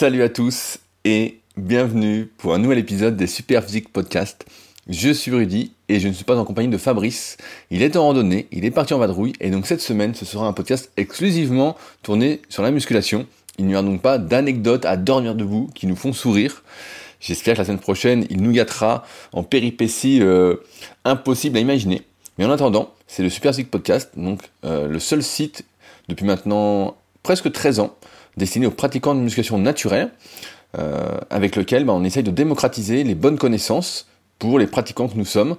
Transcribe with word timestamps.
Salut 0.00 0.22
à 0.22 0.30
tous 0.30 0.78
et 1.04 1.40
bienvenue 1.58 2.24
pour 2.38 2.54
un 2.54 2.58
nouvel 2.58 2.78
épisode 2.78 3.18
des 3.18 3.26
Super 3.26 3.62
Physique 3.62 3.92
Podcast. 3.92 4.46
Je 4.88 5.10
suis 5.10 5.30
Rudy 5.30 5.72
et 5.90 6.00
je 6.00 6.08
ne 6.08 6.14
suis 6.14 6.24
pas 6.24 6.38
en 6.38 6.46
compagnie 6.46 6.70
de 6.70 6.78
Fabrice. 6.78 7.36
Il 7.70 7.82
est 7.82 7.96
en 7.96 8.04
randonnée, 8.04 8.48
il 8.50 8.64
est 8.64 8.70
parti 8.70 8.94
en 8.94 8.98
vadrouille 8.98 9.34
et 9.40 9.50
donc 9.50 9.66
cette 9.66 9.82
semaine 9.82 10.14
ce 10.14 10.24
sera 10.24 10.46
un 10.46 10.54
podcast 10.54 10.90
exclusivement 10.96 11.76
tourné 12.02 12.40
sur 12.48 12.62
la 12.62 12.70
musculation. 12.70 13.26
Il 13.58 13.66
n'y 13.66 13.74
aura 13.74 13.82
donc 13.82 14.00
pas 14.00 14.16
d'anecdotes 14.16 14.86
à 14.86 14.96
dormir 14.96 15.34
debout 15.34 15.68
qui 15.74 15.86
nous 15.86 15.96
font 15.96 16.14
sourire. 16.14 16.62
J'espère 17.20 17.56
que 17.56 17.58
la 17.58 17.66
semaine 17.66 17.78
prochaine 17.78 18.26
il 18.30 18.40
nous 18.40 18.52
gâtera 18.52 19.04
en 19.34 19.42
péripéties 19.42 20.22
euh, 20.22 20.56
impossibles 21.04 21.58
à 21.58 21.60
imaginer. 21.60 22.00
Mais 22.38 22.46
en 22.46 22.50
attendant, 22.50 22.94
c'est 23.06 23.22
le 23.22 23.28
Super 23.28 23.52
Physique 23.52 23.70
Podcast, 23.70 24.12
donc 24.16 24.48
euh, 24.64 24.88
le 24.88 24.98
seul 24.98 25.22
site 25.22 25.66
depuis 26.08 26.24
maintenant 26.24 26.96
presque 27.22 27.52
13 27.52 27.80
ans 27.80 27.94
destiné 28.36 28.66
aux 28.66 28.70
pratiquants 28.70 29.14
de 29.14 29.20
musculation 29.20 29.58
naturelle, 29.58 30.10
euh, 30.78 31.18
avec 31.30 31.56
lequel 31.56 31.84
bah, 31.84 31.92
on 31.92 32.04
essaye 32.04 32.22
de 32.22 32.30
démocratiser 32.30 33.02
les 33.02 33.14
bonnes 33.14 33.38
connaissances 33.38 34.06
pour 34.38 34.58
les 34.58 34.66
pratiquants 34.66 35.08
que 35.08 35.16
nous 35.16 35.24
sommes, 35.24 35.56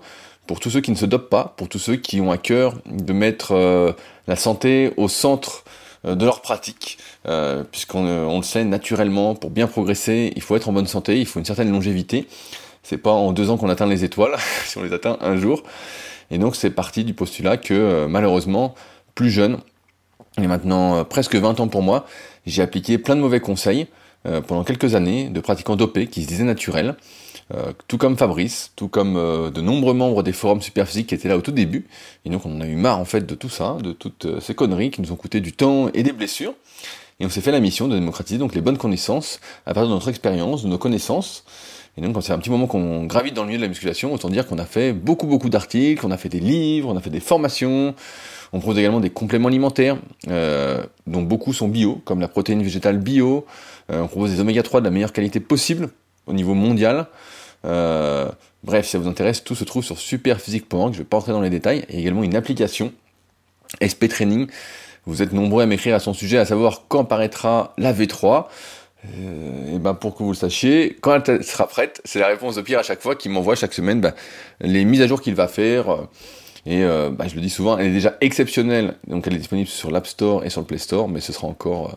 pour 0.48 0.60
tous 0.60 0.70
ceux 0.70 0.82
qui 0.82 0.92
ne 0.92 0.96
se 0.96 1.06
dopent 1.06 1.30
pas, 1.30 1.54
pour 1.58 1.70
tous 1.70 1.80
ceux 1.80 1.98
qui 1.98 2.22
ont 2.22 2.32
à 2.32 2.38
cœur 2.38 2.76
de 2.86 3.14
mettre 3.14 3.52
euh, 3.52 3.92
la 4.28 4.36
santé 4.36 4.94
au 4.98 5.08
centre 5.08 5.64
euh, 6.06 6.16
de 6.16 6.26
leur 6.26 6.42
pratique, 6.42 6.98
puisqu'on 7.72 8.08
on 8.08 8.38
le 8.38 8.44
sait 8.44 8.64
naturellement, 8.64 9.36
pour 9.36 9.52
bien 9.52 9.68
progresser, 9.68 10.34
il 10.36 10.42
faut 10.42 10.56
être 10.56 10.70
en 10.70 10.74
bonne 10.74 10.88
santé, 10.88 11.20
il 11.20 11.26
faut 11.28 11.40
une 11.40 11.46
certaine 11.46 11.72
longévité. 11.72 12.28
C'est 12.82 12.98
pas 12.98 13.12
en 13.12 13.32
deux 13.32 13.52
ans 13.52 13.58
qu'on 13.58 13.70
atteint 13.70 13.86
les 13.86 14.04
étoiles, 14.04 14.36
si 14.66 14.78
on 14.78 14.84
les 14.84 14.94
atteint 14.94 15.18
un 15.22 15.38
jour. 15.38 15.62
Et 16.32 16.40
donc 16.40 16.56
c'est 16.56 16.72
parti 16.72 17.04
du 17.04 17.14
postulat 17.14 17.58
que 17.58 18.08
malheureusement, 18.08 18.74
plus 19.14 19.30
jeune, 19.30 19.60
il 20.38 20.44
y 20.44 20.46
a 20.46 20.50
maintenant 20.50 21.04
presque 21.04 21.36
20 21.36 21.60
ans 21.60 21.68
pour 21.68 21.82
moi, 21.82 22.06
j'ai 22.46 22.62
appliqué 22.62 22.98
plein 22.98 23.16
de 23.16 23.22
mauvais 23.22 23.40
conseils 23.40 23.88
euh, 24.28 24.40
pendant 24.40 24.64
quelques 24.64 24.94
années 24.94 25.30
de 25.30 25.40
pratiquants 25.40 25.76
dopés 25.76 26.06
qui 26.06 26.22
se 26.22 26.28
disaient 26.28 26.44
naturels, 26.44 26.96
euh, 27.56 27.74
tout 27.88 27.98
comme 27.98 28.18
Fabrice, 28.18 28.72
tout 28.76 28.88
comme 28.88 29.18
euh, 29.18 29.50
de 29.50 29.62
nombreux 29.62 29.96
membres 29.96 30.22
des 30.22 30.32
forums 30.32 30.62
superphysiques 30.62 31.08
qui 31.08 31.16
étaient 31.16 31.28
là 31.28 31.38
au 31.38 31.42
tout 31.42 31.52
début. 31.52 31.88
Et 32.26 32.30
donc 32.30 32.46
on 32.46 32.56
en 32.56 32.62
a 32.62 32.68
eu 32.68 32.76
marre 32.76 33.00
en 33.00 33.06
fait 33.06 33.26
de 33.26 33.34
tout 33.34 33.50
ça, 33.50 33.78
de 33.82 33.94
toutes 33.94 34.40
ces 34.40 34.54
conneries 34.54 34.92
qui 34.92 35.02
nous 35.02 35.12
ont 35.12 35.16
coûté 35.16 35.40
du 35.40 35.54
temps 35.54 35.90
et 35.96 36.04
des 36.04 36.12
blessures. 36.12 36.54
Et 37.20 37.26
on 37.26 37.30
s'est 37.30 37.42
fait 37.42 37.52
la 37.52 37.60
mission 37.60 37.88
de 37.88 37.96
démocratiser 37.96 38.38
donc 38.38 38.54
les 38.54 38.62
bonnes 38.62 38.78
connaissances 38.78 39.40
à 39.66 39.74
partir 39.74 39.90
de 39.90 39.94
notre 39.96 40.10
expérience, 40.10 40.64
de 40.64 40.68
nos 40.68 40.78
connaissances. 40.78 41.44
Et 41.98 42.02
donc, 42.02 42.14
quand 42.14 42.22
c'est 42.22 42.32
un 42.32 42.40
petit 42.40 42.50
moment 42.50 42.68
qu'on 42.68 43.04
gravite 43.04 43.34
dans 43.34 43.42
le 43.42 43.48
milieu 43.48 43.58
de 43.58 43.64
la 43.64 43.68
musculation, 43.68 44.14
autant 44.14 44.30
dire 44.30 44.48
qu'on 44.48 44.58
a 44.60 44.66
fait 44.66 44.94
beaucoup, 44.94 45.28
beaucoup 45.28 45.50
d'articles, 45.50 46.06
on 46.06 46.12
a 46.12 46.18
fait 46.18 46.30
des 46.30 46.40
livres, 46.40 46.90
on 46.90 46.96
a 46.96 47.02
fait 47.02 47.10
des 47.10 47.20
formations, 47.20 47.96
on 48.54 48.60
propose 48.60 48.80
également 48.80 49.00
des 49.00 49.10
compléments 49.10 49.48
alimentaires, 49.48 49.98
euh, 50.28 50.84
dont 51.08 51.22
beaucoup 51.22 51.54
sont 51.54 51.70
bio, 51.70 52.02
comme 52.04 52.20
la 52.20 52.28
protéine 52.28 52.62
végétale 52.62 52.98
bio. 52.98 53.46
Euh, 53.90 54.02
on 54.02 54.08
propose 54.08 54.32
des 54.32 54.42
oméga 54.42 54.62
3 54.62 54.82
de 54.82 54.86
la 54.86 54.92
meilleure 54.92 55.14
qualité 55.14 55.40
possible 55.40 55.90
au 56.28 56.34
niveau 56.34 56.54
mondial. 56.54 57.08
Euh, 57.64 58.30
bref, 58.64 58.86
si 58.86 58.92
ça 58.92 58.98
vous 58.98 59.08
intéresse, 59.08 59.44
tout 59.44 59.56
se 59.56 59.64
trouve 59.64 59.84
sur 59.84 59.98
superphysique.org, 59.98 60.94
je 60.94 60.98
ne 60.98 61.04
vais 61.04 61.08
pas 61.08 61.18
entrer 61.18 61.32
dans 61.32 61.42
les 61.42 61.50
détails. 61.50 61.86
Et 61.90 62.00
également 62.00 62.24
une 62.24 62.36
application, 62.36 62.92
SP 63.80 64.10
Training. 64.10 64.48
Vous 65.06 65.22
êtes 65.22 65.32
nombreux 65.32 65.64
à 65.64 65.66
m'écrire 65.66 65.96
à 65.96 66.00
son 66.00 66.14
sujet, 66.14 66.38
à 66.38 66.46
savoir 66.46 66.84
quand 66.90 67.06
paraîtra 67.06 67.74
la 67.78 67.94
V3. 67.94 68.48
et 69.06 69.80
ben 69.80 69.94
pour 69.94 70.16
que 70.16 70.24
vous 70.24 70.32
le 70.32 70.36
sachiez, 70.38 70.98
quand 71.00 71.28
elle 71.30 71.44
sera 71.44 71.68
prête, 71.68 72.02
c'est 72.04 72.20
la 72.20 72.28
réponse 72.28 72.56
de 72.56 72.62
Pierre 72.62 72.80
à 72.80 72.84
chaque 72.84 73.02
fois 73.02 73.16
qui 73.16 73.30
m'envoie 73.30 73.56
chaque 73.56 73.74
semaine 73.74 74.02
ben, 74.02 74.14
les 74.60 74.86
mises 74.86 75.02
à 75.02 75.08
jour 75.08 75.22
qu'il 75.22 75.34
va 75.34 75.48
faire, 75.48 76.06
et 76.66 76.84
euh, 76.84 77.10
bah, 77.10 77.28
je 77.28 77.36
le 77.36 77.42
dis 77.42 77.50
souvent, 77.50 77.78
elle 77.78 77.88
est 77.88 77.94
déjà 77.94 78.18
exceptionnelle, 78.22 78.96
donc 79.08 79.26
elle 79.28 79.34
est 79.34 79.40
disponible 79.40 79.68
sur 79.68 79.90
l'App 79.90 80.08
Store 80.08 80.46
et 80.46 80.50
sur 80.50 80.62
le 80.62 80.68
Play 80.68 80.78
Store, 80.78 81.08
mais 81.08 81.20
ce 81.20 81.34
sera 81.34 81.48
encore, 81.48 81.90
euh, 81.90 81.96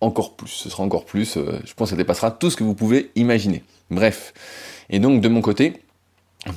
encore 0.00 0.36
plus. 0.36 0.48
Ce 0.48 0.68
sera 0.68 0.82
encore 0.82 1.04
plus. 1.04 1.36
Euh, 1.36 1.60
je 1.64 1.74
pense 1.74 1.88
que 1.88 1.90
ça 1.90 1.96
dépassera 1.96 2.30
tout 2.30 2.50
ce 2.50 2.56
que 2.56 2.64
vous 2.64 2.74
pouvez 2.74 3.10
imaginer. 3.14 3.62
Bref. 3.90 4.32
Et 4.88 4.98
donc 4.98 5.20
de 5.20 5.28
mon 5.28 5.40
côté, 5.40 5.82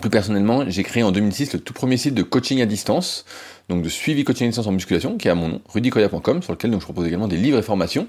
plus 0.02 0.10
personnellement, 0.10 0.64
j'ai 0.68 0.84
créé 0.84 1.04
en 1.04 1.12
2006 1.12 1.54
le 1.54 1.60
tout 1.60 1.73
premier 1.73 1.98
site 1.98 2.16
de 2.16 2.23
coaching 2.23 2.61
à 2.61 2.66
distance, 2.66 3.26
donc 3.70 3.83
de 3.83 3.89
suivi 3.89 4.23
coaching 4.23 4.48
à 4.48 4.50
distance 4.50 4.67
en 4.67 4.72
musculation, 4.72 5.17
qui 5.17 5.27
est 5.27 5.32
à 5.32 5.36
mon 5.36 5.50
nom, 5.50 5.61
rudykoya.com, 5.70 6.42
sur 6.42 6.54
lequel 6.54 6.72
donc, 6.72 6.80
je 6.80 6.86
propose 6.86 7.06
également 7.06 7.27
des 7.27 7.38
livres 7.38 7.60
et 7.60 7.64
formations. 7.64 8.08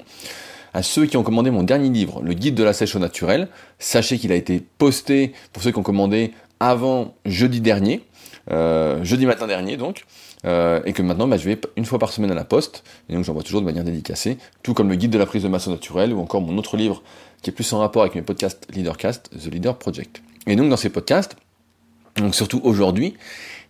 À 0.73 0.83
ceux 0.83 1.07
qui 1.07 1.17
ont 1.17 1.23
commandé 1.23 1.51
mon 1.51 1.63
dernier 1.63 1.91
livre, 1.91 2.21
le 2.23 2.33
guide 2.33 2.55
de 2.55 2.65
la 2.65 2.73
sèche 2.73 2.97
au 2.97 2.99
naturel, 2.99 3.49
sachez 3.79 4.19
qu'il 4.19 4.33
a 4.33 4.35
été 4.35 4.65
posté 4.79 5.33
pour 5.53 5.63
ceux 5.63 5.71
qui 5.71 5.79
ont 5.79 5.85
commandé 5.85 6.33
avant 6.59 7.15
jeudi 7.27 7.61
dernier. 7.61 8.03
Euh, 8.51 9.03
jeudi 9.05 9.25
matin 9.25 9.47
dernier 9.47 9.77
donc, 9.77 10.05
euh, 10.45 10.83
et 10.85 10.93
que 10.93 11.01
maintenant 11.01 11.27
bah, 11.27 11.39
je 11.39 11.45
vais 11.49 11.59
une 11.77 11.87
fois 11.87 11.99
par 11.99 12.13
semaine 12.13 12.31
à 12.31 12.35
la 12.35 12.45
poste, 12.45 12.85
et 13.09 13.15
donc 13.15 13.25
j'envoie 13.25 13.43
toujours 13.43 13.61
de 13.61 13.67
manière 13.67 13.85
dédicacée, 13.85 14.37
tout 14.63 14.75
comme 14.75 14.91
le 14.91 14.97
guide 14.97 15.11
de 15.11 15.19
la 15.19 15.27
prise 15.27 15.43
de 15.43 15.49
masse 15.49 15.67
naturelle, 15.67 16.13
ou 16.13 16.21
encore 16.21 16.43
mon 16.43 16.59
autre 16.59 16.77
livre 16.77 17.03
qui 17.43 17.51
est 17.51 17.53
plus 17.53 17.73
en 17.73 17.79
rapport 17.79 18.03
avec 18.03 18.15
mes 18.15 18.23
podcasts 18.23 18.67
Leadercast, 18.75 19.31
The 19.31 19.53
Leader 19.53 19.77
Project. 19.77 20.23
Et 20.47 20.57
donc 20.57 20.69
dans 20.69 20.77
ces 20.77 20.91
podcasts, 20.91 21.37
donc 22.17 22.35
surtout 22.35 22.61
aujourd'hui, 22.65 23.15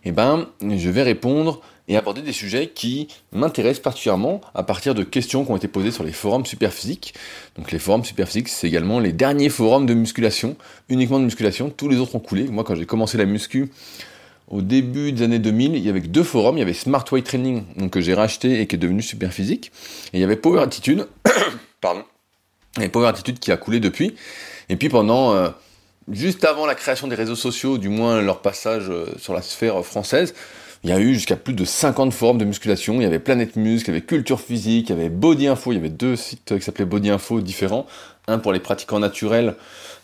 eh 0.03 0.11
ben, 0.11 0.47
je 0.61 0.89
vais 0.89 1.03
répondre 1.03 1.61
et 1.87 1.97
aborder 1.97 2.21
des 2.21 2.31
sujets 2.31 2.67
qui 2.67 3.07
m'intéressent 3.31 3.81
particulièrement 3.81 4.41
à 4.53 4.63
partir 4.63 4.95
de 4.95 5.03
questions 5.03 5.45
qui 5.45 5.51
ont 5.51 5.57
été 5.57 5.67
posées 5.67 5.91
sur 5.91 6.03
les 6.03 6.11
forums 6.11 6.45
superphysiques. 6.45 7.13
Donc 7.57 7.71
les 7.71 7.79
forums 7.79 8.03
superphysiques, 8.03 8.49
c'est 8.49 8.67
également 8.67 8.99
les 8.99 9.13
derniers 9.13 9.49
forums 9.49 9.85
de 9.85 9.93
musculation, 9.93 10.55
uniquement 10.89 11.19
de 11.19 11.25
musculation, 11.25 11.69
tous 11.69 11.89
les 11.89 11.97
autres 11.97 12.15
ont 12.15 12.19
coulé. 12.19 12.47
Moi 12.47 12.63
quand 12.63 12.75
j'ai 12.75 12.85
commencé 12.85 13.17
la 13.17 13.25
muscu, 13.25 13.71
au 14.47 14.61
début 14.61 15.11
des 15.11 15.23
années 15.23 15.39
2000, 15.39 15.75
il 15.75 15.83
y 15.83 15.89
avait 15.89 16.01
deux 16.01 16.23
forums. 16.23 16.57
Il 16.57 16.59
y 16.59 16.63
avait 16.63 16.73
Smart 16.73 17.05
Weight 17.11 17.25
Training, 17.25 17.63
donc, 17.77 17.91
que 17.91 18.01
j'ai 18.01 18.13
racheté 18.13 18.61
et 18.61 18.67
qui 18.67 18.75
est 18.75 18.79
devenu 18.79 19.01
super 19.01 19.33
physique. 19.33 19.71
Et 20.13 20.17
il 20.17 20.21
y 20.21 20.23
avait 20.23 20.35
Power 20.35 20.61
Attitude, 20.61 21.07
pardon, 21.81 22.03
et 22.79 22.89
Power 22.89 23.07
Attitude 23.07 23.39
qui 23.39 23.51
a 23.51 23.57
coulé 23.57 23.79
depuis. 23.79 24.15
Et 24.69 24.75
puis 24.75 24.89
pendant, 24.89 25.33
euh, 25.33 25.49
juste 26.11 26.45
avant 26.45 26.65
la 26.65 26.75
création 26.75 27.07
des 27.07 27.15
réseaux 27.15 27.35
sociaux, 27.35 27.77
du 27.77 27.89
moins 27.89 28.21
leur 28.21 28.41
passage 28.41 28.89
euh, 28.89 29.07
sur 29.17 29.33
la 29.33 29.41
sphère 29.41 29.83
française, 29.83 30.33
il 30.83 30.89
y 30.91 30.93
a 30.93 30.99
eu 30.99 31.15
jusqu'à 31.15 31.35
plus 31.35 31.55
de 31.55 31.65
50 31.65 32.13
forums 32.13 32.37
de 32.37 32.45
musculation. 32.45 32.95
Il 32.95 33.01
y 33.01 33.05
avait 33.05 33.17
Planète 33.17 33.55
Muscle, 33.55 33.89
il 33.89 33.93
y 33.93 33.97
avait 33.97 34.05
Culture 34.05 34.39
Physique, 34.39 34.89
il 34.89 34.95
y 34.95 34.99
avait 34.99 35.09
Body 35.09 35.47
Info. 35.47 35.71
Il 35.71 35.75
y 35.75 35.79
avait 35.79 35.89
deux 35.89 36.15
sites 36.15 36.55
qui 36.55 36.61
s'appelaient 36.61 36.85
Body 36.85 37.09
Info 37.09 37.41
différents. 37.41 37.87
Un 38.27 38.37
pour 38.37 38.53
les 38.53 38.59
pratiquants 38.59 38.99
naturels 38.99 39.55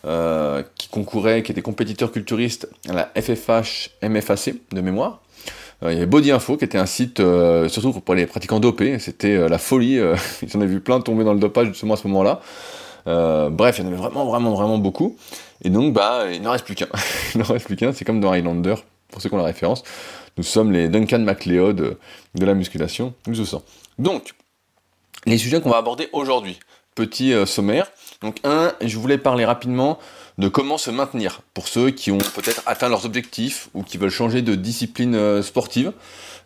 euh, 0.06 0.64
qui 0.76 0.88
concouraient, 0.88 1.44
qui 1.44 1.52
étaient 1.52 1.62
compétiteurs 1.62 2.12
culturistes 2.12 2.68
à 2.90 2.94
la 2.94 3.12
FFH 3.16 3.90
MFAC 4.02 4.56
de 4.72 4.82
mémoire. 4.82 5.22
Euh, 5.84 5.92
il 5.92 5.96
y 5.96 5.98
avait 5.98 6.08
Body 6.08 6.32
Info 6.32 6.58
qui 6.58 6.66
était 6.66 6.78
un 6.78 6.86
site 6.86 7.20
euh, 7.20 7.68
surtout 7.70 7.92
pour 8.00 8.16
les 8.16 8.26
pratiquants 8.26 8.60
dopés. 8.60 9.00
C'était 9.00 9.48
la 9.48 9.58
folie. 9.58 10.00
J'en 10.48 10.62
ai 10.62 10.66
vu 10.66 10.80
plein 10.80 11.02
tomber 11.02 11.24
dans 11.24 11.34
le 11.34 11.40
dopage 11.40 11.68
justement 11.68 11.94
à 11.94 11.98
ce 11.98 12.08
moment-là. 12.08 12.42
bref, 13.06 13.78
il 13.78 13.84
y 13.84 13.86
en 13.86 13.88
avait 13.88 13.98
vraiment, 13.98 14.26
vraiment, 14.26 14.56
vraiment 14.56 14.78
beaucoup. 14.78 15.18
Et 15.64 15.70
donc, 15.70 15.94
bah, 15.94 16.26
il 16.32 16.42
n'en 16.42 16.52
reste 16.52 16.66
plus 16.66 16.76
qu'un. 16.76 16.88
il 17.36 17.40
n'en 17.42 17.46
reste 17.46 17.66
plus 17.66 17.76
qu'un. 17.76 17.94
C'est 17.94 18.06
comme 18.06 18.20
dans 18.20 18.32
Highlander, 18.32 18.76
pour 19.10 19.22
ceux 19.22 19.30
qui 19.30 19.36
ont 19.36 19.40
la 19.40 19.44
référence. 19.44 19.84
Nous 20.38 20.44
sommes 20.44 20.72
les 20.72 20.88
Duncan 20.88 21.20
MacLeod 21.20 21.98
de, 22.36 22.46
la 22.46 22.54
musculation, 22.54 23.14
nous 23.28 23.36
sens. 23.36 23.62
Donc, 24.00 24.34
les 25.26 25.38
sujets 25.38 25.62
qu'on 25.62 25.70
va 25.70 25.78
aborder 25.78 26.10
aujourd'hui. 26.14 26.58
Petit 26.96 27.34
euh, 27.34 27.46
sommaire. 27.46 27.88
Donc, 28.22 28.38
un, 28.44 28.74
je 28.82 28.98
voulais 28.98 29.18
parler 29.18 29.46
rapidement 29.46 29.98
de 30.38 30.48
comment 30.48 30.78
se 30.78 30.92
maintenir 30.92 31.42
pour 31.54 31.68
ceux 31.68 31.90
qui 31.92 32.12
ont 32.12 32.18
peut-être 32.18 32.64
atteint 32.66 32.90
leurs 32.90 33.06
objectifs 33.06 33.70
ou 33.74 33.84
qui 33.84 33.98
veulent 33.98 34.10
changer 34.10 34.42
de 34.42 34.56
discipline 34.56 35.16
euh, 35.16 35.42
sportive. 35.42 35.94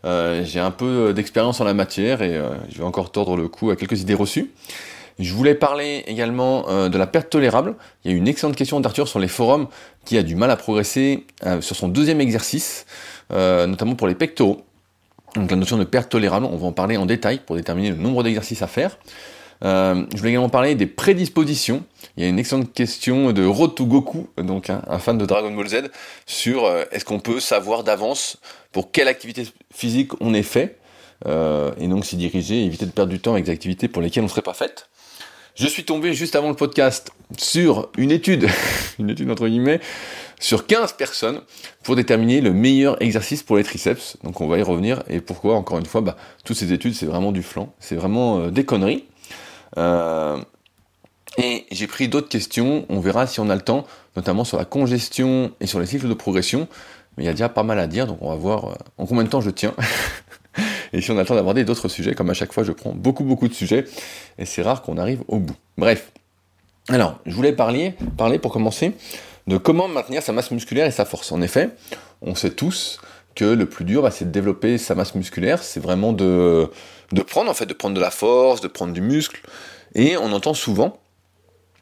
Euh, 0.05 0.44
j'ai 0.45 0.59
un 0.59 0.72
peu 0.72 1.13
d'expérience 1.13 1.61
en 1.61 1.63
la 1.63 1.73
matière 1.73 2.22
et 2.22 2.39
je 2.69 2.78
vais 2.78 2.84
encore 2.84 3.11
tordre 3.11 3.35
le 3.35 3.47
cou 3.47 3.72
à 3.72 3.75
quelques 3.75 4.01
idées 4.01 4.13
reçues. 4.13 4.51
Je 5.17 5.34
voulais 5.34 5.55
parler 5.55 6.03
également 6.07 6.89
de 6.89 6.97
la 6.97 7.07
perte 7.07 7.29
tolérable. 7.29 7.75
Il 8.03 8.11
y 8.11 8.13
a 8.13 8.17
eu 8.17 8.19
une 8.19 8.28
excellente 8.28 8.55
question 8.55 8.79
d'Arthur 8.81 9.07
sur 9.07 9.17
les 9.17 9.29
forums 9.29 9.67
qui 10.03 10.17
a 10.17 10.23
du 10.23 10.35
mal 10.35 10.51
à 10.51 10.57
progresser 10.57 11.25
sur 11.61 11.75
son 11.75 11.88
deuxième 11.88 12.19
exercice. 12.19 12.85
Notamment 13.31 13.95
pour 13.95 14.07
les 14.07 14.16
pectoraux. 14.16 14.66
Donc 15.35 15.51
la 15.51 15.57
notion 15.57 15.78
de 15.78 15.85
perte 15.85 16.09
tolérable, 16.09 16.45
on 16.45 16.57
va 16.57 16.67
en 16.67 16.72
parler 16.72 16.97
en 16.97 17.05
détail 17.05 17.39
pour 17.45 17.55
déterminer 17.55 17.89
le 17.89 17.97
nombre 17.97 18.23
d'exercices 18.23 18.61
à 18.61 18.67
faire. 18.67 18.97
Euh, 19.63 20.05
je 20.11 20.17
voulais 20.17 20.31
également 20.31 20.49
parler 20.49 20.75
des 20.75 20.85
prédispositions. 20.85 21.83
Il 22.17 22.23
y 22.23 22.25
a 22.25 22.29
une 22.29 22.40
excellente 22.40 22.73
question 22.73 23.31
de 23.31 23.46
Road 23.46 23.73
Goku, 23.79 24.28
donc 24.37 24.69
hein, 24.69 24.81
un 24.87 24.99
fan 24.99 25.17
de 25.17 25.25
Dragon 25.25 25.52
Ball 25.52 25.67
Z, 25.67 25.75
sur 26.25 26.66
euh, 26.66 26.84
est-ce 26.91 27.05
qu'on 27.05 27.19
peut 27.19 27.40
savoir 27.40 27.84
d'avance 27.84 28.37
pour 28.72 28.91
quelle 28.91 29.07
activité 29.07 29.47
physique 29.73 30.11
on 30.22 30.34
est 30.34 30.43
fait, 30.43 30.78
et 31.25 31.87
donc 31.87 32.05
s'y 32.05 32.17
diriger, 32.17 32.66
éviter 32.66 32.85
de 32.85 32.91
perdre 32.91 33.11
du 33.11 33.19
temps 33.19 33.31
avec 33.31 33.46
des 33.46 33.52
activités 33.52 33.87
pour 33.87 34.02
lesquelles 34.02 34.23
on 34.23 34.28
ne 34.28 34.31
serait 34.31 34.41
pas 34.41 34.53
fait. 34.53 34.87
Je 35.55 35.67
suis 35.67 35.85
tombé 35.85 36.13
juste 36.13 36.35
avant 36.35 36.49
le 36.49 36.55
podcast 36.55 37.11
sur 37.37 37.90
une 37.97 38.11
étude, 38.11 38.49
une 38.99 39.09
étude 39.09 39.31
entre 39.31 39.47
guillemets, 39.47 39.79
sur 40.37 40.67
15 40.67 40.93
personnes 40.93 41.40
pour 41.81 41.96
déterminer 41.96 42.41
le 42.41 42.52
meilleur 42.52 43.02
exercice 43.02 43.41
pour 43.41 43.55
les 43.55 43.63
triceps. 43.63 44.17
Donc 44.25 44.41
on 44.41 44.47
va 44.47 44.57
y 44.57 44.61
revenir. 44.61 45.02
Et 45.07 45.22
pourquoi, 45.22 45.55
encore 45.55 45.78
une 45.78 45.85
fois, 45.85 46.02
bah, 46.02 46.17
toutes 46.43 46.57
ces 46.57 46.73
études, 46.73 46.93
c'est 46.93 47.05
vraiment 47.05 47.31
du 47.31 47.41
flanc. 47.41 47.73
C'est 47.79 47.96
vraiment 47.96 48.40
euh, 48.40 48.52
des 48.52 48.66
conneries. 48.66 49.05
Euh, 49.78 50.38
et 51.38 51.66
j'ai 51.72 51.88
pris 51.88 52.08
d'autres 52.08 52.29
questions. 52.29 52.85
On 52.90 53.00
verra 53.00 53.28
si 53.28 53.40
on 53.40 53.50
a 53.50 53.56
le 53.56 53.62
temps, 53.62 53.85
notamment 54.16 54.44
sur 54.44 54.58
la 54.58 54.66
congestion 54.66 55.52
et 55.59 55.67
sur 55.67 55.79
les 55.79 55.85
cycles 55.85 56.08
de 56.08 56.14
progression. 56.14 56.67
Mais 57.17 57.23
il 57.23 57.28
y 57.28 57.29
a 57.29 57.34
déjà 57.34 57.50
pas 57.50 57.64
mal 57.64 57.79
à 57.79 57.88
dire, 57.88 58.08
donc 58.08 58.17
on 58.22 58.29
va 58.29 58.35
voir 58.35 58.66
euh, 58.66 58.76
en 58.97 59.06
combien 59.06 59.23
de 59.23 59.29
temps 59.29 59.41
je 59.41 59.50
tiens. 59.50 59.73
et 60.94 61.02
si 61.02 61.12
on 61.12 61.17
a 61.17 61.22
le 61.22 61.26
temps 61.26 61.35
d'aborder 61.35 61.64
d'autres 61.64 61.88
sujets, 61.88 62.14
comme 62.14 62.29
à 62.29 62.34
chaque 62.34 62.53
fois, 62.53 62.64
je 62.64 62.72
prends 62.72 62.94
beaucoup, 62.94 63.23
beaucoup 63.23 63.47
de 63.47 63.53
sujets. 63.53 63.85
Et 64.38 64.46
c'est 64.46 64.62
rare 64.62 64.82
qu'on 64.82 64.97
arrive 64.97 65.23
au 65.28 65.40
bout. 65.40 65.56
Bref. 65.78 66.12
Alors, 66.90 67.20
je 67.26 67.35
voulais 67.35 67.53
parler, 67.53 67.96
parler 68.16 68.38
pour 68.38 68.52
commencer 68.52 68.94
de 69.47 69.58
comment 69.58 69.88
maintenir 69.88 70.22
sa 70.22 70.34
masse 70.34 70.52
musculaire 70.52 70.85
et 70.85 70.91
sa 70.91 71.06
force. 71.06 71.32
En 71.32 71.41
effet, 71.41 71.70
on 72.22 72.35
sait 72.35 72.52
tous 72.52 73.00
que 73.35 73.46
le 73.46 73.66
plus 73.66 73.85
dur, 73.85 74.08
c'est 74.12 74.26
de 74.26 74.32
développer 74.32 74.78
sa 74.78 74.96
masse 74.96 75.14
musculaire, 75.14 75.62
c'est 75.62 75.79
vraiment 75.79 76.14
de, 76.14 76.70
de 77.11 77.22
prendre 77.22 77.49
en 77.49 77.53
fait, 77.53 77.66
de 77.66 77.73
prendre 77.73 77.96
de 77.96 78.02
la 78.02 78.11
force, 78.11 78.61
de 78.61 78.67
prendre 78.67 78.93
du 78.93 79.02
muscle, 79.02 79.41
et 79.93 80.17
on 80.17 80.31
entend 80.31 80.53
souvent 80.53 80.99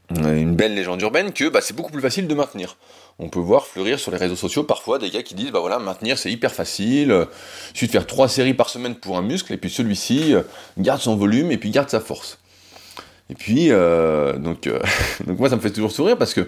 une 0.10 0.56
belle 0.56 0.76
légende 0.76 1.02
urbaine 1.02 1.32
que 1.32 1.50
bah, 1.50 1.62
c'est 1.62 1.76
beaucoup 1.76 1.92
plus 1.92 2.02
facile 2.02 2.28
de 2.28 2.36
maintenir. 2.36 2.78
On 3.20 3.30
peut 3.30 3.40
voir 3.40 3.66
fleurir 3.66 4.00
sur 4.00 4.12
les 4.12 4.18
réseaux 4.18 4.36
sociaux 4.36 4.64
parfois 4.64 5.00
des 5.00 5.10
gars 5.10 5.24
qui 5.24 5.36
disent 5.36 5.52
bah 5.52 5.60
voilà 5.60 5.80
maintenir 5.80 6.18
c'est 6.18 6.32
hyper 6.32 6.52
facile, 6.52 7.10
il 7.10 7.78
suffit 7.78 7.88
de 7.88 7.92
faire 7.92 8.08
trois 8.08 8.28
séries 8.28 8.54
par 8.54 8.70
semaine 8.70 8.96
pour 8.96 9.18
un 9.18 9.22
muscle 9.22 9.54
et 9.54 9.58
puis 9.58 9.70
celui-ci 9.70 10.34
euh, 10.34 10.42
garde 10.78 11.00
son 11.00 11.16
volume 11.16 11.52
et 11.52 11.58
puis 11.58 11.70
garde 11.70 11.90
sa 11.90 12.00
force. 12.00 12.40
Et 13.30 13.36
puis 13.36 13.72
euh, 13.72 14.34
donc, 14.34 14.68
euh, 14.68 14.80
donc 15.28 15.40
moi 15.40 15.50
ça 15.50 15.56
me 15.56 15.62
fait 15.62 15.72
toujours 15.72 15.92
sourire 15.92 16.18
parce 16.18 16.34
que 16.34 16.48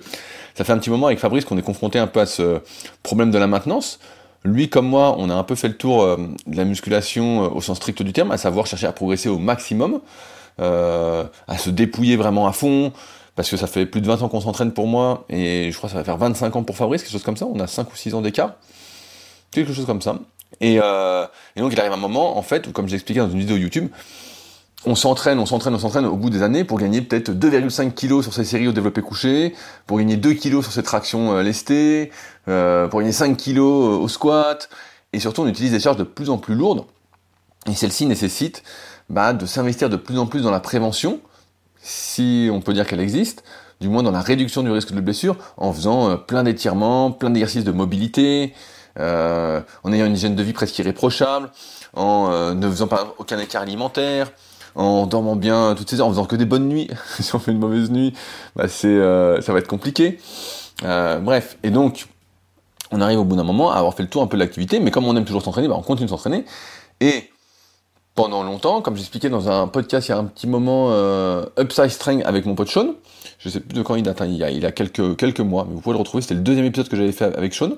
ça 0.56 0.64
fait 0.64 0.74
un 0.74 0.78
petit 0.78 0.90
moment 0.90 1.08
avec 1.08 1.20
Fabrice 1.20 1.46
qu'on 1.46 1.58
est 1.58 1.64
confronté 1.64 2.00
un 2.00 2.08
peu 2.08 2.20
à 2.20 2.26
ce 2.26 2.60
problème 3.04 3.32
de 3.32 3.38
la 3.38 3.48
maintenance. 3.48 4.00
Lui 4.46 4.70
comme 4.70 4.88
moi, 4.88 5.16
on 5.18 5.30
a 5.30 5.36
un 5.36 5.44
peu 5.44 5.56
fait 5.56 5.68
le 5.68 5.76
tour 5.76 6.06
de 6.06 6.56
la 6.56 6.64
musculation 6.64 7.54
au 7.54 7.62
sens 7.62 7.78
strict 7.78 8.02
du 8.04 8.14
terme, 8.14 8.32
à 8.32 8.38
savoir 8.38 8.68
chercher 8.68 8.88
à 8.88 8.94
progresser 8.94 9.28
au 9.28 9.40
maximum, 9.40 10.00
à 10.60 11.58
se 11.58 11.70
dépouiller 11.70 12.16
vraiment 12.16 12.48
à 12.48 12.54
fond, 12.54 12.94
parce 13.36 13.50
que 13.50 13.58
ça 13.58 13.68
fait 13.68 13.86
plus 13.86 14.02
de 14.02 14.08
20 14.08 14.22
ans 14.22 14.30
qu'on 14.30 14.42
s'entraîne 14.42 14.72
pour 14.72 14.88
moi, 14.88 15.26
et 15.30 15.70
je 15.72 15.78
crois 15.78 15.90
que 15.90 15.94
ça 15.94 16.00
va 16.00 16.06
faire 16.06 16.18
25 16.18 16.56
ans 16.56 16.64
pour 16.64 16.78
Fabrice, 16.78 17.04
quelque 17.04 17.12
chose 17.12 17.24
comme 17.24 17.38
ça, 17.38 17.46
on 17.46 17.60
a 17.60 17.68
5 17.68 17.92
ou 17.92 17.96
6 17.96 18.14
ans 18.14 18.22
d'écart, 18.22 18.54
quelque 19.52 19.74
chose 19.74 19.86
comme 19.86 20.02
ça. 20.02 20.16
Et, 20.62 20.80
euh, 20.82 21.26
donc 21.58 21.74
il 21.74 21.80
arrive 21.80 21.92
un 21.92 21.98
moment, 21.98 22.38
en 22.38 22.42
fait, 22.42 22.68
où 22.68 22.72
comme 22.72 22.88
j'ai 22.88 22.96
expliqué 22.96 23.20
dans 23.20 23.30
une 23.30 23.40
vidéo 23.40 23.58
YouTube, 23.58 23.90
on 24.86 24.96
s'entraîne, 24.96 25.40
on 25.40 25.46
s'entraîne, 25.46 25.74
on 25.74 25.80
s'entraîne 25.80 26.06
au 26.06 26.16
bout 26.16 26.30
des 26.30 26.44
années 26.44 26.64
pour 26.64 26.80
gagner 26.80 27.02
peut-être 27.02 27.32
2,5 27.32 27.94
kg 27.94 28.22
sur 28.22 28.34
ses 28.34 28.44
séries 28.44 28.68
au 28.68 28.72
développé 28.72 29.02
couché, 29.02 29.56
pour 29.88 29.98
gagner 29.98 30.16
2 30.16 30.34
kg 30.34 30.62
sur 30.62 30.72
ses 30.72 30.84
tractions 30.84 31.34
euh, 31.34 31.44
lestées, 31.44 32.12
euh, 32.48 32.88
pour 32.88 33.00
gagner 33.00 33.12
5 33.12 33.36
kg 33.38 33.58
euh, 33.58 33.62
au 33.62 34.08
squat, 34.08 34.70
et 35.14 35.20
surtout 35.20 35.42
on 35.42 35.48
utilise 35.48 35.72
des 35.72 35.80
charges 35.80 35.98
de 35.98 36.04
plus 36.04 36.30
en 36.30 36.38
plus 36.38 36.56
lourdes, 36.56 36.86
et 37.68 37.74
celles-ci 37.74 38.06
nécessitent 38.06 38.64
bah, 39.10 39.34
de 39.34 39.46
s'investir 39.46 39.90
de 39.90 39.98
plus 39.98 40.20
en 40.20 40.28
plus 40.28 40.42
dans 40.42 40.52
la 40.52 40.60
prévention, 40.60 41.20
si 41.82 42.50
on 42.52 42.62
peut 42.62 42.74
dire 42.74 42.86
qu'elle 42.86 43.00
existe, 43.00 43.44
du 43.82 43.90
moins 43.90 44.04
dans 44.04 44.12
la 44.12 44.22
réduction 44.22 44.64
du 44.64 44.72
risque 44.72 44.94
de 44.94 45.02
blessure, 45.02 45.36
en 45.58 45.74
faisant 45.74 46.10
euh, 46.10 46.16
plein 46.16 46.44
d'étirements, 46.44 47.12
plein 47.12 47.30
d'exercices 47.32 47.64
de 47.64 47.72
mobilité, 47.72 48.54
en 48.98 49.92
ayant 49.92 50.06
une 50.06 50.14
hygiène 50.14 50.38
de 50.38 50.44
vie 50.44 50.54
presque 50.54 50.80
irréprochable, 50.80 51.52
en 51.96 52.56
ne 52.56 52.70
faisant 52.70 52.88
pas 52.88 53.14
aucun 53.18 53.38
écart 53.40 53.64
alimentaire, 53.64 54.32
en 54.76 55.08
dormant 55.08 55.36
bien 55.36 55.76
toutes 55.76 55.90
ces 55.90 56.00
heures, 56.00 56.08
en 56.08 56.12
faisant 56.12 56.26
que 56.26 56.36
des 56.36 56.46
bonnes 56.46 56.68
nuits. 56.68 56.90
si 57.20 57.34
on 57.36 57.40
fait 57.40 57.52
une 57.52 57.60
mauvaise 57.60 57.92
nuit, 57.92 58.14
bah 58.56 58.68
c'est, 58.68 58.98
ça 59.42 59.54
va 59.54 59.60
être 59.60 59.68
compliqué. 59.68 60.20
bref, 60.82 61.58
et 61.64 61.70
donc 61.70 62.08
on 62.92 63.02
arrive 63.02 63.20
au 63.20 63.24
bout 63.24 63.36
d'un 63.36 63.44
moment 63.44 63.72
à 63.72 63.76
avoir 63.76 63.94
fait 63.94 64.04
le 64.04 64.10
tour 64.10 64.22
un 64.22 64.28
peu 64.28 64.38
de 64.38 64.44
l'activité, 64.44 64.80
mais 64.80 64.92
comme 64.92 65.06
on 65.06 65.16
aime 65.16 65.26
toujours 65.26 65.42
s'entraîner, 65.42 65.68
bah 65.68 65.76
on 65.78 65.82
continue 65.82 66.06
de 66.06 66.12
s'entraîner. 66.12 66.46
Et 67.02 67.30
pendant 68.16 68.44
longtemps, 68.44 68.82
comme 68.82 68.96
j'expliquais 68.96 69.30
dans 69.30 69.50
un 69.50 69.68
podcast 69.68 70.08
il 70.08 70.12
y 70.12 70.14
a 70.14 70.18
un 70.18 70.26
petit 70.26 70.48
moment, 70.48 70.88
euh, 70.92 71.46
Upside 71.60 71.90
Strength 71.90 72.26
avec 72.26 72.46
mon 72.46 72.56
pote 72.56 72.70
Sean. 72.70 72.96
Je 73.40 73.50
sais 73.50 73.60
plus 73.60 73.76
de 73.76 73.82
quand 73.82 73.96
il 73.96 74.04
date, 74.04 74.22
il, 74.26 74.38
y 74.38 74.66
a 74.66 74.72
quelques, 74.72 75.18
quelques 75.18 75.42
mois, 75.42 75.66
mais 75.68 75.76
vous 75.76 75.82
pouvez 75.82 75.94
le 75.94 76.00
retrouver, 76.00 76.22
c'était 76.22 76.36
le 76.36 76.42
deuxième 76.42 76.66
épisode 76.66 76.88
que 76.88 76.96
j'avais 76.96 77.12
fait 77.12 77.36
avec 77.36 77.54
Sean, 77.54 77.74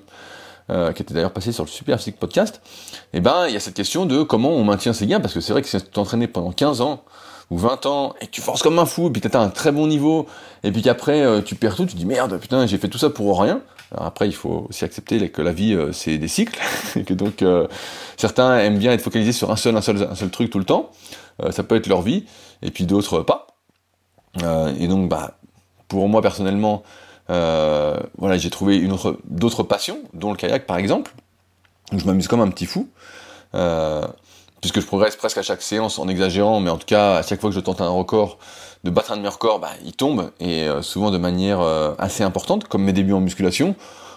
euh, 0.70 0.92
qui 0.92 1.02
était 1.02 1.14
d'ailleurs 1.14 1.32
passé 1.32 1.54
sur 1.54 1.64
le 1.64 1.70
Super 1.70 1.98
Physique 1.98 2.18
Podcast. 2.18 2.62
Et 3.14 3.18
eh 3.18 3.20
ben, 3.22 3.48
il 3.48 3.54
y 3.54 3.56
a 3.56 3.60
cette 3.62 3.74
question 3.74 4.06
de 4.06 4.22
comment 4.24 4.50
on 4.50 4.66
maintient 4.66 4.92
ses 4.92 5.08
gains, 5.08 5.22
parce 5.22 5.34
que 5.34 5.40
c'est 5.40 5.54
vrai 5.54 5.62
que 5.62 5.70
si 5.70 5.78
tu 5.82 5.88
t'entraînes 5.88 6.28
pendant 6.28 6.52
15 6.52 6.82
ans, 6.82 7.06
ou 7.50 7.58
20 7.58 7.86
ans, 7.86 8.14
et 8.20 8.26
que 8.26 8.32
tu 8.32 8.42
forces 8.42 8.62
comme 8.62 8.78
un 8.78 8.86
fou, 8.86 9.08
et 9.08 9.12
puis 9.12 9.22
t'as 9.22 9.40
un 9.40 9.50
très 9.50 9.72
bon 9.72 9.88
niveau, 9.88 10.28
et 10.64 10.72
puis 10.74 10.82
qu'après 10.82 11.22
euh, 11.22 11.42
tu 11.42 11.56
perds 11.56 11.78
tout, 11.78 11.86
tu 11.86 11.94
te 11.94 11.98
dis 11.98 12.06
merde, 12.06 12.38
putain, 12.38 12.68
j'ai 12.68 12.78
fait 12.78 12.90
tout 12.90 12.98
ça 12.98 13.10
pour 13.10 13.42
rien. 13.42 13.62
Après, 13.96 14.28
il 14.28 14.34
faut 14.34 14.68
aussi 14.70 14.84
accepter 14.84 15.30
que 15.30 15.42
la 15.42 15.54
vie, 15.54 15.74
euh, 15.74 15.94
c'est 15.94 16.18
des 16.18 16.28
cycles, 16.28 16.60
et 16.98 17.06
que 17.06 17.14
donc 17.14 17.46
certains 18.18 18.58
aiment 18.58 18.78
bien 18.78 18.92
être 18.92 19.02
focalisés 19.02 19.32
sur 19.32 19.52
un 19.52 19.56
seul, 19.56 19.78
un 19.78 19.82
seul, 19.82 20.04
un 20.04 20.16
seul 20.16 20.30
truc 20.30 20.50
tout 20.50 20.60
le 20.60 20.66
temps. 20.66 20.92
Ça 21.52 21.64
peut 21.64 21.76
être 21.76 21.88
leur 21.88 22.02
vie, 22.02 22.26
et 22.62 22.72
puis 22.72 22.86
d'autres 22.86 23.22
pas. 23.22 23.48
et 24.78 24.88
donc, 24.88 25.08
bah, 25.08 25.38
pour 25.88 26.10
moi 26.10 26.22
personnellement, 26.22 26.84
voilà, 27.28 28.38
j'ai 28.38 28.50
trouvé 28.50 28.78
une 28.78 28.92
autre, 28.92 29.18
d'autres 29.26 29.64
passions, 29.64 30.00
dont 30.14 30.32
le 30.32 30.38
kayak 30.38 30.66
par 30.66 30.78
exemple, 30.78 31.14
où 31.92 32.00
je 32.00 32.06
m'amuse 32.06 32.28
comme 32.28 32.42
un 32.42 32.50
petit 32.50 32.66
fou 32.66 32.90
puisque 34.62 34.80
je 34.82 34.86
progresse 34.86 35.16
presque 35.16 35.38
à 35.38 35.42
chaque 35.42 35.62
séance 35.62 36.00
en 36.00 36.08
exagérant, 36.08 36.60
mais 36.60 36.70
en 36.70 36.78
tout 36.78 36.86
cas, 36.86 37.18
à 37.18 37.24
chaque 37.24 37.40
fois 37.40 37.50
que 37.50 37.56
je 37.56 37.60
tente 37.60 37.82
un 37.82 37.90
record, 37.90 38.38
de 38.84 38.90
battre 38.90 39.12
un 39.12 39.18
de 39.18 39.22
mes 39.22 39.28
records, 39.28 39.60
bah, 39.60 39.72
il 39.86 39.94
tombe, 39.94 40.32
et 40.40 40.64
euh, 40.64 40.82
souvent 40.82 41.12
de 41.12 41.18
manière 41.18 41.62
euh, 41.62 41.94
assez 42.00 42.24
importante, 42.24 42.68
comme 42.68 42.84
mes 42.84 42.94
débuts 42.94 43.14
en 43.14 43.20
musculation, 43.20 43.76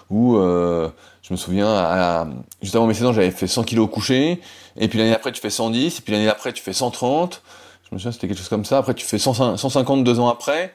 où 0.09 0.37
euh, 0.37 0.89
je 1.21 1.33
me 1.33 1.37
souviens, 1.37 1.73
à, 1.73 2.27
juste 2.61 2.75
avant 2.75 2.87
mes 2.87 2.93
saisons, 2.93 3.13
j'avais 3.13 3.31
fait 3.31 3.47
100 3.47 3.63
kg 3.63 3.79
au 3.79 3.87
coucher, 3.87 4.41
et 4.77 4.87
puis 4.87 4.99
l'année 4.99 5.13
après, 5.13 5.31
tu 5.31 5.41
fais 5.41 5.49
110, 5.49 5.99
et 5.99 6.01
puis 6.01 6.13
l'année 6.13 6.29
après, 6.29 6.53
tu 6.53 6.61
fais 6.61 6.73
130, 6.73 7.41
je 7.89 7.95
me 7.95 7.99
souviens, 7.99 8.11
c'était 8.11 8.27
quelque 8.27 8.37
chose 8.37 8.49
comme 8.49 8.65
ça, 8.65 8.79
après, 8.79 8.93
tu 8.93 9.05
fais 9.05 9.19
150 9.19 10.03
deux 10.03 10.19
ans 10.19 10.29
après, 10.29 10.73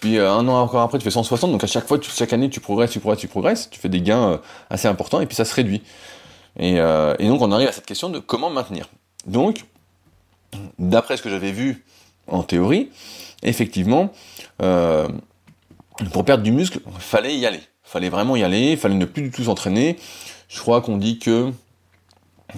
puis 0.00 0.18
un 0.18 0.48
an 0.48 0.60
encore 0.60 0.82
après, 0.82 0.98
tu 0.98 1.04
fais 1.04 1.10
160, 1.10 1.52
donc 1.52 1.62
à 1.62 1.66
chaque 1.66 1.86
fois, 1.86 1.98
chaque 2.02 2.32
année, 2.32 2.50
tu 2.50 2.60
progresses, 2.60 2.90
tu 2.90 3.00
progresses, 3.00 3.20
tu 3.20 3.28
progresses, 3.28 3.70
tu 3.70 3.78
fais 3.78 3.88
des 3.88 4.00
gains 4.00 4.40
assez 4.70 4.88
importants, 4.88 5.20
et 5.20 5.26
puis 5.26 5.36
ça 5.36 5.44
se 5.44 5.54
réduit. 5.54 5.82
Et, 6.58 6.76
et 6.76 7.28
donc, 7.28 7.42
on 7.42 7.52
arrive 7.52 7.68
à 7.68 7.72
cette 7.72 7.86
question 7.86 8.08
de 8.08 8.18
comment 8.18 8.50
maintenir. 8.50 8.88
Donc, 9.26 9.64
d'après 10.78 11.16
ce 11.16 11.22
que 11.22 11.30
j'avais 11.30 11.52
vu 11.52 11.84
en 12.26 12.42
théorie, 12.42 12.90
effectivement, 13.42 14.12
euh, 14.62 15.08
pour 16.12 16.24
perdre 16.24 16.42
du 16.42 16.52
muscle, 16.52 16.80
il 16.86 17.00
fallait 17.00 17.36
y 17.36 17.46
aller. 17.46 17.60
Fallait 17.82 18.08
vraiment 18.08 18.36
y 18.36 18.44
aller, 18.44 18.72
il 18.72 18.76
fallait 18.76 18.94
ne 18.94 19.04
plus 19.04 19.22
du 19.22 19.30
tout 19.30 19.44
s'entraîner. 19.44 19.96
Je 20.48 20.60
crois 20.60 20.80
qu'on 20.80 20.96
dit 20.96 21.18
que 21.18 21.52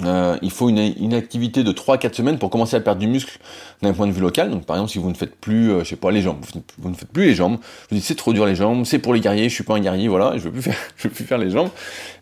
euh, 0.04 0.36
il 0.42 0.50
faut 0.50 0.68
une, 0.68 1.14
activité 1.14 1.62
de 1.64 1.72
3-4 1.72 2.14
semaines 2.14 2.38
pour 2.38 2.50
commencer 2.50 2.76
à 2.76 2.80
perdre 2.80 3.00
du 3.00 3.06
muscle 3.06 3.38
d'un 3.82 3.92
point 3.92 4.06
de 4.06 4.12
vue 4.12 4.20
local. 4.20 4.50
Donc 4.50 4.64
par 4.64 4.76
exemple, 4.76 4.90
si 4.92 4.98
vous 4.98 5.10
ne 5.10 5.14
faites 5.14 5.34
plus, 5.36 5.70
euh, 5.70 5.84
sais 5.84 5.96
pas, 5.96 6.10
les 6.10 6.22
jambes, 6.22 6.42
vous, 6.78 6.88
ne 6.88 6.94
faites 6.94 7.10
plus 7.10 7.26
les 7.26 7.34
jambes, 7.34 7.58
vous 7.90 7.96
dites 7.96 8.04
c'est 8.04 8.14
trop 8.14 8.32
dur 8.32 8.46
les 8.46 8.54
jambes, 8.54 8.84
c'est 8.84 8.98
pour 8.98 9.14
les 9.14 9.20
guerriers, 9.20 9.48
je 9.48 9.54
suis 9.54 9.64
pas 9.64 9.74
un 9.74 9.80
guerrier, 9.80 10.08
voilà, 10.08 10.32
je 10.36 10.44
veux 10.44 10.52
plus 10.52 10.62
faire, 10.62 10.76
je 10.96 11.08
veux 11.08 11.14
plus 11.14 11.24
faire 11.24 11.38
les 11.38 11.50
jambes. 11.50 11.70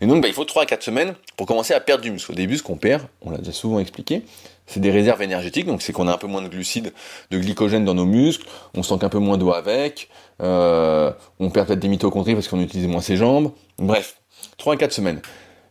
Et 0.01 0.07
donc 0.07 0.21
bah, 0.21 0.27
il 0.27 0.33
faut 0.33 0.45
3 0.45 0.65
4 0.65 0.83
semaines 0.83 1.13
pour 1.37 1.47
commencer 1.47 1.73
à 1.73 1.79
perdre 1.79 2.03
du 2.03 2.11
muscle. 2.11 2.31
Au 2.31 2.35
début, 2.35 2.57
ce 2.57 2.63
qu'on 2.63 2.77
perd, 2.77 3.03
on 3.21 3.31
l'a 3.31 3.37
déjà 3.37 3.51
souvent 3.51 3.79
expliqué, 3.79 4.23
c'est 4.67 4.79
des 4.79 4.91
réserves 4.91 5.21
énergétiques, 5.21 5.65
donc 5.65 5.81
c'est 5.81 5.93
qu'on 5.93 6.07
a 6.07 6.13
un 6.13 6.17
peu 6.17 6.27
moins 6.27 6.41
de 6.41 6.47
glucides, 6.47 6.93
de 7.29 7.37
glycogène 7.37 7.85
dans 7.85 7.95
nos 7.95 8.05
muscles, 8.05 8.47
on 8.73 8.83
sent 8.83 9.03
un 9.03 9.09
peu 9.09 9.19
moins 9.19 9.37
d'eau 9.37 9.51
avec, 9.51 10.09
euh, 10.41 11.11
on 11.39 11.49
perd 11.49 11.67
peut-être 11.67 11.79
des 11.79 11.87
mitochondries 11.87 12.33
parce 12.33 12.47
qu'on 12.47 12.61
utilise 12.61 12.87
moins 12.87 13.01
ses 13.01 13.17
jambes. 13.17 13.51
Bref, 13.77 14.17
3 14.57 14.77
4 14.77 14.91
semaines. 14.91 15.21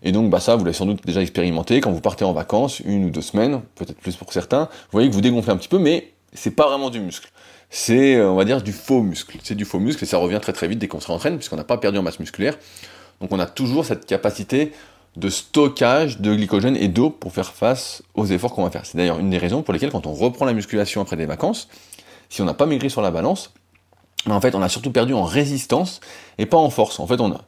Et 0.03 0.13
donc, 0.13 0.31
bah 0.31 0.41
ça, 0.41 0.57
vous 0.57 0.65
l'avez 0.65 0.77
sans 0.77 0.87
doute 0.87 1.05
déjà 1.05 1.21
expérimenté 1.21 1.81
quand 1.81 1.91
vous 1.91 2.01
partez 2.01 2.25
en 2.25 2.33
vacances, 2.33 2.81
une 2.81 3.05
ou 3.05 3.11
deux 3.11 3.21
semaines, 3.21 3.61
peut-être 3.75 3.99
plus 3.99 4.17
pour 4.17 4.33
certains. 4.33 4.65
Vous 4.65 4.93
voyez 4.93 5.09
que 5.09 5.15
vous 5.15 5.21
dégonflez 5.21 5.53
un 5.53 5.57
petit 5.57 5.69
peu, 5.69 5.79
mais 5.79 6.13
c'est 6.33 6.53
pas 6.53 6.69
vraiment 6.69 6.91
du 6.91 7.01
muscle. 7.01 7.31
C'est, 7.69 8.17
euh, 8.17 8.31
on 8.31 8.37
va 8.37 8.45
dire, 8.45 8.63
du 8.63 8.73
faux 8.73 9.03
muscle. 9.03 9.39
C'est 9.43 9.55
du 9.55 9.65
faux 9.65 9.79
muscle 9.79 10.03
et 10.03 10.07
ça 10.07 10.17
revient 10.17 10.39
très 10.41 10.53
très 10.53 10.69
vite 10.69 10.79
dès 10.79 10.89
qu'on 10.89 11.01
se 11.01 11.07
rentraîne, 11.07 11.37
puisqu'on 11.37 11.57
n'a 11.57 11.65
pas 11.65 11.77
perdu 11.77 11.99
en 11.99 12.03
masse 12.03 12.19
musculaire. 12.19 12.57
Donc, 13.21 13.33
on 13.33 13.39
a 13.39 13.47
toujours 13.47 13.85
cette 13.85 14.07
capacité 14.07 14.73
de 15.17 15.29
stockage 15.29 16.21
de 16.21 16.35
glycogène 16.35 16.77
et 16.77 16.89
d'eau 16.89 17.11
pour 17.11 17.33
faire 17.33 17.53
face 17.53 18.03
aux 18.15 18.27
efforts 18.27 18.55
qu'on 18.55 18.65
va 18.65 18.71
faire. 18.71 18.87
C'est 18.87 18.97
d'ailleurs 18.97 19.19
une 19.19 19.31
des 19.31 19.39
raisons 19.39 19.63
pour 19.63 19.75
lesquelles, 19.75 19.91
quand 19.91 20.07
on 20.07 20.15
reprend 20.15 20.47
la 20.47 20.53
musculation 20.53 21.03
après 21.03 21.17
des 21.17 21.27
vacances, 21.27 21.69
si 22.29 22.41
on 22.41 22.45
n'a 22.45 22.55
pas 22.55 22.67
maigri 22.67 22.89
sur 22.91 23.03
la 23.03 23.11
balance, 23.11 23.53
en 24.29 24.41
fait, 24.41 24.55
on 24.55 24.63
a 24.63 24.69
surtout 24.69 24.93
perdu 24.93 25.15
en 25.15 25.25
résistance 25.25 26.01
et 26.39 26.47
pas 26.47 26.59
en 26.59 26.71
force. 26.71 27.01
En 27.01 27.07
fait, 27.07 27.21
on 27.21 27.33
a, 27.33 27.41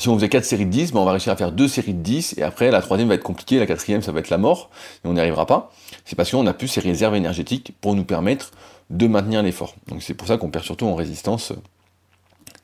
si 0.00 0.08
on 0.08 0.14
faisait 0.14 0.30
4 0.30 0.46
séries 0.46 0.64
de 0.64 0.70
10, 0.70 0.92
ben 0.92 1.00
on 1.00 1.04
va 1.04 1.10
réussir 1.10 1.30
à 1.30 1.36
faire 1.36 1.52
2 1.52 1.68
séries 1.68 1.92
de 1.92 2.00
10, 2.00 2.38
et 2.38 2.42
après 2.42 2.70
la 2.70 2.80
troisième 2.80 3.08
va 3.08 3.16
être 3.16 3.22
compliquée, 3.22 3.58
la 3.58 3.66
quatrième 3.66 4.00
ça 4.00 4.12
va 4.12 4.20
être 4.20 4.30
la 4.30 4.38
mort, 4.38 4.70
et 5.04 5.08
on 5.08 5.12
n'y 5.12 5.20
arrivera 5.20 5.44
pas. 5.44 5.70
C'est 6.06 6.16
parce 6.16 6.30
qu'on 6.30 6.42
n'a 6.42 6.54
plus 6.54 6.68
ces 6.68 6.80
réserves 6.80 7.14
énergétiques 7.16 7.74
pour 7.82 7.94
nous 7.94 8.04
permettre 8.04 8.50
de 8.88 9.06
maintenir 9.06 9.42
l'effort. 9.42 9.74
Donc 9.88 10.02
c'est 10.02 10.14
pour 10.14 10.26
ça 10.26 10.38
qu'on 10.38 10.48
perd 10.50 10.64
surtout 10.64 10.86
en 10.86 10.94
résistance 10.94 11.50
euh, 11.50 11.56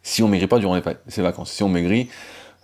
si 0.02 0.22
on 0.22 0.28
maigrit 0.28 0.46
pas 0.46 0.58
durant 0.58 0.80
ces 1.08 1.20
vacances. 1.20 1.52
Si 1.52 1.62
on 1.62 1.68
maigrit, 1.68 2.08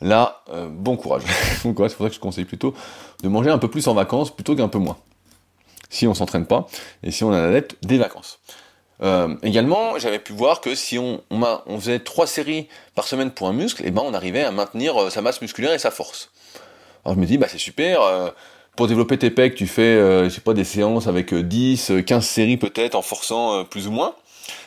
là, 0.00 0.42
euh, 0.48 0.70
bon 0.70 0.96
courage. 0.96 1.24
c'est 1.62 1.74
pour 1.74 1.86
ça 1.86 2.08
que 2.08 2.14
je 2.14 2.20
conseille 2.20 2.46
plutôt 2.46 2.74
de 3.22 3.28
manger 3.28 3.50
un 3.50 3.58
peu 3.58 3.68
plus 3.68 3.86
en 3.88 3.94
vacances 3.94 4.34
plutôt 4.34 4.56
qu'un 4.56 4.68
peu 4.68 4.78
moins. 4.78 4.96
Si 5.90 6.06
on 6.06 6.14
s'entraîne 6.14 6.46
pas, 6.46 6.66
et 7.02 7.10
si 7.10 7.24
on 7.24 7.34
est 7.34 7.38
adepte 7.38 7.76
des 7.84 7.98
vacances. 7.98 8.38
Euh, 9.02 9.34
également, 9.42 9.98
j'avais 9.98 10.18
pu 10.18 10.32
voir 10.32 10.60
que 10.60 10.74
si 10.74 10.98
on, 10.98 11.20
faisait 11.78 11.98
trois 11.98 12.26
séries 12.26 12.68
par 12.94 13.06
semaine 13.06 13.30
pour 13.30 13.48
un 13.48 13.52
muscle, 13.52 13.82
eh 13.84 13.90
ben 13.90 14.02
on 14.04 14.14
arrivait 14.14 14.44
à 14.44 14.52
maintenir 14.52 15.00
euh, 15.00 15.10
sa 15.10 15.22
masse 15.22 15.40
musculaire 15.40 15.72
et 15.72 15.78
sa 15.78 15.90
force. 15.90 16.30
Alors 17.04 17.16
je 17.16 17.20
me 17.20 17.26
dis, 17.26 17.36
bah 17.36 17.48
c'est 17.50 17.58
super, 17.58 18.02
euh, 18.02 18.28
pour 18.76 18.86
développer 18.86 19.18
tes 19.18 19.30
pecs, 19.30 19.56
tu 19.56 19.66
fais, 19.66 19.96
je 20.24 20.28
sais 20.28 20.40
pas, 20.40 20.54
des 20.54 20.64
séances 20.64 21.06
avec 21.06 21.34
10, 21.34 21.92
15 22.06 22.24
séries 22.24 22.56
peut-être, 22.56 22.94
en 22.94 23.02
forçant 23.02 23.64
plus 23.64 23.86
ou 23.86 23.90
moins, 23.90 24.14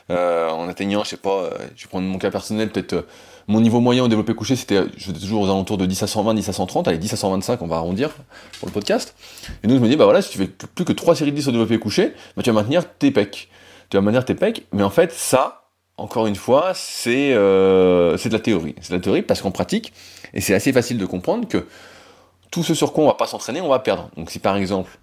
en 0.10 0.68
atteignant, 0.68 1.04
je 1.04 1.10
sais 1.10 1.18
pas, 1.18 1.50
je 1.76 1.84
vais 1.84 1.90
prendre 1.90 2.06
mon 2.06 2.20
cas 2.20 2.30
personnel, 2.30 2.70
peut-être 2.72 3.06
mon 3.48 3.62
niveau 3.62 3.80
moyen 3.80 4.04
au 4.04 4.08
développé 4.08 4.36
couché, 4.36 4.56
c'était, 4.56 4.82
je 4.96 5.12
toujours 5.12 5.42
aux 5.42 5.46
alentours 5.46 5.80
de 5.80 5.88
10 5.88 6.04
à 6.04 6.08
120, 6.08 6.36
10 6.36 6.50
à 6.50 6.54
130, 6.54 6.88
allez, 6.88 7.00
10 7.00 7.14
à 7.14 7.16
125, 7.16 7.62
on 7.64 7.68
va 7.68 7.78
arrondir 7.78 8.12
pour 8.60 8.68
le 8.68 8.74
podcast. 8.74 9.16
Et 9.64 9.68
donc 9.68 9.78
je 9.78 9.82
me 9.82 9.90
dis, 9.90 9.96
bah 9.96 10.06
voilà, 10.06 10.22
si 10.22 10.30
tu 10.30 10.38
fais 10.38 10.48
plus 10.48 10.86
que 10.86 10.94
3 10.94 11.16
séries 11.16 11.32
de 11.32 11.38
10 11.38 11.48
au 11.48 11.52
développé 11.52 11.80
couché, 11.80 12.14
bah 12.38 12.44
tu 12.44 12.52
vas 12.52 12.54
maintenir 12.54 12.84
tes 13.00 13.10
pecs 13.10 13.50
tu 13.90 13.98
vas 13.98 14.02
maintenir 14.02 14.26
tes 14.26 14.36
pecs, 14.36 14.66
mais 14.74 14.84
en 14.84 14.90
fait, 14.90 15.12
ça, 15.12 15.66
encore 15.98 16.28
une 16.28 16.36
fois, 16.36 16.72
c'est 16.74 17.34
euh, 17.34 18.18
de 18.18 18.30
la 18.30 18.40
théorie. 18.40 18.76
C'est 18.82 18.92
de 18.92 18.98
la 18.98 19.02
théorie 19.02 19.22
parce 19.22 19.42
qu'en 19.42 19.52
pratique, 19.52 19.94
et 20.34 20.42
c'est 20.42 20.54
assez 20.54 20.74
facile 20.74 20.98
de 20.98 21.06
comprendre 21.06 21.48
que 21.48 21.66
tout 22.52 22.64
ce 22.64 22.74
sur 22.74 22.94
quoi 22.94 23.04
on 23.04 23.08
va 23.08 23.14
pas 23.14 23.28
s'entraîner, 23.28 23.62
on 23.62 23.70
va 23.70 23.80
perdre. 23.80 24.10
Donc 24.18 24.32
si 24.32 24.40
par 24.40 24.58
exemple, 24.58 24.98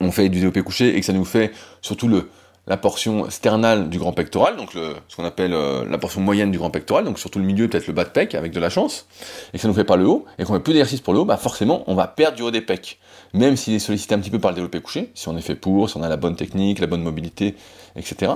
on 0.00 0.10
fait 0.10 0.28
du 0.28 0.38
développé 0.38 0.62
couché 0.62 0.96
et 0.96 1.00
que 1.00 1.06
ça 1.06 1.12
nous 1.12 1.24
fait 1.24 1.52
surtout 1.82 2.08
le, 2.08 2.30
la 2.66 2.76
portion 2.76 3.28
sternale 3.30 3.90
du 3.90 3.98
grand 3.98 4.12
pectoral, 4.12 4.56
donc 4.56 4.72
ce 4.72 5.16
qu'on 5.16 5.24
appelle 5.24 5.52
euh, 5.52 5.84
la 5.88 5.98
portion 5.98 6.20
moyenne 6.20 6.50
du 6.50 6.58
grand 6.58 6.70
pectoral, 6.70 7.04
donc 7.04 7.18
surtout 7.18 7.38
le 7.38 7.44
milieu, 7.44 7.68
peut-être 7.68 7.86
le 7.86 7.92
bas 7.92 8.04
de 8.04 8.10
pec 8.10 8.34
avec 8.34 8.52
de 8.52 8.60
la 8.60 8.70
chance, 8.70 9.06
et 9.52 9.58
que 9.58 9.62
ça 9.62 9.68
nous 9.68 9.74
fait 9.74 9.84
pas 9.84 9.96
le 9.96 10.06
haut, 10.06 10.24
et 10.38 10.44
qu'on 10.44 10.54
fait 10.54 10.60
plus 10.60 10.72
d'exercice 10.72 11.00
pour 11.00 11.12
le 11.12 11.20
haut, 11.20 11.24
bah 11.24 11.36
forcément 11.36 11.84
on 11.86 11.94
va 11.94 12.06
perdre 12.06 12.36
du 12.36 12.42
haut 12.42 12.50
des 12.50 12.62
pecs. 12.62 12.98
Même 13.32 13.56
s'il 13.56 13.74
est 13.74 13.78
sollicité 13.78 14.14
un 14.14 14.18
petit 14.18 14.30
peu 14.30 14.38
par 14.38 14.50
le 14.50 14.56
développé 14.56 14.80
couché, 14.80 15.10
si 15.14 15.28
on 15.28 15.36
est 15.36 15.42
fait 15.42 15.54
pour, 15.54 15.90
si 15.90 15.96
on 15.96 16.02
a 16.02 16.08
la 16.08 16.16
bonne 16.16 16.36
technique, 16.36 16.78
la 16.78 16.86
bonne 16.86 17.02
mobilité, 17.02 17.56
etc., 17.96 18.32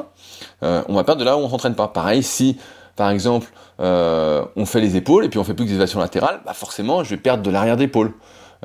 euh, 0.63 0.83
on 0.89 0.95
va 0.95 1.05
perdre 1.05 1.21
de 1.21 1.25
là 1.25 1.37
où 1.37 1.41
on 1.41 1.49
s'entraîne 1.49 1.75
pas. 1.75 1.89
Pareil, 1.89 2.23
si 2.23 2.57
par 2.97 3.11
exemple 3.11 3.49
euh, 3.81 4.45
on 4.57 4.67
fait 4.67 4.81
les 4.81 4.97
épaules 4.97 5.25
et 5.25 5.29
puis 5.29 5.39
on 5.39 5.45
fait 5.45 5.55
plus 5.55 5.65
que 5.65 5.69
des 5.69 5.75
élévations 5.75 6.01
latérales, 6.01 6.41
bah 6.45 6.53
forcément 6.53 7.05
je 7.05 7.11
vais 7.11 7.17
perdre 7.17 7.43
de 7.43 7.51
l'arrière 7.51 7.77
d'épaule. 7.77 8.13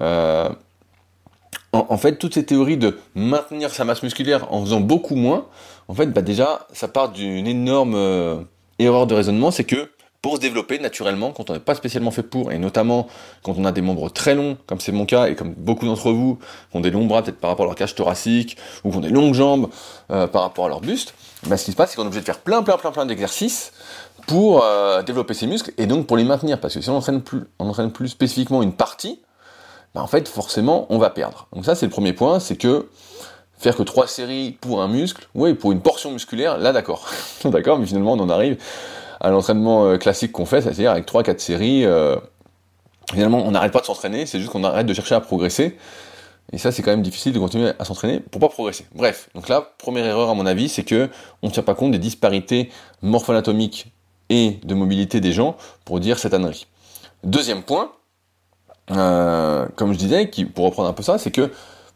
Euh, 0.01 0.49
en, 1.71 1.97
fait, 1.97 2.17
toutes 2.17 2.35
ces 2.35 2.45
théories 2.45 2.77
de 2.77 2.99
maintenir 3.15 3.71
sa 3.71 3.83
masse 3.83 4.03
musculaire 4.03 4.51
en 4.53 4.61
faisant 4.61 4.79
beaucoup 4.79 5.15
moins, 5.15 5.47
en 5.87 5.95
fait, 5.95 6.05
bah 6.05 6.21
déjà, 6.21 6.67
ça 6.71 6.87
part 6.87 7.11
d'une 7.11 7.47
énorme 7.47 8.45
erreur 8.77 9.07
de 9.07 9.15
raisonnement, 9.15 9.49
c'est 9.49 9.63
que 9.63 9.89
pour 10.23 10.37
se 10.37 10.39
développer 10.39 10.79
naturellement, 10.79 11.31
quand 11.31 11.49
on 11.49 11.53
n'est 11.53 11.59
pas 11.59 11.75
spécialement 11.75 12.09
fait 12.09 12.23
pour, 12.23 12.53
et 12.53 12.57
notamment 12.57 13.07
quand 13.43 13.55
on 13.57 13.65
a 13.65 13.73
des 13.73 13.81
membres 13.81 14.09
très 14.09 14.35
longs, 14.35 14.57
comme 14.67 14.79
c'est 14.79 14.93
mon 14.93 15.05
cas, 15.05 15.27
et 15.27 15.35
comme 15.35 15.53
beaucoup 15.53 15.85
d'entre 15.85 16.13
vous, 16.13 16.39
qui 16.71 16.77
ont 16.77 16.79
des 16.79 16.91
longs 16.91 17.05
bras 17.05 17.21
peut-être 17.21 17.41
par 17.41 17.49
rapport 17.49 17.65
à 17.65 17.67
leur 17.67 17.75
cage 17.75 17.93
thoracique, 17.93 18.57
ou 18.85 18.91
qui 18.91 18.97
ont 18.97 19.01
des 19.01 19.09
longues 19.09 19.33
jambes 19.33 19.69
euh, 20.11 20.25
par 20.25 20.43
rapport 20.43 20.65
à 20.65 20.69
leur 20.69 20.79
buste, 20.79 21.13
bah, 21.47 21.57
ce 21.57 21.65
qui 21.65 21.71
se 21.71 21.75
passe, 21.75 21.89
c'est 21.89 21.97
qu'on 21.97 22.03
est 22.03 22.07
obligé 22.07 22.21
de 22.21 22.25
faire 22.25 22.39
plein, 22.39 22.63
plein, 22.63 22.77
plein, 22.77 22.91
plein 22.91 23.05
d'exercices 23.05 23.73
pour 24.25 24.63
euh, 24.63 25.03
développer 25.03 25.33
ses 25.33 25.45
muscles, 25.45 25.73
et 25.77 25.87
donc 25.87 26.07
pour 26.07 26.15
les 26.15 26.23
maintenir, 26.23 26.57
parce 26.57 26.73
que 26.73 26.79
si 26.79 26.89
on 26.89 26.95
entraîne 26.95 27.21
plus, 27.21 27.43
on 27.59 27.73
spécifiquement 28.07 28.63
une 28.63 28.73
partie, 28.73 29.19
bah, 29.93 30.01
en 30.01 30.07
fait, 30.07 30.29
forcément, 30.29 30.87
on 30.89 30.99
va 30.99 31.09
perdre. 31.09 31.49
Donc 31.51 31.65
ça, 31.65 31.75
c'est 31.75 31.85
le 31.85 31.91
premier 31.91 32.13
point, 32.13 32.39
c'est 32.39 32.55
que 32.55 32.87
faire 33.57 33.75
que 33.75 33.83
trois 33.83 34.07
séries 34.07 34.57
pour 34.61 34.81
un 34.81 34.87
muscle, 34.87 35.27
oui, 35.35 35.53
pour 35.53 35.73
une 35.73 35.81
portion 35.81 36.11
musculaire, 36.11 36.57
là, 36.59 36.71
d'accord. 36.71 37.09
d'accord, 37.43 37.77
mais 37.77 37.85
finalement, 37.85 38.13
on 38.13 38.19
en 38.21 38.29
arrive 38.29 38.57
à 39.23 39.29
l'entraînement 39.29 39.85
euh, 39.85 39.97
classique 39.97 40.33
qu'on 40.33 40.45
fait, 40.45 40.61
c'est-à-dire 40.61 40.91
avec 40.91 41.05
trois, 41.05 41.23
quatre 41.23 41.39
séries, 41.39 41.85
euh, 41.85 42.17
finalement, 43.11 43.41
on 43.43 43.51
n'arrête 43.51 43.71
pas 43.71 43.79
de 43.79 43.85
s'entraîner, 43.85 44.25
c'est 44.25 44.39
juste 44.39 44.51
qu'on 44.51 44.63
arrête 44.63 44.85
de 44.85 44.93
chercher 44.93 45.15
à 45.15 45.21
progresser. 45.21 45.77
Et 46.51 46.57
ça, 46.57 46.71
c'est 46.71 46.83
quand 46.83 46.91
même 46.91 47.01
difficile 47.01 47.33
de 47.33 47.39
continuer 47.39 47.71
à 47.79 47.85
s'entraîner 47.85 48.19
pour 48.19 48.41
pas 48.41 48.49
progresser. 48.49 48.85
Bref, 48.93 49.29
donc 49.33 49.47
là, 49.47 49.73
première 49.77 50.05
erreur 50.05 50.29
à 50.29 50.33
mon 50.33 50.45
avis, 50.45 50.67
c'est 50.69 50.83
que 50.83 51.09
on 51.41 51.47
ne 51.47 51.51
tient 51.51 51.63
pas 51.63 51.73
compte 51.73 51.91
des 51.91 51.99
disparités 51.99 52.69
morpho-anatomiques 53.01 53.91
et 54.29 54.59
de 54.63 54.75
mobilité 54.75 55.21
des 55.21 55.31
gens 55.31 55.55
pour 55.85 55.99
dire 55.99 56.19
cette 56.19 56.33
ânerie. 56.33 56.67
Deuxième 57.23 57.63
point, 57.63 57.93
euh, 58.91 59.65
comme 59.77 59.93
je 59.93 59.97
disais, 59.97 60.29
qui, 60.29 60.43
pour 60.43 60.65
reprendre 60.65 60.89
un 60.89 60.93
peu 60.93 61.03
ça, 61.03 61.17
c'est 61.17 61.31
que 61.31 61.49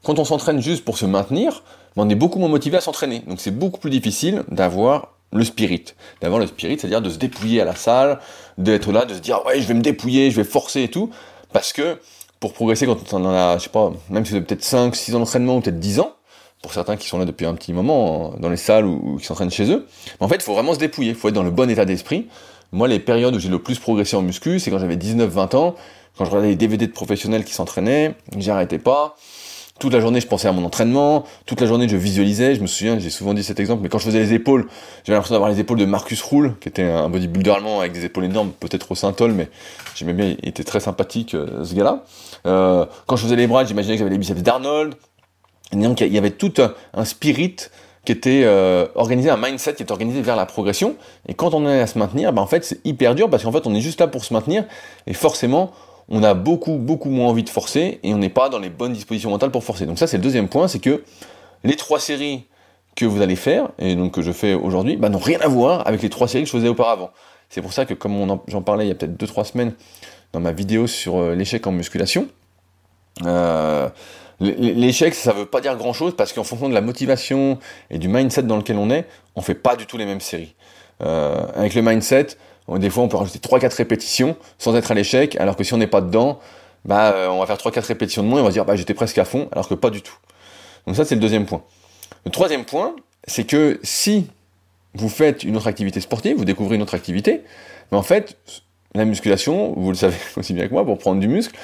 quand 0.03 0.17
on 0.17 0.25
s'entraîne 0.25 0.61
juste 0.61 0.85
pour 0.85 0.97
se 0.97 1.05
maintenir, 1.05 1.63
ben, 1.95 2.03
on 2.03 2.09
est 2.09 2.15
beaucoup 2.15 2.39
moins 2.39 2.49
motivé 2.49 2.77
à 2.77 2.81
s'entraîner. 2.81 3.19
Donc 3.27 3.41
c'est 3.41 3.51
beaucoup 3.51 3.79
plus 3.79 3.89
difficile 3.89 4.43
d'avoir 4.49 5.16
le 5.33 5.43
spirit. 5.43 5.85
D'avoir 6.21 6.39
le 6.39 6.47
spirit, 6.47 6.77
c'est-à-dire 6.79 7.01
de 7.01 7.09
se 7.09 7.17
dépouiller 7.17 7.61
à 7.61 7.65
la 7.65 7.75
salle, 7.75 8.19
d'être 8.57 8.91
là, 8.91 9.05
de 9.05 9.13
se 9.13 9.19
dire 9.19 9.45
ouais 9.45 9.61
je 9.61 9.67
vais 9.67 9.73
me 9.73 9.81
dépouiller, 9.81 10.31
je 10.31 10.37
vais 10.37 10.43
forcer 10.43 10.83
et 10.83 10.87
tout. 10.89 11.09
Parce 11.53 11.73
que 11.73 11.99
pour 12.39 12.53
progresser 12.53 12.85
quand 12.85 13.13
on 13.13 13.25
en 13.25 13.33
a, 13.33 13.57
je 13.57 13.63
sais 13.63 13.69
pas, 13.69 13.91
même 14.09 14.25
si 14.25 14.33
c'est 14.33 14.41
peut-être 14.41 14.63
5, 14.63 14.95
6 14.95 15.15
ans 15.15 15.19
d'entraînement 15.19 15.57
ou 15.57 15.61
peut-être 15.61 15.79
10 15.79 15.99
ans, 15.99 16.13
pour 16.61 16.73
certains 16.73 16.97
qui 16.97 17.07
sont 17.07 17.19
là 17.19 17.25
depuis 17.25 17.45
un 17.45 17.53
petit 17.53 17.73
moment 17.73 18.33
dans 18.39 18.49
les 18.49 18.57
salles 18.57 18.85
ou, 18.85 19.17
qui 19.17 19.25
s'entraînent 19.25 19.51
chez 19.51 19.71
eux, 19.71 19.87
en 20.19 20.27
fait 20.27 20.35
il 20.35 20.41
faut 20.41 20.53
vraiment 20.53 20.73
se 20.73 20.79
dépouiller, 20.79 21.11
il 21.11 21.15
faut 21.15 21.29
être 21.29 21.35
dans 21.35 21.43
le 21.43 21.51
bon 21.51 21.69
état 21.69 21.85
d'esprit. 21.85 22.27
Moi 22.71 22.87
les 22.87 22.99
périodes 22.99 23.35
où 23.35 23.39
j'ai 23.39 23.49
le 23.49 23.59
plus 23.59 23.79
progressé 23.79 24.15
en 24.15 24.21
muscu, 24.21 24.59
c'est 24.59 24.71
quand 24.71 24.79
j'avais 24.79 24.97
19-20 24.97 25.55
ans, 25.55 25.75
quand 26.17 26.25
je 26.25 26.29
regardais 26.31 26.49
les 26.49 26.55
DVD 26.55 26.87
de 26.87 26.91
professionnels 26.91 27.43
qui 27.43 27.53
s'entraînaient, 27.53 28.15
j'arrêtais 28.37 28.79
pas. 28.79 29.15
Toute 29.79 29.93
la 29.93 29.99
journée, 29.99 30.19
je 30.19 30.27
pensais 30.27 30.47
à 30.47 30.51
mon 30.51 30.65
entraînement. 30.65 31.23
Toute 31.45 31.61
la 31.61 31.67
journée, 31.67 31.87
je 31.87 31.97
visualisais. 31.97 32.55
Je 32.55 32.61
me 32.61 32.67
souviens, 32.67 32.97
j'ai 32.97 33.11
souvent 33.11 33.33
dit 33.33 33.43
cet 33.43 33.59
exemple, 33.59 33.83
mais 33.83 33.89
quand 33.89 33.99
je 33.99 34.05
faisais 34.05 34.19
les 34.19 34.33
épaules, 34.33 34.67
j'avais 35.03 35.15
l'impression 35.15 35.35
d'avoir 35.35 35.51
les 35.51 35.59
épaules 35.59 35.77
de 35.77 35.85
Marcus 35.85 36.21
Ruhl, 36.23 36.55
qui 36.59 36.69
était 36.69 36.83
un 36.83 37.09
bodybuilder 37.09 37.51
allemand 37.51 37.79
avec 37.79 37.91
des 37.91 38.05
épaules 38.05 38.25
énormes, 38.25 38.51
peut-être 38.59 38.91
au 38.91 38.95
Saint-Ol, 38.95 39.33
mais 39.33 39.49
j'aimais 39.95 40.13
bien, 40.13 40.35
il 40.41 40.49
était 40.49 40.63
très 40.63 40.79
sympathique, 40.79 41.35
euh, 41.35 41.63
ce 41.63 41.75
gars-là. 41.75 42.03
Euh, 42.47 42.85
quand 43.05 43.15
je 43.17 43.23
faisais 43.23 43.35
les 43.35 43.45
bras, 43.45 43.65
j'imaginais 43.65 43.95
que 43.95 43.99
j'avais 43.99 44.11
les 44.11 44.17
biceps 44.17 44.41
d'Arnold. 44.41 44.95
Il 45.73 46.13
y 46.13 46.17
avait 46.17 46.31
tout 46.31 46.53
un, 46.93 47.05
spirit 47.05 47.57
qui 48.05 48.13
était 48.13 48.43
euh, 48.45 48.87
organisé, 48.95 49.29
un 49.29 49.37
mindset 49.37 49.75
qui 49.75 49.83
était 49.83 49.91
organisé 49.91 50.21
vers 50.21 50.37
la 50.37 50.45
progression. 50.45 50.95
Et 51.27 51.33
quand 51.33 51.53
on 51.53 51.67
est 51.67 51.81
à 51.81 51.87
se 51.87 51.99
maintenir, 51.99 52.31
ben 52.31 52.41
en 52.41 52.47
fait, 52.47 52.63
c'est 52.63 52.79
hyper 52.85 53.15
dur 53.15 53.29
parce 53.29 53.43
qu'en 53.43 53.51
fait, 53.51 53.67
on 53.67 53.75
est 53.75 53.81
juste 53.81 53.99
là 53.99 54.07
pour 54.07 54.23
se 54.23 54.33
maintenir. 54.33 54.63
Et 55.07 55.13
forcément, 55.13 55.73
on 56.09 56.23
a 56.23 56.33
beaucoup, 56.33 56.77
beaucoup 56.77 57.09
moins 57.09 57.27
envie 57.27 57.43
de 57.43 57.49
forcer 57.49 57.99
et 58.03 58.13
on 58.13 58.17
n'est 58.17 58.29
pas 58.29 58.49
dans 58.49 58.59
les 58.59 58.69
bonnes 58.69 58.93
dispositions 58.93 59.29
mentales 59.29 59.51
pour 59.51 59.63
forcer. 59.63 59.85
Donc 59.85 59.99
ça, 59.99 60.07
c'est 60.07 60.17
le 60.17 60.23
deuxième 60.23 60.47
point, 60.47 60.67
c'est 60.67 60.79
que 60.79 61.03
les 61.63 61.75
trois 61.75 61.99
séries 61.99 62.45
que 62.95 63.05
vous 63.05 63.21
allez 63.21 63.35
faire, 63.35 63.69
et 63.77 63.95
donc 63.95 64.13
que 64.13 64.21
je 64.21 64.31
fais 64.31 64.53
aujourd'hui, 64.53 64.97
bah, 64.97 65.09
n'ont 65.09 65.19
rien 65.19 65.39
à 65.41 65.47
voir 65.47 65.87
avec 65.87 66.01
les 66.01 66.09
trois 66.09 66.27
séries 66.27 66.43
que 66.43 66.49
je 66.49 66.57
faisais 66.57 66.69
auparavant. 66.69 67.11
C'est 67.49 67.61
pour 67.61 67.73
ça 67.73 67.85
que, 67.85 67.93
comme 67.93 68.39
j'en 68.47 68.61
parlais 68.61 68.85
il 68.85 68.87
y 68.89 68.91
a 68.91 68.95
peut-être 68.95 69.21
2-3 69.21 69.45
semaines 69.45 69.73
dans 70.33 70.39
ma 70.39 70.51
vidéo 70.51 70.87
sur 70.87 71.17
euh, 71.17 71.35
l'échec 71.35 71.65
en 71.67 71.71
musculation, 71.71 72.27
euh, 73.25 73.87
l'échec, 74.39 75.13
ça 75.15 75.33
veut 75.33 75.45
pas 75.45 75.61
dire 75.61 75.75
grand-chose 75.77 76.15
parce 76.15 76.33
qu'en 76.33 76.43
fonction 76.43 76.69
de 76.69 76.73
la 76.73 76.81
motivation 76.81 77.59
et 77.89 77.97
du 77.97 78.07
mindset 78.07 78.43
dans 78.43 78.57
lequel 78.57 78.77
on 78.77 78.89
est, 78.89 79.05
on 79.35 79.41
fait 79.41 79.55
pas 79.55 79.75
du 79.75 79.85
tout 79.85 79.97
les 79.97 80.05
mêmes 80.05 80.21
séries. 80.21 80.55
Euh, 81.03 81.45
avec 81.55 81.75
le 81.75 81.81
mindset, 81.81 82.27
des 82.75 82.89
fois, 82.89 83.03
on 83.03 83.07
peut 83.07 83.17
rajouter 83.17 83.39
3-4 83.39 83.75
répétitions 83.75 84.35
sans 84.57 84.75
être 84.75 84.91
à 84.91 84.93
l'échec, 84.93 85.35
alors 85.37 85.55
que 85.55 85.63
si 85.63 85.73
on 85.73 85.77
n'est 85.77 85.87
pas 85.87 86.01
dedans, 86.01 86.39
bah, 86.85 87.13
euh, 87.13 87.27
on 87.29 87.39
va 87.39 87.45
faire 87.45 87.57
3-4 87.57 87.85
répétitions 87.85 88.23
de 88.23 88.27
moins 88.27 88.39
et 88.39 88.41
on 88.41 88.45
va 88.45 88.51
se 88.51 88.55
dire, 88.55 88.65
bah, 88.65 88.75
j'étais 88.75 88.93
presque 88.93 89.17
à 89.17 89.25
fond, 89.25 89.47
alors 89.51 89.67
que 89.67 89.73
pas 89.73 89.89
du 89.89 90.01
tout. 90.01 90.15
Donc 90.85 90.95
ça, 90.95 91.05
c'est 91.05 91.15
le 91.15 91.21
deuxième 91.21 91.45
point. 91.45 91.63
Le 92.25 92.31
troisième 92.31 92.65
point, 92.65 92.95
c'est 93.25 93.45
que 93.45 93.79
si 93.83 94.27
vous 94.93 95.09
faites 95.09 95.43
une 95.43 95.55
autre 95.55 95.67
activité 95.67 95.99
sportive, 96.01 96.37
vous 96.37 96.45
découvrez 96.45 96.75
une 96.75 96.81
autre 96.81 96.95
activité, 96.95 97.41
mais 97.91 97.97
en 97.97 98.03
fait, 98.03 98.37
la 98.95 99.05
musculation, 99.05 99.73
vous 99.75 99.89
le 99.89 99.95
savez 99.95 100.17
aussi 100.37 100.53
bien 100.53 100.67
que 100.67 100.73
moi, 100.73 100.85
pour 100.85 100.97
prendre 100.97 101.19
du 101.19 101.27
muscle, 101.27 101.55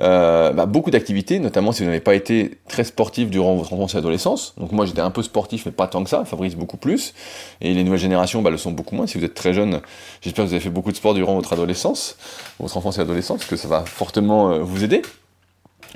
euh, 0.00 0.52
bah, 0.52 0.66
beaucoup 0.66 0.90
d'activités, 0.90 1.40
notamment 1.40 1.72
si 1.72 1.82
vous 1.82 1.88
n'avez 1.88 2.00
pas 2.00 2.14
été 2.14 2.58
très 2.68 2.84
sportif 2.84 3.30
durant 3.30 3.56
votre 3.56 3.72
enfance 3.72 3.94
et 3.94 3.98
adolescence. 3.98 4.54
Donc 4.56 4.70
moi 4.70 4.86
j'étais 4.86 5.00
un 5.00 5.10
peu 5.10 5.22
sportif, 5.22 5.66
mais 5.66 5.72
pas 5.72 5.88
tant 5.88 6.04
que 6.04 6.10
ça, 6.10 6.24
Fabrice 6.24 6.54
beaucoup 6.54 6.76
plus. 6.76 7.14
Et 7.60 7.74
les 7.74 7.82
nouvelles 7.82 8.00
générations 8.00 8.40
bah, 8.40 8.50
le 8.50 8.58
sont 8.58 8.70
beaucoup 8.70 8.94
moins. 8.94 9.06
Si 9.06 9.18
vous 9.18 9.24
êtes 9.24 9.34
très 9.34 9.52
jeune, 9.52 9.80
j'espère 10.20 10.44
que 10.44 10.48
vous 10.48 10.54
avez 10.54 10.62
fait 10.62 10.70
beaucoup 10.70 10.92
de 10.92 10.96
sport 10.96 11.14
durant 11.14 11.34
votre 11.34 11.52
adolescence, 11.52 12.16
votre 12.60 12.76
enfance 12.76 12.98
et 12.98 13.00
adolescence, 13.00 13.44
que 13.44 13.56
ça 13.56 13.66
va 13.66 13.84
fortement 13.84 14.52
euh, 14.52 14.58
vous 14.60 14.84
aider. 14.84 15.02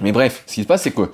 Mais 0.00 0.10
bref, 0.10 0.42
ce 0.46 0.54
qui 0.54 0.62
se 0.62 0.66
passe, 0.66 0.82
c'est 0.82 0.90
que 0.90 1.12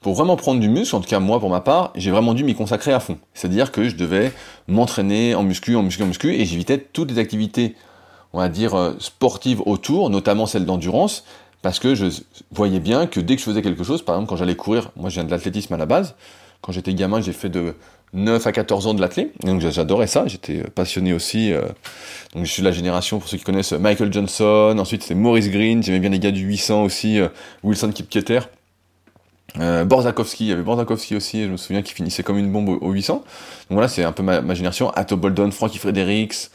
pour 0.00 0.14
vraiment 0.14 0.36
prendre 0.36 0.60
du 0.60 0.68
muscle, 0.68 0.94
en 0.94 1.00
tout 1.00 1.08
cas 1.08 1.20
moi 1.20 1.40
pour 1.40 1.48
ma 1.48 1.60
part, 1.60 1.92
j'ai 1.94 2.10
vraiment 2.10 2.34
dû 2.34 2.44
m'y 2.44 2.54
consacrer 2.54 2.92
à 2.92 3.00
fond. 3.00 3.18
C'est-à-dire 3.32 3.72
que 3.72 3.88
je 3.88 3.96
devais 3.96 4.30
m'entraîner 4.68 5.34
en 5.34 5.42
muscu, 5.42 5.74
en 5.74 5.82
muscu, 5.82 6.02
en 6.02 6.06
muscu, 6.06 6.34
et 6.34 6.44
j'évitais 6.44 6.78
toutes 6.78 7.10
les 7.10 7.18
activités 7.18 7.74
on 8.36 8.40
va 8.40 8.50
dire, 8.50 8.74
euh, 8.74 8.92
sportive 8.98 9.62
autour, 9.64 10.10
notamment 10.10 10.44
celle 10.44 10.66
d'endurance, 10.66 11.24
parce 11.62 11.78
que 11.78 11.94
je 11.94 12.04
voyais 12.52 12.80
bien 12.80 13.06
que 13.06 13.18
dès 13.18 13.34
que 13.34 13.40
je 13.40 13.46
faisais 13.46 13.62
quelque 13.62 13.82
chose, 13.82 14.02
par 14.02 14.14
exemple 14.14 14.28
quand 14.28 14.36
j'allais 14.36 14.56
courir, 14.56 14.90
moi 14.94 15.08
je 15.08 15.14
viens 15.14 15.24
de 15.24 15.30
l'athlétisme 15.30 15.72
à 15.72 15.78
la 15.78 15.86
base, 15.86 16.14
quand 16.60 16.70
j'étais 16.70 16.92
gamin 16.92 17.22
j'ai 17.22 17.32
fait 17.32 17.48
de 17.48 17.74
9 18.12 18.46
à 18.46 18.52
14 18.52 18.88
ans 18.88 18.94
de 18.94 19.00
l'athlé, 19.00 19.32
donc 19.42 19.62
j'adorais 19.62 20.06
ça, 20.06 20.26
j'étais 20.26 20.64
passionné 20.64 21.14
aussi, 21.14 21.50
euh, 21.50 21.62
donc 22.34 22.44
je 22.44 22.52
suis 22.52 22.60
de 22.60 22.68
la 22.68 22.72
génération, 22.72 23.18
pour 23.18 23.26
ceux 23.26 23.38
qui 23.38 23.44
connaissent, 23.44 23.72
Michael 23.72 24.12
Johnson, 24.12 24.76
ensuite 24.78 25.02
c'est 25.02 25.14
Maurice 25.14 25.48
Green, 25.48 25.82
j'aimais 25.82 26.00
bien 26.00 26.10
les 26.10 26.18
gars 26.18 26.30
du 26.30 26.42
800 26.42 26.84
aussi, 26.84 27.18
euh, 27.18 27.28
Wilson 27.64 27.90
Kipketer, 27.90 28.40
euh, 29.58 29.86
Borzakowski, 29.86 30.44
il 30.44 30.48
y 30.48 30.52
avait 30.52 30.62
Borzakowski 30.62 31.16
aussi, 31.16 31.44
je 31.44 31.48
me 31.48 31.56
souviens 31.56 31.80
qu'il 31.80 31.94
finissait 31.94 32.22
comme 32.22 32.36
une 32.36 32.52
bombe 32.52 32.68
au, 32.68 32.92
800, 32.92 33.14
donc 33.14 33.24
voilà 33.70 33.88
c'est 33.88 34.04
un 34.04 34.12
peu 34.12 34.22
ma, 34.22 34.54
génération, 34.54 34.90
Atto 34.90 35.16
Boldon, 35.16 35.50
Frankie 35.50 35.78
Fredericks, 35.78 36.34
euh, 36.34 36.48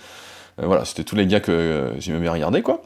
voilà, 0.66 0.86
c'était 0.86 1.04
tous 1.04 1.16
les 1.16 1.28
gars 1.28 1.40
que 1.40 1.52
euh, 1.52 2.00
j'aimais 2.00 2.20
bien 2.20 2.32
regarder, 2.32 2.62
quoi. 2.62 2.84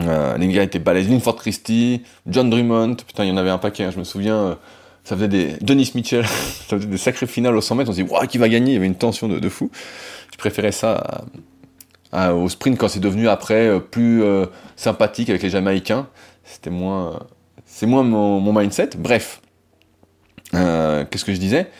Euh, 0.00 0.36
les 0.38 0.48
gars 0.48 0.62
étaient 0.62 0.78
balèzes. 0.78 1.08
Linford 1.08 1.36
Christie, 1.36 2.02
John 2.26 2.50
Drummond, 2.50 2.96
putain, 2.96 3.24
il 3.24 3.28
y 3.28 3.32
en 3.32 3.36
avait 3.36 3.50
un 3.50 3.58
paquet, 3.58 3.84
hein, 3.84 3.90
je 3.92 3.98
me 3.98 4.04
souviens. 4.04 4.58
ça 5.04 5.14
faisait 5.14 5.28
des. 5.28 5.56
Denis 5.60 5.92
Mitchell, 5.94 6.26
ça 6.68 6.76
faisait 6.76 6.88
des 6.88 6.98
sacrés 6.98 7.26
finales 7.26 7.56
au 7.56 7.60
100 7.60 7.76
mètres. 7.76 7.90
On 7.90 7.92
se 7.92 8.02
dit, 8.02 8.08
waouh, 8.08 8.26
qui 8.26 8.38
va 8.38 8.48
gagner? 8.48 8.72
Il 8.72 8.74
y 8.74 8.78
avait 8.78 8.86
une 8.86 8.96
tension 8.96 9.28
de, 9.28 9.48
fou. 9.48 9.70
Je 10.32 10.38
préférais 10.38 10.72
ça 10.72 11.24
au 12.12 12.48
sprint 12.48 12.78
quand 12.78 12.88
c'est 12.88 13.00
devenu 13.00 13.28
après 13.28 13.80
plus 13.80 14.22
sympathique 14.76 15.30
avec 15.30 15.42
les 15.42 15.50
Jamaïcains. 15.50 16.08
C'était 16.44 16.70
moins. 16.70 17.20
c'est 17.64 17.86
moins 17.86 18.02
mon, 18.02 18.40
mon, 18.40 18.52
mindset. 18.52 18.90
Bref. 18.98 19.40
Qu'est-ce 20.52 21.24
que 21.24 21.34
je 21.34 21.38
disais? 21.38 21.70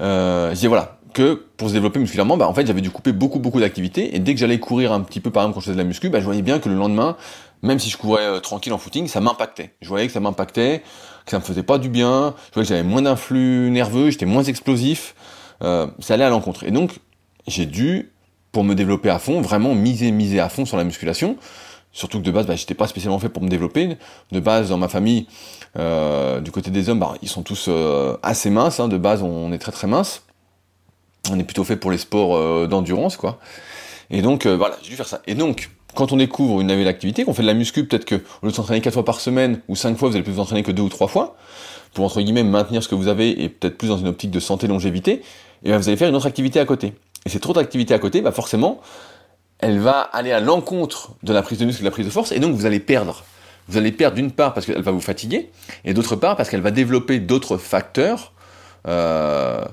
Je 0.00 0.52
disais, 0.52 0.68
voilà, 0.68 0.98
que 1.12 1.46
pour 1.56 1.68
se 1.68 1.74
développer 1.74 1.98
musculairement, 1.98 2.36
bah, 2.36 2.48
en 2.48 2.54
fait, 2.54 2.66
j'avais 2.66 2.80
dû 2.80 2.90
couper 2.90 3.12
beaucoup, 3.12 3.38
beaucoup 3.38 3.60
d'activités. 3.60 4.14
Et 4.14 4.18
dès 4.18 4.34
que 4.34 4.40
j'allais 4.40 4.58
courir 4.58 4.92
un 4.92 5.00
petit 5.00 5.20
peu, 5.20 5.30
par 5.30 5.42
exemple, 5.42 5.54
quand 5.54 5.60
je 5.60 5.66
faisais 5.66 5.76
de 5.76 5.80
la 5.82 5.86
muscu, 5.86 6.08
bah, 6.08 6.20
je 6.20 6.24
voyais 6.24 6.42
bien 6.42 6.58
que 6.58 6.68
le 6.68 6.74
lendemain, 6.74 7.16
même 7.62 7.78
si 7.78 7.90
je 7.90 7.96
courais 7.96 8.24
euh, 8.24 8.40
tranquille 8.40 8.72
en 8.72 8.78
footing, 8.78 9.06
ça 9.06 9.20
m'impactait. 9.20 9.74
Je 9.80 9.88
voyais 9.88 10.06
que 10.06 10.12
ça 10.12 10.20
m'impactait, 10.20 10.82
que 11.24 11.30
ça 11.30 11.38
me 11.38 11.44
faisait 11.44 11.62
pas 11.62 11.78
du 11.78 11.88
bien. 11.88 12.34
Je 12.50 12.54
voyais 12.54 12.66
que 12.66 12.74
j'avais 12.74 12.82
moins 12.82 13.02
d'influx 13.02 13.70
nerveux, 13.70 14.10
j'étais 14.10 14.26
moins 14.26 14.42
explosif. 14.42 15.14
Euh, 15.62 15.86
ça 16.00 16.14
allait 16.14 16.24
à 16.24 16.30
l'encontre. 16.30 16.64
Et 16.64 16.70
donc, 16.70 16.98
j'ai 17.46 17.66
dû 17.66 18.12
pour 18.50 18.64
me 18.64 18.74
développer 18.74 19.08
à 19.08 19.18
fond, 19.18 19.40
vraiment 19.40 19.74
miser, 19.74 20.10
miser 20.10 20.40
à 20.40 20.48
fond 20.48 20.64
sur 20.64 20.76
la 20.76 20.84
musculation. 20.84 21.36
Surtout 21.92 22.18
que 22.18 22.24
de 22.24 22.30
base, 22.30 22.46
bah, 22.46 22.56
j'étais 22.56 22.74
pas 22.74 22.88
spécialement 22.88 23.18
fait 23.18 23.28
pour 23.28 23.42
me 23.42 23.48
développer. 23.48 23.96
De 24.32 24.40
base, 24.40 24.70
dans 24.70 24.78
ma 24.78 24.88
famille, 24.88 25.26
euh, 25.78 26.40
du 26.40 26.50
côté 26.50 26.70
des 26.70 26.88
hommes, 26.88 26.98
bah, 26.98 27.14
ils 27.22 27.28
sont 27.28 27.42
tous 27.42 27.70
assez 28.22 28.50
minces. 28.50 28.80
Hein. 28.80 28.88
De 28.88 28.96
base, 28.96 29.22
on 29.22 29.52
est 29.52 29.58
très 29.58 29.72
très 29.72 29.86
mince. 29.86 30.22
On 31.30 31.38
est 31.38 31.44
plutôt 31.44 31.64
fait 31.64 31.76
pour 31.76 31.90
les 31.90 31.98
sports 31.98 32.36
euh, 32.36 32.66
d'endurance, 32.66 33.16
quoi. 33.16 33.38
Et 34.10 34.22
donc, 34.22 34.46
voilà, 34.46 34.76
j'ai 34.82 34.90
dû 34.90 34.96
faire 34.96 35.08
ça. 35.08 35.22
Et 35.26 35.34
donc, 35.34 35.70
quand 35.94 36.12
on 36.12 36.16
découvre 36.16 36.60
une 36.60 36.66
nouvelle 36.68 36.88
activité, 36.88 37.24
qu'on 37.24 37.34
fait 37.34 37.42
de 37.42 37.46
la 37.46 37.54
muscu, 37.54 37.84
peut-être 37.84 38.04
que 38.04 38.16
au 38.16 38.46
lieu 38.46 38.50
de 38.50 38.56
s'entraîner 38.56 38.80
quatre 38.80 38.94
fois 38.94 39.04
par 39.04 39.20
semaine 39.20 39.60
ou 39.68 39.76
cinq 39.76 39.96
fois, 39.96 40.08
vous 40.08 40.14
allez 40.14 40.24
plus 40.24 40.32
vous 40.32 40.40
entraîner 40.40 40.62
que 40.62 40.72
deux 40.72 40.82
ou 40.82 40.88
trois 40.88 41.08
fois, 41.08 41.36
pour 41.94 42.04
entre 42.04 42.20
guillemets 42.20 42.42
maintenir 42.42 42.82
ce 42.82 42.88
que 42.88 42.94
vous 42.94 43.08
avez 43.08 43.42
et 43.42 43.48
peut-être 43.48 43.76
plus 43.76 43.88
dans 43.88 43.98
une 43.98 44.08
optique 44.08 44.30
de 44.30 44.40
santé 44.40 44.66
longévité, 44.66 45.22
et 45.62 45.68
bien 45.68 45.78
vous 45.78 45.88
allez 45.88 45.96
faire 45.96 46.08
une 46.08 46.16
autre 46.16 46.26
activité 46.26 46.60
à 46.60 46.64
côté. 46.64 46.94
Et 47.26 47.28
cette 47.28 47.46
autre 47.46 47.60
activité 47.60 47.94
à 47.94 47.98
côté, 47.98 48.20
bah 48.22 48.32
forcément, 48.32 48.80
elle 49.58 49.78
va 49.78 50.00
aller 50.00 50.32
à 50.32 50.40
l'encontre 50.40 51.12
de 51.22 51.32
la 51.32 51.42
prise 51.42 51.58
de 51.58 51.64
muscle 51.64 51.80
et 51.80 51.84
de 51.84 51.88
la 51.88 51.92
prise 51.92 52.06
de 52.06 52.10
force, 52.10 52.32
et 52.32 52.40
donc 52.40 52.54
vous 52.54 52.66
allez 52.66 52.80
perdre. 52.80 53.24
Vous 53.68 53.78
allez 53.78 53.92
perdre 53.92 54.16
d'une 54.16 54.32
part 54.32 54.54
parce 54.54 54.66
qu'elle 54.66 54.82
va 54.82 54.90
vous 54.90 55.00
fatiguer, 55.00 55.50
et 55.84 55.94
d'autre 55.94 56.16
part 56.16 56.36
parce 56.36 56.48
qu'elle 56.48 56.62
va 56.62 56.70
développer 56.70 57.20
d'autres 57.20 57.58
facteurs 57.58 58.32
euh, 58.88 59.64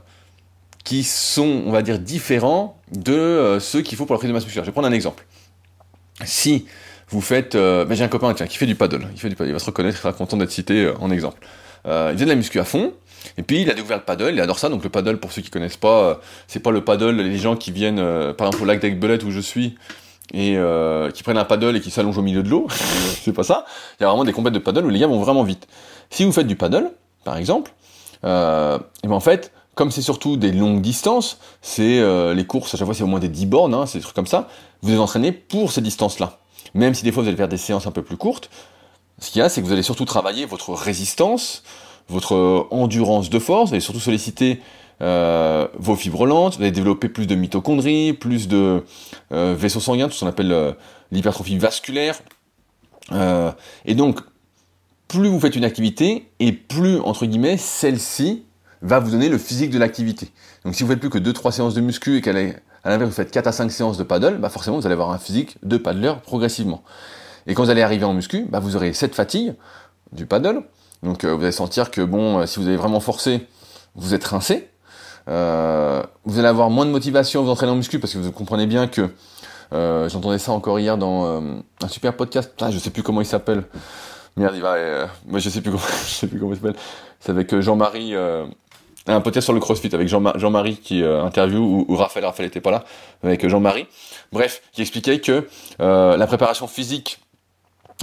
qui 0.83 1.03
sont, 1.03 1.63
on 1.65 1.71
va 1.71 1.81
dire, 1.81 1.99
différents 1.99 2.77
de 2.91 3.13
euh, 3.13 3.59
ceux 3.59 3.81
qu'il 3.81 3.97
faut 3.97 4.05
pour 4.05 4.15
la 4.15 4.19
prise 4.19 4.29
de 4.29 4.33
masse 4.33 4.43
musculaire. 4.43 4.65
Je 4.65 4.69
vais 4.69 4.73
prendre 4.73 4.87
un 4.87 4.93
exemple. 4.93 5.25
Si 6.25 6.65
vous 7.09 7.21
faites, 7.21 7.55
euh, 7.55 7.85
ben, 7.85 7.95
j'ai 7.95 8.03
un 8.03 8.07
copain 8.07 8.33
qui 8.33 8.57
fait 8.57 8.65
du 8.65 8.75
paddle, 8.75 9.07
il 9.23 9.53
va 9.53 9.59
se 9.59 9.65
reconnaître, 9.65 9.97
il 9.97 10.01
sera 10.01 10.13
content 10.13 10.37
d'être 10.37 10.51
cité 10.51 10.85
euh, 10.85 10.93
en 10.99 11.09
exemple. 11.11 11.39
il 11.85 11.91
faisait 12.13 12.25
de 12.25 12.29
la 12.29 12.35
muscu 12.35 12.59
à 12.59 12.65
fond, 12.65 12.93
et 13.37 13.43
puis 13.43 13.61
il 13.61 13.71
a 13.71 13.73
découvert 13.73 13.97
le 13.97 14.03
paddle, 14.03 14.33
il 14.33 14.41
adore 14.41 14.59
ça. 14.59 14.69
Donc 14.69 14.83
le 14.83 14.89
paddle, 14.89 15.17
pour 15.17 15.31
ceux 15.31 15.41
qui 15.41 15.49
connaissent 15.49 15.77
pas, 15.77 16.03
euh, 16.03 16.15
c'est 16.47 16.59
pas 16.59 16.71
le 16.71 16.83
paddle, 16.83 17.15
les 17.15 17.37
gens 17.37 17.55
qui 17.55 17.71
viennent, 17.71 18.03
par 18.33 18.47
exemple 18.47 18.63
au 18.63 18.65
lac 18.65 18.79
d'Aigbelette 18.79 19.23
où 19.23 19.31
je 19.31 19.39
suis, 19.39 19.77
et 20.33 20.57
qui 21.13 21.23
prennent 21.23 21.37
un 21.37 21.45
paddle 21.45 21.75
et 21.75 21.81
qui 21.81 21.89
s'allongent 21.89 22.19
au 22.19 22.21
milieu 22.21 22.43
de 22.43 22.49
l'eau. 22.49 22.67
c'est 23.23 23.33
pas 23.33 23.43
ça. 23.43 23.65
Il 23.99 24.03
y 24.03 24.05
a 24.05 24.09
vraiment 24.09 24.25
des 24.25 24.33
compètes 24.33 24.53
de 24.53 24.59
paddle 24.59 24.85
où 24.85 24.89
les 24.89 24.99
gars 24.99 25.07
vont 25.07 25.19
vraiment 25.19 25.43
vite. 25.43 25.67
Si 26.11 26.23
vous 26.23 26.31
faites 26.31 26.47
du 26.47 26.55
paddle, 26.55 26.91
par 27.23 27.37
exemple, 27.37 27.71
et 28.23 28.27
ben 28.27 28.83
en 29.11 29.19
fait, 29.19 29.51
comme 29.79 29.91
c'est 29.91 30.01
surtout 30.01 30.35
des 30.35 30.51
longues 30.51 30.81
distances, 30.81 31.39
c'est 31.61 32.03
les 32.35 32.45
courses, 32.45 32.73
à 32.73 32.77
chaque 32.77 32.85
fois 32.85 32.93
c'est 32.93 33.03
au 33.03 33.07
moins 33.07 33.21
des 33.21 33.29
10 33.29 33.45
bornes, 33.45 33.73
hein, 33.73 33.85
c'est 33.85 33.99
des 33.99 34.03
trucs 34.03 34.15
comme 34.15 34.27
ça, 34.27 34.49
vous 34.81 34.91
êtes 34.91 34.99
entraîné 34.99 35.31
pour 35.31 35.71
ces 35.71 35.79
distances-là. 35.79 36.39
Même 36.73 36.93
si 36.93 37.05
des 37.05 37.13
fois 37.13 37.23
vous 37.23 37.29
allez 37.29 37.37
faire 37.37 37.47
des 37.47 37.55
séances 37.55 37.87
un 37.87 37.91
peu 37.91 38.03
plus 38.03 38.17
courtes, 38.17 38.49
ce 39.19 39.31
qu'il 39.31 39.39
y 39.39 39.41
a, 39.41 39.47
c'est 39.47 39.61
que 39.61 39.65
vous 39.65 39.71
allez 39.71 39.81
surtout 39.81 40.03
travailler 40.03 40.45
votre 40.45 40.73
résistance, 40.73 41.63
votre 42.09 42.67
endurance 42.71 43.29
de 43.29 43.39
force, 43.39 43.69
vous 43.69 43.75
allez 43.75 43.81
surtout 43.81 44.01
solliciter 44.01 44.59
euh, 45.01 45.67
vos 45.77 45.95
fibres 45.95 46.25
lentes, 46.25 46.57
vous 46.57 46.63
allez 46.63 46.71
développer 46.71 47.07
plus 47.07 47.25
de 47.25 47.35
mitochondries, 47.35 48.11
plus 48.11 48.49
de 48.49 48.83
euh, 49.31 49.55
vaisseaux 49.57 49.79
sanguins, 49.79 50.09
tout 50.09 50.13
ce 50.13 50.19
qu'on 50.21 50.27
appelle 50.27 50.51
euh, 50.51 50.73
l'hypertrophie 51.11 51.57
vasculaire. 51.57 52.19
et 53.85 53.95
donc, 53.95 54.19
plus 55.07 55.29
vous 55.29 55.39
faites 55.39 55.55
une 55.55 55.63
activité, 55.63 56.29
et 56.39 56.51
plus, 56.51 56.99
entre 56.99 57.25
guillemets, 57.25 57.57
celle-ci 57.57 58.43
va 58.81 58.99
vous 58.99 59.11
donner 59.11 59.29
le 59.29 59.37
physique 59.37 59.71
de 59.71 59.79
l'activité. 59.79 60.31
Donc 60.65 60.75
si 60.75 60.83
vous 60.83 60.89
faites 60.89 60.99
plus 60.99 61.09
que 61.09 61.17
2-3 61.17 61.51
séances 61.51 61.73
de 61.73 61.81
muscu 61.81 62.17
et 62.17 62.21
qu'à 62.21 62.33
l'inverse 62.33 63.09
vous 63.09 63.15
faites 63.15 63.31
4 63.31 63.47
à 63.47 63.51
5 63.51 63.71
séances 63.71 63.97
de 63.97 64.03
paddle, 64.03 64.37
bah 64.37 64.49
forcément 64.49 64.77
vous 64.77 64.85
allez 64.85 64.93
avoir 64.93 65.11
un 65.11 65.17
physique 65.17 65.57
de 65.63 65.77
paddleur 65.77 66.21
progressivement. 66.21 66.83
Et 67.47 67.53
quand 67.53 67.63
vous 67.63 67.69
allez 67.69 67.81
arriver 67.81 68.05
en 68.05 68.13
muscu, 68.13 68.45
bah 68.49 68.59
vous 68.59 68.75
aurez 68.75 68.93
cette 68.93 69.15
fatigue 69.15 69.55
du 70.11 70.25
paddle, 70.25 70.63
donc 71.03 71.23
euh, 71.23 71.33
vous 71.33 71.43
allez 71.43 71.51
sentir 71.51 71.91
que 71.91 72.01
bon, 72.01 72.39
euh, 72.39 72.45
si 72.45 72.59
vous 72.59 72.67
avez 72.67 72.77
vraiment 72.77 72.99
forcé, 72.99 73.47
vous 73.95 74.13
êtes 74.13 74.23
rincé. 74.23 74.69
Euh, 75.27 76.01
vous 76.25 76.39
allez 76.39 76.47
avoir 76.47 76.69
moins 76.69 76.85
de 76.85 76.91
motivation 76.91 77.41
à 77.41 77.43
vous 77.43 77.49
entraîner 77.49 77.71
en 77.71 77.75
muscu 77.75 77.99
parce 77.99 78.13
que 78.13 78.17
vous 78.17 78.31
comprenez 78.31 78.65
bien 78.65 78.87
que 78.87 79.09
j'entendais 79.71 80.39
ça 80.39 80.51
encore 80.51 80.79
hier 80.79 80.97
dans 80.97 81.41
un 81.83 81.87
super 81.87 82.15
podcast. 82.15 82.51
Ah, 82.61 82.71
je 82.71 82.79
sais 82.79 82.89
plus 82.89 83.03
comment 83.03 83.21
il 83.21 83.27
s'appelle. 83.27 83.63
Merde, 84.37 84.55
il 84.55 84.61
va. 84.61 85.07
moi, 85.27 85.39
je 85.39 85.49
sais 85.49 85.61
plus 85.61 85.71
je 86.05 86.11
sais 86.11 86.27
plus 86.27 86.39
comment 86.39 86.53
il 86.53 86.55
s'appelle. 86.55 86.75
C'est 87.19 87.31
avec 87.31 87.59
Jean-Marie. 87.59 88.15
Un 89.13 89.21
podcast 89.21 89.45
sur 89.45 89.53
le 89.53 89.59
CrossFit 89.59 89.93
avec 89.93 90.07
Jean-Marie 90.07 90.77
qui 90.77 91.03
interview 91.03 91.85
ou, 91.87 91.95
Raphaël. 91.95 92.25
Raphaël 92.25 92.47
était 92.47 92.61
pas 92.61 92.71
là 92.71 92.83
avec 93.23 93.47
Jean-Marie. 93.47 93.87
Bref, 94.31 94.61
qui 94.71 94.81
expliquait 94.81 95.19
que 95.19 95.47
la 95.79 96.27
préparation 96.27 96.67
physique 96.67 97.19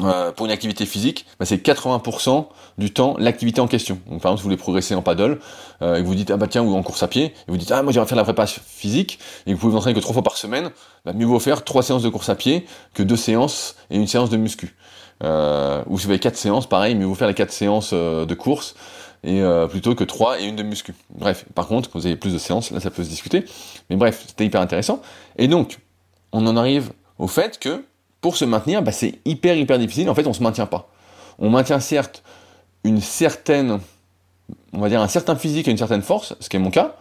euh, 0.04 0.30
pour 0.30 0.44
une 0.44 0.52
activité 0.52 0.84
physique, 0.84 1.24
bah, 1.40 1.46
c'est 1.46 1.56
80% 1.56 2.48
du 2.76 2.92
temps 2.92 3.16
l'activité 3.18 3.62
en 3.62 3.66
question. 3.66 3.98
Donc, 4.10 4.20
par 4.20 4.30
exemple, 4.30 4.40
si 4.40 4.42
vous 4.42 4.48
voulez 4.48 4.56
progresser 4.58 4.94
en 4.94 5.00
paddle, 5.00 5.38
euh, 5.80 5.96
et 5.96 6.02
vous 6.02 6.14
dites, 6.14 6.30
ah 6.30 6.36
bah 6.36 6.48
tiens, 6.48 6.62
ou 6.62 6.74
en 6.74 6.82
course 6.82 7.02
à 7.02 7.08
pied, 7.08 7.24
et 7.24 7.32
vous 7.48 7.56
dites, 7.56 7.72
ah 7.72 7.82
moi 7.82 7.92
j'aimerais 7.92 8.06
faire 8.06 8.18
la 8.18 8.24
préparation 8.24 8.60
physique, 8.66 9.18
et 9.46 9.50
que 9.50 9.54
vous 9.54 9.60
pouvez 9.60 9.72
vous 9.72 9.78
entraîner 9.78 9.94
que 9.94 10.00
trois 10.00 10.12
fois 10.12 10.22
par 10.22 10.36
semaine, 10.36 10.70
bah, 11.06 11.14
mieux 11.14 11.24
vaut 11.24 11.38
faire 11.38 11.64
trois 11.64 11.82
séances 11.82 12.02
de 12.02 12.10
course 12.10 12.28
à 12.28 12.34
pied 12.34 12.66
que 12.92 13.02
deux 13.02 13.16
séances 13.16 13.76
et 13.88 13.96
une 13.96 14.06
séance 14.06 14.28
de 14.28 14.36
muscu. 14.36 14.76
Euh, 15.24 15.82
ou 15.86 15.98
si 15.98 16.04
vous 16.04 16.10
avez 16.10 16.18
quatre 16.18 16.36
séances, 16.36 16.66
pareil, 16.66 16.94
mieux 16.94 17.06
vaut 17.06 17.14
faire 17.14 17.28
les 17.28 17.34
quatre 17.34 17.52
séances 17.52 17.90
euh, 17.94 18.26
de 18.26 18.34
course, 18.34 18.74
et 19.26 19.42
euh, 19.42 19.66
plutôt 19.66 19.94
que 19.94 20.04
trois 20.04 20.40
et 20.40 20.44
une 20.44 20.56
de 20.56 20.62
muscu. 20.62 20.94
Bref, 21.10 21.44
par 21.54 21.66
contre, 21.66 21.90
quand 21.90 21.98
vous 21.98 22.06
avez 22.06 22.16
plus 22.16 22.32
de 22.32 22.38
séances, 22.38 22.70
là 22.70 22.80
ça 22.80 22.90
peut 22.90 23.04
se 23.04 23.08
discuter. 23.08 23.44
Mais 23.90 23.96
bref, 23.96 24.24
c'était 24.28 24.46
hyper 24.46 24.60
intéressant. 24.60 25.02
Et 25.36 25.48
donc, 25.48 25.78
on 26.32 26.46
en 26.46 26.56
arrive 26.56 26.92
au 27.18 27.26
fait 27.26 27.58
que 27.58 27.84
pour 28.20 28.36
se 28.36 28.44
maintenir, 28.44 28.82
bah, 28.82 28.92
c'est 28.92 29.18
hyper 29.24 29.56
hyper 29.56 29.78
difficile. 29.78 30.08
En 30.08 30.14
fait, 30.14 30.26
on 30.26 30.32
se 30.32 30.42
maintient 30.42 30.66
pas. 30.66 30.88
On 31.38 31.50
maintient 31.50 31.80
certes 31.80 32.22
une 32.84 33.00
certaine, 33.00 33.80
on 34.72 34.78
va 34.78 34.88
dire 34.88 35.00
un 35.00 35.08
certain 35.08 35.34
physique 35.34 35.66
et 35.66 35.72
une 35.72 35.76
certaine 35.76 36.02
force, 36.02 36.34
ce 36.38 36.48
qui 36.48 36.56
est 36.56 36.60
mon 36.60 36.70
cas. 36.70 36.94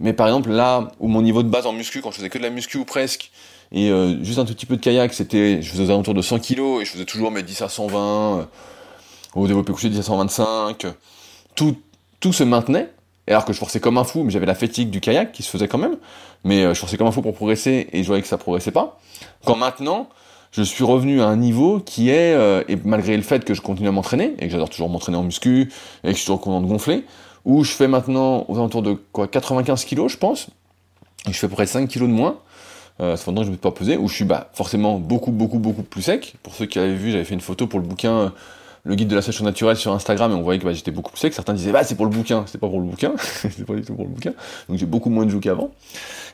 Mais 0.00 0.14
par 0.14 0.26
exemple 0.26 0.50
là 0.50 0.88
où 0.98 1.08
mon 1.08 1.22
niveau 1.22 1.42
de 1.42 1.48
base 1.48 1.66
en 1.66 1.72
muscu, 1.72 2.00
quand 2.00 2.10
je 2.10 2.16
faisais 2.16 2.30
que 2.30 2.38
de 2.38 2.42
la 2.42 2.50
muscu 2.50 2.78
ou 2.78 2.84
presque, 2.84 3.30
et 3.72 3.90
euh, 3.90 4.22
juste 4.24 4.38
un 4.38 4.44
tout 4.44 4.54
petit 4.54 4.66
peu 4.66 4.76
de 4.76 4.80
kayak, 4.80 5.12
c'était, 5.12 5.60
je 5.60 5.70
faisais 5.70 5.84
aux 5.84 5.90
alentours 5.90 6.14
de 6.14 6.22
100 6.22 6.38
kg 6.38 6.80
et 6.80 6.84
je 6.84 6.92
faisais 6.92 7.04
toujours 7.04 7.30
mes 7.30 7.42
10 7.42 7.62
à 7.62 7.68
120, 7.68 8.38
euh, 8.38 8.44
au 9.34 9.46
développé 9.46 9.72
couché 9.72 9.90
10 9.90 9.98
à 9.98 10.02
125. 10.02 10.86
Tout, 11.56 12.32
se 12.32 12.44
maintenait. 12.44 12.90
Alors 13.28 13.44
que 13.44 13.52
je 13.52 13.58
forçais 13.58 13.80
comme 13.80 13.98
un 13.98 14.04
fou, 14.04 14.22
mais 14.22 14.30
j'avais 14.30 14.46
la 14.46 14.54
fatigue 14.54 14.90
du 14.90 15.00
kayak 15.00 15.32
qui 15.32 15.42
se 15.42 15.50
faisait 15.50 15.68
quand 15.68 15.78
même. 15.78 15.96
Mais 16.44 16.64
euh, 16.64 16.74
je 16.74 16.78
forçais 16.80 16.96
comme 16.96 17.06
un 17.06 17.12
fou 17.12 17.22
pour 17.22 17.34
progresser 17.34 17.88
et 17.92 18.02
je 18.02 18.06
voyais 18.06 18.22
que 18.22 18.28
ça 18.28 18.38
progressait 18.38 18.70
pas. 18.72 19.00
Quand 19.44 19.56
maintenant, 19.56 20.08
je 20.52 20.62
suis 20.62 20.84
revenu 20.84 21.20
à 21.20 21.26
un 21.26 21.36
niveau 21.36 21.80
qui 21.80 22.10
est, 22.10 22.34
euh, 22.34 22.62
et 22.68 22.76
malgré 22.84 23.16
le 23.16 23.22
fait 23.22 23.44
que 23.44 23.54
je 23.54 23.60
continue 23.60 23.88
à 23.88 23.92
m'entraîner, 23.92 24.34
et 24.38 24.46
que 24.46 24.52
j'adore 24.52 24.70
toujours 24.70 24.88
m'entraîner 24.88 25.18
en 25.18 25.22
muscu, 25.22 25.72
et 26.02 26.08
que 26.08 26.12
je 26.12 26.16
suis 26.16 26.26
toujours 26.26 26.40
content 26.40 26.60
de 26.60 26.66
gonfler, 26.66 27.04
où 27.44 27.62
je 27.62 27.72
fais 27.72 27.88
maintenant 27.88 28.44
aux 28.48 28.56
alentours 28.56 28.82
de 28.82 28.94
quoi 29.12 29.28
95 29.28 29.84
kilos, 29.84 30.12
je 30.12 30.16
pense, 30.18 30.48
et 31.28 31.32
je 31.32 31.38
fais 31.38 31.46
à 31.46 31.48
peu 31.48 31.56
près 31.56 31.66
5 31.66 31.88
kilos 31.88 32.08
de 32.08 32.14
moins, 32.14 32.38
euh, 33.00 33.16
cependant 33.16 33.42
je 33.42 33.48
ne 33.48 33.52
me 33.52 33.56
suis 33.56 33.60
pas 33.60 33.70
pesé, 33.72 33.96
où 33.96 34.08
je 34.08 34.14
suis 34.14 34.24
bah, 34.24 34.50
forcément 34.54 34.98
beaucoup, 34.98 35.30
beaucoup, 35.30 35.58
beaucoup 35.58 35.82
plus 35.82 36.02
sec. 36.02 36.36
Pour 36.42 36.54
ceux 36.54 36.66
qui 36.66 36.78
avaient 36.78 36.94
vu, 36.94 37.10
j'avais 37.10 37.24
fait 37.24 37.34
une 37.34 37.40
photo 37.40 37.66
pour 37.66 37.78
le 37.78 37.86
bouquin 37.86 38.32
le 38.86 38.94
guide 38.94 39.08
de 39.08 39.16
la 39.16 39.22
sèche 39.22 39.42
naturelle 39.42 39.76
sur 39.76 39.92
Instagram 39.92 40.30
et 40.30 40.34
on 40.34 40.42
voyait 40.42 40.60
que 40.60 40.64
bah, 40.64 40.72
j'étais 40.72 40.92
beaucoup 40.92 41.10
plus 41.10 41.18
sec. 41.18 41.34
Certains 41.34 41.54
disaient 41.54 41.72
bah 41.72 41.82
c'est 41.82 41.96
pour 41.96 42.06
le 42.06 42.12
bouquin, 42.12 42.44
c'est 42.46 42.58
pas 42.58 42.68
pour 42.68 42.80
le 42.80 42.86
bouquin, 42.86 43.12
c'est 43.18 43.66
pas 43.66 43.74
du 43.74 43.82
tout 43.82 43.94
pour 43.94 44.04
le 44.04 44.10
bouquin. 44.10 44.32
Donc 44.68 44.78
j'ai 44.78 44.86
beaucoup 44.86 45.10
moins 45.10 45.26
de 45.26 45.30
joues 45.30 45.40
qu'avant. 45.40 45.72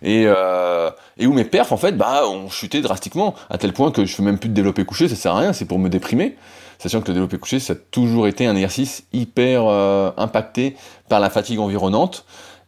Et, 0.03 0.25
euh, 0.27 0.91
et 1.17 1.27
où 1.27 1.33
mes 1.33 1.45
perfs 1.45 1.73
en 1.73 1.79
fait 1.79 1.97
bah 1.97 2.29
ont 2.29 2.51
chuté 2.51 2.83
drastiquement 2.83 3.35
à 3.49 3.57
tel 3.57 3.73
point 3.73 3.91
que 3.91 4.05
je 4.05 4.15
fais 4.15 4.23
même 4.23 4.38
plus 4.38 4.51
de 4.51 4.55
développer 4.55 4.85
couché, 4.85 5.09
ça 5.09 5.17
sert 5.17 5.35
à 5.35 5.38
rien, 5.38 5.53
c'est 5.55 5.65
pour 5.65 5.79
me 5.79 5.88
déprimer. 5.88 6.37
Sachant 6.79 7.01
que 7.01 7.09
le 7.09 7.15
développé 7.15 7.38
couché 7.38 7.59
ça 7.59 7.73
a 7.73 7.77
toujours 7.77 8.27
été 8.27 8.47
un 8.47 8.55
exercice 8.55 9.05
hyper 9.15 9.65
euh, 9.67 10.11
impacté 10.19 10.77
par 11.09 11.21
la 11.21 11.31
fatigue 11.31 11.59
environnante 11.59 12.27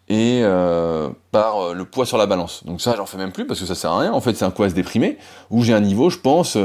et 0.08 0.40
euh, 0.42 1.10
par 1.30 1.58
euh, 1.58 1.74
le 1.74 1.84
poids 1.84 2.06
sur 2.06 2.16
la 2.16 2.26
balance. 2.26 2.64
Donc 2.64 2.80
ça 2.80 2.94
j'en 2.96 3.06
fais 3.06 3.18
même 3.18 3.32
plus 3.32 3.46
parce 3.46 3.60
que 3.60 3.66
ça 3.66 3.74
sert 3.74 3.90
à 3.90 3.98
rien. 3.98 4.12
En 4.12 4.22
fait 4.22 4.34
c'est 4.34 4.46
un 4.46 4.54
à 4.56 4.68
se 4.70 4.74
déprimer 4.74 5.18
où 5.50 5.62
j'ai 5.62 5.74
un 5.74 5.80
niveau 5.80 6.08
je 6.08 6.18
pense 6.18 6.56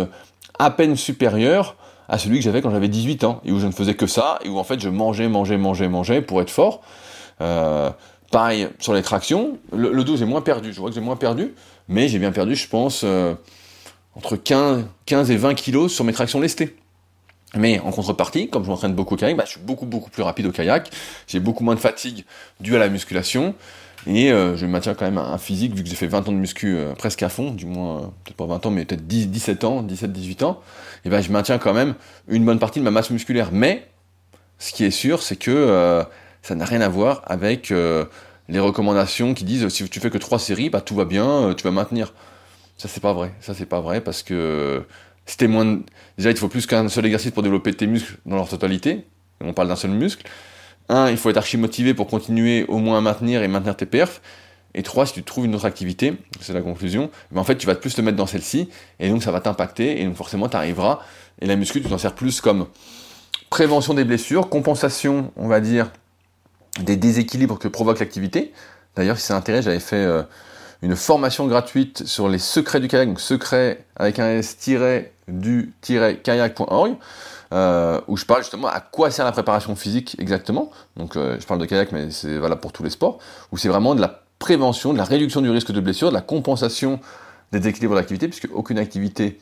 à 0.57 0.71
peine 0.71 0.95
supérieur 0.95 1.75
à 2.09 2.17
celui 2.17 2.39
que 2.39 2.43
j'avais 2.43 2.61
quand 2.61 2.71
j'avais 2.71 2.87
18 2.87 3.23
ans, 3.23 3.41
et 3.45 3.51
où 3.51 3.59
je 3.59 3.67
ne 3.67 3.71
faisais 3.71 3.93
que 3.93 4.07
ça, 4.07 4.39
et 4.43 4.49
où 4.49 4.57
en 4.57 4.63
fait 4.63 4.79
je 4.79 4.89
mangeais, 4.89 5.29
mangeais, 5.29 5.57
mangeais, 5.57 5.87
mangeais 5.87 6.21
pour 6.21 6.41
être 6.41 6.49
fort. 6.49 6.81
Euh, 7.39 7.91
pareil 8.31 8.67
sur 8.79 8.93
les 8.93 9.03
tractions, 9.03 9.59
le, 9.71 10.03
dos 10.03 10.17
j'ai 10.17 10.25
moins 10.25 10.41
perdu, 10.41 10.73
je 10.73 10.79
vois 10.79 10.89
que 10.89 10.95
j'ai 10.95 11.01
moins 11.01 11.15
perdu, 11.15 11.53
mais 11.87 12.07
j'ai 12.07 12.19
bien 12.19 12.31
perdu, 12.31 12.55
je 12.55 12.67
pense, 12.67 13.03
euh, 13.03 13.35
entre 14.15 14.35
15, 14.35 14.85
15 15.05 15.31
et 15.31 15.37
20 15.37 15.53
kilos 15.53 15.93
sur 15.93 16.03
mes 16.03 16.13
tractions 16.13 16.41
lestées. 16.41 16.75
Mais 17.55 17.79
en 17.79 17.91
contrepartie, 17.91 18.49
comme 18.49 18.63
je 18.63 18.69
m'entraîne 18.69 18.93
beaucoup 18.93 19.15
au 19.15 19.17
kayak, 19.17 19.35
bah, 19.35 19.45
je 19.45 19.51
suis 19.51 19.59
beaucoup 19.59 19.85
beaucoup 19.87 20.09
plus 20.09 20.21
rapide 20.21 20.47
au 20.47 20.51
kayak, 20.51 20.91
j'ai 21.27 21.39
beaucoup 21.39 21.63
moins 21.63 21.73
de 21.75 21.79
fatigue 21.79 22.25
due 22.59 22.75
à 22.75 22.79
la 22.79 22.89
musculation, 22.89 23.55
et 24.07 24.31
euh, 24.31 24.55
je 24.55 24.65
maintiens 24.65 24.93
quand 24.93 25.05
même 25.05 25.17
un 25.17 25.37
physique, 25.37 25.73
vu 25.73 25.83
que 25.83 25.89
j'ai 25.89 25.95
fait 25.95 26.07
20 26.07 26.29
ans 26.29 26.31
de 26.31 26.37
muscu 26.37 26.75
euh, 26.75 26.93
presque 26.93 27.23
à 27.23 27.29
fond, 27.29 27.51
du 27.51 27.65
moins, 27.65 27.97
euh, 27.97 28.01
peut-être 28.23 28.37
pas 28.37 28.45
20 28.45 28.65
ans, 28.65 28.71
mais 28.71 28.85
peut-être 28.85 29.05
17 29.05 29.63
ans, 29.63 29.83
17-18 29.83 30.43
ans, 30.43 30.61
et 31.05 31.09
ben 31.09 31.21
je 31.21 31.31
maintiens 31.31 31.57
quand 31.57 31.73
même 31.73 31.95
une 32.27 32.45
bonne 32.45 32.59
partie 32.59 32.79
de 32.79 32.85
ma 32.85 32.91
masse 32.91 33.09
musculaire. 33.09 33.49
Mais, 33.51 33.87
ce 34.57 34.71
qui 34.73 34.83
est 34.85 34.91
sûr, 34.91 35.21
c'est 35.21 35.37
que 35.37 36.05
ça 36.41 36.55
n'a 36.55 36.65
rien 36.65 36.81
à 36.81 36.89
voir 36.89 37.21
avec 37.25 37.69
les 38.49 38.59
recommandations 38.59 39.33
qui 39.33 39.45
disent 39.45 39.69
si 39.69 39.87
tu 39.87 39.99
fais 40.01 40.09
que 40.09 40.17
3 40.17 40.37
séries, 40.39 40.69
bah 40.69 40.81
tout 40.81 40.95
va 40.95 41.05
bien, 41.05 41.53
tu 41.55 41.63
vas 41.63 41.71
maintenir. 41.71 42.13
Ça 42.77 42.89
c'est 42.89 42.99
pas 42.99 43.13
vrai, 43.13 43.31
ça 43.39 43.53
c'est 43.53 43.65
pas 43.65 43.79
vrai, 43.79 44.01
parce 44.01 44.21
que 44.21 44.83
c'était 45.25 45.47
moins... 45.47 45.79
Déjà 46.17 46.31
il 46.31 46.37
faut 46.37 46.49
plus 46.49 46.65
qu'un 46.65 46.89
seul 46.89 47.05
exercice 47.05 47.31
pour 47.31 47.43
développer 47.43 47.73
tes 47.73 47.87
muscles 47.87 48.17
dans 48.25 48.35
leur 48.35 48.49
totalité, 48.49 49.05
on 49.39 49.53
parle 49.53 49.69
d'un 49.69 49.77
seul 49.77 49.91
muscle, 49.91 50.25
un, 50.89 51.09
il 51.09 51.17
faut 51.17 51.29
être 51.29 51.37
archi 51.37 51.57
motivé 51.57 51.93
pour 51.93 52.07
continuer 52.07 52.65
au 52.67 52.79
moins 52.79 52.97
à 52.97 53.01
maintenir 53.01 53.43
et 53.43 53.47
maintenir 53.47 53.77
tes 53.77 53.85
perfs. 53.85 54.21
Et 54.75 54.83
3, 54.83 55.07
si 55.07 55.13
tu 55.13 55.23
trouves 55.23 55.45
une 55.45 55.55
autre 55.55 55.65
activité, 55.65 56.15
c'est 56.41 56.53
la 56.53 56.61
conclusion, 56.61 57.09
mais 57.31 57.39
en 57.39 57.43
fait 57.43 57.55
tu 57.55 57.65
vas 57.65 57.73
plus 57.75 57.95
te 57.95 58.01
mettre 58.01 58.17
dans 58.17 58.27
celle-ci, 58.27 58.69
et 58.99 59.09
donc 59.09 59.23
ça 59.23 59.31
va 59.31 59.39
t'impacter, 59.39 59.99
et 59.99 60.05
donc 60.05 60.15
forcément 60.15 60.47
tu 60.47 60.57
arriveras, 60.57 60.99
et 61.41 61.47
la 61.47 61.55
muscu 61.55 61.81
tu 61.81 61.89
t'en 61.89 61.97
sers 61.97 62.13
plus 62.13 62.39
comme 62.39 62.67
prévention 63.49 63.95
des 63.95 64.03
blessures, 64.03 64.47
compensation, 64.49 65.31
on 65.37 65.47
va 65.47 65.59
dire, 65.59 65.89
des 66.81 66.97
déséquilibres 66.97 67.57
que 67.57 67.67
provoque 67.67 67.99
l'activité. 67.99 68.53
D'ailleurs, 68.95 69.17
si 69.17 69.25
c'est 69.25 69.33
intérêt, 69.33 69.63
j'avais 69.63 69.79
fait 69.79 69.95
euh, 69.95 70.21
une 70.81 70.95
formation 70.95 71.45
gratuite 71.47 72.05
sur 72.05 72.29
les 72.29 72.37
secrets 72.37 72.79
du 72.79 72.87
kayak, 72.87 73.09
donc 73.09 73.19
secret 73.19 73.83
avec 73.95 74.19
un 74.19 74.37
s-du-kayak.org, 74.37 76.95
euh, 77.51 77.99
où 78.07 78.15
je 78.15 78.25
parle 78.25 78.43
justement 78.43 78.67
à 78.67 78.79
quoi 78.79 79.09
sert 79.09 79.25
la 79.25 79.31
préparation 79.31 79.75
physique 79.75 80.15
exactement. 80.19 80.69
Donc 80.97 81.15
euh, 81.15 81.37
je 81.39 81.45
parle 81.47 81.59
de 81.59 81.65
kayak, 81.65 81.91
mais 81.91 82.11
c'est 82.11 82.37
valable 82.37 82.61
pour 82.61 82.71
tous 82.71 82.83
les 82.83 82.91
sports, 82.91 83.19
où 83.51 83.57
c'est 83.57 83.69
vraiment 83.69 83.95
de 83.95 84.01
la 84.01 84.21
prévention, 84.37 84.93
de 84.93 84.97
la 84.97 85.03
réduction 85.03 85.41
du 85.41 85.49
risque 85.49 85.71
de 85.71 85.81
blessure, 85.81 86.09
de 86.09 86.13
la 86.13 86.21
compensation 86.21 86.99
des 87.51 87.59
déséquilibres 87.59 87.95
d'activité, 87.95 88.27
puisque 88.27 88.47
aucune 88.53 88.77
activité 88.77 89.39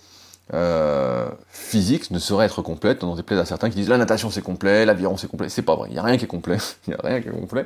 euh, 0.53 1.27
physique 1.49 2.09
ne 2.09 2.19
saurait 2.19 2.45
être 2.45 2.61
complète. 2.61 3.03
On 3.03 3.09
en 3.09 3.15
déplaise 3.15 3.39
à 3.39 3.45
certains 3.45 3.69
qui 3.69 3.75
disent 3.75 3.89
la 3.89 3.97
natation 3.97 4.31
c'est 4.31 4.41
complet, 4.41 4.85
l'aviron 4.85 5.17
c'est 5.17 5.27
complet. 5.27 5.49
C'est 5.49 5.61
pas 5.61 5.75
vrai, 5.75 5.89
il 5.89 5.93
n'y 5.93 5.99
a 5.99 6.03
rien 6.03 6.17
qui 6.17 6.23
est 6.23 6.29
complet. 6.29 6.57
Il 6.87 6.93
a 6.93 6.97
rien 7.03 7.21
qui 7.21 7.27
est 7.27 7.31
complet. 7.31 7.65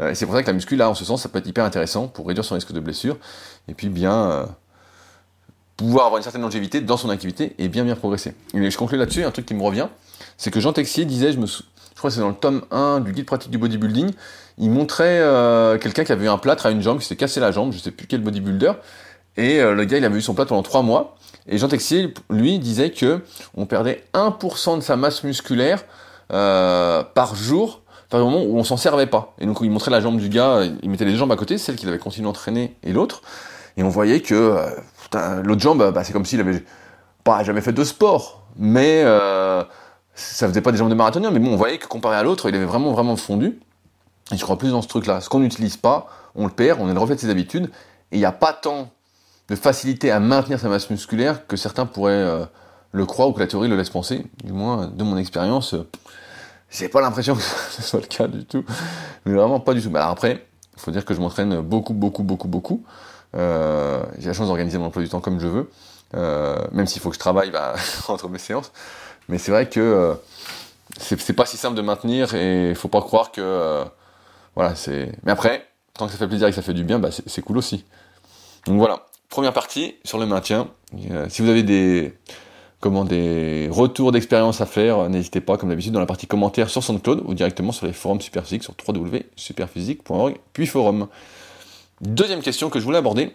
Et 0.00 0.14
c'est 0.14 0.24
pour 0.24 0.34
ça 0.34 0.42
que 0.42 0.46
la 0.46 0.54
muscu, 0.54 0.76
là, 0.76 0.88
en 0.88 0.94
ce 0.94 1.04
sens, 1.04 1.22
ça 1.22 1.28
peut 1.28 1.38
être 1.38 1.46
hyper 1.46 1.66
intéressant 1.66 2.08
pour 2.08 2.26
réduire 2.26 2.44
son 2.44 2.54
risque 2.54 2.72
de 2.72 2.80
blessure 2.80 3.18
et 3.68 3.74
puis 3.74 3.90
bien 3.90 4.48
pouvoir 5.76 6.06
avoir 6.06 6.18
une 6.18 6.22
certaine 6.22 6.42
longévité 6.42 6.80
dans 6.80 6.96
son 6.96 7.10
activité 7.10 7.54
et 7.58 7.68
bien 7.68 7.84
bien 7.84 7.96
progresser. 7.96 8.34
Et 8.54 8.70
je 8.70 8.78
conclue 8.78 8.98
là-dessus, 8.98 9.24
un 9.24 9.30
truc 9.30 9.46
qui 9.46 9.54
me 9.54 9.62
revient, 9.62 9.88
c'est 10.36 10.50
que 10.50 10.60
Jean 10.60 10.72
Texier 10.72 11.04
disait, 11.04 11.32
je 11.32 11.38
crois 11.96 12.10
que 12.10 12.14
c'est 12.14 12.20
dans 12.20 12.28
le 12.28 12.34
tome 12.34 12.62
1 12.70 13.00
du 13.00 13.12
guide 13.12 13.26
pratique 13.26 13.50
du 13.50 13.58
bodybuilding, 13.58 14.10
il 14.58 14.70
montrait 14.70 15.20
quelqu'un 15.80 16.04
qui 16.04 16.12
avait 16.12 16.26
eu 16.26 16.28
un 16.28 16.38
plâtre 16.38 16.66
à 16.66 16.70
une 16.70 16.80
jambe, 16.80 16.98
qui 16.98 17.04
s'était 17.04 17.16
cassé 17.16 17.40
la 17.40 17.50
jambe, 17.50 17.72
je 17.72 17.78
sais 17.78 17.90
plus 17.90 18.06
quel 18.06 18.20
bodybuilder, 18.20 18.72
et 19.36 19.60
le 19.60 19.84
gars 19.84 19.98
il 19.98 20.04
avait 20.04 20.18
eu 20.18 20.22
son 20.22 20.34
plâtre 20.34 20.50
pendant 20.50 20.62
3 20.62 20.82
mois, 20.82 21.16
et 21.46 21.58
Jean 21.58 21.68
Texier, 21.68 22.12
lui, 22.30 22.58
disait 22.58 22.90
que 22.90 23.20
on 23.54 23.66
perdait 23.66 24.04
1% 24.14 24.78
de 24.78 24.82
sa 24.82 24.96
masse 24.96 25.24
musculaire 25.24 25.84
euh, 26.32 27.02
par 27.02 27.34
jour, 27.34 27.82
par 28.08 28.20
le 28.20 28.24
moment 28.24 28.42
où 28.42 28.58
on 28.58 28.64
s'en 28.64 28.76
servait 28.76 29.06
pas. 29.06 29.34
Et 29.38 29.46
donc 29.46 29.58
il 29.60 29.70
montrait 29.70 29.90
la 29.90 30.00
jambe 30.00 30.18
du 30.18 30.28
gars, 30.28 30.62
il 30.82 30.88
mettait 30.88 31.04
les 31.04 31.12
deux 31.12 31.18
jambes 31.18 31.32
à 31.32 31.36
côté, 31.36 31.58
celle 31.58 31.76
qu'il 31.76 31.88
avait 31.88 31.98
continué 31.98 32.24
d'entraîner 32.24 32.76
et 32.82 32.92
l'autre, 32.92 33.22
et 33.76 33.82
on 33.82 33.88
voyait 33.88 34.20
que 34.20 34.34
euh, 34.34 34.70
l'autre 35.42 35.60
jambe, 35.60 35.92
bah, 35.92 36.04
c'est 36.04 36.12
comme 36.12 36.24
s'il 36.24 36.40
avait 36.40 36.62
pas 37.24 37.42
jamais 37.42 37.60
fait 37.60 37.72
de 37.72 37.84
sport, 37.84 38.42
mais 38.56 39.02
euh, 39.04 39.64
ça 40.14 40.46
faisait 40.46 40.60
pas 40.60 40.72
des 40.72 40.78
jambes 40.78 40.90
de 40.90 40.94
marathonien, 40.94 41.30
mais 41.30 41.40
bon, 41.40 41.52
on 41.52 41.56
voyait 41.56 41.78
que 41.78 41.86
comparé 41.86 42.16
à 42.16 42.22
l'autre, 42.22 42.48
il 42.48 42.54
avait 42.54 42.64
vraiment 42.64 42.92
vraiment 42.92 43.16
fondu. 43.16 43.58
Et 44.32 44.36
je 44.36 44.42
crois 44.42 44.56
plus 44.56 44.70
dans 44.70 44.82
ce 44.82 44.88
truc-là. 44.88 45.20
Ce 45.20 45.28
qu'on 45.28 45.40
n'utilise 45.40 45.76
pas, 45.76 46.06
on 46.34 46.46
le 46.46 46.52
perd, 46.52 46.80
on 46.80 46.88
est 46.88 46.94
le 46.94 46.98
reflet 46.98 47.14
de 47.14 47.20
ses 47.20 47.30
habitudes, 47.30 47.70
et 48.12 48.16
il 48.16 48.18
n'y 48.18 48.24
a 48.24 48.32
pas 48.32 48.52
tant 48.52 48.90
de 49.48 49.56
facilité 49.56 50.10
à 50.10 50.20
maintenir 50.20 50.58
sa 50.58 50.68
masse 50.68 50.88
musculaire 50.88 51.46
que 51.46 51.56
certains 51.56 51.86
pourraient 51.86 52.12
euh, 52.12 52.44
le 52.92 53.06
croire 53.06 53.28
ou 53.28 53.32
que 53.32 53.40
la 53.40 53.46
théorie 53.46 53.68
le 53.68 53.76
laisse 53.76 53.90
penser. 53.90 54.24
Du 54.42 54.52
moins, 54.52 54.86
de 54.86 55.04
mon 55.04 55.16
expérience, 55.16 55.74
euh, 55.74 55.86
j'ai 56.70 56.88
pas 56.88 57.00
l'impression 57.00 57.34
que 57.34 57.42
ce 57.70 57.82
soit 57.82 58.00
le 58.00 58.06
cas 58.06 58.26
du 58.26 58.44
tout. 58.44 58.64
Mais 59.26 59.34
vraiment 59.34 59.60
pas 59.60 59.74
du 59.74 59.82
tout. 59.82 59.94
Alors 59.94 60.10
après, 60.10 60.46
il 60.76 60.80
faut 60.80 60.90
dire 60.90 61.04
que 61.04 61.14
je 61.14 61.20
m'entraîne 61.20 61.60
beaucoup, 61.60 61.94
beaucoup, 61.94 62.22
beaucoup, 62.22 62.48
beaucoup. 62.48 62.84
Euh, 63.34 64.02
j'ai 64.18 64.28
la 64.28 64.32
chance 64.32 64.48
d'organiser 64.48 64.78
mon 64.78 64.86
emploi 64.86 65.02
du 65.02 65.08
temps 65.08 65.20
comme 65.20 65.40
je 65.40 65.48
veux, 65.48 65.70
même 66.72 66.86
s'il 66.86 67.00
faut 67.00 67.10
que 67.10 67.16
je 67.16 67.20
travaille 67.20 67.50
bah, 67.50 67.74
entre 68.08 68.28
mes 68.28 68.38
séances. 68.38 68.72
Mais 69.28 69.38
c'est 69.38 69.50
vrai 69.50 69.68
que 69.68 70.16
c'est 70.98 71.32
pas 71.32 71.46
si 71.46 71.56
simple 71.56 71.76
de 71.76 71.82
maintenir 71.82 72.34
et 72.34 72.70
il 72.70 72.76
faut 72.76 72.88
pas 72.88 73.00
croire 73.00 73.32
que 73.32 73.84
voilà. 74.54 74.74
Mais 75.24 75.32
après, 75.32 75.66
tant 75.94 76.06
que 76.06 76.12
ça 76.12 76.18
fait 76.18 76.28
plaisir 76.28 76.46
et 76.46 76.50
que 76.50 76.56
ça 76.56 76.62
fait 76.62 76.74
du 76.74 76.84
bien, 76.84 76.98
bah, 76.98 77.10
c'est 77.10 77.42
cool 77.42 77.58
aussi. 77.58 77.84
Donc 78.66 78.78
voilà. 78.78 79.06
Première 79.28 79.52
partie 79.52 79.96
sur 80.04 80.18
le 80.18 80.26
maintien. 80.26 80.68
Euh, 81.10 81.26
si 81.28 81.42
vous 81.42 81.48
avez 81.48 81.62
des, 81.62 82.14
comment, 82.80 83.04
des 83.04 83.68
retours 83.70 84.12
d'expérience 84.12 84.60
à 84.60 84.66
faire, 84.66 85.08
n'hésitez 85.08 85.40
pas, 85.40 85.56
comme 85.56 85.70
d'habitude, 85.70 85.92
dans 85.92 86.00
la 86.00 86.06
partie 86.06 86.26
commentaires 86.26 86.70
sur 86.70 86.82
SoundCloud 86.82 87.22
ou 87.24 87.34
directement 87.34 87.72
sur 87.72 87.86
les 87.86 87.92
forums 87.92 88.20
Superphysique 88.20 88.62
sur 88.62 88.74
www.superphysique.org, 88.86 90.36
puis 90.52 90.66
forum. 90.66 91.08
Deuxième 92.04 92.42
question 92.42 92.68
que 92.68 92.78
je 92.78 92.84
voulais 92.84 92.98
aborder, 92.98 93.34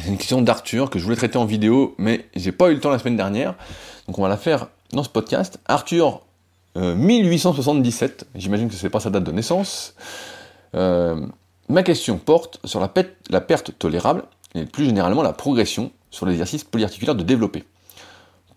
c'est 0.00 0.08
une 0.08 0.18
question 0.18 0.42
d'Arthur 0.42 0.90
que 0.90 0.98
je 0.98 1.04
voulais 1.04 1.14
traiter 1.14 1.38
en 1.38 1.44
vidéo, 1.44 1.94
mais 1.98 2.26
j'ai 2.34 2.50
pas 2.50 2.68
eu 2.68 2.74
le 2.74 2.80
temps 2.80 2.90
la 2.90 2.98
semaine 2.98 3.16
dernière, 3.16 3.54
donc 4.08 4.18
on 4.18 4.22
va 4.22 4.28
la 4.28 4.36
faire 4.36 4.66
dans 4.90 5.04
ce 5.04 5.08
podcast. 5.08 5.60
Arthur, 5.66 6.22
1877, 6.74 8.22
euh, 8.22 8.26
j'imagine 8.34 8.68
que 8.68 8.74
c'est 8.74 8.90
pas 8.90 8.98
sa 8.98 9.10
date 9.10 9.22
de 9.22 9.30
naissance. 9.30 9.94
Euh, 10.74 11.28
ma 11.68 11.84
question 11.84 12.18
porte 12.18 12.58
sur 12.64 12.80
la, 12.80 12.92
la 13.30 13.40
perte 13.40 13.70
tolérable 13.78 14.24
et 14.56 14.64
plus 14.64 14.86
généralement 14.86 15.22
la 15.22 15.32
progression 15.32 15.92
sur 16.10 16.26
l'exercice 16.26 16.64
polyarticulaire 16.64 17.14
de 17.14 17.22
développer. 17.22 17.62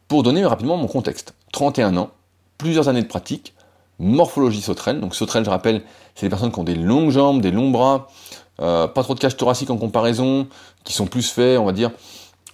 Pour 0.07 0.23
donner 0.23 0.43
rapidement 0.43 0.75
mon 0.75 0.87
contexte, 0.87 1.35
31 1.51 1.97
ans, 1.97 2.09
plusieurs 2.57 2.89
années 2.89 3.03
de 3.03 3.07
pratique, 3.07 3.53
morphologie 3.99 4.61
sauterelle, 4.61 4.99
donc 4.99 5.13
sauterelle 5.13 5.45
je 5.45 5.51
rappelle, 5.51 5.83
c'est 6.15 6.25
des 6.25 6.31
personnes 6.31 6.51
qui 6.51 6.59
ont 6.59 6.63
des 6.63 6.73
longues 6.73 7.11
jambes, 7.11 7.41
des 7.41 7.51
longs 7.51 7.69
bras, 7.69 8.07
euh, 8.61 8.87
pas 8.87 9.03
trop 9.03 9.15
de 9.15 9.19
cage 9.19 9.37
thoracique 9.37 9.69
en 9.69 9.77
comparaison, 9.77 10.47
qui 10.83 10.93
sont 10.93 11.05
plus 11.05 11.29
faits, 11.29 11.59
on 11.59 11.65
va 11.65 11.71
dire, 11.71 11.91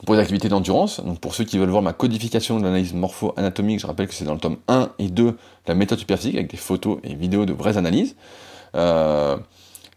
pour 0.05 0.15
les 0.15 0.21
activités 0.21 0.49
d'endurance. 0.49 1.01
Donc 1.03 1.19
pour 1.19 1.35
ceux 1.35 1.43
qui 1.43 1.57
veulent 1.57 1.69
voir 1.69 1.81
ma 1.81 1.93
codification 1.93 2.59
de 2.59 2.63
l'analyse 2.63 2.93
morpho-anatomique, 2.93 3.79
je 3.79 3.87
rappelle 3.87 4.07
que 4.07 4.13
c'est 4.13 4.25
dans 4.25 4.33
le 4.33 4.39
tome 4.39 4.57
1 4.67 4.89
et 4.99 5.09
2 5.09 5.23
de 5.23 5.37
la 5.67 5.75
méthode 5.75 5.99
superphysique, 5.99 6.35
avec 6.35 6.51
des 6.51 6.57
photos 6.57 6.99
et 7.03 7.15
vidéos 7.15 7.45
de 7.45 7.53
vraies 7.53 7.77
analyses. 7.77 8.15
Euh, 8.75 9.37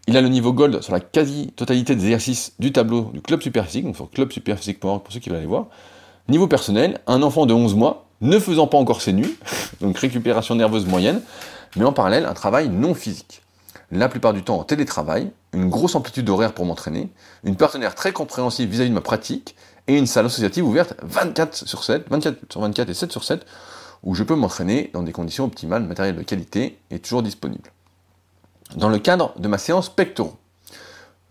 il 0.06 0.16
a 0.16 0.22
le 0.22 0.28
niveau 0.28 0.54
gold 0.54 0.80
sur 0.80 0.92
la 0.92 1.00
quasi-totalité 1.00 1.94
des 1.94 2.04
exercices 2.04 2.54
du 2.58 2.72
tableau 2.72 3.10
du 3.12 3.20
club 3.20 3.42
superphysique, 3.42 3.84
donc 3.84 3.96
sur 3.96 4.10
clubsuperphysique.org 4.10 5.02
pour 5.02 5.12
ceux 5.12 5.20
qui 5.20 5.28
veulent 5.28 5.38
aller 5.38 5.46
voir. 5.46 5.66
Niveau 6.28 6.46
personnel, 6.46 7.00
un 7.06 7.22
enfant 7.22 7.44
de 7.44 7.52
11 7.52 7.74
mois, 7.74 8.06
ne 8.20 8.38
faisant 8.38 8.66
pas 8.66 8.78
encore 8.78 9.02
ses 9.02 9.12
nuits, 9.12 9.36
donc 9.80 9.98
récupération 9.98 10.54
nerveuse 10.54 10.86
moyenne, 10.86 11.20
mais 11.76 11.84
en 11.84 11.92
parallèle 11.92 12.24
un 12.24 12.34
travail 12.34 12.70
non 12.70 12.94
physique. 12.94 13.42
La 13.90 14.08
plupart 14.08 14.34
du 14.34 14.42
temps 14.42 14.58
en 14.58 14.64
télétravail, 14.64 15.30
une 15.52 15.70
grosse 15.70 15.94
amplitude 15.94 16.26
d'horaire 16.26 16.52
pour 16.52 16.66
m'entraîner, 16.66 17.10
une 17.44 17.56
partenaire 17.56 17.94
très 17.94 18.12
compréhensive 18.12 18.68
vis-à-vis 18.68 18.90
de 18.90 18.94
ma 18.94 19.00
pratique, 19.00 19.56
et 19.86 19.96
une 19.96 20.06
salle 20.06 20.26
associative 20.26 20.66
ouverte 20.66 20.94
24 21.02 21.66
sur 21.66 21.82
7, 21.82 22.08
24 22.10 22.52
sur 22.52 22.60
24 22.60 22.90
et 22.90 22.94
7 22.94 23.10
sur 23.10 23.24
7, 23.24 23.46
où 24.02 24.14
je 24.14 24.22
peux 24.22 24.34
m'entraîner 24.34 24.90
dans 24.92 25.02
des 25.02 25.12
conditions 25.12 25.44
optimales, 25.44 25.82
matériel 25.84 26.16
de 26.16 26.22
qualité 26.22 26.78
et 26.90 26.98
toujours 26.98 27.22
disponible 27.22 27.72
dans 28.76 28.88
le 28.88 28.98
cadre 28.98 29.32
de 29.38 29.48
ma 29.48 29.58
séance 29.58 29.88
pectoraux. 29.88 30.36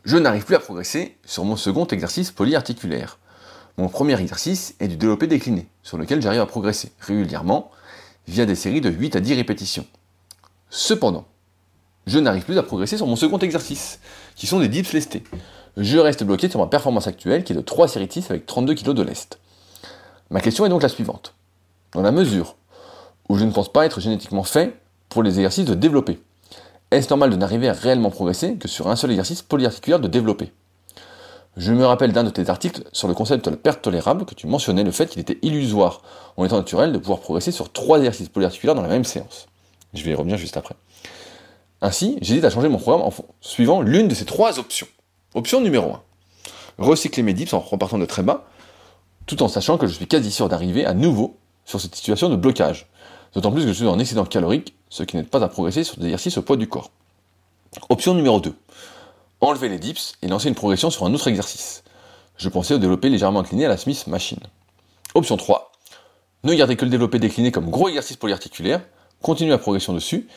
Je 0.06 0.17
n'arrive 0.17 0.46
plus 0.46 0.56
à 0.56 0.60
progresser 0.60 1.17
sur 1.26 1.43
mon 1.46 1.56
second 1.56 1.86
exercice 1.86 2.32
polyarticulaire. 2.32 3.20
Mon 3.78 3.89
premier 3.89 4.20
exercice 4.20 4.76
est 4.80 4.88
du 4.88 4.98
développé 4.98 5.28
décliné, 5.28 5.67
sur 5.84 5.98
lequel 5.98 6.22
j'arrive 6.22 6.41
à 6.41 6.46
progresser 6.46 6.91
régulièrement 7.00 7.72
via 8.28 8.46
des 8.46 8.56
séries 8.56 8.82
de 8.82 8.89
8 8.89 9.17
à 9.17 9.20
10 9.20 9.36
répétitions. 9.36 9.86
Cependant, 10.70 11.28
je 12.08 12.20
n'arrive 12.20 12.46
plus 12.46 12.58
à 12.58 12.63
progresser 12.63 12.98
sur 12.98 13.06
mon 13.06 13.17
second 13.17 13.38
exercice, 13.38 14.00
qui 14.36 14.48
sont 14.48 14.60
des 14.60 14.70
dips 14.70 14.93
lestés. 14.93 15.24
Je 15.76 15.98
reste 15.98 16.24
bloqué 16.24 16.50
sur 16.50 16.60
ma 16.60 16.67
performance 16.67 17.06
actuelle, 17.06 17.43
qui 17.43 17.54
est 17.54 17.56
de 17.56 17.62
3 17.62 17.88
séries 17.89 18.08
de 18.08 18.13
6 18.13 18.32
avec 18.32 18.46
32 18.46 18.74
kg 18.76 18.93
de 18.93 19.04
lest. 19.04 19.39
Ma 20.32 20.39
question 20.39 20.65
est 20.65 20.70
donc 20.70 20.82
la 20.82 20.89
suivante. 20.89 21.36
Dans 21.91 22.02
la 22.02 22.12
mesure 22.12 22.56
où 23.30 23.38
je 23.38 23.43
ne 23.43 23.52
pense 23.52 23.72
pas 23.72 23.86
être 23.86 24.00
génétiquement 24.00 24.43
fait 24.43 24.80
pour 25.10 25.22
les 25.22 25.38
exercices 25.38 25.65
de 25.65 25.74
développer, 25.74 26.20
est-ce 26.91 27.10
normal 27.10 27.30
de 27.30 27.36
n'arriver 27.36 27.67
à 27.67 27.74
réellement 27.74 28.10
progresser 28.10 28.56
que 28.56 28.70
sur 28.70 28.88
un 28.88 28.96
seul 28.96 29.12
exercice 29.12 29.41
polyarticulaire 29.41 30.00
de 30.00 30.08
développer? 30.08 30.54
Je 31.58 31.74
me 31.74 31.86
rappelle 31.86 32.13
d'un 32.13 32.24
de 32.24 32.30
tes 32.30 32.50
articles 32.50 32.84
sur 32.93 33.10
le 33.10 33.13
concept 33.13 33.43
de 33.46 33.50
la 33.50 33.58
perte 33.58 33.82
tolérable 33.82 34.26
que 34.26 34.36
tu 34.36 34.48
mentionnais 34.48 34.84
le 34.84 34.91
fait 34.91 35.08
qu'il 35.08 35.20
était 35.20 35.39
illusoire 35.41 36.02
en 36.38 36.46
étant 36.46 36.58
naturel 36.58 36.93
de 36.93 37.00
pouvoir 37.00 37.20
progresser 37.20 37.52
sur 37.52 37.72
trois 37.74 37.98
exercices 37.98 38.30
polyarticulaires 38.30 38.76
dans 38.76 38.82
la 38.84 38.88
même 38.88 39.04
séance. 39.04 39.48
Je 39.93 40.04
vais 40.04 40.12
y 40.12 40.15
revenir 40.15 40.38
juste 40.38 40.56
après. 40.56 40.76
Ainsi, 41.82 42.18
j'hésite 42.22 42.44
à 42.44 42.50
changer 42.50 42.70
mon 42.70 42.80
programme 42.80 43.06
en 43.08 43.13
suivant 43.42 43.82
l'une 43.82 44.08
de 44.08 44.16
ces 44.16 44.26
trois 44.26 44.60
options. 44.60 44.88
Option 45.36 45.62
numéro 45.62 45.92
1. 45.92 46.02
Recycler 46.80 47.24
mes 47.24 47.34
dips 47.34 47.54
en 47.54 47.60
repartant 47.60 47.98
de 47.98 48.06
très 48.06 48.24
bas, 48.24 48.46
tout 49.26 49.44
en 49.44 49.48
sachant 49.48 49.78
que 49.78 49.88
je 49.88 49.94
suis 49.94 50.08
quasi 50.08 50.32
sûr 50.32 50.50
d'arriver 50.50 50.86
à 50.86 50.94
nouveau 50.94 51.38
sur 51.66 51.80
cette 51.80 51.96
situation 51.96 52.30
de 52.30 52.36
blocage. 52.36 52.88
D'autant 53.34 53.52
plus 53.52 53.62
que 53.63 53.68
je 53.68 53.74
suis 53.74 53.88
en 53.88 54.00
excédent 54.00 54.26
calorique 54.26 54.74
ce 54.90 55.04
qui 55.04 55.18
n'aide 55.18 55.30
pas 55.30 55.44
à 55.44 55.48
progresser 55.50 55.84
sur 55.84 55.98
des 55.98 56.06
exercices 56.06 56.38
au 56.38 56.42
poids 56.42 56.58
du 56.58 56.68
corps. 56.68 56.92
Option 57.90 58.13
numéro 58.13 58.40
2. 58.40 58.56
Enlever 59.42 59.70
les 59.70 59.78
dips 59.78 60.13
et 60.22 60.28
lancer 60.28 60.48
une 60.48 60.56
progression 60.56 60.90
sur 60.90 61.06
un 61.06 61.13
autre 61.13 61.28
exercice. 61.28 61.84
Je 62.38 62.50
pensais 62.50 62.74
au 62.74 62.78
développé 62.78 63.10
légèrement 63.10 63.42
incliné 63.42 63.66
à 63.66 63.70
la 63.70 63.78
Smith 63.78 64.08
Machine. 64.08 64.40
Option 65.13 65.38
3. 65.38 65.72
Ne 66.44 66.54
garder 66.54 66.76
que 66.76 66.86
le 66.86 66.92
développé 66.92 67.20
décliné 67.20 67.52
comme 67.52 67.70
gros 67.70 67.90
exercice 67.90 68.18
polyarticulaire, 68.18 68.82
continuer 69.22 69.52
la 69.52 69.58
progression 69.58 69.94
dessus, 69.94 70.28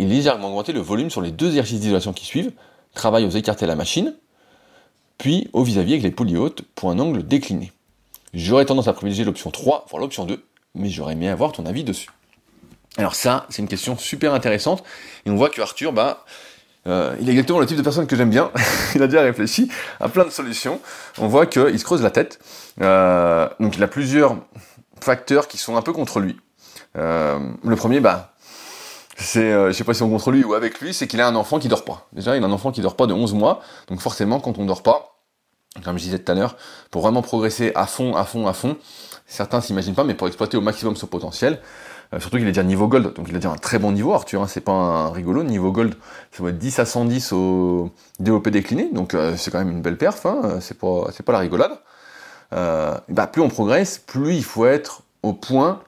et 0.00 0.04
légèrement 0.04 0.48
augmenter 0.48 0.72
le 0.72 0.80
volume 0.80 1.10
sur 1.10 1.20
les 1.20 1.30
deux 1.30 1.48
exercices 1.48 1.80
d'isolation 1.80 2.14
qui 2.14 2.24
suivent, 2.24 2.52
travail 2.94 3.26
aux 3.26 3.30
écartés 3.30 3.66
à 3.66 3.68
la 3.68 3.76
machine, 3.76 4.14
puis 5.18 5.50
au 5.52 5.62
vis-à-vis 5.62 5.92
avec 5.92 6.02
les 6.02 6.10
poulies 6.10 6.38
hautes 6.38 6.62
pour 6.74 6.90
un 6.90 6.98
angle 6.98 7.22
décliné. 7.22 7.70
J'aurais 8.32 8.64
tendance 8.64 8.88
à 8.88 8.94
privilégier 8.94 9.24
l'option 9.24 9.50
3, 9.50 9.86
voire 9.90 10.00
l'option 10.00 10.24
2, 10.24 10.42
mais 10.74 10.88
j'aurais 10.88 11.12
aimé 11.12 11.28
avoir 11.28 11.52
ton 11.52 11.66
avis 11.66 11.84
dessus. 11.84 12.08
Alors 12.96 13.14
ça, 13.14 13.46
c'est 13.50 13.60
une 13.60 13.68
question 13.68 13.98
super 13.98 14.32
intéressante. 14.32 14.82
Et 15.26 15.30
on 15.30 15.36
voit 15.36 15.50
que 15.50 15.60
Arthur, 15.60 15.92
bah, 15.92 16.24
Euh, 16.86 17.14
il 17.20 17.28
est 17.28 17.32
exactement 17.32 17.58
le 17.58 17.66
type 17.66 17.76
de 17.76 17.82
personne 17.82 18.06
que 18.06 18.16
j'aime 18.16 18.30
bien. 18.30 18.50
il 18.94 19.02
a 19.02 19.06
déjà 19.06 19.20
réfléchi 19.20 19.70
à 20.00 20.08
plein 20.08 20.24
de 20.24 20.30
solutions. 20.30 20.80
On 21.18 21.28
voit 21.28 21.44
qu'il 21.44 21.78
se 21.78 21.84
creuse 21.84 22.02
la 22.02 22.10
tête. 22.10 22.38
Euh, 22.80 23.46
donc 23.60 23.76
il 23.76 23.82
a 23.82 23.86
plusieurs 23.86 24.36
facteurs 24.98 25.46
qui 25.46 25.58
sont 25.58 25.76
un 25.76 25.82
peu 25.82 25.92
contre 25.92 26.20
lui. 26.20 26.40
Euh, 26.96 27.38
le 27.64 27.76
premier, 27.76 28.00
bah, 28.00 28.29
c'est, 29.20 29.52
je 29.52 29.72
sais 29.72 29.84
pas 29.84 29.94
si 29.94 30.02
on 30.02 30.10
contre 30.10 30.30
lui 30.30 30.44
ou 30.44 30.54
avec 30.54 30.80
lui, 30.80 30.94
c'est 30.94 31.06
qu'il 31.06 31.20
a 31.20 31.28
un 31.28 31.36
enfant 31.36 31.58
qui 31.58 31.68
dort 31.68 31.84
pas. 31.84 32.08
Déjà, 32.12 32.36
il 32.36 32.42
a 32.42 32.46
un 32.46 32.52
enfant 32.52 32.72
qui 32.72 32.80
dort 32.80 32.96
pas 32.96 33.06
de 33.06 33.12
11 33.12 33.34
mois. 33.34 33.60
Donc 33.88 34.00
forcément, 34.00 34.40
quand 34.40 34.58
on 34.58 34.64
dort 34.64 34.82
pas, 34.82 35.16
comme 35.84 35.98
je 35.98 36.04
disais 36.04 36.18
tout 36.18 36.32
à 36.32 36.34
l'heure, 36.34 36.56
pour 36.90 37.02
vraiment 37.02 37.22
progresser 37.22 37.72
à 37.74 37.86
fond, 37.86 38.16
à 38.16 38.24
fond, 38.24 38.46
à 38.46 38.52
fond, 38.52 38.76
certains 39.26 39.60
s'imaginent 39.60 39.94
pas, 39.94 40.04
mais 40.04 40.14
pour 40.14 40.26
exploiter 40.26 40.56
au 40.56 40.60
maximum 40.60 40.96
son 40.96 41.06
potentiel, 41.06 41.60
euh, 42.12 42.18
surtout 42.18 42.38
qu'il 42.38 42.46
est 42.46 42.50
déjà 42.50 42.64
niveau 42.64 42.88
gold, 42.88 43.14
donc 43.14 43.26
il 43.28 43.36
a 43.36 43.38
déjà 43.38 43.52
un 43.52 43.56
très 43.56 43.78
bon 43.78 43.92
niveau, 43.92 44.12
Arthur, 44.12 44.42
hein, 44.42 44.48
c'est 44.48 44.60
pas 44.60 44.72
un 44.72 45.10
rigolo, 45.12 45.44
niveau 45.44 45.70
gold, 45.70 45.94
ça 46.32 46.42
va 46.42 46.50
être 46.50 46.58
10 46.58 46.78
à 46.80 46.84
110 46.84 47.32
au 47.32 47.90
DOP 48.18 48.48
décliné, 48.48 48.90
donc 48.92 49.14
euh, 49.14 49.36
c'est 49.36 49.52
quand 49.52 49.58
même 49.58 49.70
une 49.70 49.82
belle 49.82 49.96
perf, 49.96 50.26
hein, 50.26 50.58
c'est 50.60 50.76
pas, 50.76 51.06
c'est 51.12 51.22
pas 51.22 51.32
la 51.32 51.38
rigolade. 51.38 51.72
Euh, 52.52 52.98
bah, 53.08 53.28
plus 53.28 53.40
on 53.40 53.48
progresse, 53.48 53.98
plus 53.98 54.34
il 54.34 54.42
faut 54.42 54.66
être 54.66 55.02
au 55.22 55.32
point 55.32 55.80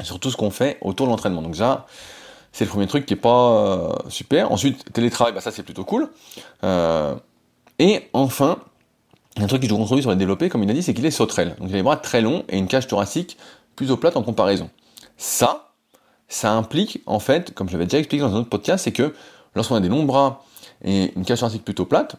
sur 0.00 0.18
tout 0.18 0.30
ce 0.30 0.38
qu'on 0.38 0.50
fait 0.50 0.78
autour 0.80 1.06
de 1.06 1.10
l'entraînement. 1.10 1.42
Donc 1.42 1.52
déjà, 1.52 1.86
c'est 2.52 2.64
le 2.64 2.70
premier 2.70 2.86
truc 2.86 3.06
qui 3.06 3.14
est 3.14 3.16
pas 3.16 3.96
super. 4.08 4.52
Ensuite, 4.52 4.92
télétravail, 4.92 5.32
bah 5.32 5.40
ça 5.40 5.50
c'est 5.50 5.62
plutôt 5.62 5.84
cool. 5.84 6.10
et 7.78 8.08
enfin, 8.12 8.58
un 9.38 9.46
truc 9.46 9.62
qui 9.62 9.68
joue 9.68 9.76
contre 9.76 9.94
lui 9.94 10.02
sur 10.02 10.10
les 10.10 10.16
développés, 10.16 10.48
comme 10.48 10.62
il 10.62 10.70
a 10.70 10.74
dit, 10.74 10.82
c'est 10.82 10.94
qu'il 10.94 11.06
est 11.06 11.10
sauterelle. 11.10 11.56
Donc 11.58 11.68
il 11.68 11.74
a 11.74 11.76
les 11.76 11.82
bras 11.82 11.96
très 11.96 12.20
longs 12.20 12.44
et 12.48 12.58
une 12.58 12.68
cage 12.68 12.86
thoracique 12.86 13.38
plutôt 13.76 13.96
plate 13.96 14.16
en 14.16 14.22
comparaison. 14.22 14.68
Ça, 15.16 15.72
ça 16.28 16.52
implique, 16.52 17.02
en 17.06 17.18
fait, 17.18 17.54
comme 17.54 17.68
je 17.68 17.72
l'avais 17.74 17.86
déjà 17.86 17.98
expliqué 17.98 18.22
dans 18.22 18.34
un 18.34 18.40
autre 18.40 18.50
podcast, 18.50 18.84
c'est 18.84 18.92
que 18.92 19.14
lorsqu'on 19.54 19.74
a 19.74 19.80
des 19.80 19.88
longs 19.88 20.04
bras 20.04 20.44
et 20.84 21.12
une 21.16 21.24
cage 21.24 21.40
thoracique 21.40 21.64
plutôt 21.64 21.86
plate, 21.86 22.16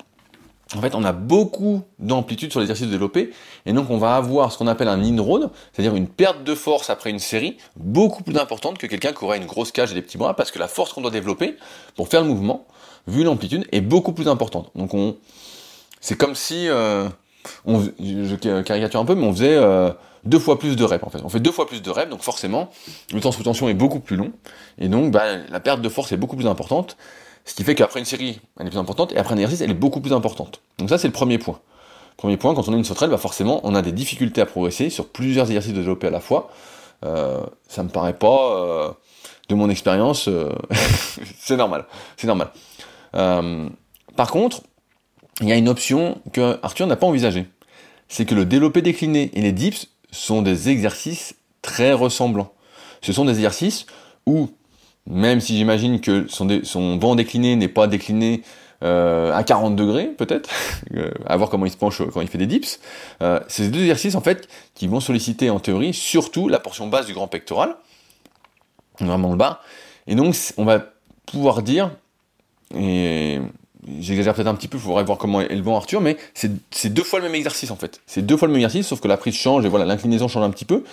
en 0.76 0.82
fait, 0.82 0.96
on 0.96 1.04
a 1.04 1.12
beaucoup 1.12 1.82
d'amplitude 2.00 2.52
sur 2.52 2.60
l'exercice 2.60 2.88
développé, 2.88 3.32
et 3.66 3.74
donc 3.74 3.90
on 3.90 3.98
va 3.98 4.16
avoir 4.16 4.52
ce 4.52 4.58
qu'on 4.58 4.68
appelle 4.68 4.88
un 4.88 5.02
inroad, 5.04 5.50
c'est-à-dire 5.72 5.96
une 5.96 6.08
perte 6.08 6.44
de 6.44 6.56
force 6.56 6.90
après 6.90 7.10
une 7.10 7.20
série, 7.20 7.58
beaucoup 7.76 8.24
plus 8.24 8.38
importante 8.38 8.78
que 8.78 8.88
quelqu'un 8.88 9.14
qui 9.14 9.24
aurait 9.24 9.38
une 9.38 9.46
grosse 9.46 9.72
cage 9.72 9.92
et 9.92 9.96
des 9.96 10.02
petits 10.02 10.18
bras, 10.18 10.36
parce 10.36 10.52
que 10.52 10.60
la 10.60 10.68
force 10.68 10.94
qu'on 10.94 11.02
doit 11.02 11.12
développer 11.12 11.58
pour 11.96 12.08
faire 12.08 12.22
le 12.22 12.28
mouvement, 12.28 12.66
vu 13.08 13.24
l'amplitude, 13.24 13.68
est 13.72 13.82
beaucoup 13.82 14.14
plus 14.14 14.28
importante. 14.28 14.72
Donc 14.76 14.94
on, 14.94 15.16
c'est 16.00 16.18
comme 16.18 16.36
si, 16.36 16.68
euh, 16.70 17.08
je 17.66 18.36
caricature 18.62 19.00
un 19.00 19.06
peu, 19.06 19.16
mais 19.16 19.26
on 19.26 19.34
faisait 19.34 19.56
euh, 19.56 19.92
deux 20.24 20.40
fois 20.40 20.58
plus 20.58 20.76
de 20.76 20.84
reps 20.84 21.04
en 21.04 21.10
fait. 21.10 21.20
On 21.24 21.30
fait 21.30 21.40
deux 21.40 21.52
fois 21.52 21.68
plus 21.68 21.82
de 21.82 21.90
reps, 21.90 22.10
donc 22.10 22.22
forcément, 22.22 22.70
le 23.14 23.20
temps 23.20 23.32
sous 23.32 23.44
tension 23.44 23.70
est 23.70 23.74
beaucoup 23.74 24.00
plus 24.00 24.16
long, 24.16 24.32
et 24.80 24.88
donc 24.88 25.12
bah, 25.12 25.38
la 25.50 25.60
perte 25.60 25.82
de 25.82 25.90
force 25.90 26.12
est 26.12 26.18
beaucoup 26.18 26.36
plus 26.36 26.48
importante, 26.48 26.98
ce 27.46 27.54
qui 27.56 27.64
fait 27.64 27.76
qu'après 27.76 28.00
une 28.00 28.06
série, 28.06 28.40
elle 28.60 28.68
est 28.68 28.70
plus 28.70 28.80
importante, 28.80 29.12
et 29.14 29.18
après 29.18 29.34
un 29.34 29.38
exercice, 29.38 29.62
elle 29.62 29.72
est 29.72 29.76
beaucoup 29.76 30.02
plus 30.02 30.14
importante. 30.14 30.62
Donc 30.78 30.90
ça, 30.90 30.98
c'est 30.98 31.08
le 31.08 31.14
premier 31.14 31.38
point. 31.38 31.60
Premier 32.18 32.38
point, 32.38 32.54
quand 32.54 32.68
on 32.68 32.74
a 32.74 32.78
une 32.78 32.84
sauterelle, 32.84 33.10
bah 33.10 33.18
forcément, 33.18 33.60
on 33.64 33.76
a 33.76 33.82
des 33.82 33.92
difficultés 33.92 34.42
à 34.42 34.46
progresser 34.46 34.90
sur 34.90 35.10
plusieurs 35.10 35.48
exercices 35.48 35.74
de 35.74 35.80
développé 35.80 36.08
à 36.08 36.12
la 36.12 36.20
fois. 36.20 36.52
Euh, 37.04 37.42
ça 37.68 37.84
me 37.84 37.90
paraît 37.90 38.14
pas, 38.14 38.56
euh, 38.56 38.92
de 39.50 39.56
mon 39.56 39.70
expérience, 39.70 40.28
euh, 40.28 40.52
c'est 41.38 41.58
normal, 41.58 41.86
c'est 42.18 42.28
normal. 42.28 42.50
Euh, 43.16 43.70
par 44.16 44.32
contre, 44.32 44.62
il 45.42 45.50
y 45.50 45.52
a 45.52 45.56
une 45.56 45.70
option 45.70 46.22
que 46.32 46.60
Arthur 46.64 46.88
n'a 46.88 46.96
pas 46.96 47.08
envisagée. 47.08 47.46
C'est 48.08 48.26
que 48.26 48.36
le 48.36 48.46
développé 48.46 48.82
décliné 48.82 49.32
et 49.34 49.42
les 49.42 49.52
dips 49.52 49.88
sont 50.12 50.42
des 50.42 50.70
exercices 50.70 51.36
très 51.62 51.94
ressemblants. 51.94 52.54
Ce 53.02 53.12
sont 53.12 53.26
des 53.26 53.34
exercices 53.34 53.86
où, 54.26 54.50
même 55.08 55.42
si 55.42 55.58
j'imagine 55.58 56.00
que 56.00 56.28
son, 56.28 56.96
banc 56.96 57.16
décliné 57.16 57.56
n'est 57.56 57.68
pas 57.68 57.88
décliné 57.88 58.42
euh, 58.84 59.34
à 59.34 59.44
40 59.44 59.76
degrés, 59.76 60.08
peut-être, 60.08 60.50
euh, 60.96 61.12
à 61.26 61.38
voir 61.38 61.50
comment 61.50 61.66
il 61.66 61.72
se 61.72 61.78
penche 61.78 62.02
quand 62.13 62.22
il 62.22 62.28
fait 62.28 62.38
des 62.38 62.48
dips, 62.48 62.80
euh, 63.22 63.39
c'est 63.48 63.70
deux 63.70 63.82
exercices 63.82 64.16
en 64.16 64.22
fait 64.22 64.48
qui 64.76 64.88
vont 64.88 65.00
solliciter 65.00 65.50
en 65.50 65.60
théorie 65.60 65.94
surtout 65.94 66.50
la 66.50 66.60
portion 66.60 66.88
basse 66.88 67.06
du 67.06 67.13
grand 67.13 67.28
pectoral, 67.28 67.76
vraiment 69.00 69.32
le 69.32 69.38
bas, 69.38 69.62
et 70.08 70.16
donc 70.16 70.36
on 70.58 70.66
va 70.66 70.86
pouvoir 71.26 71.62
dire, 71.62 71.92
et 72.76 73.39
j'exagère 74.00 74.34
peut-être 74.34 74.48
un 74.48 74.56
petit 74.56 74.68
peu, 74.68 74.78
il 74.78 74.82
faudrait 74.82 75.04
voir 75.04 75.18
comment 75.18 75.42
est 75.42 75.56
le 75.56 75.62
bon 75.62 75.76
Arthur, 75.76 76.02
mais 76.02 76.18
c'est 76.34 76.94
deux 76.94 77.04
fois 77.04 77.20
le 77.20 77.26
même 77.26 77.36
exercice 77.36 77.72
en 77.72 77.76
fait. 77.76 78.02
C'est 78.06 78.26
deux 78.26 78.38
fois 78.38 78.48
le 78.48 78.54
même 78.54 78.62
exercice, 78.62 78.88
sauf 78.88 79.00
que 79.00 79.08
la 79.08 79.18
prise 79.18 79.36
change 79.36 79.66
et 79.66 79.70
voilà, 79.70 79.86
l'inclinaison 79.86 80.28
change 80.28 80.44
un 80.44 80.50
petit 80.50 80.66
peu, 80.66 80.84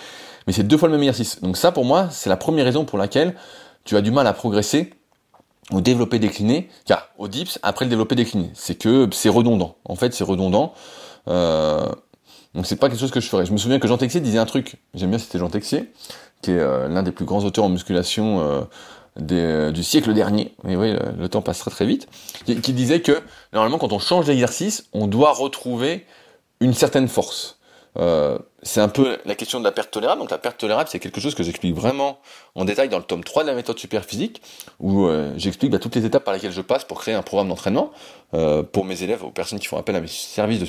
mais 0.47 0.53
c'est 0.53 0.63
deux 0.63 0.77
fois 0.77 0.87
le 0.87 0.93
même 0.93 1.03
exercice. 1.03 1.41
Donc 1.41 1.57
ça, 1.57 1.71
pour 1.71 1.85
moi, 1.85 2.09
c'est 2.09 2.29
la 2.29 2.37
première 2.37 2.65
raison 2.65 2.85
pour 2.85 2.97
laquelle 2.97 3.35
tu 3.83 3.95
as 3.95 4.01
du 4.01 4.11
mal 4.11 4.27
à 4.27 4.33
progresser 4.33 4.93
au 5.71 5.81
développé 5.81 6.19
décliné, 6.19 6.69
car 6.85 7.09
au 7.17 7.27
dips, 7.27 7.59
après 7.63 7.85
le 7.85 7.89
développé 7.89 8.15
décliné. 8.15 8.51
C'est 8.53 8.75
que 8.75 9.07
c'est 9.11 9.29
redondant. 9.29 9.75
En 9.85 9.95
fait, 9.95 10.13
c'est 10.13 10.23
redondant. 10.23 10.73
Euh, 11.27 11.87
donc 12.53 12.65
c'est 12.65 12.75
pas 12.75 12.89
quelque 12.89 12.99
chose 12.99 13.11
que 13.11 13.21
je 13.21 13.27
ferais. 13.27 13.45
Je 13.45 13.53
me 13.53 13.57
souviens 13.57 13.79
que 13.79 13.87
Jean 13.87 13.97
Texier 13.97 14.19
disait 14.19 14.39
un 14.39 14.45
truc, 14.45 14.75
j'aime 14.93 15.09
bien 15.09 15.19
c'était 15.19 15.39
Jean 15.39 15.49
Texier, 15.49 15.91
qui 16.41 16.51
est 16.51 16.59
euh, 16.59 16.87
l'un 16.87 17.03
des 17.03 17.11
plus 17.11 17.25
grands 17.25 17.43
auteurs 17.43 17.63
en 17.63 17.69
musculation 17.69 18.41
euh, 18.41 18.61
euh, 19.31 19.71
du 19.71 19.83
siècle 19.83 20.13
dernier, 20.13 20.53
mais 20.63 20.75
oui, 20.75 20.93
le, 21.17 21.29
temps 21.29 21.41
passe 21.41 21.59
très 21.59 21.71
très 21.71 21.85
vite, 21.85 22.07
qui, 22.45 22.73
disait 22.73 23.01
que 23.01 23.21
normalement 23.53 23.77
quand 23.77 23.93
on 23.93 23.99
change 23.99 24.25
d'exercice, 24.25 24.85
on 24.93 25.07
doit 25.07 25.33
retrouver 25.33 26.05
une 26.59 26.73
certaine 26.73 27.07
force. 27.07 27.59
Euh, 27.97 28.37
c'est 28.63 28.79
un 28.79 28.87
peu 28.87 29.17
la 29.25 29.35
question 29.35 29.59
de 29.59 29.65
la 29.65 29.71
perte 29.71 29.91
tolérable. 29.91 30.21
Donc 30.21 30.31
la 30.31 30.37
perte 30.37 30.57
tolérable, 30.57 30.89
c'est 30.89 30.99
quelque 30.99 31.19
chose 31.19 31.35
que 31.35 31.43
j'explique 31.43 31.75
vraiment 31.75 32.19
en 32.55 32.65
détail 32.65 32.89
dans 32.89 32.97
le 32.97 33.03
tome 33.03 33.23
3 33.23 33.43
de 33.43 33.49
la 33.49 33.55
méthode 33.55 33.77
super 33.77 34.05
physique, 34.05 34.41
où 34.79 35.05
euh, 35.05 35.33
j'explique 35.37 35.71
bah, 35.71 35.79
toutes 35.79 35.95
les 35.95 36.05
étapes 36.05 36.23
par 36.23 36.33
lesquelles 36.33 36.51
je 36.51 36.61
passe 36.61 36.85
pour 36.85 36.99
créer 36.99 37.13
un 37.13 37.21
programme 37.21 37.49
d'entraînement 37.49 37.91
pour 38.71 38.85
mes 38.85 39.03
élèves, 39.03 39.25
aux 39.25 39.29
personnes 39.29 39.59
qui 39.59 39.67
font 39.67 39.77
appel 39.77 39.93
à 39.93 39.99
mes 39.99 40.07
services 40.07 40.59
de 40.59 40.65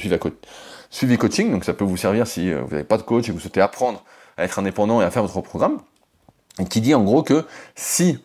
suivi, 0.91 1.17
coaching. 1.17 1.53
Donc 1.53 1.65
ça 1.65 1.75
peut 1.75 1.85
vous 1.85 1.97
servir 1.97 2.27
si 2.27 2.53
vous 2.53 2.71
n'avez 2.71 2.83
pas 2.83 2.97
de 2.97 3.03
coach 3.03 3.29
et 3.29 3.33
vous 3.33 3.39
souhaitez 3.39 3.61
apprendre 3.61 4.03
à 4.37 4.43
être 4.45 4.59
indépendant 4.59 5.01
et 5.01 5.05
à 5.05 5.11
faire 5.13 5.23
votre 5.23 5.41
programme. 5.43 5.79
Et 6.59 6.65
qui 6.65 6.81
dit 6.81 6.93
en 6.93 7.05
gros 7.05 7.23
que 7.23 7.45
si 7.77 8.19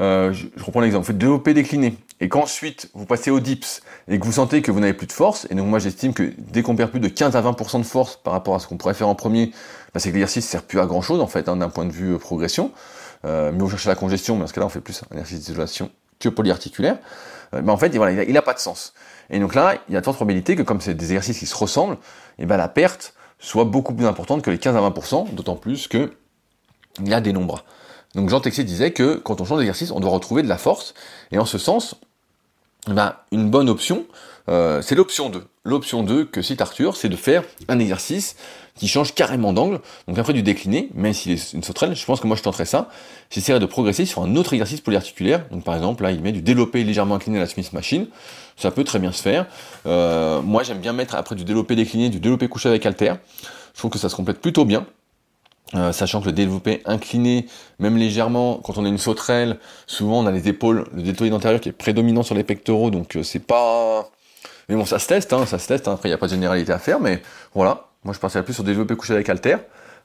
euh, 0.00 0.32
je, 0.32 0.46
reprends 0.62 0.80
l'exemple, 0.80 1.02
vous 1.02 1.12
faites 1.12 1.18
deux 1.18 1.28
OP 1.28 1.48
déclinés, 1.50 1.94
et 2.24 2.28
qu'ensuite 2.30 2.88
vous 2.94 3.04
passez 3.04 3.30
au 3.30 3.38
dips, 3.38 3.82
et 4.08 4.18
que 4.18 4.24
vous 4.24 4.32
sentez 4.32 4.62
que 4.62 4.70
vous 4.70 4.80
n'avez 4.80 4.94
plus 4.94 5.06
de 5.06 5.12
force, 5.12 5.46
et 5.50 5.54
donc 5.54 5.66
moi 5.66 5.78
j'estime 5.78 6.14
que 6.14 6.32
dès 6.38 6.62
qu'on 6.62 6.74
perd 6.74 6.90
plus 6.90 6.98
de 7.00 7.08
15 7.08 7.36
à 7.36 7.42
20% 7.42 7.80
de 7.80 7.84
force 7.84 8.16
par 8.16 8.32
rapport 8.32 8.54
à 8.54 8.60
ce 8.60 8.66
qu'on 8.66 8.78
pourrait 8.78 8.94
faire 8.94 9.08
en 9.08 9.14
premier, 9.14 9.52
bah, 9.92 10.00
c'est 10.00 10.08
que 10.08 10.14
l'exercice 10.14 10.46
sert 10.46 10.62
plus 10.62 10.80
à 10.80 10.86
grand 10.86 11.02
chose 11.02 11.20
en 11.20 11.26
fait, 11.26 11.50
hein, 11.50 11.56
d'un 11.58 11.68
point 11.68 11.84
de 11.84 11.92
vue 11.92 12.14
euh, 12.14 12.18
progression. 12.18 12.72
Euh, 13.26 13.52
mais 13.52 13.58
vous 13.58 13.68
cherchez 13.68 13.90
la 13.90 13.94
congestion, 13.94 14.36
mais 14.36 14.40
dans 14.40 14.46
ce 14.46 14.54
cas-là 14.54 14.66
on 14.66 14.70
fait 14.70 14.80
plus 14.80 15.02
un 15.02 15.16
exercice 15.16 15.40
d'isolation 15.40 15.90
que 16.18 16.30
polyarticulaire. 16.30 16.96
Euh, 17.52 17.66
en 17.66 17.76
fait, 17.76 17.94
il 17.94 18.32
n'a 18.32 18.42
pas 18.42 18.54
de 18.54 18.58
sens. 18.58 18.94
Et 19.28 19.38
donc 19.38 19.54
là, 19.54 19.76
il 19.90 19.94
y 19.94 19.96
a 19.98 20.00
de 20.00 20.04
fortes 20.06 20.16
probabilités 20.16 20.56
que 20.56 20.62
comme 20.62 20.80
c'est 20.80 20.94
des 20.94 21.12
exercices 21.12 21.38
qui 21.38 21.46
se 21.46 21.54
ressemblent, 21.56 21.98
et 22.38 22.46
ben 22.46 22.56
la 22.56 22.68
perte 22.68 23.12
soit 23.38 23.64
beaucoup 23.64 23.92
plus 23.92 24.06
importante 24.06 24.40
que 24.40 24.50
les 24.50 24.58
15 24.58 24.76
à 24.76 24.80
20%, 24.80 25.34
d'autant 25.34 25.56
plus 25.56 25.88
que 25.88 26.14
il 27.00 27.08
y 27.08 27.12
a 27.12 27.20
des 27.20 27.34
nombres. 27.34 27.64
Donc 28.14 28.30
Jean 28.30 28.40
Texier 28.40 28.64
disait 28.64 28.92
que 28.92 29.16
quand 29.16 29.40
on 29.40 29.44
change 29.44 29.58
d'exercice, 29.58 29.90
on 29.90 30.00
doit 30.00 30.10
retrouver 30.10 30.42
de 30.42 30.48
la 30.48 30.58
force. 30.58 30.94
Et 31.32 31.38
en 31.38 31.44
ce 31.44 31.58
sens, 31.58 31.96
ben, 32.88 33.14
une 33.32 33.50
bonne 33.50 33.68
option, 33.68 34.04
euh, 34.48 34.82
c'est 34.82 34.94
l'option 34.94 35.30
2. 35.30 35.42
L'option 35.64 36.02
2 36.02 36.26
que 36.26 36.42
cite 36.42 36.60
Arthur, 36.60 36.96
c'est 36.96 37.08
de 37.08 37.16
faire 37.16 37.42
un 37.68 37.78
exercice 37.78 38.36
qui 38.76 38.88
change 38.88 39.14
carrément 39.14 39.52
d'angle. 39.52 39.80
Donc 40.06 40.18
après 40.18 40.32
du 40.34 40.42
décliné, 40.42 40.90
même 40.94 41.14
s'il 41.14 41.32
est 41.32 41.52
une 41.54 41.62
sauterelle, 41.62 41.96
je 41.96 42.04
pense 42.04 42.20
que 42.20 42.26
moi 42.26 42.36
je 42.36 42.42
tenterais 42.42 42.66
ça. 42.66 42.90
J'essaierais 43.30 43.60
de 43.60 43.66
progresser 43.66 44.04
sur 44.04 44.22
un 44.22 44.36
autre 44.36 44.52
exercice 44.52 44.80
polyarticulaire. 44.80 45.46
Donc 45.50 45.64
par 45.64 45.74
exemple, 45.74 46.02
là 46.02 46.10
il 46.10 46.20
met 46.20 46.32
du 46.32 46.42
développé 46.42 46.84
légèrement 46.84 47.14
incliné 47.14 47.38
à 47.38 47.40
la 47.40 47.46
Smith 47.46 47.72
Machine. 47.72 48.06
Ça 48.56 48.70
peut 48.70 48.84
très 48.84 48.98
bien 48.98 49.12
se 49.12 49.22
faire. 49.22 49.46
Euh, 49.86 50.42
moi 50.42 50.62
j'aime 50.62 50.80
bien 50.80 50.92
mettre 50.92 51.14
après 51.14 51.34
du 51.34 51.44
développé 51.44 51.76
décliné, 51.76 52.10
du 52.10 52.20
développé 52.20 52.48
couché 52.48 52.68
avec 52.68 52.84
halter. 52.84 53.14
Je 53.72 53.78
trouve 53.78 53.90
que 53.90 53.98
ça 53.98 54.08
se 54.08 54.16
complète 54.16 54.40
plutôt 54.40 54.64
bien. 54.64 54.86
Euh, 55.74 55.90
sachant 55.90 56.20
que 56.20 56.26
le 56.26 56.32
développé 56.32 56.82
incliné, 56.84 57.46
même 57.80 57.96
légèrement, 57.96 58.60
quand 58.62 58.78
on 58.78 58.84
a 58.84 58.88
une 58.88 58.98
sauterelle, 58.98 59.58
souvent 59.86 60.20
on 60.20 60.26
a 60.26 60.30
les 60.30 60.46
épaules, 60.48 60.86
le 60.94 61.02
deltoïde 61.02 61.32
antérieur 61.32 61.60
qui 61.60 61.68
est 61.68 61.72
prédominant 61.72 62.22
sur 62.22 62.36
les 62.36 62.44
pectoraux, 62.44 62.90
donc 62.90 63.16
euh, 63.16 63.22
c'est 63.24 63.40
pas... 63.40 64.08
Mais 64.68 64.76
bon, 64.76 64.84
ça 64.84 65.00
se 65.00 65.08
teste, 65.08 65.32
hein, 65.32 65.46
ça 65.46 65.58
se 65.58 65.66
teste, 65.66 65.88
hein. 65.88 65.94
après 65.94 66.08
il 66.08 66.12
n'y 66.12 66.14
a 66.14 66.18
pas 66.18 66.26
de 66.26 66.32
généralité 66.32 66.72
à 66.72 66.78
faire, 66.78 67.00
mais 67.00 67.22
voilà, 67.54 67.88
moi 68.04 68.14
je 68.14 68.20
partirais 68.20 68.44
plus 68.44 68.54
sur 68.54 68.62
développé 68.62 68.94
couché 68.94 69.14
avec 69.14 69.28
halter, 69.28 69.56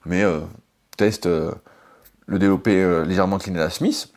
mais 0.06 0.24
euh, 0.24 0.40
teste 0.98 1.28
le 1.28 2.40
développé 2.40 3.04
légèrement 3.06 3.36
incliné 3.36 3.60
à 3.60 3.66
la 3.66 3.70
Smith. 3.70 4.12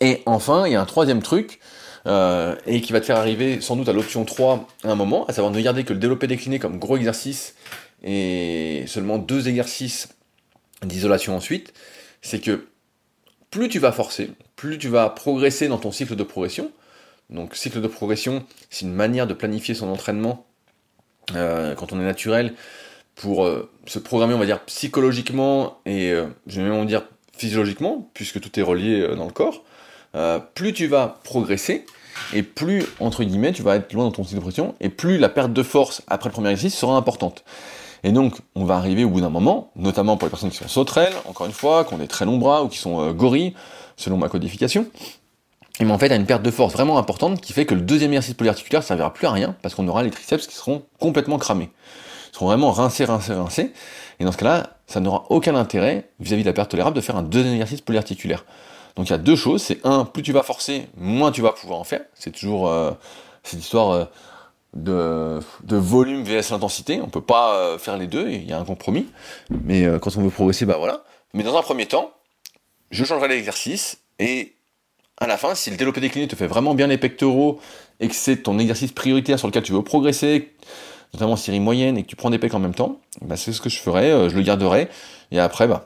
Et 0.00 0.22
enfin, 0.26 0.66
il 0.66 0.72
y 0.72 0.76
a 0.76 0.80
un 0.80 0.86
troisième 0.86 1.22
truc, 1.22 1.60
et 2.06 2.80
qui 2.80 2.92
va 2.92 3.00
te 3.00 3.04
faire 3.04 3.18
arriver 3.18 3.60
sans 3.60 3.76
doute 3.76 3.88
à 3.88 3.92
l'option 3.92 4.24
3 4.24 4.66
à 4.84 4.90
un 4.90 4.94
moment, 4.94 5.26
à 5.26 5.32
savoir 5.32 5.52
ne 5.52 5.60
garder 5.60 5.84
que 5.84 5.92
le 5.92 5.98
développé 5.98 6.26
décliné 6.26 6.58
comme 6.58 6.78
gros 6.78 6.96
exercice, 6.96 7.54
et 8.02 8.84
seulement 8.86 9.18
deux 9.18 9.48
exercices 9.48 10.08
d'isolation 10.82 11.36
ensuite, 11.36 11.72
c'est 12.20 12.40
que 12.40 12.66
plus 13.50 13.68
tu 13.68 13.78
vas 13.78 13.92
forcer, 13.92 14.30
plus 14.56 14.78
tu 14.78 14.88
vas 14.88 15.10
progresser 15.10 15.68
dans 15.68 15.78
ton 15.78 15.92
cycle 15.92 16.16
de 16.16 16.22
progression. 16.22 16.70
Donc 17.30 17.54
cycle 17.54 17.80
de 17.80 17.86
progression, 17.86 18.44
c'est 18.70 18.84
une 18.84 18.92
manière 18.92 19.26
de 19.26 19.34
planifier 19.34 19.74
son 19.74 19.88
entraînement 19.88 20.46
euh, 21.34 21.74
quand 21.74 21.92
on 21.92 22.00
est 22.00 22.04
naturel 22.04 22.54
pour 23.14 23.44
euh, 23.44 23.70
se 23.86 23.98
programmer, 23.98 24.34
on 24.34 24.38
va 24.38 24.46
dire, 24.46 24.60
psychologiquement 24.64 25.78
et 25.86 26.10
euh, 26.10 26.26
je 26.46 26.60
vais 26.60 26.68
même 26.68 26.86
dire 26.86 27.04
physiologiquement, 27.36 28.10
puisque 28.14 28.40
tout 28.40 28.58
est 28.58 28.62
relié 28.62 29.16
dans 29.16 29.24
le 29.24 29.32
corps. 29.32 29.64
plus 30.54 30.72
tu 30.72 30.86
vas 30.86 31.20
progresser, 31.24 31.86
et 32.34 32.42
plus, 32.42 32.84
entre 33.00 33.24
guillemets, 33.24 33.52
tu 33.52 33.62
vas 33.62 33.76
être 33.76 33.92
loin 33.92 34.04
dans 34.04 34.12
ton 34.12 34.22
cycle 34.22 34.36
de 34.36 34.40
progression, 34.40 34.74
et 34.80 34.90
plus 34.90 35.18
la 35.18 35.28
perte 35.28 35.52
de 35.52 35.62
force 35.62 36.02
après 36.06 36.28
le 36.28 36.32
premier 36.32 36.50
exercice 36.50 36.78
sera 36.78 36.96
importante. 36.96 37.44
Et 38.04 38.12
donc, 38.12 38.38
on 38.54 38.64
va 38.64 38.76
arriver 38.76 39.04
au 39.04 39.10
bout 39.10 39.20
d'un 39.20 39.30
moment, 39.30 39.70
notamment 39.76 40.16
pour 40.16 40.26
les 40.26 40.30
personnes 40.30 40.50
qui 40.50 40.56
sont 40.56 40.68
sauterelles, 40.68 41.12
encore 41.28 41.46
une 41.46 41.52
fois, 41.52 41.84
qui 41.84 41.94
ont 41.94 41.98
des 41.98 42.08
très 42.08 42.24
longs 42.24 42.38
bras 42.38 42.64
ou 42.64 42.68
qui 42.68 42.78
sont 42.78 43.00
euh, 43.00 43.12
gorilles, 43.12 43.54
selon 43.96 44.16
ma 44.16 44.28
codification. 44.28 44.86
Et 45.80 45.84
mais 45.84 45.92
en 45.92 45.98
fait, 45.98 46.10
à 46.12 46.16
une 46.16 46.26
perte 46.26 46.42
de 46.42 46.50
force 46.50 46.72
vraiment 46.72 46.98
importante 46.98 47.40
qui 47.40 47.52
fait 47.52 47.64
que 47.64 47.74
le 47.74 47.80
deuxième 47.80 48.12
exercice 48.12 48.34
polyarticulaire 48.34 48.80
ne 48.80 48.86
servira 48.86 49.12
plus 49.12 49.26
à 49.26 49.30
rien 49.30 49.56
parce 49.62 49.74
qu'on 49.74 49.86
aura 49.88 50.02
les 50.02 50.10
triceps 50.10 50.46
qui 50.46 50.54
seront 50.54 50.82
complètement 50.98 51.38
cramés. 51.38 51.70
Ils 52.30 52.34
seront 52.34 52.46
vraiment 52.46 52.72
rincés, 52.72 53.04
rincés, 53.04 53.34
rincés. 53.34 53.72
Et 54.20 54.24
dans 54.24 54.32
ce 54.32 54.36
cas-là, 54.36 54.76
ça 54.86 55.00
n'aura 55.00 55.24
aucun 55.30 55.54
intérêt 55.54 56.10
vis-à-vis 56.20 56.42
de 56.42 56.48
la 56.48 56.52
perte 56.52 56.70
tolérable 56.70 56.96
de 56.96 57.00
faire 57.00 57.16
un 57.16 57.22
deuxième 57.22 57.54
exercice 57.54 57.80
polyarticulaire. 57.80 58.44
Donc 58.96 59.08
il 59.08 59.10
y 59.10 59.14
a 59.14 59.18
deux 59.18 59.36
choses. 59.36 59.62
C'est 59.62 59.80
un, 59.84 60.04
plus 60.04 60.22
tu 60.22 60.32
vas 60.32 60.42
forcer, 60.42 60.88
moins 60.96 61.32
tu 61.32 61.40
vas 61.40 61.52
pouvoir 61.52 61.80
en 61.80 61.84
faire. 61.84 62.02
C'est 62.14 62.32
toujours 62.32 62.68
euh, 62.68 62.92
cette 63.42 63.60
histoire 63.60 63.90
euh, 63.90 64.04
de, 64.74 65.40
volume 65.70 66.24
vs 66.24 66.50
l'intensité. 66.50 67.00
On 67.02 67.08
peut 67.08 67.20
pas 67.20 67.54
euh, 67.56 67.78
faire 67.78 67.96
les 67.96 68.06
deux. 68.06 68.28
Il 68.28 68.48
y 68.48 68.52
a 68.52 68.58
un 68.58 68.64
compromis. 68.64 69.06
Mais 69.50 69.84
euh, 69.84 69.98
quand 69.98 70.16
on 70.16 70.22
veut 70.22 70.30
progresser, 70.30 70.66
bah 70.66 70.76
voilà. 70.78 71.04
Mais 71.34 71.42
dans 71.42 71.56
un 71.56 71.62
premier 71.62 71.86
temps, 71.86 72.12
je 72.90 73.04
changerai 73.04 73.28
l'exercice 73.28 73.98
et 74.18 74.54
à 75.18 75.26
la 75.26 75.36
fin, 75.36 75.54
si 75.54 75.70
le 75.70 75.76
développé 75.76 76.00
décliné 76.00 76.26
te 76.26 76.36
fait 76.36 76.46
vraiment 76.46 76.74
bien 76.74 76.86
les 76.86 76.98
pectoraux 76.98 77.60
et 78.00 78.08
que 78.08 78.14
c'est 78.14 78.38
ton 78.38 78.58
exercice 78.58 78.92
prioritaire 78.92 79.38
sur 79.38 79.46
lequel 79.46 79.62
tu 79.62 79.72
veux 79.72 79.82
progresser, 79.82 80.52
notamment 81.14 81.36
série 81.36 81.60
moyenne, 81.60 81.96
et 81.96 82.02
que 82.02 82.08
tu 82.08 82.16
prends 82.16 82.30
des 82.30 82.38
pecs 82.38 82.54
en 82.54 82.58
même 82.58 82.74
temps, 82.74 82.98
bah 83.20 83.36
c'est 83.36 83.52
ce 83.52 83.60
que 83.60 83.68
je 83.68 83.78
ferai, 83.78 84.10
euh, 84.10 84.28
je 84.28 84.36
le 84.36 84.42
garderai, 84.42 84.88
et 85.30 85.38
après, 85.38 85.68
bah, 85.68 85.84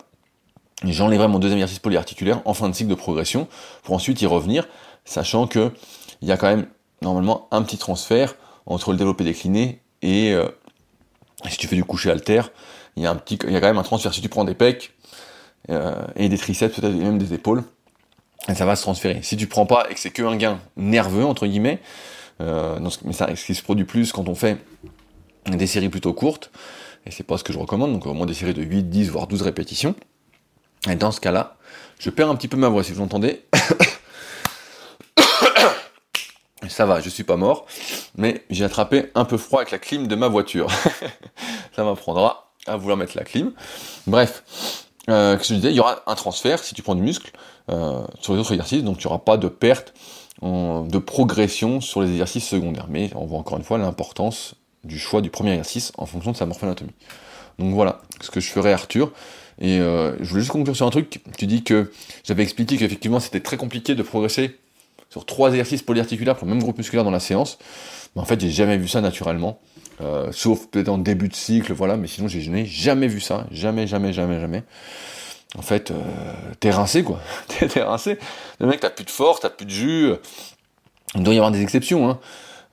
j'enlèverai 0.84 1.28
mon 1.28 1.38
deuxième 1.38 1.58
exercice 1.58 1.80
polyarticulaire 1.80 2.40
en 2.44 2.54
fin 2.54 2.68
de 2.68 2.74
cycle 2.74 2.88
de 2.88 2.94
progression, 2.94 3.46
pour 3.82 3.94
ensuite 3.94 4.22
y 4.22 4.26
revenir, 4.26 4.66
sachant 5.04 5.46
que 5.46 5.70
il 6.22 6.28
y 6.28 6.32
a 6.32 6.38
quand 6.38 6.48
même, 6.48 6.66
normalement, 7.02 7.48
un 7.50 7.62
petit 7.62 7.76
transfert 7.76 8.36
entre 8.66 8.92
le 8.92 8.98
développé 8.98 9.24
décliné 9.24 9.80
et, 10.02 10.32
euh, 10.32 10.48
si 11.48 11.56
tu 11.56 11.66
fais 11.66 11.76
du 11.76 11.84
coucher 11.84 12.10
alter, 12.10 12.42
il 12.96 13.02
y 13.02 13.06
a 13.06 13.10
un 13.10 13.16
petit, 13.16 13.38
il 13.46 13.52
y 13.52 13.56
a 13.56 13.60
quand 13.60 13.66
même 13.66 13.78
un 13.78 13.82
transfert, 13.82 14.12
si 14.12 14.20
tu 14.20 14.28
prends 14.28 14.44
des 14.44 14.54
pecs, 14.54 14.92
euh, 15.70 16.06
et 16.16 16.28
des 16.28 16.38
triceps, 16.38 16.74
peut-être 16.76 16.94
même 16.94 17.18
des 17.18 17.34
épaules, 17.34 17.62
ça 18.54 18.64
va 18.64 18.76
se 18.76 18.82
transférer. 18.82 19.20
Si 19.22 19.36
tu 19.36 19.46
prends 19.46 19.66
pas 19.66 19.86
et 19.90 19.94
que 19.94 20.00
c'est 20.00 20.10
que 20.10 20.22
un 20.22 20.36
gain 20.36 20.60
nerveux 20.76 21.24
entre 21.24 21.46
guillemets, 21.46 21.80
euh, 22.40 22.78
mais 23.04 23.12
ça, 23.12 23.34
ce 23.34 23.44
qui 23.44 23.54
se 23.54 23.62
produit 23.62 23.84
plus 23.84 24.12
quand 24.12 24.28
on 24.28 24.34
fait 24.34 24.58
des 25.46 25.66
séries 25.66 25.88
plutôt 25.88 26.12
courtes, 26.12 26.50
et 27.04 27.10
c'est 27.10 27.24
pas 27.24 27.38
ce 27.38 27.44
que 27.44 27.52
je 27.52 27.58
recommande, 27.58 27.92
donc 27.92 28.06
au 28.06 28.14
moins 28.14 28.26
des 28.26 28.34
séries 28.34 28.54
de 28.54 28.62
8, 28.62 28.84
10, 28.84 29.10
voire 29.10 29.26
12 29.26 29.42
répétitions. 29.42 29.94
Et 30.88 30.94
dans 30.94 31.10
ce 31.10 31.20
cas-là, 31.20 31.56
je 31.98 32.10
perds 32.10 32.30
un 32.30 32.36
petit 32.36 32.48
peu 32.48 32.56
ma 32.56 32.68
voix 32.68 32.84
si 32.84 32.92
vous 32.92 33.00
l'entendez. 33.00 33.44
Ça 36.68 36.86
va, 36.86 37.00
je 37.00 37.08
suis 37.08 37.24
pas 37.24 37.36
mort, 37.36 37.66
mais 38.16 38.44
j'ai 38.50 38.64
attrapé 38.64 39.10
un 39.14 39.24
peu 39.24 39.36
froid 39.36 39.60
avec 39.60 39.70
la 39.70 39.78
clim 39.78 40.06
de 40.06 40.14
ma 40.16 40.28
voiture. 40.28 40.68
ça 41.76 41.84
m'apprendra 41.84 42.52
à 42.66 42.76
vouloir 42.76 42.96
mettre 42.96 43.16
la 43.16 43.24
clim. 43.24 43.52
Bref, 44.06 44.42
euh, 45.08 45.36
que 45.36 45.44
je 45.44 45.54
disais, 45.54 45.70
il 45.70 45.76
y 45.76 45.80
aura 45.80 46.02
un 46.06 46.14
transfert 46.14 46.62
si 46.62 46.74
tu 46.74 46.82
prends 46.82 46.94
du 46.94 47.02
muscle 47.02 47.30
euh, 47.70 48.04
sur 48.20 48.34
les 48.34 48.40
autres 48.40 48.52
exercices, 48.52 48.82
donc 48.82 48.98
tu 48.98 49.06
n'auras 49.06 49.20
pas 49.20 49.36
de 49.36 49.48
perte 49.48 49.94
de 50.42 50.98
progression 50.98 51.80
sur 51.80 52.02
les 52.02 52.10
exercices 52.10 52.46
secondaires. 52.46 52.86
Mais 52.90 53.10
on 53.14 53.24
voit 53.24 53.38
encore 53.38 53.56
une 53.56 53.64
fois 53.64 53.78
l'importance 53.78 54.54
du 54.84 54.98
choix 54.98 55.22
du 55.22 55.30
premier 55.30 55.52
exercice 55.52 55.92
en 55.96 56.06
fonction 56.06 56.32
de 56.32 56.36
sa 56.36 56.46
morphoanatomie. 56.46 56.92
Donc 57.58 57.74
voilà 57.74 58.02
ce 58.20 58.30
que 58.30 58.40
je 58.40 58.50
ferai 58.50 58.72
Arthur. 58.72 59.12
Et 59.58 59.80
euh, 59.80 60.14
je 60.20 60.28
voulais 60.28 60.42
juste 60.42 60.52
conclure 60.52 60.76
sur 60.76 60.86
un 60.86 60.90
truc. 60.90 61.20
Tu 61.38 61.46
dis 61.46 61.64
que 61.64 61.90
j'avais 62.24 62.42
expliqué 62.42 62.76
qu'effectivement 62.76 63.20
c'était 63.20 63.40
très 63.40 63.56
compliqué 63.56 63.94
de 63.94 64.02
progresser 64.02 64.58
sur 65.16 65.24
trois 65.24 65.48
exercices 65.48 65.80
polyarticulaires 65.80 66.36
pour 66.36 66.46
le 66.46 66.52
même 66.52 66.62
groupe 66.62 66.76
musculaire 66.76 67.02
dans 67.02 67.10
la 67.10 67.20
séance. 67.20 67.56
Mais 68.14 68.20
en 68.20 68.26
fait, 68.26 68.38
j'ai 68.38 68.50
jamais 68.50 68.76
vu 68.76 68.86
ça 68.86 69.00
naturellement. 69.00 69.58
Euh, 70.02 70.30
sauf 70.30 70.66
peut-être 70.66 70.90
en 70.90 70.98
début 70.98 71.28
de 71.28 71.34
cycle, 71.34 71.72
voilà, 71.72 71.96
mais 71.96 72.06
sinon 72.06 72.28
je 72.28 72.38
n'ai 72.50 72.66
jamais 72.66 73.08
vu 73.08 73.18
ça, 73.18 73.46
jamais, 73.50 73.86
jamais, 73.86 74.12
jamais, 74.12 74.38
jamais. 74.38 74.62
En 75.56 75.62
fait, 75.62 75.90
euh, 75.90 75.94
t'es 76.60 76.70
rincé 76.70 77.02
quoi, 77.02 77.18
t'es 77.48 77.82
rincé. 77.82 78.18
Le 78.60 78.66
mec, 78.66 78.80
t'as 78.80 78.90
plus 78.90 79.06
de 79.06 79.10
force, 79.10 79.40
t'as 79.40 79.48
plus 79.48 79.64
de 79.64 79.70
jus. 79.70 80.10
Il 81.14 81.22
doit 81.22 81.32
y 81.32 81.38
avoir 81.38 81.50
des 81.50 81.62
exceptions, 81.62 82.10
hein. 82.10 82.18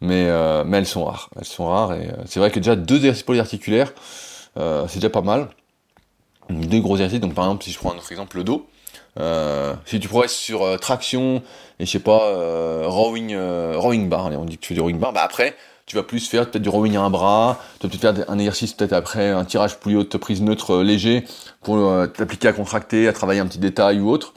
mais, 0.01 0.25
euh, 0.27 0.65
mais 0.65 0.79
elles 0.79 0.85
sont 0.85 1.05
rares, 1.05 1.29
elles 1.37 1.45
sont 1.45 1.67
rares. 1.67 1.93
Et 1.93 2.09
c'est 2.25 2.41
vrai 2.41 2.51
que 2.51 2.59
déjà 2.59 2.75
deux 2.75 2.97
exercices 2.97 3.23
polyarticulaires, 3.23 3.93
c'est 4.57 4.95
déjà 4.95 5.09
pas 5.09 5.21
mal. 5.21 5.47
Deux 6.49 6.81
gros 6.81 6.95
exercices, 6.95 7.21
donc 7.21 7.35
par 7.35 7.45
exemple 7.45 7.63
si 7.63 7.71
je 7.71 7.77
prends 7.77 7.93
un 7.93 7.95
autre 7.95 8.11
exemple, 8.11 8.35
le 8.35 8.43
dos. 8.43 8.67
Si 9.85 9.99
tu 9.99 10.07
progresses 10.07 10.35
sur 10.35 10.79
traction 10.79 11.41
et 11.79 11.85
je 11.85 11.91
sais 11.91 11.99
pas 11.99 12.87
rowing 12.87 13.35
rowing 13.75 14.09
bar, 14.09 14.25
on 14.31 14.45
dit 14.45 14.57
que 14.57 14.61
tu 14.61 14.69
fais 14.69 14.73
du 14.75 14.81
rowing 14.81 14.99
bar, 14.99 15.13
bah 15.13 15.21
après 15.23 15.55
tu 15.85 15.95
vas 15.95 16.03
plus 16.03 16.27
faire 16.27 16.49
peut-être 16.49 16.61
du 16.61 16.69
rowing 16.69 16.95
à 16.95 17.01
un 17.01 17.09
bras, 17.09 17.59
tu 17.79 17.87
vas 17.87 17.91
peut-être 17.91 18.15
faire 18.15 18.29
un 18.29 18.39
exercice 18.39 18.73
peut-être 18.73 18.93
après 18.93 19.29
un 19.29 19.45
tirage 19.45 19.79
plus 19.79 19.97
haute 19.97 20.17
prise 20.17 20.41
neutre 20.41 20.75
euh, 20.75 20.83
léger 20.83 21.25
pour 21.61 21.77
euh, 21.77 22.07
t'appliquer 22.07 22.47
à 22.47 22.53
contracter, 22.53 23.07
à 23.07 23.13
travailler 23.13 23.41
un 23.41 23.47
petit 23.47 23.59
détail 23.59 23.99
ou 23.99 24.09
autre. 24.09 24.33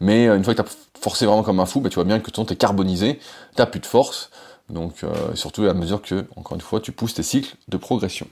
Mais 0.00 0.28
euh, 0.28 0.36
une 0.36 0.44
fois 0.44 0.54
que 0.54 0.62
tu 0.62 0.68
as 0.68 1.00
forcé 1.00 1.24
vraiment 1.24 1.42
comme 1.42 1.60
un 1.60 1.66
fou, 1.66 1.80
bah, 1.80 1.88
tu 1.88 1.94
vois 1.94 2.04
bien 2.04 2.20
que 2.20 2.30
ton 2.30 2.44
t'es 2.44 2.56
carbonisé, 2.56 3.18
t'as 3.56 3.66
plus 3.66 3.80
de 3.80 3.86
force. 3.86 4.30
Donc 4.68 5.04
surtout 5.34 5.64
à 5.64 5.74
mesure 5.74 6.00
que, 6.00 6.24
encore 6.36 6.54
une 6.54 6.62
fois, 6.62 6.80
tu 6.80 6.92
pousses 6.92 7.12
tes 7.12 7.22
cycles 7.22 7.56
de 7.68 7.76
progression. 7.76 8.26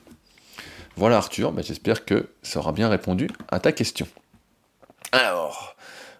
Voilà 0.96 1.16
Arthur, 1.16 1.52
bah, 1.52 1.60
j'espère 1.62 2.04
que 2.06 2.30
ça 2.42 2.60
aura 2.60 2.72
bien 2.72 2.88
répondu 2.88 3.28
à 3.48 3.60
ta 3.60 3.72
question. 3.72 4.06
Alors, 5.12 5.74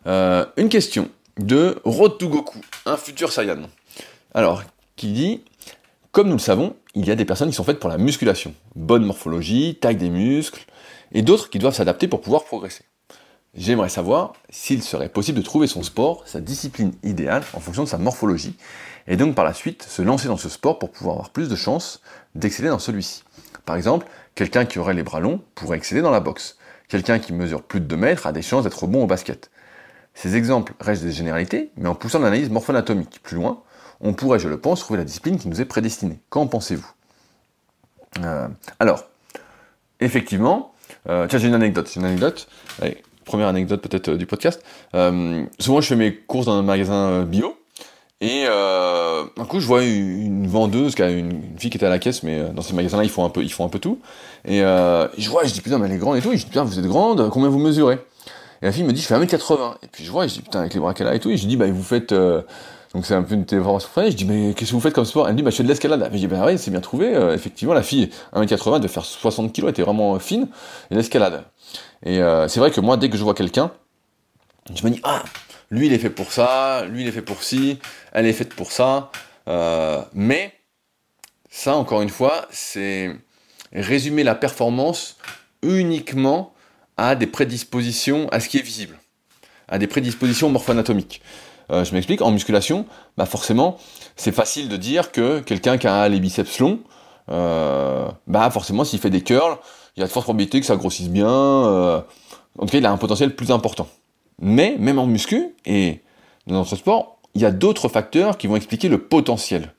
une 0.06 0.68
question 0.68 1.08
de 1.38 1.80
Road 1.84 2.18
un 2.86 2.96
futur 2.96 3.32
Saiyan. 3.32 3.62
Alors, 4.34 4.62
qui 4.96 5.12
dit 5.12 5.42
comme 6.12 6.26
nous 6.26 6.34
le 6.34 6.40
savons, 6.40 6.74
il 6.96 7.06
y 7.06 7.12
a 7.12 7.14
des 7.14 7.24
personnes 7.24 7.50
qui 7.50 7.54
sont 7.54 7.62
faites 7.62 7.78
pour 7.78 7.88
la 7.88 7.96
musculation. 7.96 8.52
Bonne 8.74 9.04
morphologie, 9.04 9.78
taille 9.80 9.94
des 9.94 10.10
muscles, 10.10 10.66
et 11.12 11.22
d'autres 11.22 11.50
qui 11.50 11.60
doivent 11.60 11.74
s'adapter 11.74 12.08
pour 12.08 12.20
pouvoir 12.20 12.42
progresser. 12.42 12.82
J'aimerais 13.54 13.88
savoir 13.88 14.32
s'il 14.48 14.82
serait 14.82 15.08
possible 15.08 15.38
de 15.38 15.44
trouver 15.44 15.68
son 15.68 15.84
sport, 15.84 16.24
sa 16.26 16.40
discipline 16.40 16.92
idéale 17.04 17.44
en 17.54 17.60
fonction 17.60 17.84
de 17.84 17.88
sa 17.88 17.98
morphologie, 17.98 18.56
et 19.06 19.16
donc 19.16 19.36
par 19.36 19.44
la 19.44 19.54
suite 19.54 19.84
se 19.84 20.02
lancer 20.02 20.26
dans 20.26 20.36
ce 20.36 20.48
sport 20.48 20.80
pour 20.80 20.90
pouvoir 20.90 21.14
avoir 21.14 21.30
plus 21.30 21.48
de 21.48 21.54
chances 21.54 22.00
d'exceller 22.34 22.70
dans 22.70 22.80
celui-ci. 22.80 23.22
Par 23.64 23.76
exemple, 23.76 24.08
quelqu'un 24.34 24.64
qui 24.64 24.80
aurait 24.80 24.94
les 24.94 25.04
bras 25.04 25.20
longs 25.20 25.40
pourrait 25.54 25.76
exceller 25.76 26.02
dans 26.02 26.10
la 26.10 26.20
boxe. 26.20 26.58
Quelqu'un 26.88 27.20
qui 27.20 27.32
mesure 27.32 27.62
plus 27.62 27.78
de 27.80 27.86
2 27.86 27.96
mètres 27.96 28.26
a 28.26 28.32
des 28.32 28.42
chances 28.42 28.64
d'être 28.64 28.88
bon 28.88 29.04
au 29.04 29.06
basket. 29.06 29.49
Ces 30.14 30.36
exemples 30.36 30.74
restent 30.80 31.04
des 31.04 31.12
généralités, 31.12 31.70
mais 31.76 31.88
en 31.88 31.94
poussant 31.94 32.18
l'analyse 32.18 32.50
morpho-anatomique 32.50 33.20
plus 33.22 33.36
loin, 33.36 33.62
on 34.00 34.12
pourrait, 34.14 34.38
je 34.38 34.48
le 34.48 34.58
pense, 34.58 34.80
trouver 34.80 34.98
la 34.98 35.04
discipline 35.04 35.38
qui 35.38 35.48
nous 35.48 35.60
est 35.60 35.66
prédestinée. 35.66 36.18
Qu'en 36.30 36.46
pensez-vous? 36.46 36.90
Euh, 38.18 38.48
Alors, 38.78 39.04
effectivement, 40.00 40.72
euh, 41.08 41.26
tiens, 41.28 41.38
j'ai 41.38 41.48
une 41.48 41.54
anecdote. 41.54 41.94
Une 41.96 42.04
anecdote. 42.04 42.48
première 43.24 43.48
anecdote 43.48 43.80
peut-être 43.82 44.08
euh, 44.08 44.16
du 44.16 44.26
podcast. 44.26 44.62
souvent, 45.58 45.80
je 45.80 45.86
fais 45.86 45.96
mes 45.96 46.14
courses 46.16 46.46
dans 46.46 46.54
un 46.54 46.62
magasin 46.62 47.22
bio. 47.24 47.56
Et 48.22 48.44
un 48.46 49.44
coup, 49.48 49.60
je 49.60 49.66
vois 49.66 49.82
une, 49.82 50.46
vendeuse, 50.46 50.94
qui 50.94 51.02
a 51.02 51.10
une, 51.10 51.42
fille 51.56 51.70
qui 51.70 51.78
était 51.78 51.86
à 51.86 51.90
la 51.90 51.98
caisse, 51.98 52.22
mais 52.22 52.50
dans 52.52 52.60
ces 52.60 52.74
magasins-là, 52.74 53.04
ils 53.04 53.10
font 53.10 53.24
un 53.24 53.30
peu, 53.30 53.42
ils 53.42 53.52
font 53.52 53.64
un 53.64 53.70
peu 53.70 53.78
tout. 53.78 53.98
Et 54.44 54.58
je 54.58 55.30
vois, 55.30 55.44
je 55.44 55.52
dis 55.54 55.62
putain, 55.62 55.78
mais 55.78 55.86
elle 55.86 55.92
est 55.92 55.98
grande 55.98 56.18
et 56.18 56.20
tout. 56.20 56.30
Je 56.32 56.36
dis 56.36 56.44
putain, 56.44 56.64
vous 56.64 56.78
êtes 56.78 56.84
grande, 56.84 57.30
combien 57.30 57.48
vous 57.48 57.58
mesurez? 57.58 57.98
Et 58.62 58.66
la 58.66 58.72
fille 58.72 58.84
me 58.84 58.92
dit, 58.92 59.00
je 59.00 59.06
fais 59.06 59.14
1m80. 59.14 59.76
Et 59.82 59.86
puis 59.86 60.04
je 60.04 60.10
vois, 60.10 60.26
je 60.26 60.34
dis 60.34 60.42
putain, 60.42 60.60
avec 60.60 60.74
les 60.74 60.80
bras 60.80 60.94
qu'elle 60.94 61.12
et 61.14 61.20
tout. 61.20 61.30
Et 61.30 61.36
je 61.36 61.46
dis, 61.46 61.56
bah, 61.56 61.66
vous 61.70 61.82
faites 61.82 62.12
donc 62.94 63.06
c'est 63.06 63.14
un 63.14 63.22
peu 63.22 63.34
une 63.34 63.46
téléphone 63.46 63.78
Je 63.80 64.16
dis, 64.16 64.24
mais 64.24 64.52
qu'est-ce 64.54 64.70
que 64.70 64.74
vous 64.74 64.80
faites 64.80 64.94
comme 64.94 65.04
sport? 65.04 65.26
Elle 65.28 65.34
me 65.34 65.36
dit, 65.38 65.42
bah, 65.44 65.50
je 65.50 65.56
fais 65.56 65.62
de 65.62 65.68
l'escalade. 65.68 66.08
Je 66.12 66.18
dis, 66.18 66.26
bah 66.26 66.44
ouais, 66.44 66.56
c'est 66.56 66.72
bien 66.72 66.80
trouvé. 66.80 67.14
Euh, 67.14 67.34
effectivement, 67.34 67.72
la 67.72 67.84
fille, 67.84 68.10
1m80, 68.34 68.80
de 68.80 68.88
faire 68.88 69.04
60 69.04 69.54
kg, 69.54 69.68
était 69.68 69.82
vraiment 69.82 70.18
fine. 70.18 70.48
Et 70.90 70.96
l'escalade. 70.96 71.44
Et 72.04 72.20
euh, 72.20 72.48
c'est 72.48 72.58
vrai 72.58 72.72
que 72.72 72.80
moi, 72.80 72.96
dès 72.96 73.08
que 73.08 73.16
je 73.16 73.22
vois 73.22 73.34
quelqu'un, 73.34 73.70
je 74.74 74.84
me 74.84 74.90
dis, 74.90 75.00
ah, 75.04 75.22
lui, 75.70 75.86
il 75.86 75.92
est 75.92 75.98
fait 75.98 76.10
pour 76.10 76.32
ça, 76.32 76.84
lui, 76.86 77.02
il 77.02 77.08
est 77.08 77.12
fait 77.12 77.22
pour 77.22 77.44
ci, 77.44 77.78
elle 78.12 78.26
est 78.26 78.32
faite 78.32 78.54
pour 78.54 78.72
ça. 78.72 79.12
Euh, 79.46 80.02
mais, 80.12 80.52
ça, 81.48 81.76
encore 81.76 82.02
une 82.02 82.08
fois, 82.10 82.46
c'est 82.50 83.16
résumer 83.72 84.24
la 84.24 84.34
performance 84.34 85.16
uniquement 85.62 86.54
à 87.00 87.14
des 87.14 87.26
prédispositions, 87.26 88.28
à 88.28 88.40
ce 88.40 88.48
qui 88.50 88.58
est 88.58 88.62
visible, 88.62 88.98
à 89.68 89.78
des 89.78 89.86
prédispositions 89.86 90.50
morpho-anatomiques. 90.50 91.22
Euh, 91.70 91.82
je 91.82 91.94
m'explique, 91.94 92.20
en 92.20 92.30
musculation, 92.30 92.84
bah 93.16 93.24
forcément, 93.24 93.78
c'est 94.16 94.32
facile 94.32 94.68
de 94.68 94.76
dire 94.76 95.10
que 95.10 95.40
quelqu'un 95.40 95.78
qui 95.78 95.86
a 95.86 96.06
les 96.10 96.20
biceps 96.20 96.58
longs, 96.58 96.80
euh, 97.30 98.06
bah 98.26 98.50
forcément, 98.50 98.84
s'il 98.84 98.98
fait 98.98 99.08
des 99.08 99.22
curls, 99.22 99.56
il 99.96 100.00
y 100.00 100.02
a 100.02 100.06
de 100.06 100.12
fortes 100.12 100.24
probabilités 100.24 100.60
que 100.60 100.66
ça 100.66 100.76
grossisse 100.76 101.08
bien. 101.08 101.30
Euh, 101.30 102.02
en 102.58 102.66
tout 102.66 102.72
cas, 102.72 102.78
il 102.78 102.84
a 102.84 102.90
un 102.90 102.98
potentiel 102.98 103.34
plus 103.34 103.50
important. 103.50 103.88
Mais 104.38 104.76
même 104.78 104.98
en 104.98 105.06
muscu 105.06 105.54
et 105.64 106.00
dans 106.46 106.64
ce 106.64 106.76
sport, 106.76 107.18
il 107.34 107.40
y 107.40 107.46
a 107.46 107.50
d'autres 107.50 107.88
facteurs 107.88 108.36
qui 108.36 108.46
vont 108.46 108.56
expliquer 108.56 108.90
le 108.90 108.98
potentiel. 108.98 109.72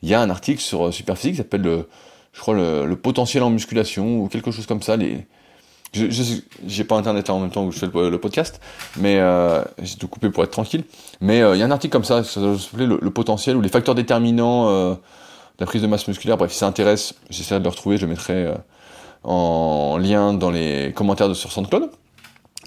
Il 0.00 0.08
y 0.08 0.14
a 0.14 0.22
un 0.22 0.30
article 0.30 0.62
sur 0.62 0.92
Superphysique 0.92 1.32
qui 1.32 1.38
s'appelle 1.38 1.62
le, 1.62 1.88
je 2.32 2.40
crois 2.40 2.54
le, 2.54 2.96
potentiel 2.96 3.42
en 3.42 3.50
musculation 3.50 4.20
ou 4.20 4.28
quelque 4.28 4.50
chose 4.50 4.66
comme 4.66 4.80
ça. 4.80 4.96
Les, 4.96 5.26
Je, 5.92 6.06
j'ai 6.66 6.84
pas 6.84 6.96
internet 6.96 7.28
là 7.28 7.34
en 7.34 7.40
même 7.40 7.50
temps 7.50 7.64
où 7.64 7.70
je 7.70 7.78
fais 7.78 7.86
le, 7.86 8.18
podcast, 8.18 8.60
mais 8.96 9.18
euh, 9.18 9.62
j'ai 9.82 9.96
tout 9.96 10.08
coupé 10.08 10.30
pour 10.30 10.42
être 10.42 10.50
tranquille. 10.50 10.84
Mais 11.20 11.38
il 11.38 11.58
y 11.58 11.62
a 11.62 11.66
un 11.66 11.70
article 11.70 11.92
comme 11.92 12.04
ça, 12.04 12.24
ça 12.24 12.40
s'appelait 12.58 12.86
le, 12.86 12.98
le, 13.00 13.10
potentiel 13.10 13.56
ou 13.56 13.60
les 13.60 13.68
facteurs 13.68 13.94
déterminants 13.94 14.70
de 14.92 14.96
la 15.60 15.66
prise 15.66 15.82
de 15.82 15.86
masse 15.86 16.08
musculaire. 16.08 16.38
Bref, 16.38 16.50
si 16.50 16.58
ça 16.58 16.66
intéresse, 16.66 17.14
j'essaierai 17.28 17.60
de 17.60 17.64
le 17.64 17.70
retrouver, 17.70 17.98
je 17.98 18.06
le 18.06 18.12
mettrai 18.12 18.54
en 19.24 19.98
lien 19.98 20.32
dans 20.32 20.50
les 20.50 20.92
commentaires 20.94 21.28
de 21.28 21.34
sur 21.34 21.52
SoundCloud. 21.52 21.90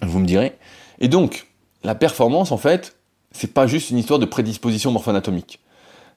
Vous 0.04 0.20
me 0.20 0.26
direz. 0.26 0.56
Et 1.00 1.08
donc, 1.08 1.48
la 1.84 1.96
performance, 1.96 2.52
en 2.52 2.58
fait, 2.58 2.96
c'est 3.32 3.54
pas 3.54 3.68
juste 3.68 3.90
une 3.90 3.98
histoire 3.98 4.20
de 4.20 4.26
prédisposition 4.26 4.92
morpho-anatomique. 4.92 5.60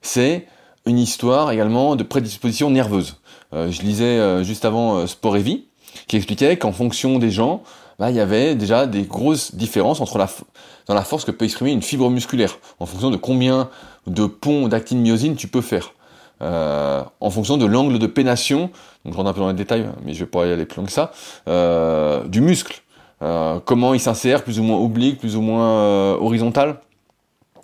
C'est 0.02 0.46
une 0.86 0.98
histoire 0.98 1.50
également 1.50 1.96
de 1.96 2.02
prédisposition 2.02 2.70
nerveuse. 2.70 3.20
Euh, 3.52 3.70
je 3.70 3.82
lisais 3.82 4.04
euh, 4.04 4.42
juste 4.44 4.64
avant 4.64 4.98
euh, 4.98 5.06
Sport 5.06 5.36
et 5.36 5.42
Vie, 5.42 5.66
qui 6.06 6.16
expliquait 6.16 6.56
qu'en 6.56 6.72
fonction 6.72 7.18
des 7.18 7.30
gens, 7.30 7.62
bah, 7.98 8.10
il 8.10 8.16
y 8.16 8.20
avait 8.20 8.54
déjà 8.54 8.86
des 8.86 9.02
grosses 9.02 9.54
différences 9.54 10.00
entre 10.00 10.18
la, 10.18 10.28
dans 10.86 10.94
la 10.94 11.02
force 11.02 11.24
que 11.24 11.30
peut 11.30 11.44
exprimer 11.44 11.72
une 11.72 11.82
fibre 11.82 12.10
musculaire, 12.10 12.58
en 12.78 12.86
fonction 12.86 13.10
de 13.10 13.16
combien 13.16 13.68
de 14.06 14.26
ponts 14.26 14.68
d'actine 14.68 15.00
myosine 15.00 15.36
tu 15.36 15.48
peux 15.48 15.60
faire. 15.60 15.92
Euh, 16.40 17.02
en 17.20 17.30
fonction 17.30 17.56
de 17.56 17.66
l'angle 17.66 17.98
de 17.98 18.06
pénation, 18.06 18.70
donc 19.04 19.12
je 19.12 19.16
rentre 19.16 19.30
un 19.30 19.32
peu 19.32 19.40
dans 19.40 19.48
les 19.48 19.54
détails, 19.54 19.88
mais 20.04 20.14
je 20.14 20.20
vais 20.20 20.30
pas 20.30 20.46
y 20.46 20.52
aller 20.52 20.66
plus 20.66 20.76
loin 20.76 20.86
que 20.86 20.92
ça, 20.92 21.10
euh, 21.48 22.24
du 22.28 22.40
muscle. 22.40 22.82
Euh, 23.22 23.58
comment 23.64 23.94
il 23.94 24.00
s'insère, 24.00 24.44
plus 24.44 24.60
ou 24.60 24.62
moins 24.62 24.78
oblique, 24.78 25.18
plus 25.18 25.34
ou 25.34 25.40
moins 25.40 26.14
horizontal. 26.14 26.80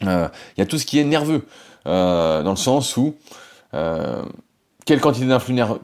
Il 0.00 0.28
y 0.58 0.60
a 0.60 0.66
tout 0.66 0.78
ce 0.78 0.84
qui 0.84 0.98
est 0.98 1.04
nerveux, 1.04 1.46
dans 1.84 2.50
le 2.50 2.56
sens 2.56 2.96
où 2.96 3.14
quelle 3.72 5.00
quantité 5.00 5.26
d'influx 5.26 5.54
nerveux, 5.54 5.80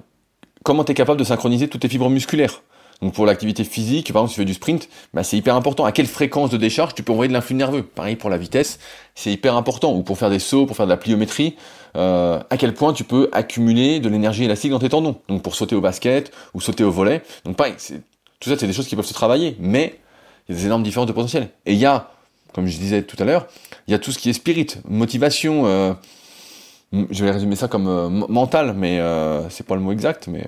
comment 0.62 0.84
tu 0.84 0.92
es 0.92 0.94
capable 0.94 1.18
de 1.18 1.24
synchroniser 1.24 1.68
toutes 1.68 1.82
tes 1.82 1.88
fibres 1.88 2.10
musculaires. 2.10 2.62
Donc 3.02 3.14
pour 3.14 3.24
l'activité 3.24 3.64
physique, 3.64 4.12
par 4.12 4.20
exemple 4.20 4.30
si 4.30 4.34
tu 4.34 4.40
fais 4.42 4.44
du 4.44 4.52
sprint, 4.52 4.88
bah 5.14 5.24
c'est 5.24 5.38
hyper 5.38 5.56
important. 5.56 5.86
À 5.86 5.92
quelle 5.92 6.06
fréquence 6.06 6.50
de 6.50 6.58
décharge 6.58 6.94
tu 6.94 7.02
peux 7.02 7.12
envoyer 7.12 7.28
de 7.28 7.32
l'influx 7.32 7.54
nerveux? 7.54 7.82
Pareil 7.82 8.14
pour 8.14 8.28
la 8.28 8.36
vitesse, 8.36 8.78
c'est 9.14 9.32
hyper 9.32 9.56
important. 9.56 9.94
Ou 9.94 10.02
pour 10.02 10.18
faire 10.18 10.28
des 10.28 10.38
sauts, 10.38 10.66
pour 10.66 10.76
faire 10.76 10.84
de 10.84 10.90
la 10.90 10.98
pliométrie, 10.98 11.56
euh, 11.96 12.40
à 12.50 12.56
quel 12.58 12.74
point 12.74 12.92
tu 12.92 13.04
peux 13.04 13.30
accumuler 13.32 14.00
de 14.00 14.10
l'énergie 14.10 14.44
élastique 14.44 14.70
dans 14.70 14.78
tes 14.78 14.90
tendons? 14.90 15.16
Donc 15.28 15.42
pour 15.42 15.54
sauter 15.54 15.74
au 15.74 15.80
basket 15.80 16.30
ou 16.52 16.60
sauter 16.60 16.84
au 16.84 16.90
volet. 16.90 17.22
Donc 17.46 17.56
pareil, 17.56 17.72
tout 18.38 18.50
ça 18.50 18.56
c'est 18.58 18.66
des 18.66 18.74
choses 18.74 18.86
qui 18.86 18.96
peuvent 18.96 19.06
se 19.06 19.14
travailler, 19.14 19.56
mais 19.58 19.98
il 20.46 20.54
y 20.54 20.58
a 20.58 20.60
des 20.60 20.66
énormes 20.66 20.82
différences 20.82 21.08
de 21.08 21.12
potentiel. 21.12 21.48
Et 21.64 21.72
il 21.72 21.78
y 21.78 21.86
a, 21.86 22.10
comme 22.52 22.66
je 22.66 22.76
disais 22.76 23.02
tout 23.02 23.16
à 23.18 23.24
l'heure, 23.24 23.46
il 23.88 23.92
y 23.92 23.94
a 23.94 23.98
tout 23.98 24.12
ce 24.12 24.18
qui 24.18 24.28
est 24.28 24.34
spirit, 24.34 24.66
motivation. 24.86 25.66
Euh, 25.66 25.94
je 26.92 27.24
vais 27.24 27.30
résumer 27.30 27.56
ça 27.56 27.68
comme 27.68 27.86
euh, 27.86 28.08
mental, 28.08 28.74
mais 28.76 28.98
euh, 29.00 29.48
c'est 29.48 29.66
pas 29.66 29.74
le 29.74 29.80
mot 29.80 29.92
exact, 29.92 30.28
mais 30.28 30.46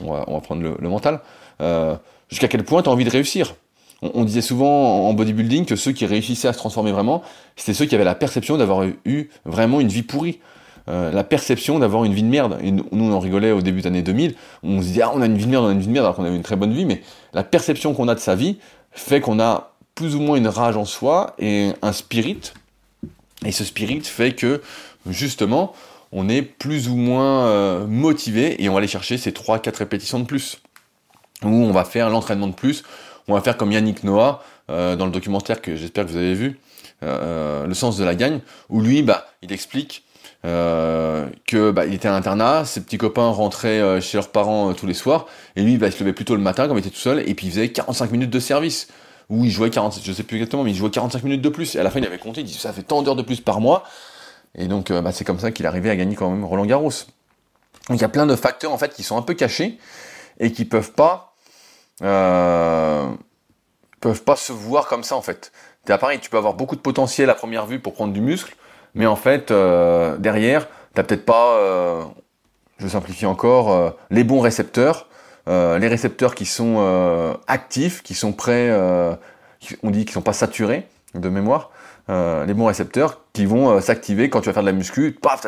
on 0.00 0.12
va, 0.12 0.40
prendre 0.40 0.62
le, 0.62 0.76
le 0.78 0.88
mental. 0.88 1.20
Euh, 1.60 1.96
jusqu'à 2.28 2.48
quel 2.48 2.64
point 2.64 2.82
tu 2.82 2.88
as 2.88 2.92
envie 2.92 3.04
de 3.04 3.10
réussir? 3.10 3.54
On, 4.02 4.24
disait 4.24 4.42
souvent 4.42 5.06
en 5.06 5.12
bodybuilding 5.12 5.64
que 5.64 5.76
ceux 5.76 5.92
qui 5.92 6.06
réussissaient 6.06 6.48
à 6.48 6.52
se 6.52 6.58
transformer 6.58 6.90
vraiment, 6.90 7.22
c'était 7.54 7.72
ceux 7.72 7.84
qui 7.84 7.94
avaient 7.94 8.02
la 8.02 8.16
perception 8.16 8.56
d'avoir 8.56 8.84
eu 9.04 9.30
vraiment 9.44 9.78
une 9.80 9.88
vie 9.88 10.02
pourrie. 10.02 10.40
Euh, 10.88 11.12
la 11.12 11.22
perception 11.22 11.78
d'avoir 11.78 12.02
une 12.04 12.12
vie 12.12 12.24
de 12.24 12.28
merde. 12.28 12.58
Et 12.60 12.72
nous, 12.72 12.84
on 12.90 13.12
en 13.12 13.20
rigolait 13.20 13.52
au 13.52 13.62
début 13.62 13.82
des 13.82 13.86
années 13.86 14.02
2000. 14.02 14.34
On 14.64 14.80
se 14.80 14.86
disait, 14.86 15.02
ah, 15.02 15.12
on 15.14 15.22
a 15.22 15.26
une 15.26 15.36
vie 15.36 15.46
de 15.46 15.50
merde, 15.50 15.64
on 15.64 15.68
a 15.68 15.72
une 15.72 15.78
vie 15.78 15.86
de 15.86 15.92
merde, 15.92 16.06
alors 16.06 16.16
qu'on 16.16 16.24
avait 16.24 16.34
une 16.34 16.42
très 16.42 16.56
bonne 16.56 16.72
vie, 16.72 16.84
mais 16.84 17.02
la 17.32 17.44
perception 17.44 17.94
qu'on 17.94 18.08
a 18.08 18.16
de 18.16 18.20
sa 18.20 18.34
vie 18.34 18.58
fait 18.90 19.20
qu'on 19.20 19.38
a 19.38 19.74
plus 19.94 20.16
ou 20.16 20.20
moins 20.20 20.36
une 20.36 20.48
rage 20.48 20.76
en 20.76 20.84
soi 20.84 21.34
et 21.38 21.70
un 21.82 21.92
spirit. 21.92 22.52
Et 23.46 23.52
ce 23.52 23.64
spirit 23.64 24.00
fait 24.00 24.32
que, 24.32 24.60
justement, 25.08 25.72
on 26.12 26.28
est 26.28 26.42
plus 26.42 26.88
ou 26.88 26.96
moins 26.96 27.46
euh, 27.46 27.86
motivé 27.86 28.62
et 28.62 28.68
on 28.68 28.72
va 28.72 28.78
aller 28.78 28.88
chercher 28.88 29.18
ces 29.18 29.30
3-4 29.30 29.76
répétitions 29.78 30.20
de 30.20 30.24
plus. 30.24 30.58
Où 31.42 31.48
on 31.48 31.72
va 31.72 31.84
faire 31.84 32.08
l'entraînement 32.10 32.46
de 32.46 32.54
plus, 32.54 32.84
on 33.28 33.34
va 33.34 33.40
faire 33.40 33.56
comme 33.56 33.72
Yannick 33.72 34.04
Noah 34.04 34.42
euh, 34.70 34.96
dans 34.96 35.06
le 35.06 35.12
documentaire 35.12 35.60
que 35.60 35.76
j'espère 35.76 36.06
que 36.06 36.10
vous 36.10 36.16
avez 36.16 36.34
vu, 36.34 36.58
euh, 37.02 37.66
Le 37.66 37.74
sens 37.74 37.96
de 37.96 38.04
la 38.04 38.14
gagne, 38.14 38.40
où 38.68 38.80
lui, 38.80 39.02
bah, 39.02 39.26
il 39.42 39.52
explique 39.52 40.04
euh, 40.44 41.28
que 41.46 41.70
bah, 41.70 41.84
était 41.86 42.08
à 42.08 42.12
l'internat, 42.12 42.64
ses 42.64 42.80
petits 42.80 42.98
copains 42.98 43.28
rentraient 43.28 44.00
chez 44.00 44.18
leurs 44.18 44.30
parents 44.30 44.72
tous 44.72 44.86
les 44.86 44.94
soirs, 44.94 45.26
et 45.56 45.62
lui, 45.62 45.78
bah, 45.78 45.88
il 45.88 45.92
se 45.92 46.00
levait 46.00 46.12
plutôt 46.12 46.36
le 46.36 46.42
matin, 46.42 46.68
comme 46.68 46.76
il 46.76 46.80
était 46.80 46.90
tout 46.90 46.96
seul, 46.96 47.28
et 47.28 47.34
puis 47.34 47.46
il 47.46 47.50
faisait 47.50 47.70
45 47.70 48.10
minutes 48.12 48.30
de 48.30 48.40
service, 48.40 48.88
où 49.28 49.44
il 49.44 49.50
jouait 49.50 49.70
40, 49.70 50.00
je 50.02 50.12
sais 50.12 50.22
plus 50.22 50.36
exactement, 50.36 50.64
mais 50.64 50.70
il 50.70 50.76
jouait 50.76 50.90
45 50.90 51.22
minutes 51.24 51.42
de 51.42 51.48
plus, 51.48 51.74
et 51.74 51.80
à 51.80 51.82
la 51.82 51.90
fin, 51.90 51.98
il 51.98 52.06
avait 52.06 52.18
compté, 52.18 52.42
il 52.42 52.46
dit, 52.46 52.54
ça 52.54 52.72
fait 52.72 52.82
tant 52.82 53.02
d'heures 53.02 53.16
de 53.16 53.22
plus 53.22 53.40
par 53.40 53.60
mois, 53.60 53.84
et 54.56 54.66
donc, 54.66 54.92
bah, 54.92 55.12
c'est 55.12 55.24
comme 55.24 55.38
ça 55.38 55.50
qu'il 55.50 55.66
arrivait 55.66 55.90
à 55.90 55.96
gagner 55.96 56.14
quand 56.14 56.30
même 56.30 56.44
Roland 56.44 56.66
Garros. 56.66 56.92
Donc, 57.88 57.98
il 57.98 58.00
y 58.00 58.04
a 58.04 58.08
plein 58.08 58.26
de 58.26 58.36
facteurs, 58.36 58.72
en 58.72 58.78
fait, 58.78 58.94
qui 58.94 59.02
sont 59.02 59.16
un 59.16 59.22
peu 59.22 59.34
cachés, 59.34 59.78
et 60.38 60.52
qui 60.52 60.64
peuvent 60.64 60.92
pas 60.92 61.34
euh, 62.02 63.08
peuvent 64.00 64.22
pas 64.22 64.36
se 64.36 64.52
voir 64.52 64.88
comme 64.88 65.04
ça 65.04 65.16
en 65.16 65.22
fait. 65.22 65.52
T'es 65.84 65.96
pareil, 65.96 66.18
tu 66.20 66.30
peux 66.30 66.36
avoir 66.36 66.54
beaucoup 66.54 66.76
de 66.76 66.80
potentiel 66.80 67.30
à 67.30 67.34
première 67.34 67.66
vue 67.66 67.78
pour 67.78 67.94
prendre 67.94 68.12
du 68.12 68.20
muscle, 68.20 68.56
mais 68.94 69.06
en 69.06 69.16
fait 69.16 69.50
euh, 69.50 70.16
derrière, 70.16 70.68
t'as 70.94 71.02
peut-être 71.04 71.24
pas, 71.24 71.56
euh, 71.56 72.02
je 72.78 72.88
simplifie 72.88 73.26
encore, 73.26 73.72
euh, 73.72 73.90
les 74.10 74.24
bons 74.24 74.40
récepteurs, 74.40 75.08
euh, 75.48 75.78
les 75.78 75.88
récepteurs 75.88 76.34
qui 76.34 76.46
sont 76.46 77.36
actifs, 77.46 78.02
qui 78.02 78.14
sont 78.14 78.32
prêts, 78.32 78.70
on 79.82 79.90
dit 79.90 80.04
qu'ils 80.04 80.12
sont 80.12 80.22
pas 80.22 80.32
saturés 80.32 80.86
de 81.14 81.28
mémoire, 81.28 81.70
les 82.08 82.54
bons 82.54 82.66
récepteurs 82.66 83.20
qui 83.32 83.46
vont 83.46 83.80
s'activer 83.80 84.28
quand 84.28 84.40
tu 84.40 84.46
vas 84.46 84.52
faire 84.52 84.62
de 84.62 84.68
la 84.68 84.72
muscu, 84.72 85.12
paf, 85.12 85.42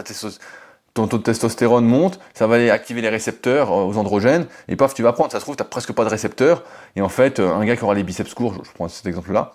ton 0.95 1.09
taux 1.09 1.19
de 1.19 1.25
testostérone 1.25 1.85
monte, 1.85 2.21
ça 2.35 2.47
va 2.47 2.55
aller 2.55 2.71
activer 2.71 3.03
les 3.03 3.09
récepteurs 3.09 3.73
euh, 3.73 3.85
aux 3.85 3.99
androgènes, 3.99 4.47
et 4.69 4.77
paf, 4.77 4.95
tu 4.95 5.03
vas 5.03 5.13
prendre. 5.13 5.33
Ça 5.33 5.41
se 5.41 5.45
trouve, 5.45 5.57
t'as 5.57 5.65
presque 5.65 5.93
pas 5.93 6.05
de 6.05 6.09
récepteurs, 6.09 6.63
et 6.95 7.03
en 7.03 7.09
fait, 7.09 7.41
euh, 7.41 7.53
un 7.53 7.65
gars 7.65 7.77
qui 7.77 7.83
aura 7.83 7.95
les 7.95 8.05
biceps 8.05 8.33
courts, 8.33 8.55
je 8.63 8.71
prends 8.73 8.89
cet 8.89 9.05
exemple-là, 9.07 9.53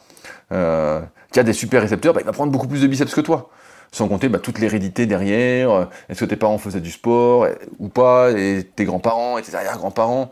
euh, 0.51 1.01
qui 1.31 1.39
a 1.39 1.43
des 1.43 1.53
super 1.53 1.81
récepteurs, 1.81 2.13
bah, 2.13 2.19
il 2.21 2.25
va 2.25 2.33
prendre 2.33 2.51
beaucoup 2.51 2.67
plus 2.67 2.81
de 2.81 2.87
biceps 2.87 3.13
que 3.13 3.21
toi. 3.21 3.49
Sans 3.91 4.07
compter 4.07 4.29
bah, 4.29 4.37
toute 4.37 4.59
l'hérédité 4.59 5.07
derrière, 5.07 5.71
euh, 5.71 5.85
est-ce 6.09 6.19
que 6.19 6.25
tes 6.25 6.35
parents 6.35 6.57
faisaient 6.59 6.81
du 6.81 6.91
sport, 6.91 7.47
ou 7.79 7.87
pas, 7.87 8.31
et 8.31 8.69
tes 8.75 8.83
grands-parents, 8.83 9.37
et 9.37 9.41
tes 9.41 9.55
arrière-grands-parents. 9.55 10.31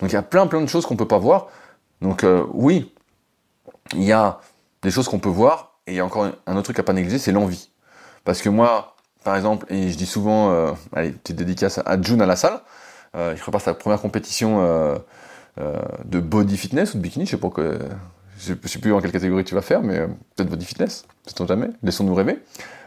Donc 0.00 0.10
il 0.10 0.14
y 0.14 0.16
a 0.16 0.22
plein 0.22 0.46
plein 0.46 0.60
de 0.60 0.66
choses 0.66 0.86
qu'on 0.86 0.96
peut 0.96 1.06
pas 1.06 1.18
voir. 1.18 1.48
Donc 2.02 2.26
oui, 2.52 2.92
il 3.94 4.02
y 4.02 4.12
a 4.12 4.40
des 4.82 4.90
choses 4.90 5.08
qu'on 5.08 5.18
peut 5.18 5.28
voir, 5.28 5.65
et 5.86 5.92
il 5.92 5.94
y 5.96 6.00
a 6.00 6.04
encore 6.04 6.28
un 6.46 6.52
autre 6.52 6.64
truc 6.64 6.78
à 6.78 6.82
pas 6.82 6.92
négliger, 6.92 7.18
c'est 7.18 7.32
l'envie. 7.32 7.70
Parce 8.24 8.42
que 8.42 8.48
moi, 8.48 8.96
par 9.24 9.36
exemple, 9.36 9.66
et 9.70 9.88
je 9.90 9.96
dis 9.96 10.06
souvent, 10.06 10.50
euh, 10.50 10.72
allez, 10.92 11.10
petite 11.10 11.36
dédicace 11.36 11.80
à 11.84 12.00
June 12.00 12.20
à 12.22 12.26
la 12.26 12.36
salle, 12.36 12.60
euh, 13.16 13.32
il 13.34 13.40
prépare 13.40 13.60
sa 13.60 13.74
première 13.74 14.00
compétition 14.00 14.60
euh, 14.60 14.96
euh, 15.58 15.74
de 16.04 16.20
body 16.20 16.56
fitness 16.56 16.94
ou 16.94 16.98
de 16.98 17.02
bikini, 17.02 17.24
je 17.24 17.30
sais 17.32 17.36
pas 17.36 17.48
que, 17.48 17.78
je 18.38 18.54
sais 18.68 18.78
plus 18.78 18.92
en 18.92 19.00
quelle 19.00 19.12
catégorie 19.12 19.42
tu 19.44 19.54
vas 19.54 19.62
faire, 19.62 19.82
mais 19.82 19.98
euh, 19.98 20.06
peut-être 20.34 20.50
body 20.50 20.66
fitness, 20.66 21.06
sait-on 21.26 21.46
jamais, 21.46 21.68
laissons-nous 21.82 22.14
rêver. 22.14 22.38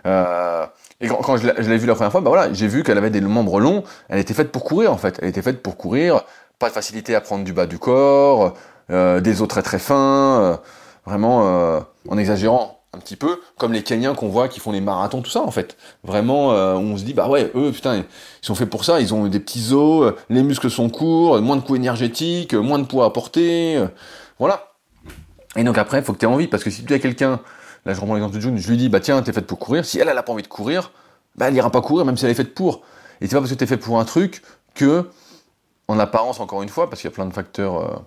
Euh, 0.05 0.65
et 1.01 1.07
quand, 1.07 1.17
quand 1.17 1.37
je 1.37 1.47
l'ai 1.47 1.77
vu 1.77 1.87
la 1.87 1.95
première 1.95 2.11
fois, 2.11 2.21
bah 2.21 2.29
voilà, 2.29 2.53
j'ai 2.53 2.67
vu 2.67 2.83
qu'elle 2.83 2.97
avait 2.97 3.09
des 3.09 3.21
membres 3.21 3.59
longs, 3.59 3.83
elle 4.07 4.19
était 4.19 4.33
faite 4.33 4.51
pour 4.51 4.65
courir 4.65 4.93
en 4.93 4.97
fait, 4.97 5.19
elle 5.21 5.29
était 5.29 5.41
faite 5.41 5.63
pour 5.63 5.77
courir, 5.77 6.21
pas 6.59 6.67
de 6.67 6.73
facilité 6.73 7.15
à 7.15 7.21
prendre 7.21 7.43
du 7.43 7.53
bas 7.53 7.65
du 7.65 7.79
corps, 7.79 8.53
des 8.89 9.41
os 9.41 9.47
très 9.47 9.61
très 9.61 9.79
fins, 9.79 10.59
vraiment 11.05 11.81
en 12.07 12.17
exagérant 12.17 12.78
un 12.93 12.97
petit 12.97 13.15
peu 13.15 13.41
comme 13.57 13.71
les 13.71 13.83
Kenyans 13.83 14.15
qu'on 14.15 14.29
voit 14.29 14.47
qui 14.47 14.59
font 14.59 14.71
les 14.71 14.81
marathons, 14.81 15.21
tout 15.21 15.29
ça 15.29 15.41
en 15.41 15.51
fait. 15.51 15.77
Vraiment, 16.03 16.53
euh, 16.53 16.73
on 16.75 16.97
se 16.97 17.03
dit 17.03 17.13
bah 17.13 17.29
ouais, 17.29 17.51
eux 17.55 17.71
putain, 17.71 17.97
ils 17.97 18.05
sont 18.41 18.55
faits 18.55 18.69
pour 18.69 18.83
ça. 18.83 18.99
Ils 18.99 19.13
ont 19.13 19.27
des 19.27 19.39
petits 19.39 19.73
os, 19.73 20.07
euh, 20.07 20.15
les 20.29 20.41
muscles 20.41 20.69
sont 20.69 20.89
courts, 20.89 21.39
moins 21.41 21.55
de 21.55 21.61
coûts 21.61 21.75
énergétiques, 21.75 22.53
euh, 22.53 22.61
moins 22.61 22.79
de 22.79 22.85
poids 22.85 23.05
à 23.05 23.09
porter, 23.11 23.83
voilà. 24.39 24.73
Et 25.55 25.63
donc 25.63 25.77
après, 25.77 25.99
il 25.99 26.03
faut 26.03 26.13
que 26.13 26.19
tu 26.19 26.25
envie 26.25 26.47
parce 26.47 26.63
que 26.63 26.69
si 26.69 26.83
tu 26.83 26.93
as 26.93 26.99
quelqu'un, 26.99 27.39
là 27.85 27.93
je 27.93 27.99
reprends 27.99 28.15
l'exemple 28.15 28.35
de 28.35 28.39
June, 28.41 28.57
je 28.57 28.69
lui 28.69 28.77
dis 28.77 28.89
bah 28.89 28.99
tiens, 28.99 29.21
t'es 29.21 29.33
faite 29.33 29.47
pour 29.47 29.59
courir. 29.59 29.85
Si 29.85 29.99
elle, 29.99 30.07
elle 30.07 30.17
a 30.17 30.23
pas 30.23 30.33
envie 30.33 30.43
de 30.43 30.47
courir, 30.47 30.91
bah 31.35 31.47
elle 31.47 31.55
ira 31.55 31.69
pas 31.71 31.81
courir 31.81 32.05
même 32.05 32.17
si 32.17 32.25
elle 32.25 32.31
est 32.31 32.35
faite 32.35 32.55
pour. 32.55 32.81
Et 33.21 33.27
c'est 33.27 33.35
pas 33.35 33.41
parce 33.41 33.51
que 33.51 33.57
t'es 33.57 33.67
fait 33.67 33.77
pour 33.77 33.99
un 33.99 34.05
truc 34.05 34.41
que, 34.73 35.09
en 35.87 35.99
apparence 35.99 36.39
encore 36.39 36.63
une 36.63 36.69
fois, 36.69 36.89
parce 36.89 37.01
qu'il 37.01 37.09
y 37.09 37.13
a 37.13 37.15
plein 37.15 37.25
de 37.25 37.33
facteurs 37.33 38.03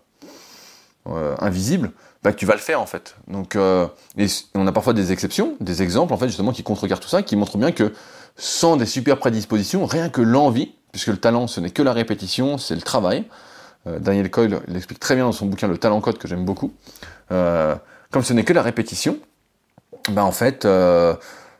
invisibles 1.06 1.90
bah, 2.22 2.32
que 2.32 2.36
tu 2.36 2.46
vas 2.46 2.54
le 2.54 2.60
faire 2.60 2.80
en 2.80 2.86
fait. 2.86 3.16
Donc, 3.26 3.56
euh, 3.56 3.86
et 4.16 4.26
on 4.54 4.66
a 4.66 4.72
parfois 4.72 4.92
des 4.92 5.12
exceptions, 5.12 5.56
des 5.60 5.82
exemples 5.82 6.12
en 6.12 6.16
fait 6.16 6.28
justement 6.28 6.52
qui 6.52 6.62
contrecarrent 6.62 7.00
tout 7.00 7.08
ça, 7.08 7.22
qui 7.22 7.36
montrent 7.36 7.58
bien 7.58 7.72
que 7.72 7.92
sans 8.36 8.76
des 8.76 8.86
super 8.86 9.18
prédispositions, 9.18 9.84
rien 9.86 10.08
que 10.08 10.20
l'envie, 10.20 10.74
puisque 10.92 11.08
le 11.08 11.16
talent 11.16 11.46
ce 11.46 11.60
n'est 11.60 11.70
que 11.70 11.82
la 11.82 11.92
répétition, 11.92 12.58
c'est 12.58 12.74
le 12.74 12.82
travail. 12.82 13.24
Euh, 13.88 13.98
Daniel 13.98 14.30
Coyle 14.30 14.60
l'explique 14.68 15.00
très 15.00 15.16
bien 15.16 15.24
dans 15.24 15.32
son 15.32 15.46
bouquin 15.46 15.66
Le 15.66 15.76
Talent 15.76 16.00
Code 16.00 16.18
que 16.18 16.28
j'aime 16.28 16.44
beaucoup. 16.44 16.72
Euh, 17.32 17.74
comme 18.12 18.22
ce 18.22 18.32
n'est 18.32 18.44
que 18.44 18.52
la 18.52 18.62
répétition, 18.62 19.18
bah 20.10 20.24
en 20.24 20.30
fait, 20.30 20.64
euh, 20.64 21.14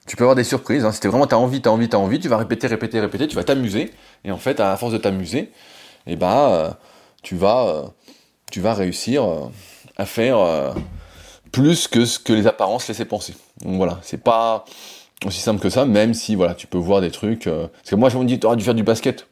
tu 0.06 0.14
peux 0.14 0.22
avoir 0.22 0.36
des 0.36 0.44
surprises. 0.44 0.84
Hein. 0.84 0.92
Si 0.92 1.04
vraiment 1.08 1.26
t'as 1.26 1.36
envie, 1.36 1.60
t'as 1.60 1.70
envie, 1.70 1.88
t'as 1.88 1.98
envie, 1.98 2.20
tu 2.20 2.28
vas 2.28 2.36
répéter, 2.36 2.68
répéter, 2.68 3.00
répéter, 3.00 3.26
tu 3.26 3.34
vas 3.34 3.42
t'amuser. 3.42 3.92
Et 4.24 4.30
en 4.30 4.38
fait, 4.38 4.60
à 4.60 4.76
force 4.76 4.92
de 4.92 4.98
t'amuser, 4.98 5.38
et 5.38 6.12
eh 6.12 6.16
bah, 6.16 6.50
euh, 6.50 6.70
tu 7.22 7.34
vas, 7.36 7.92
tu 8.52 8.60
vas 8.60 8.74
réussir 8.74 9.24
à 9.96 10.06
faire 10.06 10.38
euh, 10.38 10.72
plus 11.50 11.88
que 11.88 12.04
ce 12.04 12.18
que 12.18 12.32
les 12.32 12.46
apparences 12.46 12.86
laissaient 12.86 13.06
penser. 13.06 13.34
Donc 13.64 13.76
voilà, 13.76 13.98
c'est 14.02 14.22
pas 14.22 14.64
aussi 15.24 15.40
simple 15.40 15.60
que 15.60 15.70
ça, 15.70 15.86
même 15.86 16.14
si 16.14 16.34
voilà, 16.34 16.54
tu 16.54 16.66
peux 16.66 16.78
voir 16.78 17.00
des 17.00 17.10
trucs. 17.10 17.46
Euh, 17.46 17.66
parce 17.68 17.90
que 17.90 17.96
moi, 17.96 18.10
je 18.10 18.18
me 18.18 18.24
dis, 18.24 18.38
tu 18.38 18.46
aurais 18.46 18.56
dû 18.56 18.64
faire 18.64 18.74
du 18.74 18.82
basket. 18.82 19.26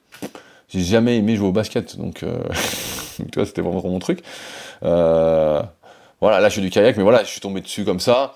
j'ai 0.68 0.80
jamais 0.80 1.18
aimé 1.18 1.36
jouer 1.36 1.48
au 1.48 1.52
basket, 1.52 1.98
donc 1.98 2.22
euh, 2.22 2.42
tu 3.16 3.30
vois, 3.34 3.46
c'était 3.46 3.62
vraiment 3.62 3.82
mon 3.84 3.98
truc. 3.98 4.22
Euh, 4.82 5.62
voilà, 6.20 6.40
là 6.40 6.48
je 6.48 6.56
fais 6.56 6.60
du 6.60 6.70
kayak, 6.70 6.96
mais 6.96 7.02
voilà, 7.02 7.22
je 7.22 7.28
suis 7.28 7.40
tombé 7.40 7.60
dessus 7.60 7.84
comme 7.84 8.00
ça. 8.00 8.34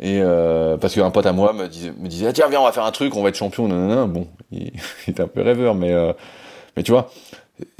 Et 0.00 0.20
euh, 0.20 0.76
parce 0.76 0.94
qu'un 0.94 1.10
pote 1.10 1.26
à 1.26 1.32
moi 1.32 1.52
me 1.52 1.68
disait, 1.68 1.92
disait 1.96 2.32
tiens 2.32 2.48
viens 2.48 2.60
on 2.60 2.64
va 2.64 2.72
faire 2.72 2.84
un 2.84 2.90
truc, 2.90 3.14
on 3.14 3.22
va 3.22 3.28
être 3.28 3.36
champion. 3.36 3.68
Non, 3.68 4.08
Bon, 4.08 4.26
il, 4.50 4.72
était 5.08 5.22
un 5.22 5.28
peu 5.28 5.42
rêveur, 5.42 5.74
mais 5.74 5.92
euh, 5.92 6.12
mais 6.76 6.82
tu 6.82 6.90
vois, 6.90 7.10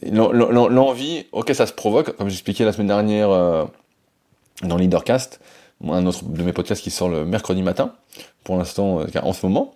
l'envie, 0.02 1.26
ok 1.32 1.52
ça 1.54 1.66
se 1.66 1.72
provoque, 1.72 2.16
comme 2.16 2.28
j'expliquais 2.28 2.64
la 2.64 2.72
semaine 2.72 2.86
dernière 2.88 3.30
euh, 3.30 3.64
dans 4.62 4.76
Leadercast, 4.76 5.40
un 5.86 6.06
autre 6.06 6.24
de 6.24 6.42
mes 6.42 6.52
podcasts 6.52 6.82
qui 6.82 6.90
sort 6.90 7.08
le 7.08 7.24
mercredi 7.24 7.62
matin, 7.62 7.92
pour 8.44 8.56
l'instant 8.56 9.00
euh, 9.00 9.06
en 9.22 9.32
ce 9.32 9.44
moment, 9.46 9.74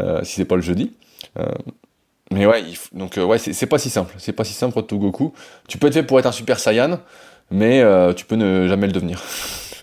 euh, 0.00 0.22
si 0.24 0.36
c'est 0.36 0.44
pas 0.44 0.56
le 0.56 0.62
jeudi. 0.62 0.92
Euh, 1.38 1.46
mais 2.30 2.46
ouais, 2.46 2.64
donc 2.92 3.18
ouais, 3.18 3.38
c'est 3.38 3.66
pas 3.66 3.78
si 3.78 3.90
simple. 3.90 4.14
C'est 4.18 4.32
pas 4.32 4.44
si 4.44 4.54
simple 4.54 4.82
to 4.82 4.98
Goku. 4.98 5.32
Tu 5.68 5.78
peux 5.78 5.88
être 5.88 5.94
fait 5.94 6.02
pour 6.02 6.18
être 6.18 6.26
un 6.26 6.32
Super 6.32 6.58
Saiyan, 6.58 6.98
mais 7.50 7.84
tu 8.16 8.24
peux 8.24 8.34
ne 8.34 8.66
jamais 8.66 8.86
le 8.86 8.92
devenir. 8.92 9.22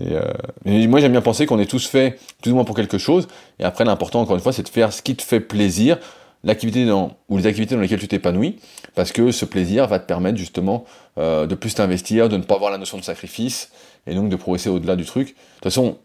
euh, 0.00 0.32
moi 0.66 1.00
j'aime 1.00 1.12
bien 1.12 1.20
penser 1.20 1.46
qu'on 1.46 1.58
est 1.58 1.70
tous 1.70 1.86
faits 1.86 2.18
plus 2.40 2.52
ou 2.52 2.54
moins 2.54 2.64
pour 2.64 2.74
quelque 2.74 2.98
chose. 2.98 3.28
Et 3.58 3.64
après 3.64 3.84
l'important 3.84 4.20
encore 4.20 4.36
une 4.36 4.42
fois 4.42 4.52
c'est 4.52 4.62
de 4.62 4.68
faire 4.68 4.92
ce 4.92 5.02
qui 5.02 5.14
te 5.14 5.22
fait 5.22 5.40
plaisir, 5.40 5.98
l'activité 6.44 6.84
dans 6.86 7.16
ou 7.28 7.38
les 7.38 7.46
activités 7.46 7.74
dans 7.74 7.80
lesquelles 7.80 8.00
tu 8.00 8.08
t'épanouis, 8.08 8.58
parce 8.94 9.12
que 9.12 9.32
ce 9.32 9.44
plaisir 9.44 9.86
va 9.86 9.98
te 9.98 10.06
permettre 10.06 10.38
justement 10.38 10.84
euh, 11.18 11.46
de 11.46 11.54
plus 11.54 11.74
t'investir, 11.74 12.28
de 12.28 12.36
ne 12.36 12.42
pas 12.42 12.54
avoir 12.54 12.70
la 12.70 12.78
notion 12.78 12.98
de 12.98 13.04
sacrifice 13.04 13.70
et 14.06 14.14
donc 14.14 14.28
de 14.28 14.36
progresser 14.36 14.68
au-delà 14.68 14.96
du 14.96 15.04
truc. 15.04 15.28
De 15.28 15.32
toute 15.32 15.64
façon 15.64 15.98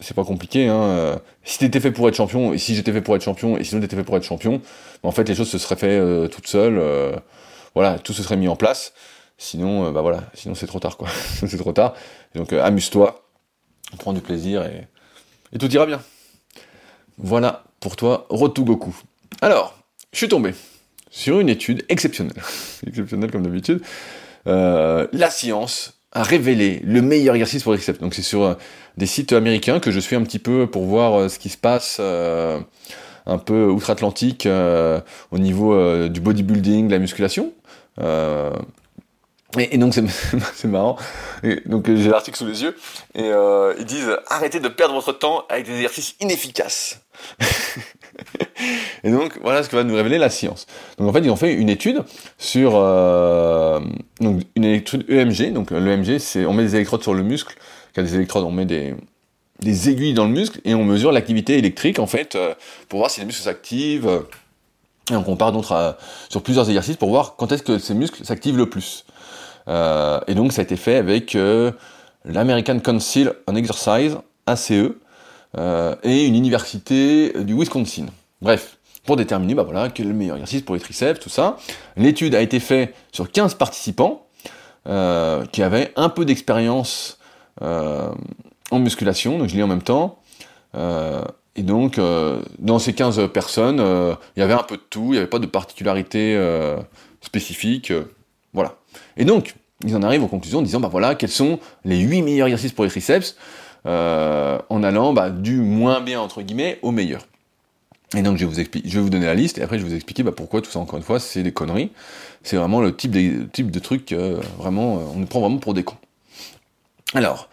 c'est 0.00 0.14
pas 0.14 0.24
compliqué. 0.24 0.68
Hein. 0.68 0.82
Euh, 0.82 1.18
si 1.44 1.58
t'étais 1.58 1.80
fait 1.80 1.92
pour 1.92 2.08
être 2.08 2.14
champion, 2.14 2.52
et 2.52 2.58
si 2.58 2.74
j'étais 2.74 2.92
fait 2.92 3.02
pour 3.02 3.14
être 3.16 3.22
champion, 3.22 3.56
et 3.56 3.64
sinon 3.64 3.80
t'étais 3.80 3.96
fait 3.96 4.04
pour 4.04 4.16
être 4.16 4.24
champion, 4.24 4.60
en 5.02 5.12
fait 5.12 5.28
les 5.28 5.34
choses 5.34 5.48
se 5.48 5.58
seraient 5.58 5.76
fait 5.76 5.98
euh, 5.98 6.26
toutes 6.26 6.46
seules. 6.46 6.78
Euh, 6.78 7.14
voilà, 7.74 7.98
tout 7.98 8.12
se 8.12 8.22
serait 8.22 8.36
mis 8.36 8.48
en 8.48 8.56
place. 8.56 8.92
Sinon, 9.38 9.90
bah 9.92 10.02
voilà, 10.02 10.24
sinon 10.34 10.54
c'est 10.54 10.66
trop 10.66 10.80
tard 10.80 10.96
quoi. 10.96 11.08
c'est 11.34 11.56
trop 11.56 11.72
tard. 11.72 11.94
Donc 12.34 12.52
amuse-toi, 12.52 13.22
prends 13.98 14.12
du 14.12 14.20
plaisir 14.20 14.64
et, 14.64 14.86
tout 15.58 15.72
ira 15.72 15.86
bien. 15.86 16.00
Voilà 17.16 17.64
pour 17.80 17.96
toi, 17.96 18.26
Road 18.28 18.54
to 18.54 18.64
Goku. 18.64 18.94
Alors, 19.40 19.79
je 20.12 20.18
suis 20.18 20.28
tombé 20.28 20.54
sur 21.10 21.40
une 21.40 21.48
étude 21.48 21.84
exceptionnelle, 21.88 22.42
exceptionnelle 22.86 23.30
comme 23.30 23.42
d'habitude. 23.42 23.82
la 24.46 25.30
science 25.30 26.00
a 26.12 26.22
révélé 26.22 26.80
le 26.84 27.02
meilleur 27.02 27.34
exercice 27.34 27.62
pour 27.62 27.74
triceps. 27.74 28.00
Donc 28.00 28.14
c'est 28.14 28.22
sur 28.22 28.42
euh, 28.42 28.54
des 28.96 29.06
sites 29.06 29.32
américains 29.32 29.80
que 29.80 29.90
je 29.90 30.00
suis 30.00 30.16
un 30.16 30.22
petit 30.22 30.38
peu 30.38 30.66
pour 30.66 30.84
voir 30.84 31.14
euh, 31.14 31.28
ce 31.28 31.38
qui 31.38 31.48
se 31.48 31.56
passe 31.56 31.98
euh, 32.00 32.58
un 33.26 33.38
peu 33.38 33.66
outre-Atlantique 33.66 34.48
au 35.30 35.38
niveau 35.38 36.08
du 36.08 36.20
bodybuilding, 36.20 36.88
de 36.88 36.92
la 36.92 36.98
musculation. 36.98 37.52
Et, 39.58 39.78
donc 39.78 39.94
c'est 39.94 40.68
marrant. 40.68 40.96
Donc 41.66 41.92
j'ai 41.92 42.08
l'article 42.08 42.36
sous 42.36 42.46
les 42.46 42.62
yeux 42.62 42.76
et 43.14 43.24
euh, 43.24 43.74
ils 43.78 43.84
disent 43.84 44.16
arrêtez 44.28 44.60
de 44.60 44.68
perdre 44.68 44.94
votre 44.94 45.12
temps 45.12 45.44
avec 45.48 45.66
des 45.66 45.74
exercices 45.74 46.14
inefficaces. 46.20 47.00
et 49.04 49.10
donc 49.10 49.38
voilà 49.42 49.62
ce 49.62 49.68
que 49.68 49.76
va 49.76 49.82
nous 49.82 49.94
révéler 49.94 50.18
la 50.18 50.30
science. 50.30 50.66
Donc 50.98 51.08
en 51.08 51.12
fait 51.12 51.20
ils 51.20 51.30
ont 51.30 51.36
fait 51.36 51.52
une 51.52 51.68
étude 51.68 52.04
sur 52.38 52.72
euh, 52.76 53.80
donc 54.20 54.42
une 54.54 54.64
étude 54.64 55.04
EMG. 55.10 55.52
Donc 55.52 55.72
l'EMG 55.72 56.18
c'est 56.18 56.46
on 56.46 56.52
met 56.52 56.62
des 56.62 56.76
électrodes 56.76 57.02
sur 57.02 57.14
le 57.14 57.24
muscle. 57.24 57.56
Quand 57.94 58.02
des 58.02 58.14
électrodes 58.14 58.44
on 58.44 58.52
met 58.52 58.66
des 58.66 58.94
des 59.58 59.90
aiguilles 59.90 60.14
dans 60.14 60.24
le 60.24 60.32
muscle 60.32 60.60
et 60.64 60.74
on 60.74 60.84
mesure 60.84 61.10
l'activité 61.12 61.58
électrique 61.58 61.98
en 61.98 62.06
fait 62.06 62.36
euh, 62.36 62.54
pour 62.88 63.00
voir 63.00 63.10
si 63.10 63.20
les 63.20 63.26
muscles 63.26 63.42
s'activent. 63.42 64.22
Et 65.10 65.16
on 65.16 65.22
compare 65.22 65.52
d'autres 65.52 65.72
euh, 65.72 65.92
sur 66.28 66.42
plusieurs 66.42 66.68
exercices 66.68 66.96
pour 66.96 67.10
voir 67.10 67.34
quand 67.36 67.50
est-ce 67.52 67.62
que 67.62 67.78
ces 67.78 67.94
muscles 67.94 68.24
s'activent 68.24 68.56
le 68.56 68.70
plus. 68.70 69.04
Euh, 69.70 70.20
et 70.26 70.34
donc 70.34 70.52
ça 70.52 70.60
a 70.60 70.64
été 70.64 70.76
fait 70.76 70.96
avec 70.96 71.36
euh, 71.36 71.70
l'American 72.24 72.78
Council 72.80 73.32
on 73.46 73.54
Exercise, 73.54 74.18
ACE, 74.46 74.72
euh, 75.58 75.94
et 76.02 76.26
une 76.26 76.34
université 76.34 77.32
du 77.44 77.54
Wisconsin. 77.54 78.06
Bref, 78.42 78.78
pour 79.04 79.16
déterminer 79.16 79.54
bah 79.54 79.62
voilà, 79.62 79.88
quel 79.88 80.06
est 80.06 80.08
le 80.08 80.14
meilleur 80.14 80.36
exercice 80.36 80.62
pour 80.62 80.74
les 80.74 80.80
triceps, 80.80 81.20
tout 81.20 81.30
ça. 81.30 81.56
L'étude 81.96 82.34
a 82.34 82.40
été 82.40 82.58
faite 82.60 82.94
sur 83.12 83.30
15 83.30 83.54
participants 83.54 84.26
qui 85.52 85.62
avaient 85.62 85.92
un 85.96 86.08
peu 86.08 86.24
d'expérience 86.24 87.18
en 87.60 88.78
musculation, 88.78 89.38
donc 89.38 89.48
je 89.48 89.54
lis 89.54 89.62
en 89.62 89.68
même 89.68 89.82
temps. 89.82 90.18
Et 90.74 91.62
donc, 91.62 92.00
dans 92.58 92.78
ces 92.78 92.92
15 92.94 93.30
personnes, 93.32 93.78
il 94.36 94.40
y 94.40 94.42
avait 94.42 94.54
un 94.54 94.62
peu 94.62 94.76
de 94.76 94.82
tout, 94.88 95.06
il 95.08 95.12
n'y 95.12 95.18
avait 95.18 95.26
pas 95.26 95.38
de 95.38 95.46
particularité 95.46 96.38
spécifique. 97.20 97.92
voilà. 98.52 98.76
Et 99.16 99.24
donc, 99.24 99.54
ils 99.84 99.96
en 99.96 100.02
arrivent 100.02 100.22
aux 100.22 100.28
conclusions 100.28 100.58
en 100.58 100.62
disant, 100.62 100.80
bah 100.80 100.88
voilà, 100.88 101.14
quels 101.14 101.30
sont 101.30 101.58
les 101.84 101.98
8 101.98 102.22
meilleurs 102.22 102.48
exercices 102.48 102.72
pour 102.72 102.84
les 102.84 102.90
triceps, 102.90 103.36
euh, 103.86 104.58
en 104.68 104.82
allant 104.82 105.12
bah, 105.12 105.30
du 105.30 105.56
moins 105.60 106.00
bien, 106.00 106.20
entre 106.20 106.42
guillemets, 106.42 106.78
au 106.82 106.90
meilleur. 106.90 107.26
Et 108.16 108.22
donc, 108.22 108.36
je 108.36 108.44
vais 108.44 108.50
vous, 108.52 108.60
expliquer, 108.60 108.88
je 108.88 108.96
vais 108.96 109.02
vous 109.02 109.10
donner 109.10 109.26
la 109.26 109.34
liste, 109.34 109.58
et 109.58 109.62
après, 109.62 109.78
je 109.78 109.84
vais 109.84 109.90
vous 109.90 109.94
expliquer 109.94 110.22
bah, 110.22 110.32
pourquoi 110.32 110.60
tout 110.60 110.70
ça, 110.70 110.80
encore 110.80 110.96
une 110.96 111.04
fois, 111.04 111.20
c'est 111.20 111.42
des 111.42 111.52
conneries. 111.52 111.90
C'est 112.42 112.56
vraiment 112.56 112.80
le 112.80 112.94
type 112.94 113.12
de, 113.12 113.44
type 113.44 113.70
de 113.70 113.78
truc, 113.78 114.12
euh, 114.12 114.40
vraiment, 114.58 114.96
euh, 114.96 115.02
on 115.14 115.18
nous 115.18 115.26
prend 115.26 115.40
vraiment 115.40 115.58
pour 115.58 115.74
des 115.74 115.84
cons. 115.84 115.96
Alors, 117.14 117.48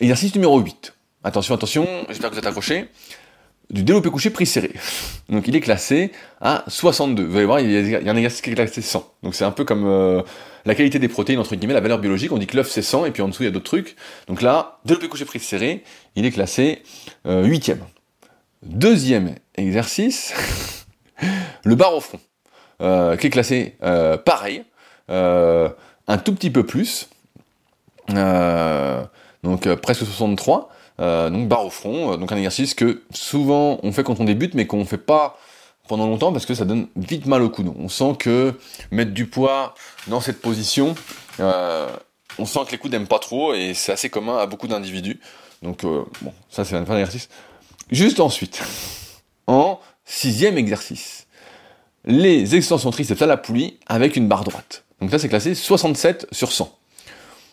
exercice 0.00 0.34
numéro 0.34 0.58
8. 0.58 0.94
Attention, 1.24 1.54
attention, 1.54 1.86
j'espère 2.08 2.30
que 2.30 2.34
vous 2.34 2.38
êtes 2.38 2.46
accrochés 2.46 2.88
du 3.70 3.82
développé 3.82 4.10
couché 4.10 4.30
pris 4.30 4.46
serré. 4.46 4.72
Donc 5.28 5.48
il 5.48 5.56
est 5.56 5.60
classé 5.60 6.12
à 6.40 6.64
62. 6.68 7.24
Vous 7.24 7.36
allez 7.36 7.46
voir, 7.46 7.60
il 7.60 7.70
y 7.70 7.94
a, 7.94 7.98
un 7.98 8.16
exercice 8.16 8.40
qui 8.40 8.50
est 8.50 8.54
classé 8.54 8.82
100. 8.82 9.12
Donc 9.22 9.34
c'est 9.34 9.44
un 9.44 9.50
peu 9.50 9.64
comme 9.64 9.84
euh, 9.86 10.22
la 10.66 10.74
qualité 10.74 10.98
des 10.98 11.08
protéines, 11.08 11.38
entre 11.38 11.54
guillemets, 11.54 11.74
la 11.74 11.80
valeur 11.80 11.98
biologique. 11.98 12.32
On 12.32 12.38
dit 12.38 12.46
que 12.46 12.56
l'œuf 12.56 12.68
c'est 12.70 12.82
100 12.82 13.06
et 13.06 13.10
puis 13.10 13.22
en 13.22 13.28
dessous 13.28 13.42
il 13.42 13.46
y 13.46 13.48
a 13.48 13.52
d'autres 13.52 13.64
trucs. 13.64 13.96
Donc 14.28 14.42
là, 14.42 14.78
développé 14.84 15.08
couché 15.08 15.24
pris 15.24 15.40
serré, 15.40 15.82
il 16.14 16.26
est 16.26 16.32
classé 16.32 16.82
euh, 17.26 17.44
8 17.44 17.72
Deuxième 18.62 19.36
exercice, 19.54 20.34
le 21.64 21.74
bar 21.74 21.94
au 21.94 22.00
front, 22.00 22.18
euh, 22.82 23.16
qui 23.16 23.28
est 23.28 23.30
classé 23.30 23.76
euh, 23.82 24.16
pareil, 24.16 24.64
un 25.08 26.18
tout 26.18 26.34
petit 26.34 26.50
peu 26.50 26.64
plus, 26.66 27.08
donc 28.08 29.72
presque 29.76 30.04
63. 30.04 30.70
Euh, 30.98 31.28
donc 31.28 31.48
barre 31.48 31.66
au 31.66 31.70
front, 31.70 32.12
euh, 32.12 32.16
donc 32.16 32.32
un 32.32 32.36
exercice 32.36 32.72
que 32.72 33.02
souvent 33.12 33.78
on 33.82 33.92
fait 33.92 34.02
quand 34.02 34.18
on 34.20 34.24
débute, 34.24 34.54
mais 34.54 34.66
qu'on 34.66 34.84
fait 34.86 34.96
pas 34.96 35.38
pendant 35.88 36.06
longtemps 36.06 36.32
parce 36.32 36.46
que 36.46 36.54
ça 36.54 36.64
donne 36.64 36.88
vite 36.96 37.26
mal 37.26 37.42
au 37.42 37.50
coude. 37.50 37.72
On 37.78 37.88
sent 37.88 38.16
que 38.18 38.54
mettre 38.90 39.12
du 39.12 39.26
poids 39.26 39.74
dans 40.06 40.20
cette 40.20 40.40
position, 40.40 40.94
euh, 41.40 41.88
on 42.38 42.46
sent 42.46 42.60
que 42.66 42.72
les 42.72 42.78
coudes 42.78 42.92
n'aiment 42.92 43.06
pas 43.06 43.18
trop 43.18 43.52
et 43.52 43.74
c'est 43.74 43.92
assez 43.92 44.08
commun 44.08 44.38
à 44.38 44.46
beaucoup 44.46 44.68
d'individus. 44.68 45.20
Donc 45.62 45.82
bon, 45.84 46.32
ça 46.48 46.64
c'est 46.64 46.76
un 46.76 46.84
fin 46.84 46.94
d'exercice. 46.94 47.28
Juste 47.90 48.20
ensuite, 48.20 48.62
en 49.46 49.78
sixième 50.04 50.56
exercice, 50.56 51.26
les 52.04 52.54
extensions 52.56 52.90
triceps 52.90 53.20
à 53.20 53.26
la 53.26 53.36
poulie 53.36 53.78
avec 53.86 54.16
une 54.16 54.28
barre 54.28 54.44
droite. 54.44 54.84
Donc 55.00 55.12
là 55.12 55.18
c'est 55.18 55.28
classé 55.28 55.54
67 55.54 56.26
sur 56.32 56.52
100. 56.52 56.74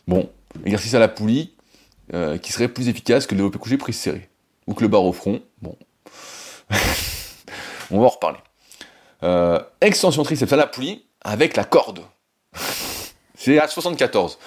Bon, 0.08 0.30
exercice 0.66 0.94
à 0.94 1.00
la 1.00 1.08
poulie, 1.08 1.53
euh, 2.14 2.38
qui 2.38 2.52
serait 2.52 2.68
plus 2.68 2.90
efficace 2.90 3.26
que 3.26 3.34
le 3.34 3.38
développé 3.38 3.60
couché 3.60 3.78
prise 3.78 3.98
serré. 3.98 4.30
Ou 4.68 4.74
que 4.74 4.82
le 4.82 4.88
bar 4.88 5.04
au 5.04 5.14
front. 5.14 5.42
Bon. 5.62 5.78
On 7.92 8.00
va 8.00 8.06
en 8.06 8.10
reparler. 8.10 8.40
Euh, 9.24 9.60
extension 9.80 10.24
triceps 10.24 10.52
à 10.52 10.58
la 10.58 10.68
poulie 10.68 11.06
avec 11.22 11.56
la 11.56 11.64
corde. 11.64 12.02
c'est 13.36 13.60
à 13.60 13.68
74. 13.68 14.38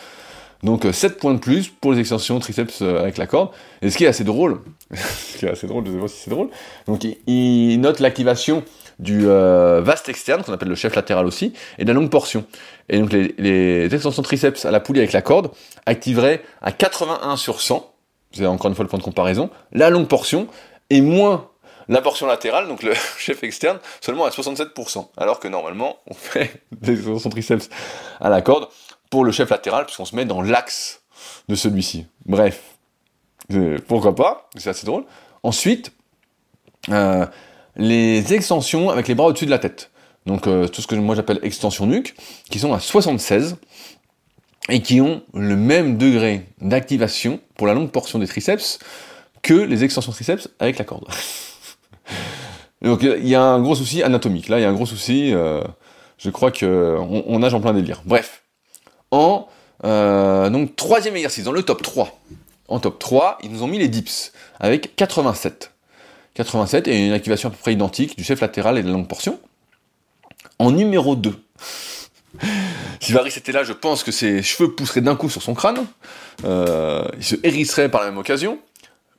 Donc 0.62 0.86
7 0.90 1.12
euh, 1.12 1.16
points 1.16 1.34
de 1.34 1.38
plus 1.38 1.68
pour 1.68 1.92
les 1.92 2.00
extensions 2.00 2.38
triceps 2.38 2.82
avec 2.82 3.16
la 3.16 3.26
corde. 3.26 3.50
Et 3.82 3.90
ce 3.90 3.96
qui 3.96 4.04
est 4.04 4.09
assez 4.09 4.24
drôle, 4.24 4.61
ce 4.94 5.38
qui 5.38 5.46
assez 5.46 5.66
drôle, 5.66 5.86
je 5.86 5.92
sais 5.92 6.00
pas 6.00 6.09
si 6.09 6.16
c'est 6.24 6.30
drôle, 6.30 6.50
donc 6.86 7.04
il 7.26 7.80
note 7.80 8.00
l'activation 8.00 8.64
du 8.99 9.26
euh, 9.26 9.80
vaste 9.82 10.09
externe, 10.09 10.42
qu'on 10.42 10.53
appelle 10.53 10.68
le 10.68 10.74
chef 10.74 10.94
latéral 10.94 11.26
aussi, 11.26 11.53
et 11.78 11.84
de 11.84 11.88
la 11.88 11.94
longue 11.94 12.11
portion. 12.11 12.44
Et 12.88 12.99
donc 12.99 13.12
les, 13.12 13.94
extensions 13.94 14.22
triceps 14.22 14.64
à 14.64 14.70
la 14.70 14.80
poulie 14.80 15.01
avec 15.01 15.12
la 15.12 15.22
corde 15.22 15.51
activeraient 15.84 16.42
à 16.62 16.72
81 16.72 17.36
sur 17.36 17.61
100, 17.61 17.92
c'est 18.32 18.47
encore 18.47 18.68
une 18.68 18.74
fois 18.74 18.84
le 18.84 18.88
point 18.88 18.99
de 18.99 19.05
comparaison, 19.05 19.51
la 19.72 19.90
longue 19.90 20.09
portion, 20.09 20.49
et 20.90 21.01
moins 21.01 21.49
la 21.88 22.01
portion 22.01 22.26
latérale, 22.26 22.68
donc 22.68 22.82
le 22.82 22.94
chef 23.18 23.42
externe, 23.42 23.78
seulement 24.01 24.24
à 24.24 24.30
67%, 24.30 25.09
alors 25.16 25.40
que 25.40 25.49
normalement 25.49 25.99
on 26.09 26.14
fait 26.14 26.62
des 26.72 26.94
extensions 26.94 27.30
triceps 27.30 27.68
à 28.20 28.28
la 28.28 28.42
corde 28.42 28.68
pour 29.11 29.24
le 29.24 29.32
chef 29.32 29.51
latéral, 29.51 29.84
puisqu'on 29.84 30.05
se 30.05 30.16
met 30.16 30.24
dans 30.24 30.42
l'axe 30.42 31.03
de 31.49 31.55
celui-ci. 31.55 32.07
Bref, 32.24 32.62
pourquoi 33.86 34.14
pas, 34.14 34.49
c'est 34.57 34.70
assez 34.70 34.86
drôle. 34.86 35.05
Ensuite, 35.42 35.92
euh, 36.90 37.26
les 37.77 38.35
extensions 38.35 38.91
avec 38.91 39.09
les 39.09 39.14
bras 39.14 39.27
au-dessus 39.27 39.47
de 39.47 39.51
la 39.51 39.59
tête. 39.59 39.91
Donc 40.27 40.47
euh, 40.47 40.66
tout 40.66 40.83
ce 40.83 40.87
que 40.87 40.95
moi 40.97 41.14
j'appelle 41.14 41.39
extension 41.43 41.87
nuque, 41.87 42.14
qui 42.51 42.59
sont 42.59 42.74
à 42.74 42.81
76 42.81 43.57
et 44.68 44.83
qui 44.83 45.01
ont 45.01 45.22
le 45.35 45.57
même 45.57 45.97
degré 45.97 46.47
d'activation 46.61 47.41
pour 47.57 47.66
la 47.66 47.74
longue 47.74 47.91
portion 47.91 48.18
des 48.18 48.27
triceps 48.27 48.79
que 49.43 49.55
les 49.55 49.85
extensions 49.85 50.12
triceps 50.12 50.49
avec 50.59 50.79
la 50.79 50.85
corde. 50.85 51.07
Donc 52.83 53.03
il 53.03 53.27
y 53.27 53.35
a 53.35 53.43
un 53.43 53.62
gros 53.62 53.74
souci 53.74 54.03
anatomique. 54.03 54.49
Là, 54.49 54.59
il 54.59 54.62
y 54.62 54.64
a 54.64 54.68
un 54.68 54.74
gros 54.74 54.87
souci. 54.87 55.33
Euh, 55.33 55.62
Je 56.18 56.31
crois 56.31 56.51
que 56.51 56.97
on, 56.99 57.39
nage 57.39 57.55
en 57.55 57.61
plein 57.61 57.72
délire. 57.72 58.03
Bref. 58.05 58.43
En 59.11 59.49
euh, 59.85 60.51
donc 60.51 60.74
troisième 60.77 61.16
exercice, 61.16 61.45
dans 61.45 61.53
le 61.53 61.62
top 61.62 61.83
3. 61.83 62.18
En 62.68 62.81
top 62.81 62.99
3, 62.99 63.39
ils 63.43 63.53
nous 63.53 63.62
ont 63.62 63.66
mis 63.68 63.79
les 63.79 63.89
dips 63.89 64.33
avec 64.59 64.97
87. 64.97 65.72
87 66.37 66.89
et 66.89 67.07
une 67.07 67.12
activation 67.12 67.49
à 67.49 67.53
peu 67.53 67.59
près 67.59 67.72
identique 67.72 68.16
du 68.16 68.24
chef 68.24 68.41
latéral 68.41 68.78
et 68.78 68.82
de 68.82 68.87
la 68.87 68.93
longue 68.93 69.09
portion. 69.09 69.41
En 70.59 70.70
numéro 70.70 71.16
2, 71.16 71.34
si 73.01 73.12
Varys 73.12 73.37
était 73.37 73.53
là, 73.53 73.64
je 73.64 73.72
pense 73.72 74.03
que 74.03 74.12
ses 74.12 74.43
cheveux 74.43 74.72
pousseraient 74.72 75.01
d'un 75.01 75.16
coup 75.16 75.30
sur 75.30 75.43
son 75.43 75.55
crâne. 75.55 75.87
Euh, 76.45 77.07
il 77.16 77.24
se 77.24 77.37
hérisserait 77.43 77.91
par 77.91 78.03
la 78.03 78.09
même 78.09 78.18
occasion. 78.18 78.59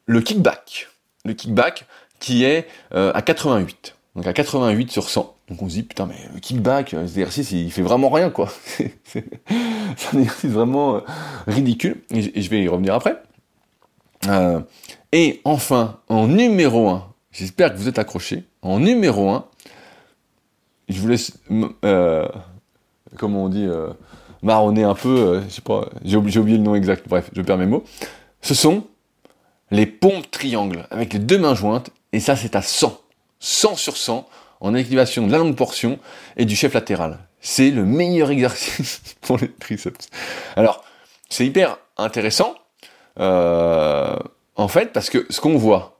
Le 0.05 0.21
kickback. 0.21 0.89
Le 1.25 1.33
kickback 1.33 1.85
qui 2.19 2.43
est 2.43 2.67
euh, 2.93 3.11
à 3.13 3.21
88. 3.21 3.95
Donc 4.15 4.27
à 4.27 4.33
88 4.33 4.91
sur 4.91 5.09
100. 5.09 5.35
Donc 5.49 5.61
on 5.61 5.69
se 5.69 5.75
dit, 5.75 5.83
putain, 5.83 6.05
mais 6.05 6.15
le 6.33 6.39
kickback, 6.39 6.93
euh, 6.93 7.07
cet 7.07 7.17
exercice, 7.17 7.51
il 7.51 7.71
fait 7.71 7.81
vraiment 7.81 8.09
rien, 8.09 8.29
quoi. 8.29 8.51
c'est 9.07 9.23
un 10.13 10.19
exercice 10.19 10.51
vraiment 10.51 11.01
ridicule. 11.45 12.01
Et 12.11 12.41
je 12.41 12.49
vais 12.49 12.63
y 12.63 12.67
revenir 12.67 12.93
après. 12.93 13.21
Et 15.11 15.41
enfin, 15.43 15.99
en 16.09 16.27
numéro 16.27 16.89
1, 16.89 17.07
j'espère 17.31 17.73
que 17.73 17.77
vous 17.77 17.87
êtes 17.87 17.99
accrochés. 17.99 18.43
En 18.61 18.79
numéro 18.79 19.29
1, 19.29 19.45
je 20.89 20.99
vous 20.99 21.07
laisse 21.07 21.33
comme 23.15 23.35
on 23.35 23.49
dit, 23.49 23.65
euh, 23.65 23.89
marronner 24.41 24.83
un 24.83 24.93
peu, 24.93 25.09
euh, 25.09 25.49
sais 25.49 25.61
pas, 25.61 25.89
j'ai 26.03 26.17
oublié, 26.17 26.39
oublié, 26.39 26.57
le 26.57 26.63
nom 26.63 26.75
exact, 26.75 27.07
bref, 27.07 27.29
je 27.33 27.41
perds 27.41 27.57
mes 27.57 27.65
mots. 27.65 27.83
Ce 28.41 28.53
sont 28.53 28.85
les 29.71 29.85
pompes 29.85 30.29
triangles 30.31 30.85
avec 30.91 31.13
les 31.13 31.19
deux 31.19 31.37
mains 31.37 31.55
jointes, 31.55 31.89
et 32.13 32.19
ça 32.19 32.35
c'est 32.35 32.55
à 32.55 32.61
100. 32.61 33.01
100 33.39 33.75
sur 33.75 33.97
100 33.97 34.27
en 34.59 34.73
activation 34.73 35.27
de 35.27 35.31
la 35.31 35.37
longue 35.37 35.55
portion 35.55 35.99
et 36.37 36.45
du 36.45 36.55
chef 36.55 36.73
latéral. 36.73 37.19
C'est 37.41 37.69
le 37.69 37.85
meilleur 37.85 38.31
exercice 38.31 39.01
pour 39.21 39.37
les 39.37 39.51
triceps. 39.51 40.07
Alors, 40.55 40.83
c'est 41.29 41.45
hyper 41.45 41.77
intéressant, 41.97 42.55
euh, 43.19 44.15
en 44.57 44.67
fait, 44.67 44.91
parce 44.91 45.09
que 45.09 45.25
ce 45.29 45.39
qu'on 45.39 45.57
voit, 45.57 45.99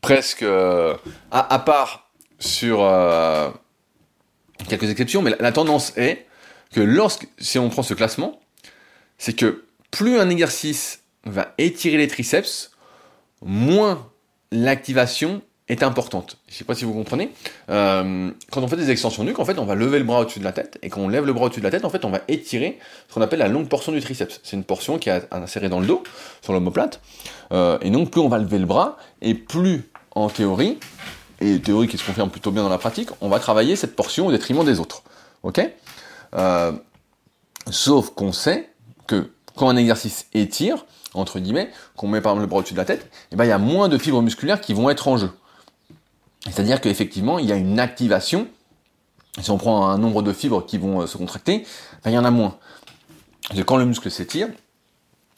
presque, 0.00 0.42
à, 0.42 0.94
à, 1.30 1.58
part 1.58 2.10
sur 2.38 2.78
quelques 4.68 4.90
exceptions, 4.90 5.22
mais 5.22 5.34
la, 5.38 5.52
tendance 5.52 5.92
est 5.96 6.26
que 6.72 6.80
lorsque, 6.80 7.28
si 7.38 7.58
on 7.58 7.68
prend 7.68 7.82
ce 7.82 7.94
classement, 7.94 8.40
c'est 9.18 9.34
que 9.34 9.64
plus 9.90 10.18
un 10.18 10.30
exercice 10.30 11.02
va 11.24 11.54
étirer 11.58 11.96
les 11.96 12.08
triceps, 12.08 12.72
moins 13.42 14.08
l'activation 14.50 15.42
est 15.68 15.82
importante. 15.82 16.36
Je 16.48 16.54
ne 16.54 16.58
sais 16.58 16.64
pas 16.64 16.74
si 16.74 16.84
vous 16.84 16.92
comprenez. 16.92 17.30
Euh, 17.70 18.30
quand 18.50 18.62
on 18.62 18.68
fait 18.68 18.76
des 18.76 18.90
extensions 18.90 19.24
nuque, 19.24 19.38
en 19.38 19.46
fait, 19.46 19.58
on 19.58 19.64
va 19.64 19.74
lever 19.74 19.98
le 19.98 20.04
bras 20.04 20.20
au-dessus 20.20 20.38
de 20.38 20.44
la 20.44 20.52
tête, 20.52 20.78
et 20.82 20.90
quand 20.90 21.00
on 21.00 21.08
lève 21.08 21.24
le 21.24 21.32
bras 21.32 21.46
au-dessus 21.46 21.60
de 21.60 21.64
la 21.64 21.70
tête, 21.70 21.86
en 21.86 21.90
fait, 21.90 22.04
on 22.04 22.10
va 22.10 22.20
étirer 22.28 22.78
ce 23.08 23.14
qu'on 23.14 23.22
appelle 23.22 23.38
la 23.38 23.48
longue 23.48 23.68
portion 23.68 23.92
du 23.92 24.00
triceps. 24.00 24.40
C'est 24.42 24.56
une 24.56 24.64
portion 24.64 24.98
qui 24.98 25.08
est 25.08 25.26
insérée 25.30 25.70
dans 25.70 25.80
le 25.80 25.86
dos, 25.86 26.02
sur 26.42 26.52
l'omoplate, 26.52 27.00
euh, 27.54 27.78
et 27.80 27.88
donc 27.90 28.10
plus 28.10 28.20
on 28.20 28.28
va 28.28 28.38
lever 28.38 28.58
le 28.58 28.66
bras, 28.66 28.98
et 29.22 29.34
plus, 29.34 29.88
en 30.14 30.28
théorie, 30.28 30.78
et 31.40 31.60
théorie 31.60 31.88
qui 31.88 31.96
se 31.96 32.04
confirme 32.04 32.28
plutôt 32.28 32.50
bien 32.50 32.62
dans 32.62 32.68
la 32.68 32.78
pratique, 32.78 33.08
on 33.22 33.28
va 33.28 33.38
travailler 33.38 33.76
cette 33.76 33.96
portion 33.96 34.26
au 34.26 34.30
détriment 34.30 34.64
des 34.64 34.80
autres. 34.80 35.02
Ok? 35.42 35.60
Euh, 36.34 36.72
Sauf 37.70 38.10
qu'on 38.10 38.32
sait 38.32 38.70
que 39.06 39.30
quand 39.56 39.68
un 39.68 39.76
exercice 39.76 40.26
étire, 40.34 40.84
entre 41.14 41.38
guillemets, 41.38 41.70
qu'on 41.96 42.08
met 42.08 42.20
par 42.20 42.32
exemple 42.32 42.42
le 42.42 42.46
bras 42.48 42.58
au-dessus 42.58 42.74
de 42.74 42.78
la 42.78 42.84
tête, 42.84 43.10
eh 43.32 43.36
ben, 43.36 43.44
il 43.44 43.48
y 43.48 43.52
a 43.52 43.58
moins 43.58 43.88
de 43.88 43.96
fibres 43.96 44.20
musculaires 44.20 44.60
qui 44.60 44.74
vont 44.74 44.90
être 44.90 45.08
en 45.08 45.16
jeu. 45.16 45.30
C'est-à-dire 46.44 46.80
qu'effectivement, 46.80 47.38
il 47.38 47.46
y 47.46 47.52
a 47.52 47.56
une 47.56 47.80
activation. 47.80 48.48
Si 49.40 49.50
on 49.50 49.56
prend 49.56 49.88
un 49.88 49.98
nombre 49.98 50.22
de 50.22 50.32
fibres 50.32 50.66
qui 50.66 50.76
vont 50.76 51.00
euh, 51.00 51.06
se 51.06 51.16
contracter, 51.16 51.66
ben, 52.04 52.10
il 52.10 52.14
y 52.14 52.18
en 52.18 52.24
a 52.24 52.30
moins. 52.30 52.58
Et 53.54 53.62
quand 53.62 53.76
le 53.76 53.86
muscle 53.86 54.10
s'étire, 54.10 54.48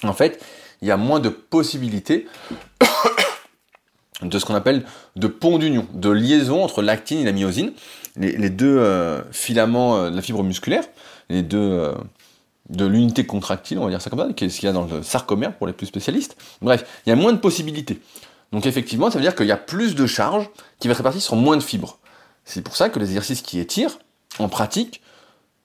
en 0.02 0.12
fait, 0.12 0.42
il 0.83 0.89
y 0.89 0.91
a 0.91 0.97
moins 0.97 1.20
de 1.20 1.29
possibilités 1.29 2.27
de 4.22 4.39
ce 4.39 4.45
qu'on 4.45 4.55
appelle 4.55 4.85
de 5.16 5.27
pont 5.27 5.59
d'union, 5.59 5.87
de 5.93 6.11
liaison 6.11 6.64
entre 6.64 6.83
l'actine 6.83 7.18
et 7.18 7.24
la 7.24 7.33
myosine, 7.33 7.72
les, 8.16 8.51
deux 8.51 8.79
euh, 8.79 9.22
filaments 9.31 9.97
euh, 9.97 10.11
de 10.11 10.16
la 10.16 10.22
fibre 10.22 10.43
musculaire, 10.43 10.85
les 11.29 11.43
deux 11.43 11.59
euh, 11.59 11.93
de 12.70 12.87
l'unité 12.87 13.27
contractile, 13.27 13.79
on 13.79 13.85
va 13.85 13.91
dire 13.91 14.01
ça 14.01 14.11
comme 14.11 14.18
ça, 14.20 14.29
qu'est-ce 14.35 14.59
qu'il 14.59 14.66
y 14.66 14.70
a 14.70 14.72
dans 14.72 14.87
le 14.87 15.03
sarcomère 15.03 15.55
pour 15.55 15.66
les 15.66 15.72
plus 15.72 15.87
spécialistes. 15.87 16.37
Bref, 16.62 16.87
il 17.05 17.11
y 17.11 17.12
a 17.12 17.16
moins 17.16 17.33
de 17.33 17.39
possibilités. 17.39 18.01
Donc 18.53 18.64
effectivement, 18.66 19.11
ça 19.11 19.18
veut 19.18 19.22
dire 19.22 19.35
qu'il 19.35 19.47
y 19.47 19.53
a 19.53 19.57
plus 19.57 19.95
de 19.95 20.07
charge 20.07 20.49
qui 20.79 20.89
va 20.89 20.93
être 20.93 20.99
répartie 20.99 21.20
sur 21.20 21.37
moins 21.37 21.57
de 21.57 21.62
fibres. 21.62 21.99
C'est 22.45 22.62
pour 22.62 22.77
ça 22.77 22.89
que 22.89 22.99
les 22.99 23.07
exercices 23.07 23.43
qui 23.43 23.59
étirent, 23.59 23.99
en 24.39 24.49
pratique, 24.49 25.03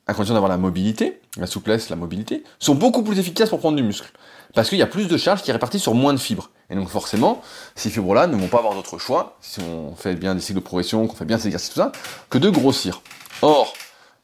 à 0.07 0.13
condition 0.13 0.33
d'avoir 0.33 0.49
la 0.49 0.57
mobilité, 0.57 1.21
la 1.37 1.47
souplesse, 1.47 1.89
la 1.89 1.95
mobilité, 1.95 2.43
sont 2.59 2.75
beaucoup 2.75 3.03
plus 3.03 3.19
efficaces 3.19 3.49
pour 3.49 3.59
prendre 3.59 3.77
du 3.77 3.83
muscle. 3.83 4.11
Parce 4.53 4.69
qu'il 4.69 4.77
y 4.77 4.81
a 4.81 4.87
plus 4.87 5.07
de 5.07 5.17
charge 5.17 5.41
qui 5.41 5.49
est 5.49 5.53
répartie 5.53 5.79
sur 5.79 5.93
moins 5.93 6.13
de 6.13 6.19
fibres. 6.19 6.49
Et 6.69 6.75
donc 6.75 6.89
forcément, 6.89 7.41
ces 7.75 7.89
fibres-là 7.89 8.27
ne 8.27 8.35
vont 8.35 8.47
pas 8.47 8.59
avoir 8.59 8.73
d'autre 8.73 8.97
choix, 8.97 9.37
si 9.41 9.59
on 9.61 9.95
fait 9.95 10.15
bien 10.15 10.35
des 10.35 10.41
cycles 10.41 10.59
de 10.59 10.63
progression, 10.63 11.07
qu'on 11.07 11.15
fait 11.15 11.25
bien 11.25 11.37
ces 11.37 11.47
exercices, 11.47 11.71
tout 11.71 11.79
ça, 11.79 11.91
que 12.29 12.37
de 12.37 12.49
grossir. 12.49 13.01
Or, 13.41 13.73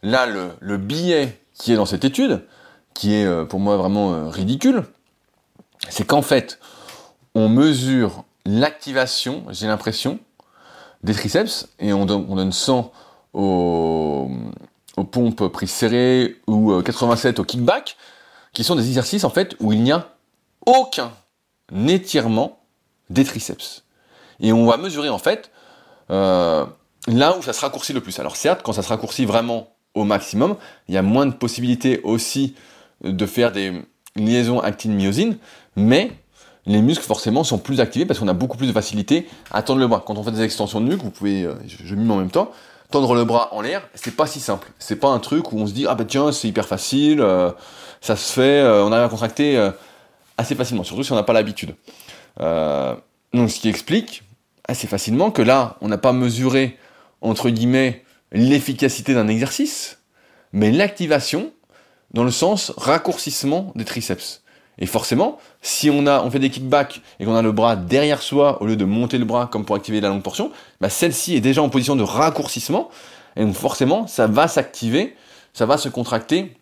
là, 0.03 0.25
le, 0.25 0.51
le 0.59 0.78
billet 0.78 1.41
qui 1.53 1.73
est 1.73 1.75
dans 1.75 1.86
cette 1.86 2.05
étude, 2.05 2.45
qui 2.93 3.13
est 3.13 3.25
euh, 3.25 3.45
pour 3.45 3.59
moi 3.59 3.78
vraiment 3.78 4.13
euh, 4.13 4.30
ridicule, 4.30 4.84
c'est 5.89 6.05
qu'en 6.05 6.21
fait, 6.21 6.59
on 7.36 7.49
mesure 7.49 8.23
l'activation, 8.45 9.45
j'ai 9.49 9.67
l'impression, 9.67 10.19
des 11.03 11.13
triceps, 11.13 11.69
et 11.80 11.93
on 11.93 12.05
donne, 12.05 12.25
on 12.30 12.36
donne 12.36 12.51
100 12.51 12.91
aux, 13.34 14.30
aux 14.97 15.03
pompes 15.03 15.47
prises 15.49 15.71
serrées 15.71 16.38
ou 16.47 16.82
87 16.82 17.38
euh, 17.38 17.41
au 17.41 17.45
kickback, 17.45 17.97
qui 18.53 18.63
sont 18.63 18.75
des 18.75 18.88
exercices 18.88 19.23
en 19.23 19.30
fait 19.30 19.55
où 19.59 19.71
il 19.71 19.84
n'y 19.84 19.91
a 19.91 20.16
aucun 20.68 21.11
étirement 21.88 22.59
des 23.09 23.24
triceps. 23.24 23.84
Et 24.39 24.53
on 24.53 24.68
va 24.68 24.78
mesurer 24.78 25.09
en 25.09 25.18
fait 25.18 25.49
euh, 26.11 26.65
là 27.07 27.36
où 27.38 27.41
ça 27.41 27.53
se 27.53 27.61
raccourcit 27.61 27.93
le 27.93 28.01
plus. 28.01 28.20
Alors 28.20 28.36
certes, 28.36 28.61
quand 28.63 28.74
ça 28.74 28.84
se 28.84 28.89
raccourcit 28.89 29.26
vraiment 29.26 29.70
au 29.95 30.03
maximum, 30.03 30.57
il 30.88 30.93
y 30.93 30.97
a 30.97 31.01
moins 31.01 31.26
de 31.26 31.32
possibilités 31.32 32.01
aussi 32.03 32.55
de 33.03 33.26
faire 33.26 33.51
des 33.51 33.82
liaisons 34.15 34.59
actine-myosine, 34.59 35.38
mais 35.76 36.11
les 36.65 36.82
muscles 36.82 37.05
forcément 37.05 37.43
sont 37.43 37.57
plus 37.57 37.80
activés 37.80 38.05
parce 38.05 38.20
qu'on 38.20 38.28
a 38.28 38.34
beaucoup 38.34 38.57
plus 38.57 38.68
de 38.68 38.74
facilité 38.74 39.28
à 39.51 39.63
tendre 39.63 39.80
le 39.80 39.88
bras. 39.88 40.03
Quand 40.05 40.18
on 40.18 40.24
fait 40.24 40.32
des 40.32 40.41
extensions 40.41 40.82
de 40.82 40.88
nuque, 40.88 41.01
vous 41.01 41.11
pouvez, 41.11 41.43
euh, 41.43 41.55
je, 41.65 41.95
mime 41.95 42.11
en 42.11 42.18
même 42.18 42.30
temps, 42.30 42.51
tendre 42.91 43.15
le 43.15 43.24
bras 43.24 43.53
en 43.53 43.61
l'air, 43.61 43.88
c'est 43.95 44.15
pas 44.15 44.28
si 44.28 44.39
simple. 44.39 44.70
C'est 44.78 44.97
pas 44.97 45.07
un 45.07 45.20
truc 45.20 45.53
où 45.53 45.59
on 45.59 45.65
se 45.65 45.74
dit 45.74 45.86
ah 45.88 45.95
bah 45.95 46.05
tiens 46.05 46.32
c'est 46.32 46.47
hyper 46.49 46.68
facile, 46.68 47.22
euh, 47.22 47.51
ça 48.01 48.15
se 48.15 48.34
fait, 48.34 48.61
on 48.63 48.91
arrive 48.91 49.05
à 49.05 49.09
contracter 49.09 49.72
assez 50.38 50.56
facilement, 50.56 50.84
surtout 50.84 51.04
si 51.04 51.12
on 51.12 51.16
n'a 51.16 51.24
pas 51.24 51.34
l'habitude. 51.34 51.76
Euh, 52.40 52.96
donc 53.34 53.50
ce 53.52 53.60
qui 53.60 53.70
explique 53.70 54.24
assez 54.68 54.88
facilement 54.88 55.32
que 55.32 55.42
là, 55.42 55.78
on 55.82 55.88
n'a 55.88 55.98
pas 55.98 56.14
mesuré, 56.14 56.78
entre 57.22 57.50
guillemets, 57.50 58.04
l'efficacité 58.32 59.14
d'un 59.14 59.28
exercice, 59.28 60.00
mais 60.52 60.72
l'activation 60.72 61.52
dans 62.14 62.24
le 62.24 62.32
sens 62.32 62.72
raccourcissement 62.78 63.72
des 63.76 63.86
triceps. 63.86 64.44
Et 64.80 64.86
forcément, 64.86 65.40
si 65.62 65.90
on 65.90 66.06
a, 66.06 66.22
on 66.22 66.30
fait 66.30 66.40
des 66.40 66.50
kickbacks 66.50 67.02
et 67.20 67.26
qu'on 67.26 67.36
a 67.36 67.42
le 67.42 67.52
bras 67.52 67.76
derrière 67.76 68.22
soi 68.22 68.62
au 68.62 68.68
lieu 68.68 68.76
de 68.76 68.86
monter 68.86 69.18
le 69.18 69.26
bras 69.26 69.48
comme 69.48 69.66
pour 69.66 69.76
activer 69.76 70.02
la 70.02 70.10
longue 70.10 70.22
portion, 70.22 70.52
bah 70.82 70.90
celle-ci 70.90 71.36
est 71.36 71.42
déjà 71.42 71.64
en 71.64 71.70
position 71.70 71.96
de 71.96 72.04
raccourcissement 72.04 72.90
et 73.36 73.44
donc 73.44 73.56
forcément, 73.56 74.08
ça 74.08 74.28
va 74.28 74.48
s'activer, 74.48 75.16
ça 75.54 75.66
va 75.66 75.78
se 75.78 75.90
contracter, 75.90 76.58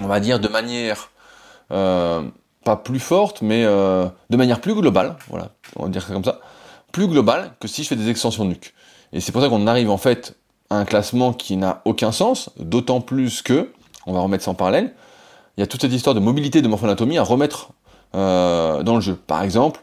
on 0.00 0.06
va 0.06 0.20
dire 0.20 0.40
de 0.40 0.48
manière 0.48 1.10
euh, 1.70 2.22
pas 2.64 2.76
plus 2.76 3.00
forte, 3.00 3.42
mais 3.42 3.64
euh, 3.64 4.06
de 4.30 4.36
manière 4.36 4.60
plus 4.60 4.74
globale, 4.74 5.16
voilà, 5.28 5.50
on 5.76 5.84
va 5.84 5.88
dire 5.88 6.02
ça 6.02 6.12
comme 6.12 6.24
ça, 6.24 6.40
plus 6.92 7.06
globale 7.06 7.52
que 7.60 7.68
si 7.68 7.82
je 7.82 7.88
fais 7.88 7.96
des 7.96 8.08
extensions 8.08 8.44
nuque. 8.44 8.74
Et 9.12 9.20
c'est 9.20 9.32
pour 9.32 9.42
ça 9.42 9.48
qu'on 9.48 9.66
arrive 9.66 9.90
en 9.90 9.98
fait 9.98 10.36
à 10.70 10.76
un 10.76 10.84
classement 10.84 11.32
qui 11.32 11.56
n'a 11.56 11.82
aucun 11.84 12.12
sens, 12.12 12.50
d'autant 12.58 13.00
plus 13.00 13.42
que, 13.42 13.70
on 14.06 14.12
va 14.12 14.20
remettre 14.20 14.44
ça 14.44 14.50
en 14.50 14.54
parallèle, 14.54 14.94
il 15.56 15.60
y 15.60 15.62
a 15.62 15.66
toute 15.66 15.82
cette 15.82 15.92
histoire 15.92 16.14
de 16.14 16.20
mobilité 16.20 16.62
de 16.62 16.68
morphonatomie 16.68 17.18
à 17.18 17.22
remettre 17.22 17.70
euh, 18.14 18.82
dans 18.82 18.96
le 18.96 19.00
jeu. 19.00 19.14
Par 19.14 19.42
exemple, 19.42 19.80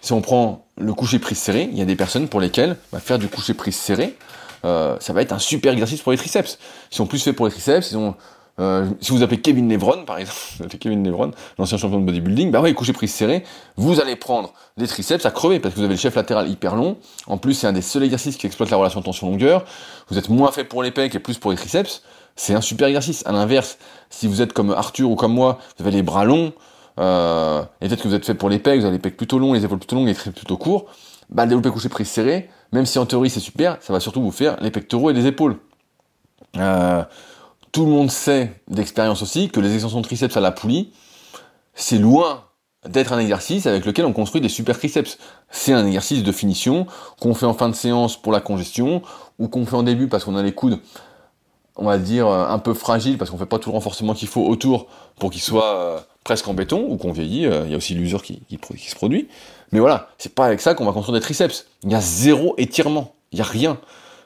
si 0.00 0.12
on 0.12 0.20
prend 0.20 0.66
le 0.78 0.94
coucher 0.94 1.18
prise 1.18 1.38
serré, 1.38 1.68
il 1.70 1.78
y 1.78 1.82
a 1.82 1.84
des 1.84 1.96
personnes 1.96 2.28
pour 2.28 2.40
lesquelles 2.40 2.76
bah, 2.92 3.00
faire 3.00 3.18
du 3.18 3.28
coucher 3.28 3.54
prise 3.54 3.76
serré, 3.76 4.16
euh, 4.64 4.96
ça 5.00 5.12
va 5.12 5.22
être 5.22 5.32
un 5.32 5.38
super 5.38 5.72
exercice 5.72 6.00
pour 6.00 6.12
les 6.12 6.18
triceps. 6.18 6.58
Ils 6.92 6.96
sont 6.96 7.06
plus 7.06 7.22
faits 7.22 7.36
pour 7.36 7.46
les 7.46 7.52
triceps, 7.52 7.90
ils 7.90 7.96
ont 7.96 8.14
euh, 8.58 8.86
si 9.00 9.12
vous 9.12 9.22
appelez 9.22 9.40
Kevin 9.40 9.68
Lebron, 9.68 10.04
par 10.04 10.18
exemple, 10.18 10.38
Kevin 10.80 11.04
Lebron, 11.04 11.32
l'ancien 11.58 11.76
champion 11.76 12.00
de 12.00 12.06
bodybuilding, 12.06 12.50
bah 12.50 12.60
ouais, 12.60 12.72
couché 12.72 12.92
prise 12.92 13.12
serré, 13.12 13.44
vous 13.76 14.00
allez 14.00 14.16
prendre 14.16 14.52
des 14.76 14.86
triceps 14.86 15.26
à 15.26 15.30
crever 15.30 15.60
parce 15.60 15.74
que 15.74 15.80
vous 15.80 15.84
avez 15.84 15.94
le 15.94 16.00
chef 16.00 16.14
latéral 16.14 16.48
hyper 16.48 16.74
long. 16.74 16.96
En 17.26 17.36
plus, 17.36 17.54
c'est 17.54 17.66
un 17.66 17.72
des 17.72 17.82
seuls 17.82 18.04
exercices 18.04 18.36
qui 18.36 18.46
exploite 18.46 18.70
la 18.70 18.76
relation 18.78 19.02
tension-longueur. 19.02 19.64
Vous 20.08 20.16
êtes 20.16 20.28
moins 20.28 20.52
fait 20.52 20.64
pour 20.64 20.82
les 20.82 20.90
pecs 20.90 21.14
et 21.14 21.18
plus 21.18 21.38
pour 21.38 21.50
les 21.50 21.56
triceps. 21.56 22.02
C'est 22.34 22.54
un 22.54 22.60
super 22.60 22.88
exercice. 22.88 23.26
À 23.26 23.32
l'inverse, 23.32 23.78
si 24.10 24.26
vous 24.26 24.40
êtes 24.40 24.52
comme 24.52 24.70
Arthur 24.70 25.10
ou 25.10 25.16
comme 25.16 25.32
moi, 25.32 25.58
vous 25.78 25.86
avez 25.86 25.94
les 25.94 26.02
bras 26.02 26.24
longs, 26.24 26.52
euh, 26.98 27.62
et 27.80 27.88
peut-être 27.88 28.02
que 28.02 28.08
vous 28.08 28.14
êtes 28.14 28.24
fait 28.24 28.34
pour 28.34 28.48
les 28.48 28.58
pecs, 28.58 28.80
vous 28.80 28.86
avez 28.86 28.96
les 28.96 29.02
pecs 29.02 29.16
plutôt 29.16 29.38
longs, 29.38 29.52
les 29.52 29.64
épaules 29.64 29.78
plutôt 29.78 29.96
longues 29.96 30.06
et 30.06 30.10
les 30.10 30.14
triceps 30.14 30.36
plutôt 30.36 30.56
courts, 30.56 30.86
bah, 31.28 31.44
le 31.44 31.50
développer 31.50 31.70
couché 31.70 31.88
prise 31.88 32.08
serré, 32.08 32.48
même 32.72 32.86
si 32.86 32.98
en 32.98 33.04
théorie 33.04 33.28
c'est 33.28 33.40
super, 33.40 33.76
ça 33.80 33.92
va 33.92 34.00
surtout 34.00 34.22
vous 34.22 34.30
faire 34.30 34.56
les 34.62 34.70
pectoraux 34.70 35.10
et 35.10 35.12
les 35.12 35.26
épaules. 35.26 35.56
Tout 37.72 37.84
le 37.84 37.90
monde 37.90 38.10
sait 38.10 38.52
d'expérience 38.68 39.22
aussi 39.22 39.48
que 39.48 39.60
les 39.60 39.74
extensions 39.74 40.00
de 40.00 40.06
triceps 40.06 40.36
à 40.36 40.40
la 40.40 40.52
poulie, 40.52 40.92
c'est 41.74 41.98
loin 41.98 42.44
d'être 42.88 43.12
un 43.12 43.18
exercice 43.18 43.66
avec 43.66 43.84
lequel 43.84 44.04
on 44.04 44.12
construit 44.12 44.40
des 44.40 44.48
super 44.48 44.78
triceps. 44.78 45.18
C'est 45.50 45.72
un 45.72 45.86
exercice 45.86 46.22
de 46.22 46.32
finition 46.32 46.86
qu'on 47.20 47.34
fait 47.34 47.46
en 47.46 47.54
fin 47.54 47.68
de 47.68 47.74
séance 47.74 48.20
pour 48.20 48.32
la 48.32 48.40
congestion 48.40 49.02
ou 49.38 49.48
qu'on 49.48 49.66
fait 49.66 49.76
en 49.76 49.82
début 49.82 50.08
parce 50.08 50.24
qu'on 50.24 50.36
a 50.36 50.42
les 50.42 50.52
coudes, 50.52 50.78
on 51.76 51.84
va 51.84 51.98
dire, 51.98 52.28
un 52.28 52.58
peu 52.58 52.74
fragiles 52.74 53.18
parce 53.18 53.30
qu'on 53.30 53.38
fait 53.38 53.46
pas 53.46 53.58
tout 53.58 53.70
le 53.70 53.74
renforcement 53.74 54.14
qu'il 54.14 54.28
faut 54.28 54.44
autour 54.44 54.86
pour 55.18 55.30
qu'il 55.30 55.42
soit 55.42 55.76
euh, 55.76 55.98
presque 56.24 56.48
en 56.48 56.54
béton 56.54 56.86
ou 56.88 56.96
qu'on 56.96 57.12
vieillit. 57.12 57.46
Euh, 57.46 57.62
il 57.64 57.70
y 57.70 57.74
a 57.74 57.76
aussi 57.76 57.94
l'usure 57.94 58.22
qui, 58.22 58.40
se 58.50 58.94
produit. 58.94 59.28
Mais 59.72 59.80
voilà, 59.80 60.08
c'est 60.18 60.34
pas 60.34 60.46
avec 60.46 60.60
ça 60.60 60.74
qu'on 60.74 60.84
va 60.84 60.92
construire 60.92 61.18
des 61.18 61.22
triceps. 61.22 61.66
Il 61.82 61.90
y 61.90 61.94
a 61.94 62.00
zéro 62.00 62.54
étirement. 62.58 63.14
Il 63.32 63.38
y 63.38 63.42
a 63.42 63.44
rien. 63.44 63.78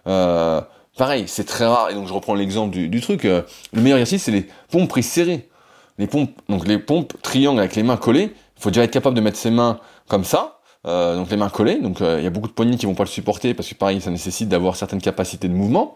Euh, 0.07 0.61
pareil, 1.01 1.25
c'est 1.29 1.45
très 1.45 1.65
rare. 1.65 1.89
Et 1.91 1.95
donc 1.95 2.07
je 2.07 2.13
reprends 2.13 2.35
l'exemple 2.35 2.77
du, 2.77 3.01
truc. 3.01 3.25
le 3.25 3.45
meilleur 3.73 3.99
exercice, 3.99 4.25
c'est 4.25 4.33
les 4.33 4.47
pompes 4.71 4.91
prises 4.91 5.09
serrées. 5.09 5.49
Les 5.97 6.07
pompes, 6.07 6.31
donc 6.51 6.69
les 6.69 6.79
pompes 6.79 7.15
triangles 7.23 7.59
avec 7.59 7.75
les 7.75 7.83
mains 7.83 7.97
collées, 7.97 8.35
il 8.35 8.63
faut 8.63 8.69
déjà 8.69 8.85
être 8.85 8.91
capable 8.91 9.17
de 9.17 9.23
mettre 9.23 9.39
ses 9.39 9.51
mains 9.51 9.81
comme 10.09 10.25
ça, 10.25 10.61
euh, 10.87 11.17
donc 11.17 11.31
les 11.31 11.39
mains 11.39 11.49
collées. 11.49 11.79
Donc 11.81 12.03
euh, 12.03 12.17
il 12.21 12.25
y 12.25 12.27
a 12.27 12.31
beaucoup 12.31 12.49
de 12.49 12.53
poignées 12.53 12.77
qui 12.77 12.85
vont 12.85 12.95
pas 12.95 13.05
le 13.05 13.09
supporter 13.09 13.55
parce 13.55 13.67
que 13.71 13.75
pareil, 13.75 14.03
ça 14.03 14.11
nécessite 14.11 14.51
d'avoir 14.51 14.77
certaines 14.77 15.01
capacités 15.01 15.49
de 15.49 15.55
mouvement. 15.55 15.95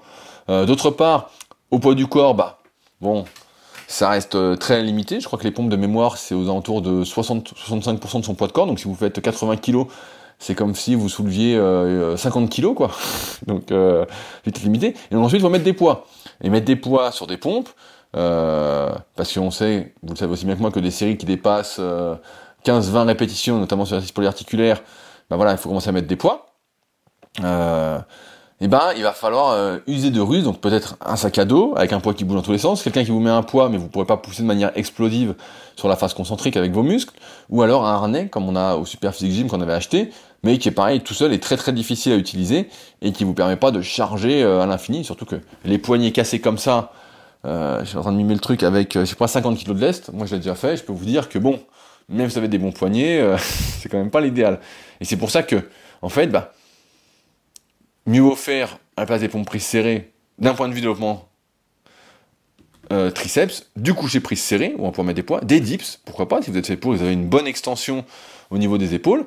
Euh, 0.48 0.64
d'autre 0.64 0.88
part, 0.90 1.30
au 1.70 1.78
poids 1.80 1.94
du 1.94 2.06
corps, 2.06 2.34
bah 2.34 2.60
bon, 3.02 3.26
ça 3.86 4.08
reste 4.08 4.58
très 4.58 4.82
limité. 4.82 5.20
Je 5.20 5.26
crois 5.26 5.38
que 5.38 5.44
les 5.44 5.50
pompes 5.50 5.68
de 5.68 5.76
mémoire, 5.76 6.16
c'est 6.16 6.34
aux 6.34 6.44
alentours 6.44 6.80
de 6.80 7.04
60-65% 7.04 8.20
de 8.20 8.24
son 8.24 8.34
poids 8.34 8.46
de 8.46 8.52
corps. 8.52 8.66
Donc 8.66 8.78
si 8.78 8.86
vous 8.86 8.94
faites 8.94 9.20
80 9.20 9.58
kg, 9.58 9.84
c'est 10.38 10.54
comme 10.54 10.74
si 10.74 10.94
vous 10.94 11.08
souleviez 11.08 11.60
50 12.16 12.50
kg, 12.50 12.74
quoi. 12.74 12.90
donc 13.46 13.72
vite 14.44 14.62
limité. 14.62 14.94
Et 15.10 15.16
ensuite, 15.16 15.40
il 15.40 15.42
faut 15.42 15.50
mettre 15.50 15.64
des 15.64 15.72
poids. 15.72 16.06
Et 16.42 16.50
mettre 16.50 16.66
des 16.66 16.76
poids 16.76 17.12
sur 17.12 17.26
des 17.26 17.36
pompes, 17.36 17.70
parce 18.12 19.32
qu'on 19.32 19.50
sait, 19.50 19.94
vous 20.02 20.14
le 20.14 20.18
savez 20.18 20.32
aussi 20.32 20.44
bien 20.44 20.54
que 20.56 20.60
moi, 20.60 20.70
que 20.70 20.80
des 20.80 20.90
séries 20.90 21.16
qui 21.16 21.26
dépassent 21.26 21.80
15-20 22.64 23.06
répétitions, 23.06 23.58
notamment 23.58 23.84
sur 23.84 23.94
l'exercice 23.94 24.12
polyarticulaire, 24.12 24.82
ben 25.30 25.36
voilà, 25.36 25.52
il 25.52 25.58
faut 25.58 25.68
commencer 25.68 25.88
à 25.88 25.92
mettre 25.92 26.08
des 26.08 26.16
poids. 26.16 26.46
Euh, 27.42 27.98
et 28.60 28.68
ben, 28.68 28.92
il 28.96 29.02
va 29.02 29.12
falloir 29.12 29.50
euh, 29.50 29.78
user 29.86 30.10
de 30.10 30.20
ruse, 30.20 30.44
donc 30.44 30.60
peut-être 30.60 30.96
un 31.04 31.16
sac 31.16 31.38
à 31.38 31.44
dos 31.44 31.74
avec 31.76 31.92
un 31.92 32.00
poids 32.00 32.14
qui 32.14 32.24
bouge 32.24 32.36
dans 32.36 32.42
tous 32.42 32.52
les 32.52 32.58
sens, 32.58 32.82
quelqu'un 32.82 33.04
qui 33.04 33.10
vous 33.10 33.20
met 33.20 33.30
un 33.30 33.42
poids, 33.42 33.68
mais 33.68 33.76
vous 33.76 33.88
pourrez 33.88 34.06
pas 34.06 34.16
pousser 34.16 34.42
de 34.42 34.46
manière 34.46 34.70
explosive 34.76 35.34
sur 35.76 35.88
la 35.88 35.96
face 35.96 36.14
concentrique 36.14 36.56
avec 36.56 36.72
vos 36.72 36.82
muscles, 36.82 37.14
ou 37.50 37.62
alors 37.62 37.84
un 37.84 37.92
harnais 37.94 38.28
comme 38.28 38.48
on 38.48 38.54
a 38.54 38.76
au 38.76 38.86
Super 38.86 39.14
Physique 39.14 39.32
Gym 39.32 39.48
qu'on 39.48 39.60
avait 39.60 39.72
acheté, 39.72 40.10
mais 40.44 40.58
qui 40.58 40.68
est 40.68 40.72
pareil 40.72 41.00
tout 41.00 41.14
seul 41.14 41.32
et 41.32 41.40
très 41.40 41.56
très 41.56 41.72
difficile 41.72 42.12
à 42.12 42.16
utiliser 42.16 42.68
et 43.02 43.12
qui 43.12 43.24
vous 43.24 43.34
permet 43.34 43.56
pas 43.56 43.72
de 43.72 43.82
charger 43.82 44.42
euh, 44.42 44.60
à 44.60 44.66
l'infini, 44.66 45.04
surtout 45.04 45.26
que 45.26 45.36
les 45.64 45.78
poignets 45.78 46.12
cassés 46.12 46.40
comme 46.40 46.58
ça, 46.58 46.92
euh, 47.44 47.80
je 47.80 47.86
suis 47.86 47.98
en 47.98 48.02
train 48.02 48.12
de 48.12 48.16
mimer 48.16 48.34
le 48.34 48.40
truc 48.40 48.62
avec, 48.62 48.94
je 48.94 49.04
sais 49.04 49.16
pas, 49.16 49.28
50 49.28 49.58
kg 49.58 49.74
de 49.74 49.80
lest, 49.80 50.12
moi 50.12 50.26
je 50.26 50.32
l'ai 50.32 50.38
déjà 50.38 50.54
fait, 50.54 50.76
je 50.76 50.84
peux 50.84 50.92
vous 50.92 51.04
dire 51.04 51.28
que 51.28 51.38
bon, 51.38 51.58
même 52.08 52.28
si 52.28 52.34
vous 52.34 52.38
avez 52.38 52.48
des 52.48 52.58
bons 52.58 52.72
poignets, 52.72 53.20
euh, 53.20 53.36
c'est 53.78 53.88
quand 53.88 53.98
même 53.98 54.10
pas 54.10 54.20
l'idéal. 54.20 54.60
Et 55.00 55.04
c'est 55.04 55.16
pour 55.16 55.30
ça 55.30 55.42
que, 55.42 55.56
en 56.02 56.08
fait, 56.08 56.28
bah, 56.28 56.52
mieux 58.06 58.34
faire 58.34 58.78
à 58.96 59.02
la 59.02 59.06
place 59.06 59.20
des 59.20 59.28
pompes 59.28 59.46
prises 59.46 59.64
serrées, 59.64 60.12
d'un 60.38 60.54
point 60.54 60.68
de 60.68 60.74
vue 60.74 60.80
développement 60.80 61.28
euh, 62.92 63.10
triceps, 63.10 63.70
du 63.76 63.94
coucher 63.94 64.20
prise 64.20 64.42
serré, 64.42 64.74
où 64.78 64.86
on 64.86 64.92
peut 64.92 65.02
mettre 65.02 65.16
des 65.16 65.22
poids, 65.22 65.40
des 65.40 65.60
dips, 65.60 66.00
pourquoi 66.04 66.28
pas, 66.28 66.42
si 66.42 66.50
vous 66.50 66.58
êtes 66.58 66.66
fait 66.66 66.76
pour, 66.76 66.92
vous 66.92 67.02
avez 67.02 67.12
une 67.12 67.26
bonne 67.26 67.46
extension 67.46 68.04
au 68.50 68.58
niveau 68.58 68.78
des 68.78 68.94
épaules, 68.94 69.26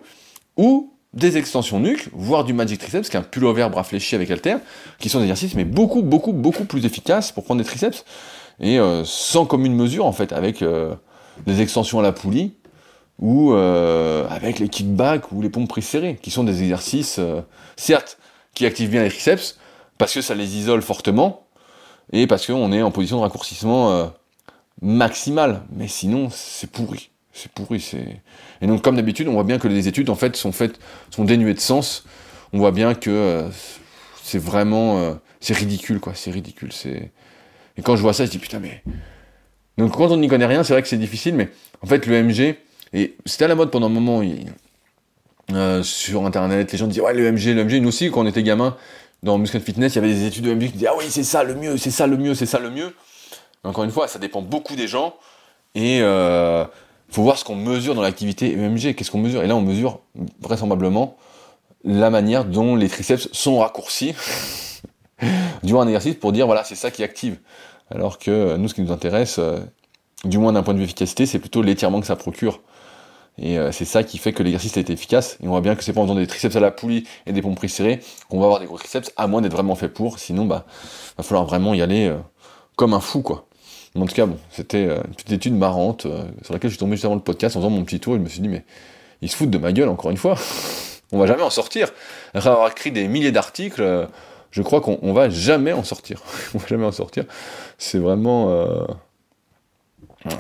ou 0.58 0.94
des 1.14 1.38
extensions 1.38 1.80
nuque, 1.80 2.10
voire 2.14 2.44
du 2.44 2.54
magic 2.54 2.80
triceps, 2.80 3.10
qui 3.10 3.18
est 3.18 3.20
un 3.20 3.24
pullover 3.24 3.68
bras 3.70 3.84
fléchis 3.84 4.16
avec 4.16 4.30
halter, 4.30 4.58
qui 5.00 5.10
sont 5.10 5.20
des 5.20 5.26
exercices, 5.26 5.56
mais 5.56 5.66
beaucoup, 5.66 6.04
beaucoup, 6.04 6.34
beaucoup 6.34 6.66
plus 6.66 6.86
efficaces 6.86 7.32
pour 7.32 7.44
prendre 7.44 7.62
des 7.62 7.68
triceps, 7.68 8.06
et 8.60 8.80
euh, 8.80 9.04
sans 9.06 9.46
commune 9.46 9.74
mesure, 9.74 10.06
en 10.06 10.12
fait, 10.12 10.34
avec 10.34 10.64
des 11.46 11.62
extensions 11.62 12.00
à 12.00 12.04
la 12.04 12.12
poulie, 12.12 12.54
ou 13.20 13.54
euh, 13.54 14.28
avec 14.30 14.60
les 14.60 14.70
kickbacks 14.70 15.32
ou 15.32 15.42
les 15.42 15.50
pompes 15.50 15.68
prises 15.68 15.86
serrées, 15.86 16.18
qui 16.22 16.32
sont 16.32 16.44
des 16.44 16.62
exercices, 16.62 17.18
euh, 17.20 17.42
certes, 17.76 18.18
qui 18.58 18.66
activent 18.66 18.90
bien 18.90 19.04
les 19.04 19.10
triceps, 19.10 19.60
parce 20.00 20.14
que 20.14 20.22
ça 20.22 20.34
les 20.34 20.58
isole 20.58 20.82
fortement, 20.82 21.46
et 22.12 22.26
parce 22.26 22.48
qu'on 22.48 22.72
est 22.72 22.82
en 22.82 22.90
position 22.90 23.18
de 23.18 23.22
raccourcissement 23.22 23.92
euh, 23.92 24.06
maximal. 24.82 25.62
Mais 25.72 25.88
sinon, 25.88 26.30
c'est 26.32 26.72
pourri. 26.72 27.12
C'est 27.34 27.52
pourri. 27.52 27.80
C'est... 27.80 28.20
Et 28.62 28.68
donc, 28.68 28.82
comme 28.82 28.96
d'habitude, 28.96 29.28
on 29.28 29.34
voit 29.34 29.44
bien 29.44 29.60
que 29.60 29.68
les 29.68 29.88
études, 29.88 30.10
en 30.10 30.16
fait, 30.16 30.36
sont 30.36 30.52
faites, 30.52 30.80
sont 31.12 31.24
dénuées 31.24 31.54
de 31.54 31.60
sens. 31.60 32.06
On 32.52 32.58
voit 32.58 32.72
bien 32.72 32.96
que 32.96 33.46
c'est 34.24 34.40
vraiment, 34.40 35.18
c'est 35.40 35.56
ridicule, 35.56 36.00
quoi. 36.00 36.14
C'est 36.16 36.32
ridicule. 36.32 36.74
C'est... 36.74 37.12
Et 37.78 37.84
quand 37.84 37.96
je 37.96 38.02
vois 38.02 38.14
ça, 38.14 38.26
je 38.26 38.32
dis 38.32 38.40
putain, 38.40 38.60
mais. 38.60 38.82
Donc, 39.78 39.92
quand 39.92 40.10
on 40.10 40.18
n'y 40.18 40.28
connaît 40.28 40.48
rien, 40.48 40.64
c'est 40.64 40.74
vrai 40.74 40.82
que 40.82 40.88
c'est 40.88 40.98
difficile, 40.98 41.36
mais 41.36 41.50
en 41.84 41.86
fait, 41.86 42.08
le 42.08 42.24
MG, 42.24 42.56
et 42.94 43.16
c'était 43.26 43.46
à 43.46 43.50
la 43.50 43.56
mode 43.56 43.70
pendant 43.70 43.86
un 43.86 43.92
moment 43.92 44.24
euh, 45.54 45.82
sur 45.82 46.26
internet, 46.26 46.72
les 46.72 46.78
gens 46.78 46.88
disaient 46.88 47.02
ouais 47.02 47.14
le 47.14 47.32
MG, 47.32 47.54
le 47.54 47.64
MG, 47.64 47.82
nous 47.82 47.88
aussi 47.88 48.12
quand 48.12 48.22
on 48.22 48.26
était 48.26 48.44
gamin 48.44 48.76
dans 49.24 49.38
Muscle 49.38 49.62
Fitness, 49.62 49.94
il 49.94 49.96
y 49.96 50.00
avait 50.00 50.14
des 50.14 50.26
études 50.26 50.44
de 50.44 50.54
MG 50.54 50.68
qui 50.68 50.74
disaient 50.74 50.88
ah 50.90 50.98
oui 50.98 51.06
c'est 51.10 51.24
ça 51.24 51.44
le 51.44 51.56
mieux, 51.56 51.78
c'est 51.78 51.92
ça 51.92 52.06
le 52.06 52.18
mieux, 52.18 52.36
c'est 52.36 52.46
ça 52.46 52.60
le 52.60 52.70
mieux. 52.70 52.94
Encore 53.64 53.84
une 53.84 53.92
fois, 53.92 54.08
ça 54.08 54.20
dépend 54.20 54.42
beaucoup 54.42 54.76
des 54.76 54.88
gens 54.88 55.16
et 55.74 56.02
euh, 56.02 56.66
faut 57.10 57.24
voir 57.24 57.38
ce 57.38 57.46
qu'on 57.46 57.56
mesure 57.56 57.96
dans 57.96 58.02
l'activité 58.02 58.52
EMG, 58.52 58.94
qu'est-ce 58.96 59.10
qu'on 59.10 59.20
mesure? 59.20 59.44
Et 59.44 59.48
là 59.48 59.56
on 59.56 59.62
mesure 59.62 60.02
vraisemblablement 60.42 61.16
la 61.86 62.10
manière 62.10 62.44
dont 62.44 62.76
les 62.76 62.90
triceps 62.90 63.30
sont 63.32 63.60
raccourcis 63.60 64.16
durant 65.64 65.82
un 65.82 65.88
exercice 65.88 66.16
pour 66.16 66.34
dire 66.34 66.46
voilà 66.46 66.66
c'est 66.66 66.76
ça 66.76 66.92
qui 66.92 67.04
active. 67.04 67.38
Alors 67.90 68.20
que 68.20 68.58
nous 68.58 68.68
ce 68.68 68.74
qui 68.74 68.82
nous 68.82 68.92
intéresse, 68.92 69.38
euh, 69.40 69.60
du 70.26 70.38
moins 70.40 70.52
d'un 70.52 70.64
point 70.64 70.74
de 70.74 70.80
vue 70.80 70.86
efficacité, 70.86 71.26
c'est 71.26 71.40
plutôt 71.40 71.62
l'étirement 71.62 72.02
que 72.02 72.08
ça 72.08 72.18
procure. 72.18 72.62
Et 73.40 73.58
euh, 73.60 73.72
c'est 73.72 73.86
ça 73.86 74.04
qui 74.04 74.18
fait 74.18 74.34
que 74.34 74.42
l'exercice 74.42 74.78
a 74.78 74.80
été 74.80 74.94
efficace. 74.94 75.38
Et 75.44 75.48
on 75.48 75.52
voit 75.52 75.62
bien 75.62 75.76
que 75.76 75.84
c'est 75.84 75.94
pas 75.94 76.02
en 76.02 76.04
faisant 76.04 76.16
des 76.16 76.28
triceps 76.28 76.56
à 76.56 76.60
la 76.60 76.72
poulie 76.72 77.08
et 77.26 77.34
des 77.34 77.42
pompes 77.42 77.64
serrées 77.68 78.00
qu'on 78.30 78.40
va 78.40 78.46
avoir 78.46 78.60
des 78.60 78.66
gros 78.66 78.78
triceps, 78.78 79.12
à 79.16 79.28
moins 79.28 79.42
d'être 79.42 79.54
vraiment 79.54 79.76
fait 79.76 79.90
pour. 79.90 80.20
Sinon, 80.20 80.46
bah, 80.46 80.66
va 81.18 81.24
falloir 81.24 81.46
vraiment 81.46 81.74
y 81.74 81.82
aller 81.82 82.08
euh, 82.08 82.18
comme 82.76 82.94
un 82.94 83.00
fou, 83.00 83.22
quoi. 83.22 83.46
En 83.96 84.06
tout 84.06 84.14
cas, 84.14 84.26
bon, 84.26 84.38
c'était 84.52 84.86
euh, 84.86 85.02
une 85.08 85.14
petite 85.14 85.32
étude 85.32 85.56
marrante 85.56 86.08
sur 86.44 86.54
laquelle 86.54 86.70
je 86.70 86.76
suis 86.76 86.80
tombé 86.80 86.96
juste 86.96 87.06
avant 87.06 87.16
le 87.16 87.22
podcast 87.22 87.56
en 87.56 87.60
faisant 87.60 87.72
mon 87.72 87.84
petit 87.84 88.00
tour. 88.00 88.14
Et 88.14 88.18
je 88.18 88.24
me 88.24 88.30
suis 88.30 88.42
dit, 88.42 88.50
mais 88.50 88.64
ils 89.22 89.30
se 89.30 89.36
foutent 89.36 89.50
de 89.50 89.58
ma 89.58 89.72
gueule, 89.72 89.90
encore 89.90 90.12
une 90.12 90.18
fois. 90.18 90.36
on 91.12 91.20
va 91.20 91.28
jamais 91.28 91.44
en 91.44 91.50
sortir. 91.50 91.92
Après 92.34 92.50
avoir 92.50 92.70
écrit 92.70 92.92
des 92.92 93.08
milliers 93.08 93.32
d'articles, 93.32 94.08
je 94.52 94.62
crois 94.62 94.82
qu'on 94.82 95.14
va 95.14 95.30
jamais 95.30 95.74
en 95.74 95.84
sortir. 95.84 96.22
on 96.56 96.58
va 96.58 96.68
jamais 96.68 96.86
en 96.86 96.92
sortir. 96.92 97.26
C'est 97.78 98.00
vraiment, 98.00 98.88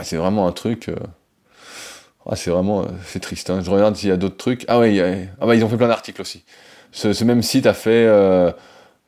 c'est 0.03 0.17
vraiment 0.17 0.47
un 0.47 0.51
truc. 0.51 0.91
Ah, 2.29 2.35
c'est 2.35 2.51
vraiment, 2.51 2.83
euh, 2.83 3.19
triste. 3.21 3.49
Hein. 3.49 3.61
Je 3.63 3.71
regarde 3.71 3.95
s'il 3.95 4.09
y 4.09 4.11
a 4.11 4.17
d'autres 4.17 4.37
trucs. 4.37 4.65
Ah 4.67 4.79
ouais, 4.79 5.29
ah 5.39 5.45
bah, 5.45 5.55
ils 5.55 5.63
ont 5.63 5.69
fait 5.69 5.77
plein 5.77 5.87
d'articles 5.87 6.21
aussi. 6.21 6.43
Ce, 6.91 7.23
même 7.23 7.41
site 7.41 7.65
a 7.65 7.73
fait 7.73 8.05
euh, 8.05 8.51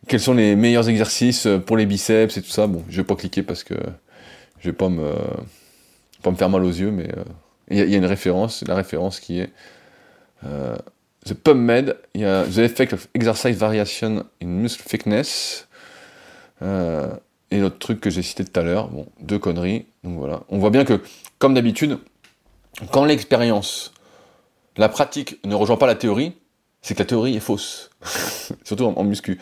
quels 0.07 0.19
sont 0.19 0.33
les 0.33 0.55
meilleurs 0.55 0.87
exercices 0.89 1.47
pour 1.65 1.75
les 1.75 1.85
biceps 1.85 2.37
et 2.37 2.41
tout 2.41 2.49
ça. 2.49 2.67
Bon, 2.67 2.83
je 2.89 2.97
vais 2.97 3.03
pas 3.03 3.15
cliquer 3.15 3.43
parce 3.43 3.63
que 3.63 3.75
je 4.59 4.69
vais 4.69 4.75
pas 4.75 4.89
me, 4.89 5.11
pas 6.23 6.31
me 6.31 6.35
faire 6.35 6.49
mal 6.49 6.63
aux 6.63 6.71
yeux, 6.71 6.91
mais 6.91 7.09
euh, 7.09 7.23
il 7.69 7.77
y, 7.77 7.93
a 7.93 7.97
une 7.97 8.05
référence, 8.05 8.63
la 8.67 8.75
référence 8.75 9.19
qui 9.19 9.39
est 9.39 9.51
The 10.41 11.33
PubMed. 11.33 11.97
Il 12.15 12.21
y 12.21 12.25
a 12.25 12.43
The 12.43 12.59
Effect 12.59 12.93
of 12.93 13.07
Exercise 13.13 13.57
Variation 13.57 14.25
in 14.41 14.47
Muscle 14.47 14.83
Thickness. 14.83 15.67
et 16.61 17.59
l'autre 17.59 17.79
truc 17.79 17.99
que 17.99 18.09
j'ai 18.09 18.23
cité 18.23 18.45
tout 18.45 18.59
à 18.59 18.63
l'heure, 18.63 18.87
bon, 18.87 19.07
deux 19.19 19.39
conneries. 19.39 19.85
Donc 20.03 20.17
voilà. 20.17 20.41
On 20.49 20.57
voit 20.57 20.71
bien 20.71 20.83
que, 20.83 21.01
comme 21.37 21.53
d'habitude, 21.53 21.99
quand 22.91 23.05
l'expérience, 23.05 23.93
la 24.77 24.89
pratique 24.89 25.43
ne 25.45 25.55
rejoint 25.55 25.77
pas 25.77 25.87
la 25.87 25.95
théorie, 25.95 26.33
c'est 26.81 26.93
que 26.93 26.99
la 26.99 27.05
théorie 27.05 27.35
est 27.35 27.41
fausse. 27.41 27.89
Surtout 28.63 28.85
en, 28.85 29.03
muscu. 29.03 29.39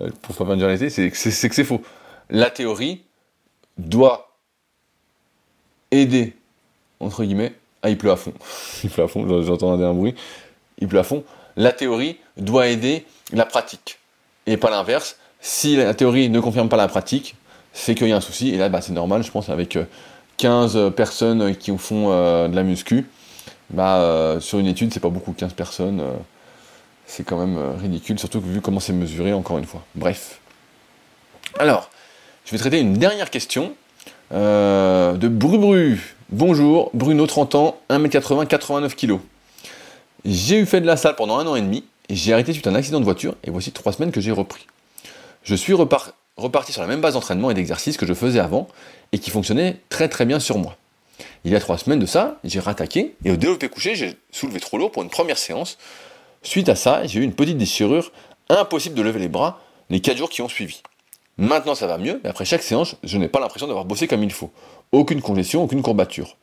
Euh, 0.00 0.10
pour 0.22 0.34
faire 0.34 0.52
une 0.52 0.90
c'est 0.90 1.10
que 1.10 1.16
c'est 1.16 1.64
faux. 1.64 1.82
La 2.30 2.50
théorie 2.50 3.02
doit 3.78 4.36
aider, 5.90 6.34
entre 7.00 7.24
guillemets, 7.24 7.54
ah, 7.82 7.90
il 7.90 7.98
pleut 7.98 8.10
à 8.10 8.16
fond. 8.16 8.32
il 8.84 8.90
pleut 8.90 9.04
à 9.04 9.08
fond, 9.08 9.42
j'entends 9.42 9.72
un 9.72 9.94
bruit. 9.94 10.14
Il 10.78 10.88
pleut 10.88 11.00
à 11.00 11.04
fond. 11.04 11.24
La 11.56 11.72
théorie 11.72 12.18
doit 12.36 12.68
aider 12.68 13.04
la 13.32 13.44
pratique. 13.44 13.98
Et 14.46 14.56
pas 14.56 14.70
l'inverse. 14.70 15.16
Si 15.40 15.76
la 15.76 15.94
théorie 15.94 16.28
ne 16.28 16.40
confirme 16.40 16.68
pas 16.68 16.76
la 16.76 16.88
pratique, 16.88 17.36
c'est 17.72 17.94
qu'il 17.94 18.08
y 18.08 18.12
a 18.12 18.16
un 18.16 18.20
souci. 18.20 18.50
Et 18.50 18.56
là, 18.56 18.68
bah, 18.68 18.80
c'est 18.80 18.92
normal, 18.92 19.22
je 19.22 19.30
pense, 19.30 19.48
avec 19.48 19.76
euh, 19.76 19.84
15 20.42 20.90
personnes 20.96 21.54
qui 21.54 21.70
font 21.78 22.08
euh, 22.10 22.48
de 22.48 22.56
la 22.56 22.64
muscu, 22.64 23.06
bah, 23.70 23.98
euh, 23.98 24.40
sur 24.40 24.58
une 24.58 24.66
étude, 24.66 24.92
c'est 24.92 24.98
pas 24.98 25.08
beaucoup, 25.08 25.32
15 25.32 25.52
personnes, 25.52 26.00
euh, 26.00 26.10
c'est 27.06 27.22
quand 27.22 27.38
même 27.38 27.56
ridicule, 27.80 28.18
surtout 28.18 28.40
vu 28.40 28.60
comment 28.60 28.80
c'est 28.80 28.92
mesuré, 28.92 29.32
encore 29.32 29.58
une 29.58 29.66
fois. 29.66 29.84
Bref. 29.94 30.40
Alors, 31.60 31.90
je 32.44 32.50
vais 32.50 32.58
traiter 32.58 32.80
une 32.80 32.94
dernière 32.94 33.30
question 33.30 33.72
de 34.32 35.28
Bru 35.28 36.00
Bonjour, 36.30 36.90
Bruno, 36.92 37.24
30 37.24 37.54
ans, 37.54 37.76
1m80, 37.88 38.48
89 38.48 38.96
kg. 38.96 39.18
J'ai 40.24 40.58
eu 40.58 40.66
fait 40.66 40.80
de 40.80 40.86
la 40.86 40.96
salle 40.96 41.14
pendant 41.14 41.38
un 41.38 41.46
an 41.46 41.54
et 41.54 41.62
demi, 41.62 41.84
j'ai 42.10 42.32
arrêté 42.32 42.52
suite 42.52 42.66
à 42.66 42.70
un 42.70 42.74
accident 42.74 42.98
de 42.98 43.04
voiture, 43.04 43.36
et 43.44 43.50
voici 43.52 43.70
trois 43.70 43.92
semaines 43.92 44.10
que 44.10 44.20
j'ai 44.20 44.32
repris. 44.32 44.66
Je 45.44 45.54
suis, 45.54 45.72
reparti 46.36 46.72
sur 46.72 46.82
la 46.82 46.88
même 46.88 47.00
base 47.00 47.14
d'entraînement 47.14 47.50
et 47.50 47.54
d'exercice 47.54 47.96
que 47.96 48.06
je 48.06 48.14
faisais 48.14 48.40
avant 48.40 48.68
et 49.12 49.18
qui 49.18 49.30
fonctionnait 49.30 49.76
très 49.88 50.08
très 50.08 50.24
bien 50.24 50.40
sur 50.40 50.58
moi. 50.58 50.76
Il 51.44 51.52
y 51.52 51.56
a 51.56 51.60
trois 51.60 51.78
semaines 51.78 51.98
de 51.98 52.06
ça, 52.06 52.38
j'ai 52.44 52.60
rattaqué 52.60 53.14
et 53.24 53.30
au 53.30 53.36
développé 53.36 53.68
couché, 53.68 53.94
j'ai 53.94 54.16
soulevé 54.30 54.60
trop 54.60 54.78
lourd 54.78 54.90
pour 54.90 55.02
une 55.02 55.10
première 55.10 55.38
séance. 55.38 55.78
Suite 56.42 56.68
à 56.68 56.74
ça, 56.74 57.06
j'ai 57.06 57.20
eu 57.20 57.22
une 57.22 57.34
petite 57.34 57.58
déchirure, 57.58 58.12
impossible 58.48 58.94
de 58.94 59.02
lever 59.02 59.20
les 59.20 59.28
bras 59.28 59.60
les 59.90 60.00
quatre 60.00 60.16
jours 60.16 60.30
qui 60.30 60.40
ont 60.42 60.48
suivi. 60.48 60.82
Maintenant 61.38 61.74
ça 61.74 61.86
va 61.86 61.98
mieux, 61.98 62.20
mais 62.24 62.30
après 62.30 62.44
chaque 62.44 62.62
séance, 62.62 62.96
je 63.04 63.18
n'ai 63.18 63.28
pas 63.28 63.40
l'impression 63.40 63.66
d'avoir 63.66 63.84
bossé 63.84 64.08
comme 64.08 64.22
il 64.22 64.32
faut. 64.32 64.50
Aucune 64.90 65.20
congestion, 65.20 65.62
aucune 65.62 65.82
courbature. 65.82 66.36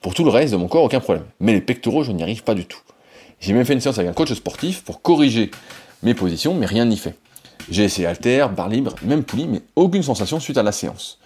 Pour 0.00 0.14
tout 0.14 0.24
le 0.24 0.30
reste 0.30 0.52
de 0.52 0.56
mon 0.56 0.68
corps, 0.68 0.84
aucun 0.84 1.00
problème. 1.00 1.26
Mais 1.40 1.52
les 1.52 1.60
pectoraux, 1.60 2.04
je 2.04 2.12
n'y 2.12 2.22
arrive 2.22 2.42
pas 2.42 2.54
du 2.54 2.64
tout. 2.64 2.80
J'ai 3.40 3.52
même 3.52 3.64
fait 3.64 3.74
une 3.74 3.80
séance 3.80 3.98
avec 3.98 4.10
un 4.10 4.14
coach 4.14 4.32
sportif 4.32 4.82
pour 4.82 5.02
corriger 5.02 5.50
mes 6.02 6.14
positions, 6.14 6.54
mais 6.54 6.66
rien 6.66 6.84
n'y 6.84 6.96
fait. 6.96 7.14
J'ai 7.70 7.84
essayé 7.84 8.06
halter, 8.06 8.46
barre 8.54 8.68
libre, 8.68 8.94
même 9.02 9.24
poulie, 9.24 9.48
mais 9.48 9.62
aucune 9.74 10.02
sensation 10.02 10.38
suite 10.40 10.58
à 10.58 10.62
la 10.62 10.72
séance. 10.72 11.18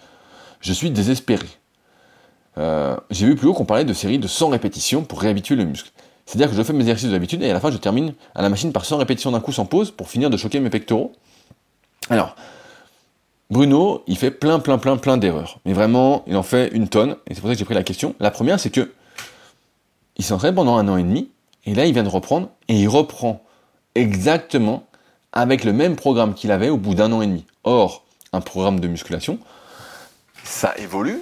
Je 0.59 0.73
suis 0.73 0.89
désespéré. 0.89 1.47
Euh, 2.57 2.97
j'ai 3.09 3.25
vu 3.27 3.35
plus 3.35 3.47
haut 3.47 3.53
qu'on 3.53 3.65
parlait 3.65 3.85
de 3.85 3.93
séries 3.93 4.19
de 4.19 4.27
100 4.27 4.49
répétitions 4.49 5.03
pour 5.03 5.21
réhabituer 5.21 5.55
le 5.55 5.65
muscle. 5.65 5.91
C'est-à-dire 6.25 6.49
que 6.49 6.55
je 6.55 6.63
fais 6.63 6.73
mes 6.73 6.81
exercices 6.81 7.09
d'habitude 7.09 7.43
et 7.43 7.49
à 7.49 7.53
la 7.53 7.59
fin 7.59 7.71
je 7.71 7.77
termine 7.77 8.13
à 8.35 8.41
la 8.41 8.49
machine 8.49 8.71
par 8.71 8.85
100 8.85 8.97
répétitions 8.97 9.31
d'un 9.31 9.39
coup 9.39 9.51
sans 9.51 9.65
pause 9.65 9.91
pour 9.91 10.09
finir 10.09 10.29
de 10.29 10.37
choquer 10.37 10.59
mes 10.59 10.69
pectoraux. 10.69 11.13
Alors, 12.09 12.35
Bruno, 13.49 14.03
il 14.07 14.17
fait 14.17 14.31
plein, 14.31 14.59
plein, 14.59 14.77
plein, 14.77 14.97
plein 14.97 15.17
d'erreurs. 15.17 15.59
Mais 15.65 15.73
vraiment, 15.73 16.23
il 16.25 16.37
en 16.37 16.43
fait 16.43 16.69
une 16.69 16.87
tonne, 16.87 17.17
et 17.27 17.33
c'est 17.33 17.41
pour 17.41 17.49
ça 17.49 17.53
que 17.53 17.59
j'ai 17.59 17.65
pris 17.65 17.73
la 17.73 17.83
question. 17.83 18.15
La 18.19 18.31
première, 18.31 18.59
c'est 18.59 18.69
que 18.69 18.93
il 20.17 20.23
s'entraîne 20.23 20.55
pendant 20.55 20.77
un 20.77 20.87
an 20.87 20.97
et 20.97 21.03
demi, 21.03 21.31
et 21.65 21.75
là, 21.75 21.85
il 21.85 21.93
vient 21.93 22.03
de 22.03 22.09
reprendre, 22.09 22.49
et 22.69 22.75
il 22.75 22.87
reprend 22.87 23.43
exactement 23.95 24.83
avec 25.33 25.63
le 25.63 25.73
même 25.73 25.95
programme 25.95 26.33
qu'il 26.33 26.51
avait 26.51 26.69
au 26.69 26.77
bout 26.77 26.95
d'un 26.95 27.11
an 27.11 27.21
et 27.21 27.27
demi. 27.27 27.45
Or, 27.63 28.05
un 28.33 28.41
programme 28.41 28.79
de 28.79 28.87
musculation, 28.87 29.39
ça 30.43 30.73
évolue, 30.77 31.19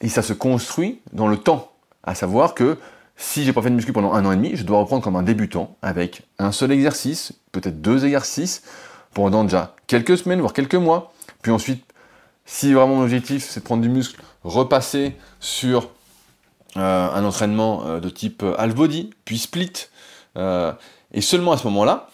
et 0.00 0.08
ça 0.08 0.22
se 0.22 0.32
construit 0.32 1.00
dans 1.12 1.28
le 1.28 1.36
temps. 1.36 1.72
À 2.04 2.14
savoir 2.14 2.54
que 2.54 2.78
si 3.16 3.44
j'ai 3.44 3.52
pas 3.52 3.62
fait 3.62 3.70
de 3.70 3.74
muscu 3.74 3.92
pendant 3.92 4.12
un 4.12 4.24
an 4.24 4.32
et 4.32 4.36
demi, 4.36 4.56
je 4.56 4.64
dois 4.64 4.78
reprendre 4.78 5.02
comme 5.02 5.16
un 5.16 5.22
débutant 5.22 5.76
avec 5.82 6.22
un 6.38 6.52
seul 6.52 6.70
exercice, 6.72 7.32
peut-être 7.52 7.80
deux 7.80 8.04
exercices, 8.04 8.62
pendant 9.14 9.44
déjà 9.44 9.74
quelques 9.86 10.18
semaines, 10.18 10.40
voire 10.40 10.52
quelques 10.52 10.74
mois. 10.74 11.12
Puis 11.40 11.50
ensuite, 11.50 11.82
si 12.44 12.74
vraiment 12.74 12.96
mon 12.96 13.02
objectif 13.02 13.48
c'est 13.48 13.60
de 13.60 13.64
prendre 13.64 13.82
du 13.82 13.88
muscle, 13.88 14.20
repasser 14.44 15.16
sur 15.40 15.88
euh, 16.76 17.08
un 17.10 17.24
entraînement 17.24 17.86
euh, 17.86 18.00
de 18.00 18.10
type 18.10 18.44
half 18.58 18.74
body, 18.74 19.10
puis 19.24 19.38
split. 19.38 19.72
Euh, 20.36 20.72
et 21.12 21.22
seulement 21.22 21.52
à 21.52 21.56
ce 21.56 21.64
moment-là, 21.64 22.10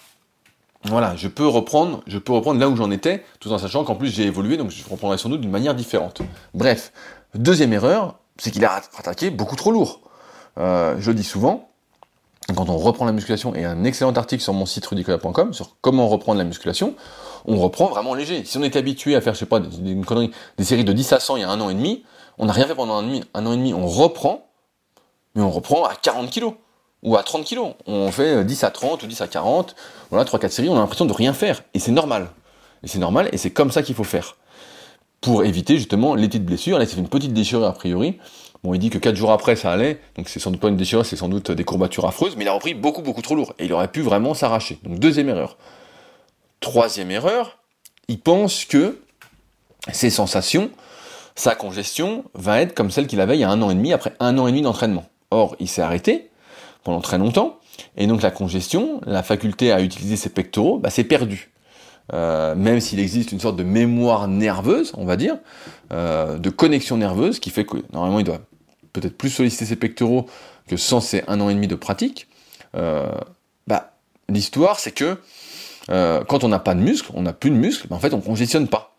voilà, 0.84 1.14
je 1.16 1.28
peux 1.28 1.46
reprendre, 1.46 2.02
je 2.06 2.18
peux 2.18 2.32
reprendre 2.32 2.58
là 2.58 2.68
où 2.68 2.76
j'en 2.76 2.90
étais, 2.90 3.24
tout 3.38 3.52
en 3.52 3.58
sachant 3.58 3.84
qu'en 3.84 3.94
plus 3.94 4.08
j'ai 4.08 4.24
évolué, 4.24 4.56
donc 4.56 4.70
je 4.70 4.82
reprendrai 4.88 5.16
sans 5.16 5.28
doute 5.28 5.40
d'une 5.40 5.50
manière 5.50 5.74
différente. 5.74 6.22
Bref, 6.54 6.92
deuxième 7.34 7.72
erreur, 7.72 8.18
c'est 8.36 8.50
qu'il 8.50 8.64
a 8.64 8.80
attaqué 8.98 9.30
beaucoup 9.30 9.56
trop 9.56 9.70
lourd. 9.70 10.00
Euh, 10.58 10.96
je 10.98 11.10
le 11.10 11.16
dis 11.16 11.24
souvent, 11.24 11.68
quand 12.54 12.68
on 12.68 12.76
reprend 12.76 13.04
la 13.04 13.12
musculation, 13.12 13.54
et 13.54 13.64
un 13.64 13.84
excellent 13.84 14.12
article 14.12 14.42
sur 14.42 14.52
mon 14.52 14.66
site 14.66 14.84
rudicola.com 14.86 15.52
sur 15.52 15.76
comment 15.80 16.08
reprendre 16.08 16.38
la 16.38 16.44
musculation, 16.44 16.94
on 17.44 17.56
reprend 17.56 17.86
vraiment 17.86 18.14
léger. 18.14 18.44
Si 18.44 18.58
on 18.58 18.62
est 18.62 18.74
habitué 18.74 19.14
à 19.14 19.20
faire, 19.20 19.34
je 19.34 19.38
sais 19.38 19.46
pas, 19.46 19.60
des, 19.60 20.64
séries 20.64 20.84
de 20.84 20.92
10 20.92 21.12
à 21.12 21.20
100 21.20 21.36
il 21.36 21.40
y 21.40 21.44
a 21.44 21.50
un 21.50 21.60
an 21.60 21.70
et 21.70 21.74
demi, 21.74 22.04
on 22.38 22.46
n'a 22.46 22.52
rien 22.52 22.66
fait 22.66 22.74
pendant 22.74 23.00
un, 23.00 23.20
un 23.34 23.46
an 23.46 23.52
et 23.52 23.56
demi, 23.56 23.72
on 23.72 23.86
reprend, 23.86 24.48
mais 25.36 25.42
on 25.42 25.50
reprend 25.50 25.84
à 25.84 25.94
40 25.94 26.30
kilos 26.30 26.54
ou 27.02 27.16
à 27.16 27.22
30 27.22 27.44
kilos. 27.44 27.74
On 27.86 28.10
fait 28.10 28.44
10 28.44 28.64
à 28.64 28.70
30 28.70 29.02
ou 29.02 29.06
10 29.06 29.20
à 29.20 29.28
40, 29.28 29.74
voilà, 30.10 30.24
3-4 30.24 30.50
séries, 30.50 30.68
on 30.68 30.76
a 30.76 30.80
l'impression 30.80 31.04
de 31.04 31.12
rien 31.12 31.32
faire. 31.32 31.62
Et 31.74 31.78
c'est 31.78 31.92
normal. 31.92 32.28
Et 32.82 32.88
c'est 32.88 32.98
normal, 32.98 33.28
et 33.32 33.36
c'est 33.36 33.50
comme 33.50 33.70
ça 33.70 33.82
qu'il 33.82 33.94
faut 33.94 34.04
faire. 34.04 34.36
Pour 35.20 35.44
éviter 35.44 35.76
justement 35.76 36.16
les 36.16 36.26
petites 36.26 36.44
blessures. 36.44 36.78
Là, 36.78 36.86
c'est 36.86 36.96
une 36.96 37.08
petite 37.08 37.32
déchirure 37.32 37.64
a 37.64 37.72
priori. 37.72 38.18
Bon, 38.64 38.74
il 38.74 38.78
dit 38.78 38.90
que 38.90 38.98
4 38.98 39.14
jours 39.14 39.30
après, 39.30 39.54
ça 39.54 39.70
allait. 39.70 40.00
Donc 40.16 40.28
c'est 40.28 40.40
sans 40.40 40.50
doute 40.50 40.60
pas 40.60 40.68
une 40.68 40.76
déchirure, 40.76 41.06
c'est 41.06 41.16
sans 41.16 41.28
doute 41.28 41.52
des 41.52 41.64
courbatures 41.64 42.06
affreuses, 42.06 42.36
mais 42.36 42.44
il 42.44 42.48
a 42.48 42.52
repris 42.52 42.74
beaucoup, 42.74 43.02
beaucoup 43.02 43.22
trop 43.22 43.36
lourd. 43.36 43.54
Et 43.58 43.66
il 43.66 43.72
aurait 43.72 43.88
pu 43.88 44.02
vraiment 44.02 44.34
s'arracher. 44.34 44.78
Donc 44.82 44.98
deuxième 44.98 45.28
erreur. 45.28 45.56
Troisième 46.58 47.10
erreur, 47.10 47.58
il 48.08 48.20
pense 48.20 48.64
que 48.64 49.00
ses 49.92 50.10
sensations, 50.10 50.70
sa 51.34 51.54
congestion, 51.54 52.24
va 52.34 52.60
être 52.60 52.74
comme 52.74 52.90
celle 52.90 53.06
qu'il 53.06 53.20
avait 53.20 53.36
il 53.36 53.40
y 53.40 53.44
a 53.44 53.50
un 53.50 53.62
an 53.62 53.70
et 53.70 53.74
demi, 53.74 53.92
après 53.92 54.12
un 54.20 54.38
an 54.38 54.46
et 54.46 54.50
demi 54.50 54.62
d'entraînement. 54.62 55.04
Or, 55.30 55.56
il 55.60 55.68
s'est 55.68 55.82
arrêté, 55.82 56.30
pendant 56.84 57.00
très 57.00 57.18
longtemps, 57.18 57.58
et 57.96 58.06
donc 58.06 58.22
la 58.22 58.30
congestion, 58.30 59.00
la 59.06 59.22
faculté 59.22 59.72
à 59.72 59.80
utiliser 59.80 60.16
ses 60.16 60.30
pectoraux, 60.30 60.78
bah, 60.78 60.90
c'est 60.90 61.04
perdu. 61.04 61.52
Euh, 62.12 62.54
même 62.54 62.80
s'il 62.80 63.00
existe 63.00 63.32
une 63.32 63.40
sorte 63.40 63.56
de 63.56 63.62
mémoire 63.62 64.28
nerveuse, 64.28 64.92
on 64.96 65.04
va 65.04 65.16
dire, 65.16 65.36
euh, 65.92 66.38
de 66.38 66.50
connexion 66.50 66.96
nerveuse, 66.96 67.38
qui 67.38 67.50
fait 67.50 67.64
que 67.64 67.76
normalement 67.92 68.18
il 68.18 68.24
doit 68.24 68.40
peut-être 68.92 69.16
plus 69.16 69.30
solliciter 69.30 69.64
ses 69.64 69.76
pectoraux 69.76 70.26
que 70.66 70.76
sans 70.76 71.00
ses 71.00 71.22
un 71.28 71.40
an 71.40 71.48
et 71.48 71.54
demi 71.54 71.68
de 71.68 71.74
pratique. 71.74 72.28
Euh, 72.76 73.10
bah, 73.66 73.92
l'histoire, 74.28 74.78
c'est 74.78 74.92
que 74.92 75.18
quand 75.88 76.44
on 76.44 76.48
n'a 76.48 76.60
pas 76.60 76.74
de 76.74 76.80
muscle, 76.80 77.10
on 77.14 77.22
n'a 77.22 77.32
plus 77.32 77.50
de 77.50 77.56
muscle, 77.56 77.88
bah, 77.88 77.96
en 77.96 77.98
fait 77.98 78.14
on 78.14 78.20
congestionne 78.20 78.68
pas. 78.68 78.94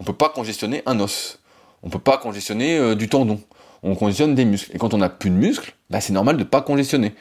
On 0.00 0.04
peut 0.04 0.12
pas 0.12 0.28
congestionner 0.28 0.82
un 0.86 1.00
os. 1.00 1.40
On 1.82 1.90
peut 1.90 1.98
pas 1.98 2.16
congestionner 2.18 2.94
du 2.96 3.08
tendon 3.08 3.40
on 3.82 3.94
congestionne 3.94 4.34
des 4.34 4.44
muscles. 4.44 4.70
Et 4.74 4.78
quand 4.78 4.94
on 4.94 4.98
n'a 4.98 5.08
plus 5.08 5.30
de 5.30 5.36
muscles, 5.36 5.74
bah, 5.90 6.00
c'est 6.00 6.12
normal 6.12 6.36
de 6.36 6.42
ne 6.42 6.48
pas 6.48 6.60
congestionner. 6.60 7.14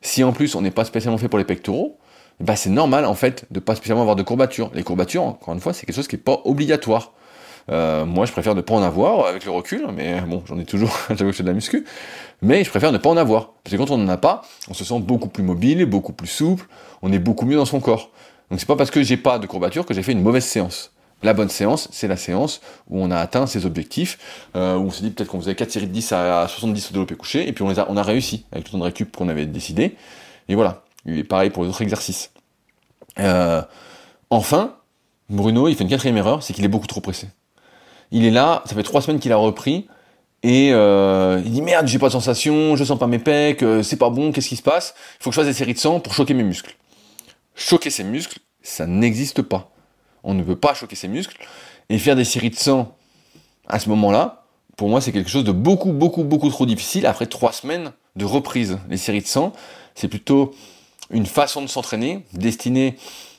Si 0.00 0.22
en 0.24 0.32
plus 0.32 0.54
on 0.54 0.62
n'est 0.62 0.70
pas 0.70 0.84
spécialement 0.84 1.18
fait 1.18 1.28
pour 1.28 1.38
les 1.38 1.44
pectoraux, 1.44 1.98
bah, 2.40 2.56
c'est 2.56 2.70
normal 2.70 3.04
en 3.04 3.14
fait 3.14 3.46
de 3.50 3.60
pas 3.60 3.74
spécialement 3.74 4.02
avoir 4.02 4.16
de 4.16 4.22
courbatures. 4.22 4.70
Les 4.74 4.82
courbatures, 4.82 5.24
encore 5.24 5.54
une 5.54 5.60
fois, 5.60 5.72
c'est 5.72 5.86
quelque 5.86 5.96
chose 5.96 6.08
qui 6.08 6.16
n'est 6.16 6.22
pas 6.22 6.40
obligatoire. 6.44 7.12
Euh, 7.70 8.06
moi, 8.06 8.24
je 8.24 8.32
préfère 8.32 8.54
ne 8.54 8.60
pas 8.60 8.74
en 8.74 8.82
avoir 8.82 9.26
avec 9.26 9.44
le 9.44 9.50
recul, 9.50 9.86
mais 9.94 10.20
bon, 10.22 10.42
j'en 10.46 10.58
ai 10.58 10.64
toujours, 10.64 10.90
j'avoue 11.10 11.30
que 11.30 11.36
je 11.36 11.42
de 11.42 11.48
la 11.48 11.54
muscu, 11.54 11.84
mais 12.40 12.64
je 12.64 12.70
préfère 12.70 12.92
ne 12.92 12.98
pas 12.98 13.10
en 13.10 13.16
avoir. 13.16 13.52
Parce 13.62 13.76
que 13.76 13.82
quand 13.82 13.90
on 13.90 13.98
n'en 13.98 14.08
a 14.08 14.16
pas, 14.16 14.42
on 14.70 14.74
se 14.74 14.84
sent 14.84 15.00
beaucoup 15.00 15.28
plus 15.28 15.42
mobile, 15.42 15.84
beaucoup 15.84 16.12
plus 16.12 16.28
souple, 16.28 16.66
on 17.02 17.12
est 17.12 17.18
beaucoup 17.18 17.44
mieux 17.44 17.56
dans 17.56 17.66
son 17.66 17.80
corps. 17.80 18.10
Donc 18.50 18.60
c'est 18.60 18.66
pas 18.66 18.76
parce 18.76 18.90
que 18.90 19.02
j'ai 19.02 19.18
pas 19.18 19.38
de 19.38 19.46
courbatures 19.46 19.84
que 19.84 19.92
j'ai 19.92 20.02
fait 20.02 20.12
une 20.12 20.22
mauvaise 20.22 20.44
séance. 20.44 20.92
La 21.22 21.34
bonne 21.34 21.48
séance, 21.48 21.88
c'est 21.90 22.06
la 22.06 22.16
séance 22.16 22.60
où 22.88 23.02
on 23.02 23.10
a 23.10 23.16
atteint 23.16 23.46
ses 23.46 23.66
objectifs, 23.66 24.18
euh, 24.54 24.76
où 24.76 24.84
on 24.84 24.90
s'est 24.90 25.02
dit 25.02 25.10
peut-être 25.10 25.28
qu'on 25.28 25.40
faisait 25.40 25.56
4 25.56 25.70
séries 25.70 25.88
de 25.88 25.92
10 25.92 26.12
à 26.12 26.46
70 26.48 26.86
au 26.86 26.92
développé 26.92 27.16
couché, 27.16 27.48
et 27.48 27.52
puis 27.52 27.64
on, 27.64 27.68
les 27.68 27.80
a, 27.80 27.86
on 27.90 27.96
a 27.96 28.02
réussi 28.02 28.44
avec 28.52 28.66
le 28.66 28.72
temps 28.72 28.78
de 28.78 28.84
récup 28.84 29.16
qu'on 29.16 29.28
avait 29.28 29.46
décidé. 29.46 29.96
Et 30.48 30.54
voilà, 30.54 30.84
il 31.06 31.18
est 31.18 31.24
pareil 31.24 31.50
pour 31.50 31.64
les 31.64 31.70
autres 31.70 31.82
exercices. 31.82 32.30
Euh, 33.18 33.62
enfin, 34.30 34.76
Bruno, 35.28 35.66
il 35.66 35.74
fait 35.74 35.82
une 35.82 35.90
quatrième 35.90 36.16
erreur, 36.16 36.44
c'est 36.44 36.52
qu'il 36.52 36.64
est 36.64 36.68
beaucoup 36.68 36.86
trop 36.86 37.00
pressé. 37.00 37.28
Il 38.12 38.24
est 38.24 38.30
là, 38.30 38.62
ça 38.66 38.76
fait 38.76 38.84
trois 38.84 39.02
semaines 39.02 39.18
qu'il 39.18 39.32
a 39.32 39.36
repris, 39.36 39.88
et 40.44 40.70
euh, 40.72 41.42
il 41.44 41.50
dit 41.50 41.62
merde, 41.62 41.88
j'ai 41.88 41.98
pas 41.98 42.06
de 42.06 42.12
sensation, 42.12 42.76
je 42.76 42.84
sens 42.84 42.96
pas 42.96 43.08
mes 43.08 43.18
pecs, 43.18 43.64
c'est 43.82 43.96
pas 43.96 44.08
bon, 44.08 44.30
qu'est-ce 44.30 44.48
qui 44.48 44.56
se 44.56 44.62
passe? 44.62 44.94
Il 45.18 45.24
faut 45.24 45.30
que 45.30 45.34
je 45.34 45.40
fasse 45.40 45.48
des 45.48 45.52
séries 45.52 45.74
de 45.74 45.78
100 45.78 45.98
pour 45.98 46.14
choquer 46.14 46.34
mes 46.34 46.44
muscles. 46.44 46.76
Choquer 47.56 47.90
ses 47.90 48.04
muscles, 48.04 48.38
ça 48.62 48.86
n'existe 48.86 49.42
pas 49.42 49.72
on 50.24 50.34
ne 50.34 50.42
peut 50.42 50.56
pas 50.56 50.74
choquer 50.74 50.96
ses 50.96 51.08
muscles. 51.08 51.36
Et 51.90 51.98
faire 51.98 52.16
des 52.16 52.24
séries 52.24 52.50
de 52.50 52.56
sang 52.56 52.94
à 53.66 53.78
ce 53.78 53.88
moment-là, 53.88 54.44
pour 54.76 54.88
moi, 54.88 55.00
c'est 55.00 55.12
quelque 55.12 55.30
chose 55.30 55.44
de 55.44 55.52
beaucoup, 55.52 55.92
beaucoup, 55.92 56.22
beaucoup 56.22 56.50
trop 56.50 56.66
difficile 56.66 57.06
après 57.06 57.26
trois 57.26 57.52
semaines 57.52 57.92
de 58.16 58.24
reprise. 58.24 58.78
Les 58.88 58.96
séries 58.96 59.22
de 59.22 59.26
sang, 59.26 59.52
c'est 59.94 60.08
plutôt 60.08 60.54
une 61.10 61.26
façon 61.26 61.62
de 61.62 61.66
s'entraîner 61.66 62.24
destinée, 62.32 62.96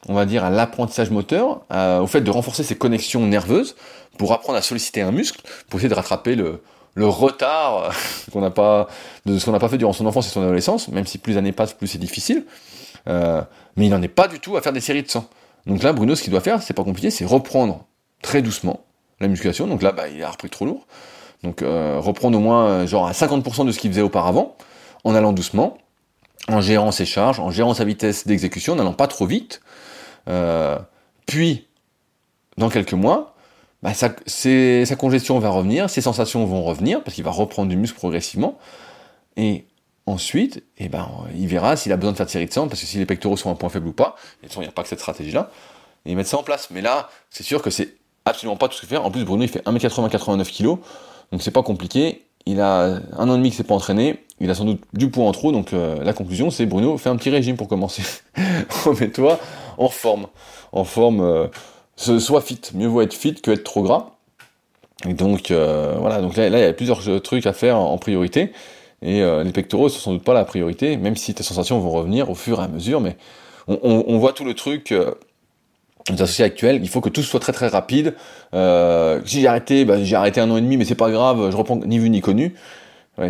on 0.08 0.14
va 0.14 0.26
dire, 0.26 0.44
à 0.44 0.50
l'apprentissage 0.50 1.12
moteur, 1.12 1.62
au 1.72 2.08
fait 2.08 2.22
de 2.22 2.32
renforcer 2.32 2.64
ses 2.64 2.76
connexions 2.76 3.26
nerveuses 3.26 3.76
pour 4.18 4.34
apprendre 4.34 4.58
à 4.58 4.62
solliciter 4.62 5.02
un 5.02 5.12
muscle, 5.12 5.42
pour 5.70 5.80
essayer 5.80 5.90
de 5.90 5.96
rattraper 5.96 6.36
le, 6.36 6.62
retard 6.98 7.94
qu'on 8.34 8.42
n'a 8.42 8.50
pas 8.50 8.88
de 9.26 9.40
ce 9.40 9.46
qu'on 9.46 9.54
n'a 9.54 9.60
pas 9.60 9.70
fait 9.70 9.78
durant 9.78 9.94
son 9.94 10.06
enfance 10.06 10.28
et 10.28 10.32
son 10.32 10.42
adolescence, 10.42 10.90
même 10.90 11.06
si 11.06 11.18
plus 11.18 11.38
années 11.38 11.54
passent, 11.54 11.74
plus 11.74 11.88
c'est 11.88 11.98
difficile. 11.98 12.46
Euh, 13.08 13.42
mais 13.78 13.86
il 13.86 13.90
n'en 13.90 14.02
est 14.02 14.10
pas 14.10 14.28
du 14.28 14.42
tout 14.42 14.58
à 14.58 14.62
faire 14.62 14.74
des 14.74 14.82
séries 14.82 15.04
de 15.04 15.10
sang. 15.10 15.30
Donc 15.66 15.84
là, 15.84 15.94
Bruno, 15.94 16.16
ce 16.16 16.24
qu'il 16.24 16.32
doit 16.32 16.42
faire, 16.42 16.62
c'est 16.62 16.74
pas 16.74 16.84
compliqué, 16.84 17.12
c'est 17.12 17.26
reprendre 17.26 17.86
très 18.22 18.42
doucement 18.42 18.82
la 19.20 19.28
musculation. 19.28 19.68
Donc 19.68 19.82
là, 19.82 19.92
bah, 19.92 20.08
il 20.08 20.22
a 20.24 20.30
repris 20.30 20.50
trop 20.50 20.66
lourd. 20.66 20.88
Donc 21.44 21.62
euh, 21.62 22.00
reprendre 22.00 22.38
au 22.38 22.42
moins 22.42 22.68
euh, 22.68 22.88
genre 22.88 23.08
à 23.08 23.12
50% 23.12 23.66
de 23.66 23.72
ce 23.72 23.80
qu'il 23.80 23.92
faisait 23.92 24.02
auparavant, 24.02 24.56
en 25.04 25.16
allant 25.16 25.32
doucement, 25.32 25.78
en 26.48 26.62
gérant 26.62 26.92
ses 26.92 27.06
charges, 27.06 27.40
en 27.40 27.52
gérant 27.52 27.74
sa 27.74 27.86
vitesse 27.86 28.28
d'exécution, 28.28 28.74
en 28.74 28.76
n'allant 28.78 28.94
pas 28.94 29.08
trop 29.08 29.26
vite. 29.26 29.62
Euh, 30.28 30.78
puis, 31.26 31.68
dans 32.58 32.70
quelques 32.70 32.94
mois, 32.94 33.36
bah, 33.82 33.94
sa, 33.94 34.10
sa 34.28 34.96
congestion 34.98 35.40
va 35.40 35.50
revenir, 35.50 35.90
ses 35.90 36.02
sensations 36.02 36.46
vont 36.46 36.64
revenir, 36.64 37.04
parce 37.04 37.16
qu'il 37.16 37.24
va 37.24 37.32
reprendre 37.32 37.70
du 37.70 37.78
muscle 37.78 37.98
progressivement. 37.98 38.58
Et 39.38 39.66
Ensuite, 40.06 40.64
eh 40.78 40.90
ben, 40.90 41.08
il 41.36 41.48
verra 41.48 41.76
s'il 41.76 41.92
a 41.92 41.98
besoin 41.98 42.14
de 42.14 42.18
faire 42.18 42.30
série 42.30 42.48
de 42.48 42.54
sang, 42.54 42.68
parce 42.68 42.82
que 42.82 42.88
si 42.88 42.98
les 42.98 43.06
pectoraux 43.06 43.38
sont 43.38 43.52
un 43.52 43.56
point 43.56 43.70
faible 43.70 43.88
ou 43.88 43.94
pas, 43.94 44.16
il 44.42 44.60
n'y 44.60 44.66
a 44.66 44.72
pas 44.72 44.82
que 44.82 44.88
cette 44.88 45.00
stratégie-là, 45.00 45.52
et 46.06 46.16
mettre 46.16 46.30
ça 46.30 46.38
en 46.38 46.44
place. 46.44 46.70
Mais 46.72 46.82
là, 46.82 47.10
c'est 47.30 47.44
sûr 47.44 47.62
que 47.62 47.70
c'est 47.70 47.96
absolument 48.26 48.58
pas 48.58 48.68
tout 48.68 48.76
ce 48.76 48.80
qu'il 48.80 48.90
fait. 48.90 48.98
En 48.98 49.12
plus, 49.12 49.24
Bruno, 49.24 49.44
il 49.44 49.50
fait 49.50 49.64
1m80, 49.66 50.10
89 50.10 50.52
kg, 50.52 50.66
donc 51.32 51.42
c'est 51.42 51.52
pas 51.52 51.64
compliqué. 51.64 52.26
Il 52.46 52.60
a 52.60 53.00
un 53.18 53.30
an 53.30 53.36
et 53.36 53.38
demi 53.38 53.50
qu'il 53.50 53.58
s'est 53.58 53.64
pas 53.64 53.76
entraîné, 53.76 54.26
il 54.40 54.50
a 54.50 54.56
sans 54.56 54.66
doute 54.66 54.82
du 54.94 55.12
poids 55.12 55.26
en 55.26 55.32
trop, 55.32 55.52
donc 55.52 55.74
euh, 55.74 56.04
la 56.04 56.14
conclusion, 56.14 56.50
c'est 56.50 56.66
Bruno, 56.66 56.98
fais 56.98 57.10
un 57.10 57.16
petit 57.16 57.30
régime 57.30 57.58
pour 57.58 57.68
commencer. 57.68 58.02
Remets-toi 58.86 59.40
en 59.78 59.90
forme. 59.90 60.28
En 60.72 60.86
forme, 60.86 61.22
euh, 61.22 61.48
soit 61.96 62.42
fit. 62.42 62.62
Mieux 62.74 62.88
vaut 62.88 63.02
être 63.02 63.14
fit 63.14 63.36
que 63.36 63.52
être 63.52 63.64
trop 63.64 63.84
gras. 63.84 64.12
Et 65.08 65.14
donc 65.14 65.52
voilà, 65.52 66.20
donc 66.22 66.36
là, 66.36 66.48
il 66.48 66.60
y 66.60 66.64
a 66.64 66.74
plusieurs 66.74 67.22
trucs 67.22 67.46
à 67.46 67.54
faire 67.54 67.78
en, 67.78 67.98
priorité. 67.98 68.52
Et 69.02 69.22
les 69.22 69.52
pectoraux 69.52 69.86
ne 69.86 69.90
sont 69.90 70.00
sans 70.00 70.12
doute 70.12 70.24
pas 70.24 70.34
la 70.34 70.44
priorité, 70.44 70.98
même 70.98 71.16
si 71.16 71.34
tes 71.34 71.44
sensations 71.44 71.80
vont 71.80 71.90
revenir 71.90 72.30
au 72.30 72.36
fur 72.36 72.60
et 72.60 72.64
à 72.64 72.68
mesure. 72.68 73.00
Mais 73.00 73.16
on, 73.68 74.18
voit 74.18 74.34
tout 74.34 74.44
le 74.44 74.54
truc 74.54 74.94
les 76.12 76.22
associés 76.22 76.46
actuels, 76.46 76.80
il 76.82 76.90
faut 76.90 77.02
que 77.02 77.10
tout 77.10 77.22
soit 77.22 77.40
très 77.40 77.52
très 77.52 77.68
rapide. 77.68 78.16
Euh, 78.54 79.22
si 79.26 79.42
j'ai 79.42 79.48
arrêté, 79.48 79.86
bah, 79.86 80.04
j'ai 80.04 80.16
arrêté 80.16 80.40
un 80.42 80.50
an 80.50 80.58
et 80.58 80.62
demi, 80.62 80.78
mais 80.78 80.86
c'est 80.86 80.96
pas 80.96 81.12
grave, 81.12 81.52
je 81.52 81.58
reprends 81.58 81.78
ni 81.78 82.00
vu 82.00 82.10
ni 82.10 82.22
connu. 82.22 82.56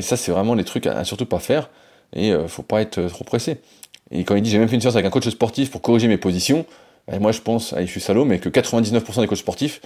Ça, 0.01 0.17
c'est 0.17 0.31
vraiment 0.31 0.53
les 0.53 0.63
trucs 0.63 0.85
à, 0.85 1.03
surtout 1.03 1.25
pas 1.25 1.39
faire. 1.39 1.71
Et 2.13 2.31
euh, 2.31 2.47
faut 2.47 2.61
pas 2.61 2.81
être 2.81 3.01
trop 3.07 3.23
pressé. 3.23 3.57
Et 4.11 4.23
quand 4.23 4.35
il 4.35 4.41
dit 4.41 4.49
j'ai 4.49 4.59
même 4.59 4.67
fait 4.67 4.75
une 4.75 4.81
séance 4.81 4.95
avec 4.95 5.05
un 5.05 5.09
coach 5.09 5.27
sportif 5.29 5.71
pour 5.71 5.81
corriger 5.81 6.07
mes 6.07 6.17
positions, 6.17 6.65
bah, 7.07 7.19
moi 7.19 7.31
je 7.31 7.41
pense, 7.41 7.73
je 7.77 7.85
suis 7.85 8.01
salaud, 8.01 8.25
mais 8.25 8.39
que 8.39 8.49
99% 8.49 9.21
des 9.21 9.27
coachs 9.27 9.37
sportifs 9.39 9.81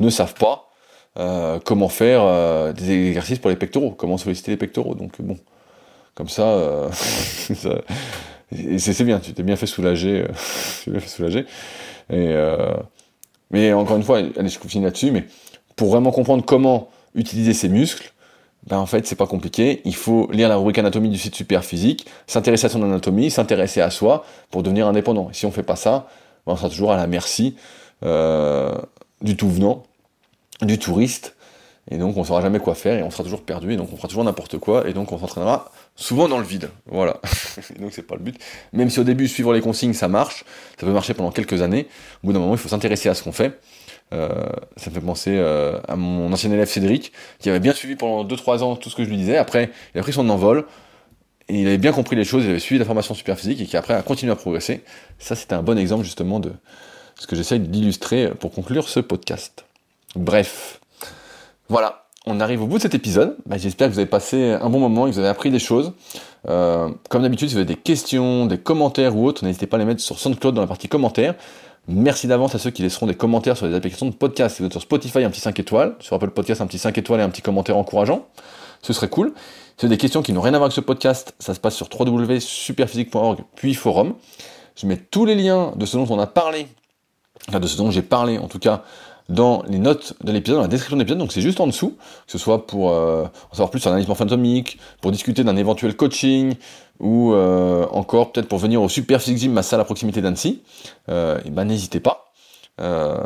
ne 0.00 0.10
savent 0.10 0.34
pas 0.34 0.70
euh, 1.18 1.58
comment 1.64 1.88
faire 1.88 2.22
euh, 2.22 2.72
des 2.72 3.08
exercices 3.08 3.38
pour 3.38 3.50
les 3.50 3.56
pectoraux, 3.56 3.92
comment 3.92 4.18
solliciter 4.18 4.52
les 4.52 4.56
pectoraux? 4.56 4.94
Donc 4.94 5.12
bon, 5.20 5.38
comme 6.14 6.28
ça, 6.28 6.88
c'est 8.52 9.04
bien, 9.04 9.18
tu 9.20 9.32
t'es 9.32 9.42
bien 9.42 9.56
fait 9.56 9.66
soulager, 9.66 10.24
tu 10.84 10.92
euh, 12.12 12.74
mais 13.50 13.72
encore 13.72 13.96
une 13.96 14.02
fois, 14.02 14.18
allez, 14.18 14.48
je 14.48 14.58
continue 14.58 14.84
là-dessus, 14.84 15.10
mais 15.10 15.24
pour 15.76 15.88
vraiment 15.90 16.10
comprendre 16.10 16.44
comment 16.44 16.88
utiliser 17.14 17.54
ces 17.54 17.68
muscles, 17.68 18.12
ben 18.66 18.78
en 18.78 18.86
fait, 18.86 19.06
c'est 19.06 19.16
pas 19.16 19.26
compliqué. 19.26 19.80
Il 19.84 19.94
faut 19.94 20.28
lire 20.32 20.48
la 20.48 20.56
rubrique 20.56 20.78
anatomie 20.78 21.08
du 21.08 21.18
site 21.18 21.34
Super 21.34 21.64
Physique, 21.64 22.06
s'intéresser 22.26 22.66
à 22.66 22.68
son 22.68 22.82
anatomie, 22.82 23.30
s'intéresser 23.30 23.80
à 23.80 23.90
soi 23.90 24.24
pour 24.50 24.62
devenir 24.62 24.88
indépendant. 24.88 25.28
Si 25.32 25.46
on 25.46 25.52
fait 25.52 25.62
pas 25.62 25.76
ça, 25.76 26.08
ben 26.46 26.54
on 26.54 26.56
sera 26.56 26.68
toujours 26.68 26.92
à 26.92 26.96
la 26.96 27.06
merci 27.06 27.56
euh, 28.04 28.74
du 29.22 29.36
tout 29.36 29.48
venant, 29.48 29.84
du 30.62 30.78
touriste, 30.78 31.36
et 31.90 31.98
donc 31.98 32.16
on 32.16 32.24
saura 32.24 32.40
jamais 32.40 32.58
quoi 32.58 32.74
faire 32.74 32.98
et 32.98 33.02
on 33.02 33.10
sera 33.10 33.22
toujours 33.22 33.42
perdu 33.42 33.72
et 33.72 33.76
donc 33.76 33.92
on 33.92 33.96
fera 33.96 34.08
toujours 34.08 34.24
n'importe 34.24 34.58
quoi 34.58 34.88
et 34.88 34.92
donc 34.92 35.12
on 35.12 35.18
s'entraînera 35.18 35.70
souvent 35.94 36.28
dans 36.28 36.38
le 36.38 36.44
vide. 36.44 36.68
Voilà. 36.86 37.20
donc 37.78 37.92
c'est 37.92 38.02
pas 38.02 38.16
le 38.16 38.22
but. 38.22 38.36
Même 38.72 38.90
si 38.90 38.98
au 38.98 39.04
début 39.04 39.28
suivre 39.28 39.52
les 39.54 39.60
consignes 39.60 39.92
ça 39.92 40.08
marche, 40.08 40.44
ça 40.78 40.86
peut 40.86 40.92
marcher 40.92 41.14
pendant 41.14 41.30
quelques 41.30 41.62
années. 41.62 41.86
Au 42.22 42.26
bout 42.26 42.32
d'un 42.32 42.40
moment 42.40 42.54
il 42.54 42.58
faut 42.58 42.68
s'intéresser 42.68 43.08
à 43.08 43.14
ce 43.14 43.22
qu'on 43.22 43.32
fait. 43.32 43.60
Euh, 44.12 44.28
ça 44.76 44.90
me 44.90 44.94
fait 44.94 45.00
penser 45.00 45.36
euh, 45.36 45.78
à 45.86 45.96
mon 45.96 46.32
ancien 46.32 46.50
élève 46.50 46.68
Cédric 46.68 47.12
qui 47.38 47.50
avait 47.50 47.60
bien 47.60 47.72
suivi 47.72 47.94
pendant 47.94 48.24
2-3 48.24 48.62
ans 48.62 48.76
tout 48.76 48.90
ce 48.90 48.96
que 48.96 49.04
je 49.04 49.08
lui 49.08 49.16
disais. 49.16 49.36
Après 49.36 49.70
il 49.94 50.00
a 50.00 50.02
pris 50.02 50.12
son 50.12 50.28
envol 50.28 50.66
et 51.48 51.60
il 51.60 51.68
avait 51.68 51.78
bien 51.78 51.92
compris 51.92 52.16
les 52.16 52.24
choses, 52.24 52.44
il 52.44 52.50
avait 52.50 52.58
suivi 52.58 52.80
la 52.80 52.84
formation 52.84 53.14
super 53.14 53.38
physique 53.38 53.60
et 53.60 53.66
qui 53.66 53.76
après 53.76 53.94
a 53.94 54.02
continué 54.02 54.32
à 54.32 54.36
progresser. 54.36 54.82
Ça 55.20 55.36
c'était 55.36 55.54
un 55.54 55.62
bon 55.62 55.78
exemple 55.78 56.02
justement 56.02 56.40
de 56.40 56.52
ce 57.14 57.28
que 57.28 57.36
j'essaye 57.36 57.60
d'illustrer 57.60 58.32
pour 58.34 58.50
conclure 58.50 58.88
ce 58.88 58.98
podcast. 58.98 59.65
Bref. 60.16 60.80
Voilà, 61.68 62.06
on 62.26 62.40
arrive 62.40 62.62
au 62.62 62.66
bout 62.66 62.78
de 62.78 62.82
cet 62.82 62.94
épisode. 62.94 63.36
Bah, 63.46 63.56
j'espère 63.58 63.88
que 63.88 63.92
vous 63.92 63.98
avez 63.98 64.08
passé 64.08 64.52
un 64.52 64.68
bon 64.70 64.80
moment 64.80 65.06
et 65.06 65.10
que 65.10 65.14
vous 65.14 65.20
avez 65.20 65.28
appris 65.28 65.50
des 65.50 65.58
choses. 65.58 65.92
Euh, 66.48 66.88
comme 67.10 67.22
d'habitude, 67.22 67.48
si 67.48 67.54
vous 67.54 67.60
avez 67.60 67.66
des 67.66 67.76
questions, 67.76 68.46
des 68.46 68.58
commentaires 68.58 69.16
ou 69.16 69.26
autres, 69.26 69.44
n'hésitez 69.44 69.66
pas 69.66 69.76
à 69.76 69.80
les 69.80 69.84
mettre 69.84 70.00
sur 70.00 70.18
SoundCloud 70.18 70.54
dans 70.54 70.60
la 70.60 70.66
partie 70.66 70.88
commentaires. 70.88 71.34
Merci 71.88 72.26
d'avance 72.26 72.54
à 72.54 72.58
ceux 72.58 72.70
qui 72.70 72.82
laisseront 72.82 73.06
des 73.06 73.14
commentaires 73.14 73.56
sur 73.56 73.66
les 73.66 73.74
applications 73.74 74.06
de 74.06 74.14
podcast. 74.14 74.56
Si 74.56 74.62
vous 74.62 74.66
êtes 74.66 74.72
sur 74.72 74.82
Spotify, 74.82 75.22
un 75.22 75.30
petit 75.30 75.40
5 75.40 75.58
étoiles. 75.60 75.94
Sur 76.00 76.16
Apple 76.16 76.30
Podcast, 76.30 76.60
un 76.60 76.66
petit 76.66 76.78
5 76.78 76.96
étoiles 76.98 77.20
et 77.20 77.22
un 77.22 77.28
petit 77.28 77.42
commentaire 77.42 77.76
encourageant. 77.76 78.26
Ce 78.82 78.92
serait 78.92 79.08
cool. 79.08 79.32
Si 79.76 79.82
vous 79.82 79.86
avez 79.86 79.96
des 79.96 80.00
questions 80.00 80.22
qui 80.22 80.32
n'ont 80.32 80.40
rien 80.40 80.54
à 80.54 80.58
voir 80.58 80.66
avec 80.66 80.74
ce 80.74 80.80
podcast, 80.80 81.34
ça 81.38 81.54
se 81.54 81.60
passe 81.60 81.76
sur 81.76 81.88
www.superphysique.org 81.92 83.40
puis 83.54 83.74
forum. 83.74 84.14
Je 84.74 84.86
mets 84.86 84.96
tous 84.96 85.26
les 85.26 85.34
liens 85.34 85.72
de 85.76 85.86
ce 85.86 85.96
dont 85.96 86.06
on 86.10 86.18
a 86.18 86.26
parlé, 86.26 86.66
enfin 87.48 87.60
de 87.60 87.66
ce 87.66 87.76
dont 87.76 87.90
j'ai 87.90 88.02
parlé 88.02 88.38
en 88.38 88.48
tout 88.48 88.58
cas, 88.58 88.82
dans 89.28 89.64
les 89.68 89.78
notes 89.78 90.14
de 90.22 90.30
l'épisode, 90.30 90.56
dans 90.56 90.62
la 90.62 90.68
description 90.68 90.96
de 90.96 91.02
l'épisode, 91.02 91.18
donc 91.18 91.32
c'est 91.32 91.40
juste 91.40 91.60
en 91.60 91.66
dessous, 91.66 91.96
que 92.26 92.32
ce 92.32 92.38
soit 92.38 92.66
pour 92.66 92.90
euh, 92.90 93.24
en 93.50 93.54
savoir 93.54 93.70
plus 93.70 93.80
sur 93.80 93.90
l'analyse 93.90 94.08
morpho-anatomique, 94.08 94.78
pour 95.00 95.10
discuter 95.10 95.42
d'un 95.42 95.56
éventuel 95.56 95.96
coaching, 95.96 96.54
ou 97.00 97.32
euh, 97.32 97.86
encore 97.90 98.32
peut-être 98.32 98.48
pour 98.48 98.58
venir 98.58 98.82
au 98.82 98.88
Super 98.88 99.20
Physique 99.20 99.38
Gym, 99.38 99.52
ma 99.52 99.62
salle 99.62 99.80
à 99.80 99.84
proximité 99.84 100.20
d'Annecy, 100.20 100.62
euh, 101.08 101.38
et 101.44 101.50
ben 101.50 101.64
n'hésitez 101.64 102.00
pas 102.00 102.32
euh, 102.80 103.16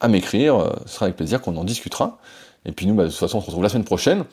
à 0.00 0.08
m'écrire, 0.08 0.72
ce 0.86 0.94
sera 0.94 1.06
avec 1.06 1.16
plaisir 1.16 1.40
qu'on 1.40 1.56
en 1.56 1.64
discutera. 1.64 2.18
Et 2.66 2.72
puis 2.72 2.86
nous, 2.86 2.94
bah, 2.94 3.04
de 3.04 3.10
toute 3.10 3.18
façon, 3.18 3.38
on 3.38 3.40
se 3.42 3.46
retrouve 3.46 3.62
la 3.62 3.68
semaine 3.68 3.84
prochaine 3.84 4.24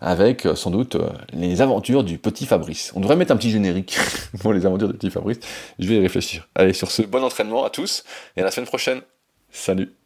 avec 0.00 0.48
sans 0.54 0.70
doute 0.70 0.96
les 1.34 1.60
aventures 1.60 2.02
du 2.02 2.16
petit 2.16 2.46
Fabrice. 2.46 2.92
On 2.96 3.00
devrait 3.00 3.16
mettre 3.16 3.32
un 3.32 3.36
petit 3.36 3.50
générique 3.50 3.98
pour 4.40 4.54
les 4.54 4.64
aventures 4.64 4.88
du 4.88 4.94
petit 4.94 5.10
Fabrice. 5.10 5.38
Je 5.78 5.86
vais 5.86 5.96
y 5.96 6.00
réfléchir. 6.00 6.48
Allez, 6.54 6.72
sur 6.72 6.90
ce, 6.90 7.02
bon 7.02 7.22
entraînement 7.22 7.64
à 7.64 7.70
tous 7.70 8.04
et 8.36 8.40
à 8.40 8.44
la 8.44 8.50
semaine 8.50 8.66
prochaine. 8.66 9.02
Salut 9.50 10.03